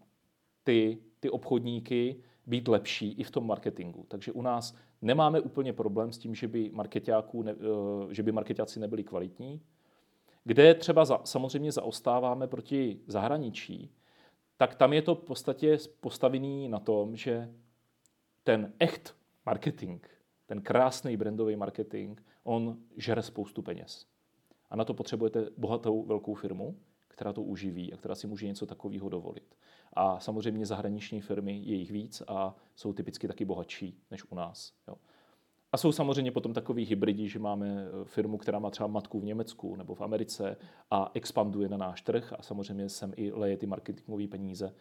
ty, 0.64 0.98
ty 1.20 1.30
obchodníky 1.30 2.16
být 2.46 2.68
lepší 2.68 3.12
i 3.12 3.24
v 3.24 3.30
tom 3.30 3.46
marketingu. 3.46 4.04
Takže 4.08 4.32
u 4.32 4.42
nás 4.42 4.76
nemáme 5.02 5.40
úplně 5.40 5.72
problém 5.72 6.12
s 6.12 6.18
tím, 6.18 6.34
že 6.34 6.48
by, 6.48 6.72
ne, 7.42 7.52
e, 7.52 8.14
že 8.14 8.22
by 8.22 8.32
marketáci 8.32 8.80
nebyli 8.80 9.04
kvalitní. 9.04 9.60
Kde 10.44 10.74
třeba 10.74 11.04
za, 11.04 11.20
samozřejmě 11.24 11.72
zaostáváme 11.72 12.46
proti 12.46 13.00
zahraničí, 13.06 13.90
tak 14.56 14.74
tam 14.74 14.92
je 14.92 15.02
to 15.02 15.14
v 15.14 15.20
podstatě 15.20 15.78
postavený 16.00 16.68
na 16.68 16.78
tom, 16.78 17.16
že 17.16 17.54
ten 18.44 18.72
echt 18.78 19.16
marketing, 19.46 20.06
ten 20.46 20.62
krásný 20.62 21.16
brandový 21.16 21.56
marketing, 21.56 22.20
on 22.42 22.78
žere 22.96 23.22
spoustu 23.22 23.62
peněz. 23.62 24.06
A 24.70 24.76
na 24.76 24.84
to 24.84 24.94
potřebujete 24.94 25.50
bohatou 25.56 26.02
velkou 26.02 26.34
firmu, 26.34 26.76
která 27.08 27.32
to 27.32 27.42
uživí 27.42 27.92
a 27.92 27.96
která 27.96 28.14
si 28.14 28.26
může 28.26 28.46
něco 28.46 28.66
takového 28.66 29.08
dovolit. 29.08 29.56
A 29.92 30.20
samozřejmě 30.20 30.66
zahraniční 30.66 31.20
firmy 31.20 31.60
je 31.64 31.74
jich 31.74 31.90
víc 31.90 32.22
a 32.28 32.56
jsou 32.76 32.92
typicky 32.92 33.28
taky 33.28 33.44
bohatší 33.44 33.98
než 34.10 34.24
u 34.30 34.34
nás. 34.34 34.72
Jo. 34.88 34.94
A 35.72 35.76
jsou 35.76 35.92
samozřejmě 35.92 36.30
potom 36.30 36.52
takový 36.52 36.84
hybridi, 36.84 37.28
že 37.28 37.38
máme 37.38 37.86
eh, 37.86 38.04
firmu, 38.04 38.38
která 38.38 38.58
má 38.58 38.70
třeba 38.70 38.86
matku 38.86 39.20
v 39.20 39.24
Německu 39.24 39.76
nebo 39.76 39.94
v 39.94 40.00
Americe 40.00 40.56
a 40.90 41.10
expanduje 41.14 41.68
na 41.68 41.76
náš 41.76 42.02
trh 42.02 42.32
a 42.38 42.42
samozřejmě 42.42 42.88
sem 42.88 43.12
i 43.16 43.32
leje 43.32 43.56
ty 43.56 43.66
marketingové 43.66 44.28
peníze. 44.28 44.74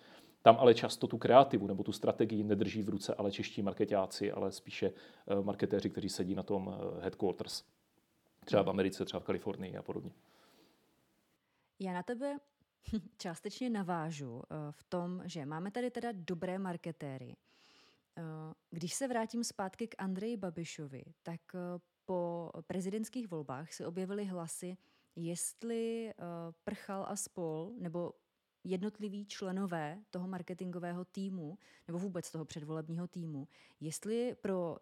Tam 0.44 0.58
ale 0.60 0.74
často 0.74 1.08
tu 1.08 1.18
kreativu 1.18 1.68
nebo 1.68 1.84
tu 1.84 1.92
strategii 1.92 2.44
nedrží 2.44 2.84
v 2.84 2.90
ruce 2.90 3.16
ale 3.16 3.32
čeští 3.32 3.62
marketáci, 3.62 4.32
ale 4.32 4.52
spíše 4.52 4.88
eh, 4.88 5.42
marketéři, 5.42 5.90
kteří 5.90 6.10
sedí 6.10 6.36
na 6.36 6.44
tom 6.44 6.76
eh, 6.76 7.04
headquarters. 7.04 7.64
Třeba 8.46 8.62
v 8.62 8.70
Americe, 8.70 9.06
třeba 9.06 9.20
v 9.20 9.24
Kalifornii 9.24 9.78
a 9.78 9.82
podobně. 9.82 10.12
Já 11.80 11.94
na 11.94 12.04
tebe 12.04 12.38
částečně 13.18 13.70
navážu 13.70 14.42
eh, 14.42 14.56
v 14.72 14.84
tom, 14.84 15.22
že 15.26 15.46
máme 15.46 15.72
tady 15.72 15.92
teda 15.92 16.10
dobré 16.14 16.60
marketéry. 16.60 17.36
Když 18.70 18.94
se 18.94 19.08
vrátím 19.08 19.44
zpátky 19.44 19.88
k 19.88 19.96
Andreji 19.98 20.38
Babišovi, 20.38 21.04
tak 21.24 21.42
po 22.06 22.52
prezidentských 22.68 23.28
volbách 23.28 23.74
se 23.74 23.88
objevily 23.88 24.26
hlasy, 24.26 24.78
jestli 25.16 26.14
Prchal 26.64 27.06
a 27.10 27.16
spol, 27.16 27.72
nebo 27.78 28.14
jednotliví 28.64 29.26
členové 29.26 30.04
toho 30.10 30.28
marketingového 30.28 31.06
týmu 31.06 31.58
nebo 31.88 32.00
vůbec 32.00 32.32
toho 32.32 32.46
předvolebního 32.46 33.08
týmu, 33.08 33.48
jestli 33.80 34.36
pro 34.42 34.78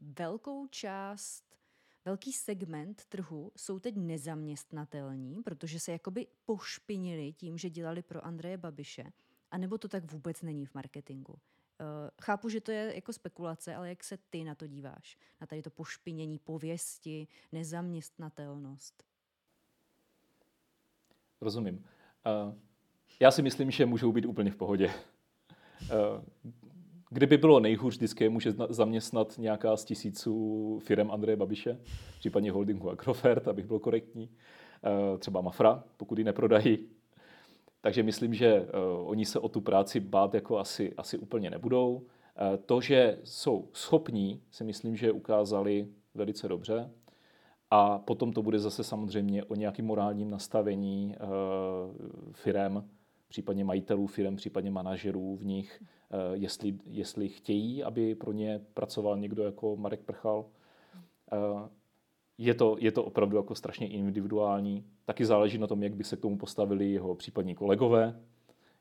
velkou 0.00 0.66
část, 0.66 1.56
velký 2.04 2.32
segment 2.32 3.04
trhu 3.04 3.52
jsou 3.56 3.78
teď 3.78 3.96
nezaměstnatelní, 3.96 5.42
protože 5.42 5.80
se 5.80 5.92
jakoby 5.92 6.26
pošpinili 6.44 7.32
tím, 7.32 7.58
že 7.58 7.70
dělali 7.70 8.02
pro 8.02 8.24
Andreje 8.24 8.56
Babiše, 8.56 9.12
anebo 9.50 9.78
to 9.78 9.88
tak 9.88 10.12
vůbec 10.12 10.42
není 10.42 10.66
v 10.66 10.74
marketingu. 10.74 11.32
Uh, 11.32 11.38
chápu, 12.22 12.48
že 12.48 12.60
to 12.60 12.72
je 12.72 12.94
jako 12.94 13.12
spekulace, 13.12 13.74
ale 13.74 13.88
jak 13.88 14.04
se 14.04 14.16
ty 14.30 14.44
na 14.44 14.54
to 14.54 14.66
díváš? 14.66 15.18
Na 15.40 15.46
tady 15.46 15.62
to 15.62 15.70
pošpinění 15.70 16.38
pověsti, 16.38 17.28
nezaměstnatelnost? 17.52 19.04
Rozumím. 21.40 21.84
Uh, 22.46 22.54
já 23.20 23.30
si 23.30 23.42
myslím, 23.42 23.70
že 23.70 23.86
můžou 23.86 24.12
být 24.12 24.26
úplně 24.26 24.50
v 24.50 24.56
pohodě. 24.56 24.90
Eh, 25.90 26.22
kdyby 27.10 27.36
bylo 27.36 27.60
nejhůř, 27.60 27.94
vždycky 27.94 28.28
může 28.28 28.52
zaměstnat 28.68 29.38
nějaká 29.38 29.76
z 29.76 29.84
tisíců 29.84 30.78
firm 30.84 31.10
Andreje 31.10 31.36
Babiše, 31.36 31.80
případně 32.18 32.52
holdingu 32.52 32.90
Agrofert, 32.90 33.48
abych 33.48 33.66
byl 33.66 33.78
korektní, 33.78 34.30
eh, 34.84 35.18
třeba 35.18 35.40
Mafra, 35.40 35.84
pokud 35.96 36.18
ji 36.18 36.24
neprodají. 36.24 36.78
Takže 37.80 38.02
myslím, 38.02 38.34
že 38.34 38.46
eh, 38.46 38.66
oni 39.04 39.24
se 39.24 39.38
o 39.38 39.48
tu 39.48 39.60
práci 39.60 40.00
bát 40.00 40.34
jako 40.34 40.58
asi, 40.58 40.92
asi 40.96 41.18
úplně 41.18 41.50
nebudou. 41.50 42.02
To, 42.66 42.80
že 42.80 43.18
jsou 43.24 43.68
schopní, 43.72 44.42
si 44.50 44.64
myslím, 44.64 44.96
že 44.96 45.12
ukázali 45.12 45.88
velice 46.14 46.48
dobře. 46.48 46.90
A 47.70 47.98
potom 47.98 48.32
to 48.32 48.42
bude 48.42 48.58
zase 48.58 48.84
samozřejmě 48.84 49.44
o 49.44 49.54
nějakém 49.54 49.86
morálním 49.86 50.30
nastavení 50.30 51.16
firem, 52.32 52.88
případně 53.34 53.64
majitelů 53.64 54.06
firm, 54.06 54.36
případně 54.36 54.70
manažerů 54.70 55.36
v 55.36 55.44
nich, 55.44 55.82
eh, 55.82 56.16
jestli, 56.32 56.74
jestli 56.86 57.28
chtějí, 57.28 57.82
aby 57.82 58.14
pro 58.14 58.32
ně 58.32 58.60
pracoval 58.74 59.18
někdo 59.18 59.42
jako 59.42 59.76
Marek 59.76 60.00
Prchal. 60.00 60.44
Eh, 61.32 61.68
je 62.38 62.54
to, 62.54 62.76
je 62.80 62.92
to 62.92 63.04
opravdu 63.04 63.36
jako 63.36 63.54
strašně 63.54 63.88
individuální. 63.88 64.84
Taky 65.04 65.24
záleží 65.26 65.58
na 65.58 65.66
tom, 65.66 65.82
jak 65.82 65.94
by 65.96 66.04
se 66.04 66.16
k 66.16 66.20
tomu 66.20 66.38
postavili 66.38 66.92
jeho 66.92 67.14
případní 67.14 67.54
kolegové. 67.54 68.20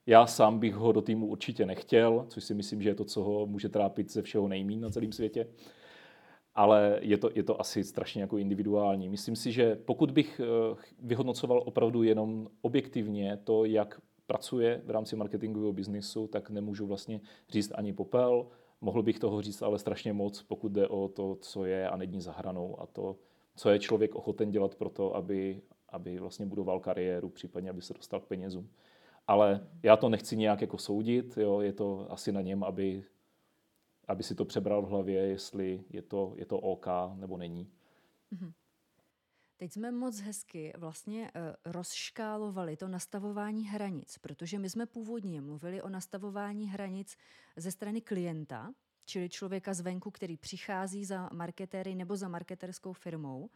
Já 0.06 0.26
sám 0.26 0.60
bych 0.60 0.76
ho 0.76 0.92
do 0.92 1.02
týmu 1.02 1.28
určitě 1.28 1.66
nechtěl, 1.66 2.26
což 2.30 2.44
si 2.44 2.54
myslím, 2.54 2.82
že 2.82 2.90
je 2.90 2.96
to, 2.96 3.06
co 3.06 3.24
ho 3.24 3.48
může 3.48 3.70
trápit 3.70 4.12
ze 4.12 4.22
všeho 4.22 4.48
nejmín 4.48 4.82
na 4.82 4.90
celém 4.90 5.12
světě. 5.12 5.48
Ale 6.56 7.00
je 7.02 7.18
to, 7.18 7.30
je 7.36 7.44
to 7.44 7.62
asi 7.62 7.84
strašně 7.84 8.22
jako 8.22 8.38
individuální. 8.38 9.10
Myslím 9.10 9.36
si, 9.36 9.52
že 9.52 9.76
pokud 9.76 10.12
bych 10.12 10.42
eh, 10.44 10.76
vyhodnocoval 11.02 11.64
opravdu 11.66 12.04
jenom 12.04 12.48
objektivně 12.62 13.38
to, 13.44 13.66
jak 13.66 14.02
pracuje 14.34 14.82
v 14.86 14.90
rámci 14.90 15.16
marketingového 15.16 15.74
biznisu, 15.74 16.28
tak 16.28 16.50
nemůžu 16.50 16.88
vlastně 16.88 17.22
říct 17.50 17.72
ani 17.76 17.94
popel. 17.94 18.48
Mohl 18.82 19.04
bych 19.04 19.20
toho 19.20 19.42
říct 19.42 19.62
ale 19.62 19.80
strašně 19.80 20.14
moc, 20.14 20.44
pokud 20.44 20.72
jde 20.72 20.88
o 20.88 21.08
to, 21.08 21.36
co 21.42 21.66
je 21.66 21.90
a 21.90 21.98
není 21.98 22.22
za 22.22 22.32
hranou 22.32 22.82
a 22.82 22.86
to, 22.86 23.16
co 23.56 23.70
je 23.70 23.80
člověk 23.80 24.16
ochoten 24.16 24.52
dělat 24.52 24.76
pro 24.76 24.90
to, 24.90 25.16
aby, 25.16 25.62
aby 25.90 26.20
vlastně 26.20 26.46
budoval 26.46 26.80
kariéru, 26.80 27.30
případně 27.30 27.70
aby 27.70 27.82
se 27.82 27.94
dostal 27.94 28.20
k 28.20 28.26
penězům. 28.26 28.70
Ale 29.28 29.68
já 29.84 29.98
to 29.98 30.10
nechci 30.10 30.38
nějak 30.38 30.62
jako 30.62 30.78
soudit, 30.78 31.38
jo, 31.38 31.62
je 31.62 31.74
to 31.74 32.08
asi 32.10 32.32
na 32.32 32.42
něm, 32.42 32.64
aby, 32.64 33.04
aby 34.08 34.24
si 34.24 34.36
to 34.36 34.46
přebral 34.46 34.82
v 34.82 34.90
hlavě, 34.90 35.22
jestli 35.22 35.84
je 35.90 36.02
to, 36.02 36.34
je 36.38 36.46
to 36.46 36.58
OK 36.58 36.88
nebo 37.16 37.38
není. 37.38 37.70
Mm-hmm. 38.34 38.52
Teď 39.64 39.74
jsme 39.74 39.92
moc 39.92 40.20
hezky 40.20 40.74
vlastně 40.78 41.32
uh, 41.32 41.72
rozškálovali 41.72 42.78
to 42.78 42.88
nastavování 42.88 43.68
hranic, 43.68 44.18
protože 44.18 44.60
my 44.60 44.70
jsme 44.70 44.86
původně 44.86 45.42
mluvili 45.42 45.82
o 45.82 45.90
nastavování 45.90 46.70
hranic 46.70 47.18
ze 47.56 47.72
strany 47.72 48.02
klienta, 48.02 48.74
čili 49.06 49.30
člověka 49.30 49.74
zvenku, 49.74 50.12
který 50.12 50.38
přichází 50.38 51.06
za 51.06 51.30
marketéry 51.34 51.96
nebo 51.96 52.16
za 52.16 52.28
marketerskou 52.28 52.94
firmou 52.94 53.50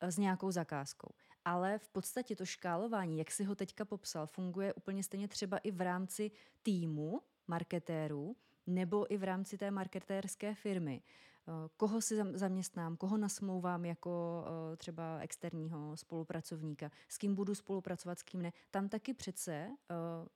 eh, 0.00 0.12
s 0.12 0.18
nějakou 0.18 0.50
zakázkou. 0.50 1.08
Ale 1.44 1.78
v 1.78 1.88
podstatě 1.88 2.36
to 2.36 2.46
škálování, 2.46 3.18
jak 3.18 3.30
si 3.30 3.44
ho 3.44 3.54
teďka 3.54 3.84
popsal, 3.84 4.26
funguje 4.26 4.74
úplně 4.74 5.02
stejně 5.02 5.28
třeba 5.28 5.58
i 5.58 5.70
v 5.70 5.80
rámci 5.80 6.30
týmu 6.62 7.20
marketérů 7.46 8.36
nebo 8.66 9.12
i 9.12 9.16
v 9.16 9.24
rámci 9.24 9.58
té 9.58 9.70
marketérské 9.70 10.54
firmy. 10.54 11.02
Eh, 11.48 11.68
koho 11.76 12.00
si 12.00 12.16
zaměstnám, 12.34 12.96
koho 12.96 13.16
nasmouvám 13.16 13.84
jako 13.84 14.44
eh, 14.46 14.76
třeba 14.76 15.18
externího 15.18 15.96
spolupracovníka, 15.96 16.90
s 17.08 17.18
kým 17.18 17.34
budu 17.34 17.54
spolupracovat, 17.54 18.18
s 18.18 18.22
kým 18.22 18.42
ne. 18.42 18.52
Tam 18.70 18.88
taky 18.88 19.14
přece 19.14 19.76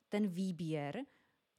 ten 0.09 0.27
výběr 0.27 1.05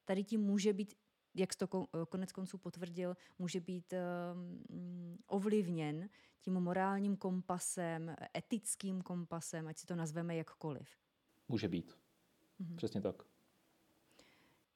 tady 0.05 0.23
tím 0.23 0.41
může 0.41 0.73
být 0.73 0.93
jak 1.35 1.55
to 1.55 1.67
konec 2.09 2.31
konců 2.31 2.57
potvrdil, 2.57 3.17
může 3.39 3.59
být 3.59 3.93
um, 4.33 5.17
ovlivněn 5.27 6.09
tím 6.41 6.53
morálním 6.53 7.17
kompasem, 7.17 8.15
etickým 8.37 9.01
kompasem, 9.01 9.67
ať 9.67 9.77
si 9.77 9.85
to 9.85 9.95
nazveme 9.95 10.35
jakkoliv. 10.35 10.89
Může 11.47 11.67
být. 11.67 11.97
Mhm. 12.59 12.75
Přesně 12.75 13.01
tak. 13.01 13.23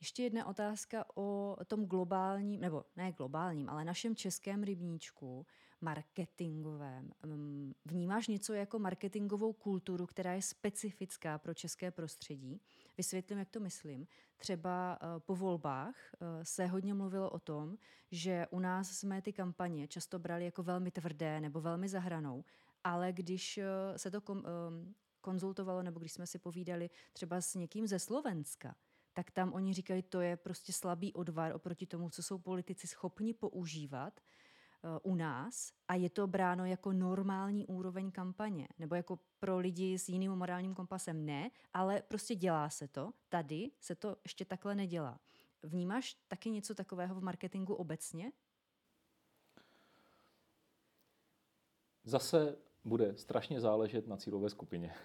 Ještě 0.04 0.24
jedna 0.24 0.46
otázka 0.46 1.06
o 1.16 1.58
tom 1.68 1.86
globálním, 1.86 2.62
nebo 2.62 2.86
ne 2.96 3.12
globálním, 3.12 3.70
ale 3.70 3.86
našem 3.86 4.16
českém 4.16 4.64
rybníčku, 4.64 5.46
marketingovém. 5.82 7.12
Mm, 7.26 7.74
vnímáš 7.86 8.28
něco 8.28 8.54
jako 8.54 8.80
marketingovou 8.80 9.54
kulturu, 9.54 10.06
která 10.06 10.34
je 10.34 10.42
specifická 10.42 11.38
pro 11.38 11.54
české 11.54 11.92
prostředí? 11.92 12.62
Vysvětlím, 12.98 13.40
jak 13.40 13.50
to 13.50 13.60
myslím. 13.60 14.08
Třeba 14.38 15.00
eh, 15.02 15.20
po 15.20 15.36
volbách 15.36 15.96
eh, 16.14 16.46
se 16.46 16.66
hodně 16.66 16.94
mluvilo 16.94 17.30
o 17.30 17.40
tom, 17.40 17.78
že 18.12 18.48
u 18.52 18.60
nás 18.60 18.92
jsme 18.92 19.22
ty 19.22 19.34
kampaně 19.34 19.88
často 19.88 20.20
brali 20.20 20.46
jako 20.46 20.64
velmi 20.64 20.92
tvrdé 20.92 21.42
nebo 21.42 21.62
velmi 21.62 21.90
zahranou, 21.90 22.44
ale 22.84 23.12
když 23.12 23.58
eh, 23.58 23.68
se 23.98 24.12
to 24.12 24.22
konzultovalo 25.22 25.84
nebo 25.84 26.00
když 26.00 26.12
jsme 26.12 26.28
si 26.28 26.40
povídali 26.40 26.90
třeba 27.14 27.42
s 27.42 27.56
někým 27.56 27.88
ze 27.88 28.00
Slovenska, 28.00 28.76
tak 29.14 29.32
tam 29.32 29.54
oni 29.54 29.74
říkali, 29.74 30.02
to 30.02 30.22
je 30.22 30.38
prostě 30.38 30.74
slabý 30.74 31.14
odvar 31.14 31.56
oproti 31.56 31.86
tomu, 31.86 32.10
co 32.10 32.24
jsou 32.24 32.38
politici 32.38 32.88
schopni 32.88 33.34
používat 33.34 34.20
uh, 35.04 35.12
u 35.12 35.16
nás 35.16 35.74
a 35.88 35.96
je 35.96 36.10
to 36.10 36.28
bráno 36.28 36.66
jako 36.66 36.94
normální 36.94 37.66
úroveň 37.66 38.12
kampaně, 38.12 38.68
nebo 38.80 38.96
jako 38.96 39.20
pro 39.40 39.58
lidi 39.58 40.00
s 40.00 40.10
jiným 40.10 40.32
morálním 40.32 40.76
kompasem 40.76 41.26
ne, 41.26 41.52
ale 41.74 42.02
prostě 42.08 42.36
dělá 42.36 42.70
se 42.70 42.88
to. 42.88 43.14
Tady 43.30 43.72
se 43.80 43.96
to 43.96 44.18
ještě 44.24 44.46
takhle 44.46 44.76
nedělá. 44.76 45.20
Vnímáš 45.64 46.14
taky 46.28 46.50
něco 46.50 46.76
takového 46.76 47.16
v 47.16 47.24
marketingu 47.24 47.74
obecně? 47.74 48.32
Zase 52.04 52.58
bude 52.84 53.18
strašně 53.18 53.62
záležet 53.62 54.08
na 54.08 54.18
cílové 54.18 54.50
skupině. 54.50 54.96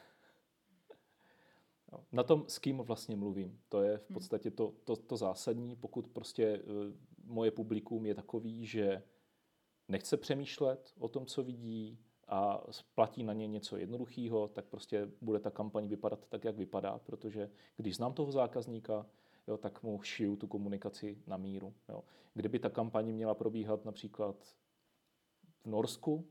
Na 2.12 2.22
tom, 2.22 2.44
s 2.48 2.58
kým 2.58 2.78
vlastně 2.78 3.16
mluvím. 3.16 3.60
To 3.68 3.82
je 3.82 3.98
v 3.98 4.08
hmm. 4.08 4.14
podstatě 4.14 4.50
to, 4.50 4.74
to, 4.84 4.96
to 4.96 5.16
zásadní. 5.16 5.76
Pokud 5.76 6.08
prostě 6.08 6.58
uh, 6.58 6.64
moje 7.24 7.50
publikum 7.50 8.06
je 8.06 8.14
takový, 8.14 8.66
že 8.66 9.02
nechce 9.88 10.16
přemýšlet 10.16 10.92
o 10.98 11.08
tom, 11.08 11.26
co 11.26 11.42
vidí 11.42 11.98
a 12.28 12.64
platí 12.94 13.22
na 13.22 13.32
ně 13.32 13.46
něco 13.46 13.76
jednoduchého, 13.76 14.48
tak 14.48 14.64
prostě 14.64 15.10
bude 15.20 15.40
ta 15.40 15.50
kampaň 15.50 15.88
vypadat 15.88 16.26
tak, 16.28 16.44
jak 16.44 16.56
vypadá, 16.56 16.98
protože 16.98 17.50
když 17.76 17.96
znám 17.96 18.14
toho 18.14 18.32
zákazníka, 18.32 19.06
jo, 19.46 19.56
tak 19.56 19.82
mu 19.82 20.02
šiju 20.02 20.36
tu 20.36 20.46
komunikaci 20.46 21.22
na 21.26 21.36
míru. 21.36 21.74
Jo. 21.88 22.04
Kdyby 22.34 22.58
ta 22.58 22.70
kampaň 22.70 23.12
měla 23.12 23.34
probíhat 23.34 23.84
například 23.84 24.56
v 25.60 25.66
Norsku, 25.66 26.28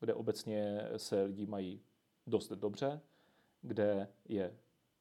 kde 0.00 0.14
obecně 0.14 0.88
se 0.96 1.22
lidi 1.22 1.46
mají 1.46 1.82
dost 2.26 2.52
dobře, 2.52 3.00
kde 3.62 4.08
je 4.28 4.56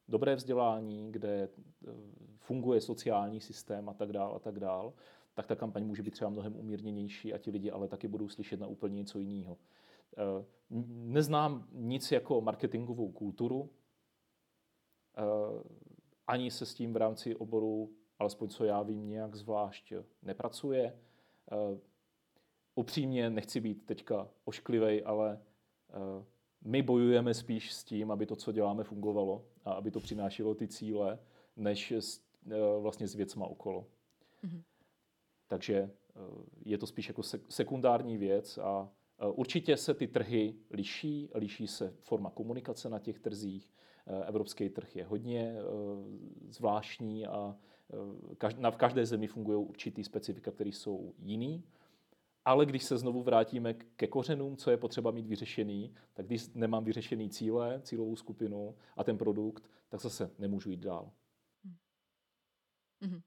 dobré 0.10 0.36
vzdělání, 0.36 1.11
kde 1.11 1.49
eh, 1.88 1.91
funguje 2.38 2.81
sociální 2.81 3.41
systém 3.41 3.90
a 3.90 3.94
tak 3.94 4.11
dál 4.11 4.36
a 4.36 4.40
tak 4.40 4.60
dál, 4.60 4.94
tak 5.34 5.48
ta 5.48 5.56
kampaň 5.56 5.86
může 5.86 6.03
být 6.03 6.11
třeba 6.11 6.30
mnohem 6.30 6.56
umírněnější 6.56 7.34
a 7.34 7.38
ti 7.38 7.52
lidi 7.52 7.72
ale 7.72 7.88
taky 7.88 8.07
budou 8.07 8.30
slyšet 8.30 8.60
na 8.60 8.68
úplně 8.68 8.95
něco 8.95 9.19
jiného. 9.19 9.57
Eh, 10.18 10.45
neznám 10.90 11.68
nic 11.72 12.11
jako 12.11 12.41
marketingovou 12.41 13.11
kulturu, 13.11 13.69
eh, 15.18 15.22
ani 16.27 16.52
se 16.52 16.65
s 16.65 16.73
tím 16.73 16.94
v 16.94 16.98
rámci 16.98 17.36
oboru, 17.36 17.91
alespoň 18.19 18.49
co 18.49 18.65
já 18.65 18.81
vím, 18.81 19.10
nějak 19.10 19.36
zvlášť 19.36 19.94
nepracuje. 20.23 20.99
Upřímně 22.76 23.30
nechci 23.30 23.60
být 23.60 23.86
teďka 23.86 24.30
ošklivej, 24.45 25.03
ale 25.06 25.40
my 26.61 26.81
bojujeme 26.81 27.34
spíš 27.34 27.73
s 27.73 27.84
tím, 27.84 28.11
aby 28.11 28.26
to, 28.26 28.36
co 28.36 28.52
děláme, 28.52 28.84
fungovalo 28.84 29.45
a 29.70 29.74
aby 29.74 29.91
to 29.91 30.00
přinášelo 30.00 30.56
ty 30.56 30.68
cíle, 30.68 31.20
než 31.56 31.91
s, 31.91 32.22
eh, 32.52 32.80
vlastně 32.80 33.08
s 33.08 33.16
věcma 33.16 33.46
okolo. 33.46 33.88
Mm-hmm. 34.44 34.64
Takže 35.48 35.76
eh, 35.76 35.90
je 36.66 36.78
to 36.78 36.88
spíš 36.88 37.08
jako 37.08 37.24
sekundární 37.50 38.18
věc 38.18 38.58
a 38.58 38.90
eh, 39.20 39.26
určitě 39.26 39.78
se 39.78 39.94
ty 39.94 40.08
trhy 40.08 40.56
liší, 40.72 41.30
liší 41.34 41.68
se 41.68 41.94
forma 42.00 42.30
komunikace 42.30 42.90
na 42.90 43.00
těch 43.00 43.20
trzích. 43.20 43.74
Evropský 44.26 44.70
trh 44.70 44.96
je 44.96 45.06
hodně 45.06 45.56
zvláštní 46.50 47.28
a 47.28 47.58
v 48.72 48.76
každé 48.78 49.06
zemi 49.06 49.28
fungují 49.28 49.66
určitý 49.66 50.04
specifika, 50.04 50.52
které 50.52 50.70
jsou 50.70 51.14
jiný. 51.20 51.64
Ale 52.45 52.66
když 52.66 52.84
se 52.84 52.98
znovu 52.98 53.24
vrátíme 53.24 53.74
ke 53.74 54.07
kořenům, 54.07 54.57
co 54.57 54.72
je 54.72 54.78
potřeba 54.78 55.11
mít 55.11 55.28
vyřešený, 55.28 55.95
tak 56.14 56.26
když 56.26 56.53
nemám 56.53 56.84
vyřešený 56.84 57.30
cíle, 57.30 57.82
cílovou 57.84 58.16
skupinu 58.16 58.76
a 58.98 59.03
ten 59.03 59.18
produkt, 59.18 59.70
tak 59.90 60.02
zase 60.02 60.32
nemůžu 60.40 60.72
jít 60.72 60.80
dál. 60.80 61.11
Mm-hmm. 63.02 63.22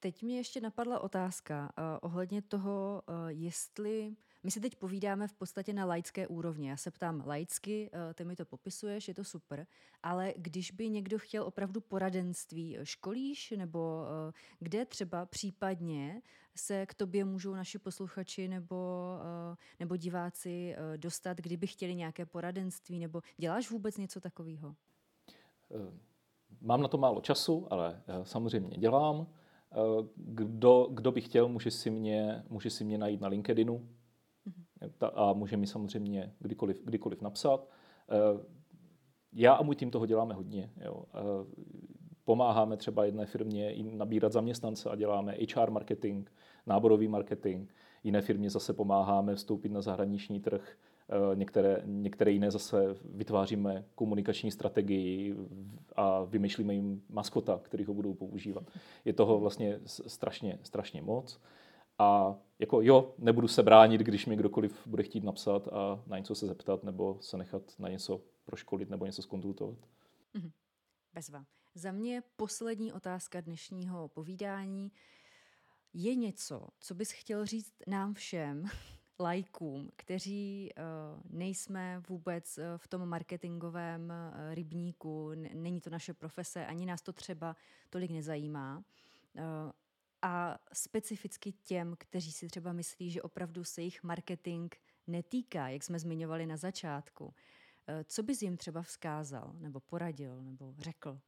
Teď 0.00 0.22
mi 0.22 0.32
ještě 0.32 0.60
napadla 0.60 1.00
otázka 1.00 1.72
uh, 1.78 1.84
ohledně 2.02 2.42
toho, 2.42 3.02
uh, 3.08 3.28
jestli 3.28 4.16
my 4.42 4.50
si 4.50 4.60
teď 4.60 4.76
povídáme 4.76 5.28
v 5.28 5.32
podstatě 5.32 5.72
na 5.72 5.84
laické 5.84 6.28
úrovni. 6.28 6.68
Já 6.68 6.76
se 6.76 6.90
ptám 6.90 7.22
laicky, 7.26 7.90
uh, 7.92 8.12
ty 8.14 8.24
mi 8.24 8.36
to 8.36 8.44
popisuješ, 8.44 9.08
je 9.08 9.14
to 9.14 9.24
super, 9.24 9.66
ale 10.02 10.34
když 10.36 10.70
by 10.70 10.88
někdo 10.88 11.18
chtěl 11.18 11.42
opravdu 11.42 11.80
poradenství, 11.80 12.78
školíš 12.82 13.54
nebo 13.56 13.78
uh, 14.02 14.32
kde 14.58 14.84
třeba 14.84 15.26
případně 15.26 16.22
se 16.54 16.86
k 16.86 16.94
tobě 16.94 17.24
můžou 17.24 17.54
naši 17.54 17.78
posluchači 17.78 18.48
nebo, 18.48 18.76
nebo 19.80 19.96
diváci 19.96 20.76
dostat, 20.96 21.38
kdyby 21.38 21.66
chtěli 21.66 21.94
nějaké 21.94 22.26
poradenství, 22.26 22.98
nebo 22.98 23.20
děláš 23.36 23.70
vůbec 23.70 23.96
něco 23.96 24.20
takového? 24.20 24.74
Mám 26.60 26.82
na 26.82 26.88
to 26.88 26.98
málo 26.98 27.20
času, 27.20 27.66
ale 27.70 28.02
samozřejmě 28.22 28.78
dělám. 28.78 29.26
Eh, 29.72 30.08
kdo, 30.16 30.88
kdo 30.90 31.12
by 31.12 31.20
chtěl, 31.20 31.48
může 31.48 31.70
si 31.70 31.90
mě, 31.90 32.42
může 32.48 32.70
si 32.70 32.84
mě 32.84 32.98
najít 32.98 33.20
na 33.20 33.28
LinkedInu. 33.28 33.88
A 35.14 35.32
může 35.32 35.56
mi 35.56 35.66
samozřejmě 35.66 36.34
kdykoliv, 36.38 36.82
kdykoliv 36.84 37.22
napsat. 37.22 37.68
Eh, 38.10 38.44
já 39.32 39.52
a 39.52 39.62
můj 39.62 39.76
tým 39.76 39.90
toho 39.90 40.06
děláme 40.06 40.34
hodně. 40.34 40.70
Jo. 40.84 41.04
Eh, 41.14 41.20
pomáháme 42.24 42.76
třeba 42.76 43.04
jedné 43.04 43.26
firmě 43.26 43.74
nabírat 43.82 44.32
zaměstnance 44.32 44.90
a 44.90 44.96
děláme 44.96 45.36
HR 45.54 45.70
marketing, 45.70 46.28
náborový 46.66 47.08
marketing. 47.08 47.70
Jiné 48.04 48.22
firmě 48.22 48.50
zase 48.50 48.72
pomáháme 48.72 49.34
vstoupit 49.34 49.68
na 49.68 49.82
zahraniční 49.82 50.40
trh 50.40 50.76
Eh, 51.12 51.36
některé, 51.36 51.82
některé 51.84 52.30
jiné 52.30 52.50
zase 52.50 52.96
vytváříme 53.04 53.84
komunikační 53.94 54.50
strategii 54.50 55.36
a 55.96 56.24
vymýšlíme 56.24 56.74
jim 56.74 57.02
maskota, 57.08 57.60
který 57.62 57.84
ho 57.84 57.94
budou 57.94 58.14
používat. 58.14 58.64
Je 59.04 59.12
toho 59.12 59.38
vlastně 59.38 59.80
strašně, 59.84 60.58
strašně 60.62 61.02
moc. 61.02 61.40
A 62.00 62.38
jako 62.58 62.82
jo, 62.82 63.14
nebudu 63.18 63.48
se 63.48 63.62
bránit, 63.62 64.00
když 64.00 64.26
mi 64.26 64.36
kdokoliv 64.36 64.86
bude 64.86 65.02
chtít 65.02 65.24
napsat 65.24 65.68
a 65.68 66.02
na 66.06 66.18
něco 66.18 66.34
se 66.34 66.46
zeptat 66.46 66.84
nebo 66.84 67.18
se 67.20 67.36
nechat 67.36 67.62
na 67.78 67.88
něco 67.88 68.20
proškolit 68.44 68.90
nebo 68.90 69.06
něco 69.06 69.22
skonzultovat. 69.22 69.78
Mhm. 70.34 70.50
Bezva. 71.14 71.44
Za 71.74 71.92
mě 71.92 72.22
poslední 72.36 72.92
otázka 72.92 73.40
dnešního 73.40 74.08
povídání. 74.08 74.92
Je 75.94 76.14
něco, 76.14 76.68
co 76.80 76.94
bys 76.94 77.10
chtěl 77.10 77.46
říct 77.46 77.74
nám 77.86 78.14
všem, 78.14 78.64
lajkům, 79.20 79.90
kteří 79.96 80.70
uh, 80.76 81.20
nejsme 81.30 82.02
vůbec 82.08 82.58
uh, 82.58 82.64
v 82.76 82.88
tom 82.88 83.06
marketingovém 83.06 84.02
uh, 84.12 84.54
rybníku, 84.54 85.30
není 85.54 85.80
to 85.80 85.90
naše 85.90 86.14
profese, 86.14 86.66
ani 86.66 86.86
nás 86.86 87.02
to 87.02 87.12
třeba 87.12 87.56
tolik 87.90 88.10
nezajímá. 88.10 88.84
A 90.22 90.58
specificky 90.72 91.52
těm, 91.52 91.94
kteří 91.98 92.32
si 92.32 92.46
třeba 92.46 92.72
myslí, 92.72 93.10
že 93.10 93.22
opravdu 93.22 93.64
se 93.64 93.82
jich 93.82 94.02
marketing 94.02 94.74
netýká, 95.06 95.68
jak 95.68 95.82
jsme 95.82 95.98
zmiňovali 95.98 96.46
na 96.46 96.56
začátku. 96.56 97.24
Uh, 97.24 97.32
co 98.04 98.22
bys 98.22 98.42
jim 98.42 98.56
třeba 98.56 98.82
vzkázal, 98.82 99.52
nebo 99.54 99.80
poradil, 99.80 100.42
nebo 100.42 100.74
řekl? 100.78 101.20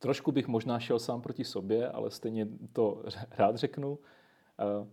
trošku 0.00 0.32
bych 0.32 0.48
možná 0.48 0.80
šel 0.80 0.98
sám 0.98 1.22
proti 1.22 1.44
sobě, 1.44 1.88
ale 1.88 2.10
stejně 2.10 2.48
to 2.72 3.02
rád 3.30 3.56
řeknu. 3.56 3.98
Eh, 4.60 4.88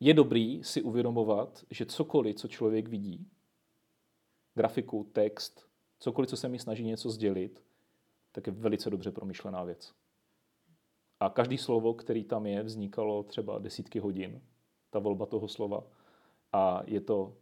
je 0.00 0.14
dobrý 0.14 0.64
si 0.64 0.82
uvědomovat, 0.82 1.64
že 1.70 1.86
cokoliv, 1.86 2.36
co 2.36 2.48
člověk 2.48 2.88
vidí, 2.88 3.30
grafiku, 4.54 5.10
text, 5.12 5.66
cokoliv, 5.98 6.30
co 6.30 6.36
se 6.36 6.48
mi 6.48 6.58
snaží 6.58 6.84
něco 6.84 7.10
sdělit, 7.10 7.64
tak 8.32 8.46
je 8.46 8.52
velice 8.52 8.90
dobře 8.90 9.10
promyšlená 9.10 9.64
věc. 9.64 9.92
A 11.20 11.30
každý 11.30 11.58
slovo, 11.58 11.94
který 11.94 12.24
tam 12.24 12.46
je, 12.46 12.62
vznikalo 12.62 13.22
třeba 13.22 13.58
desítky 13.58 13.98
hodin, 13.98 14.42
ta 14.90 14.98
volba 14.98 15.26
toho 15.26 15.48
slova. 15.48 15.84
A 16.52 16.82
je 16.86 17.00
to, 17.00 17.36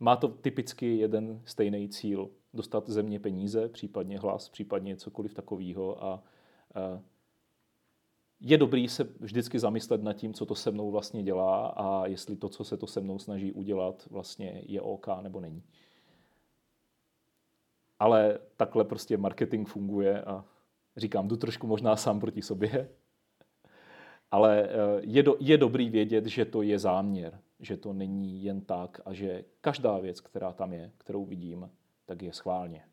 má 0.00 0.16
to 0.16 0.28
typicky 0.28 0.96
jeden 0.96 1.42
stejný 1.44 1.88
cíl. 1.88 2.30
Dostat 2.54 2.88
země 2.88 3.20
peníze, 3.20 3.68
případně 3.68 4.18
hlas, 4.18 4.48
případně 4.48 4.96
cokoliv 4.96 5.34
takového. 5.34 6.04
A, 6.04 6.22
a 6.74 7.02
je 8.40 8.58
dobrý 8.58 8.88
se 8.88 9.04
vždycky 9.04 9.58
zamyslet 9.58 10.02
nad 10.02 10.12
tím, 10.12 10.34
co 10.34 10.46
to 10.46 10.54
se 10.54 10.70
mnou 10.70 10.90
vlastně 10.90 11.22
dělá 11.22 11.66
a 11.66 12.06
jestli 12.06 12.36
to, 12.36 12.48
co 12.48 12.64
se 12.64 12.76
to 12.76 12.86
se 12.86 13.00
mnou 13.00 13.18
snaží 13.18 13.52
udělat, 13.52 14.06
vlastně 14.10 14.62
je 14.66 14.80
OK 14.80 15.06
nebo 15.22 15.40
není. 15.40 15.62
Ale 17.98 18.38
takhle 18.56 18.84
prostě 18.84 19.16
marketing 19.16 19.68
funguje 19.68 20.22
a 20.22 20.44
říkám, 20.96 21.28
jdu 21.28 21.36
trošku 21.36 21.66
možná 21.66 21.96
sám 21.96 22.20
proti 22.20 22.42
sobě, 22.42 22.88
ale 24.30 24.68
eh, 24.68 24.70
je, 25.00 25.22
do, 25.22 25.36
je 25.40 25.58
dobrý 25.58 25.90
vědět, 25.90 26.26
že 26.26 26.44
to 26.44 26.62
je 26.62 26.78
záměr, 26.78 27.40
že 27.60 27.76
to 27.76 27.92
není 27.92 28.44
jen 28.44 28.60
tak 28.60 29.00
a 29.04 29.12
že 29.12 29.44
každá 29.60 29.98
věc, 29.98 30.20
která 30.20 30.52
tam 30.52 30.72
je, 30.72 30.92
kterou 30.98 31.24
vidím, 31.24 31.70
tak 32.06 32.22
je 32.22 32.32
schválně. 32.32 32.84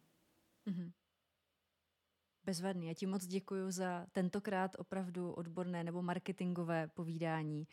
Mm-hmm. 0.67 0.91
Bezvadný. 2.45 2.87
Já 2.87 2.93
ti 2.93 3.05
moc 3.05 3.25
děkuji 3.25 3.71
za 3.71 4.05
tentokrát 4.11 4.75
opravdu 4.79 5.31
odborné 5.31 5.83
nebo 5.83 6.01
marketingové 6.01 6.87
povídání. 6.87 7.67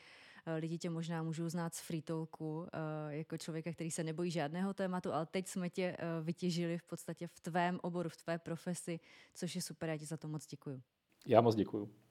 Eh, 0.47 0.57
lidi 0.57 0.79
tě 0.79 0.91
možná 0.91 1.23
můžou 1.23 1.49
znát 1.49 1.75
z 1.75 1.81
Freetalku 1.81 2.67
eh, 2.73 3.17
jako 3.17 3.39
člověka, 3.39 3.73
který 3.73 3.91
se 3.91 4.05
nebojí 4.05 4.31
žádného 4.31 4.75
tématu, 4.75 5.12
ale 5.12 5.27
teď 5.27 5.49
jsme 5.49 5.71
tě 5.71 5.97
vytěžili 6.23 6.79
v 6.79 6.85
podstatě 6.85 7.27
v 7.27 7.41
tvém 7.41 7.79
oboru, 7.83 8.09
v 8.09 8.17
tvé 8.17 8.39
profesi, 8.39 9.01
což 9.35 9.55
je 9.55 9.62
super. 9.62 9.89
Já 9.89 9.97
ti 9.97 10.07
za 10.07 10.17
to 10.17 10.29
moc 10.29 10.47
děkuji. 10.47 10.83
Já 11.27 11.41
moc 11.41 11.55
děkuji. 11.55 12.10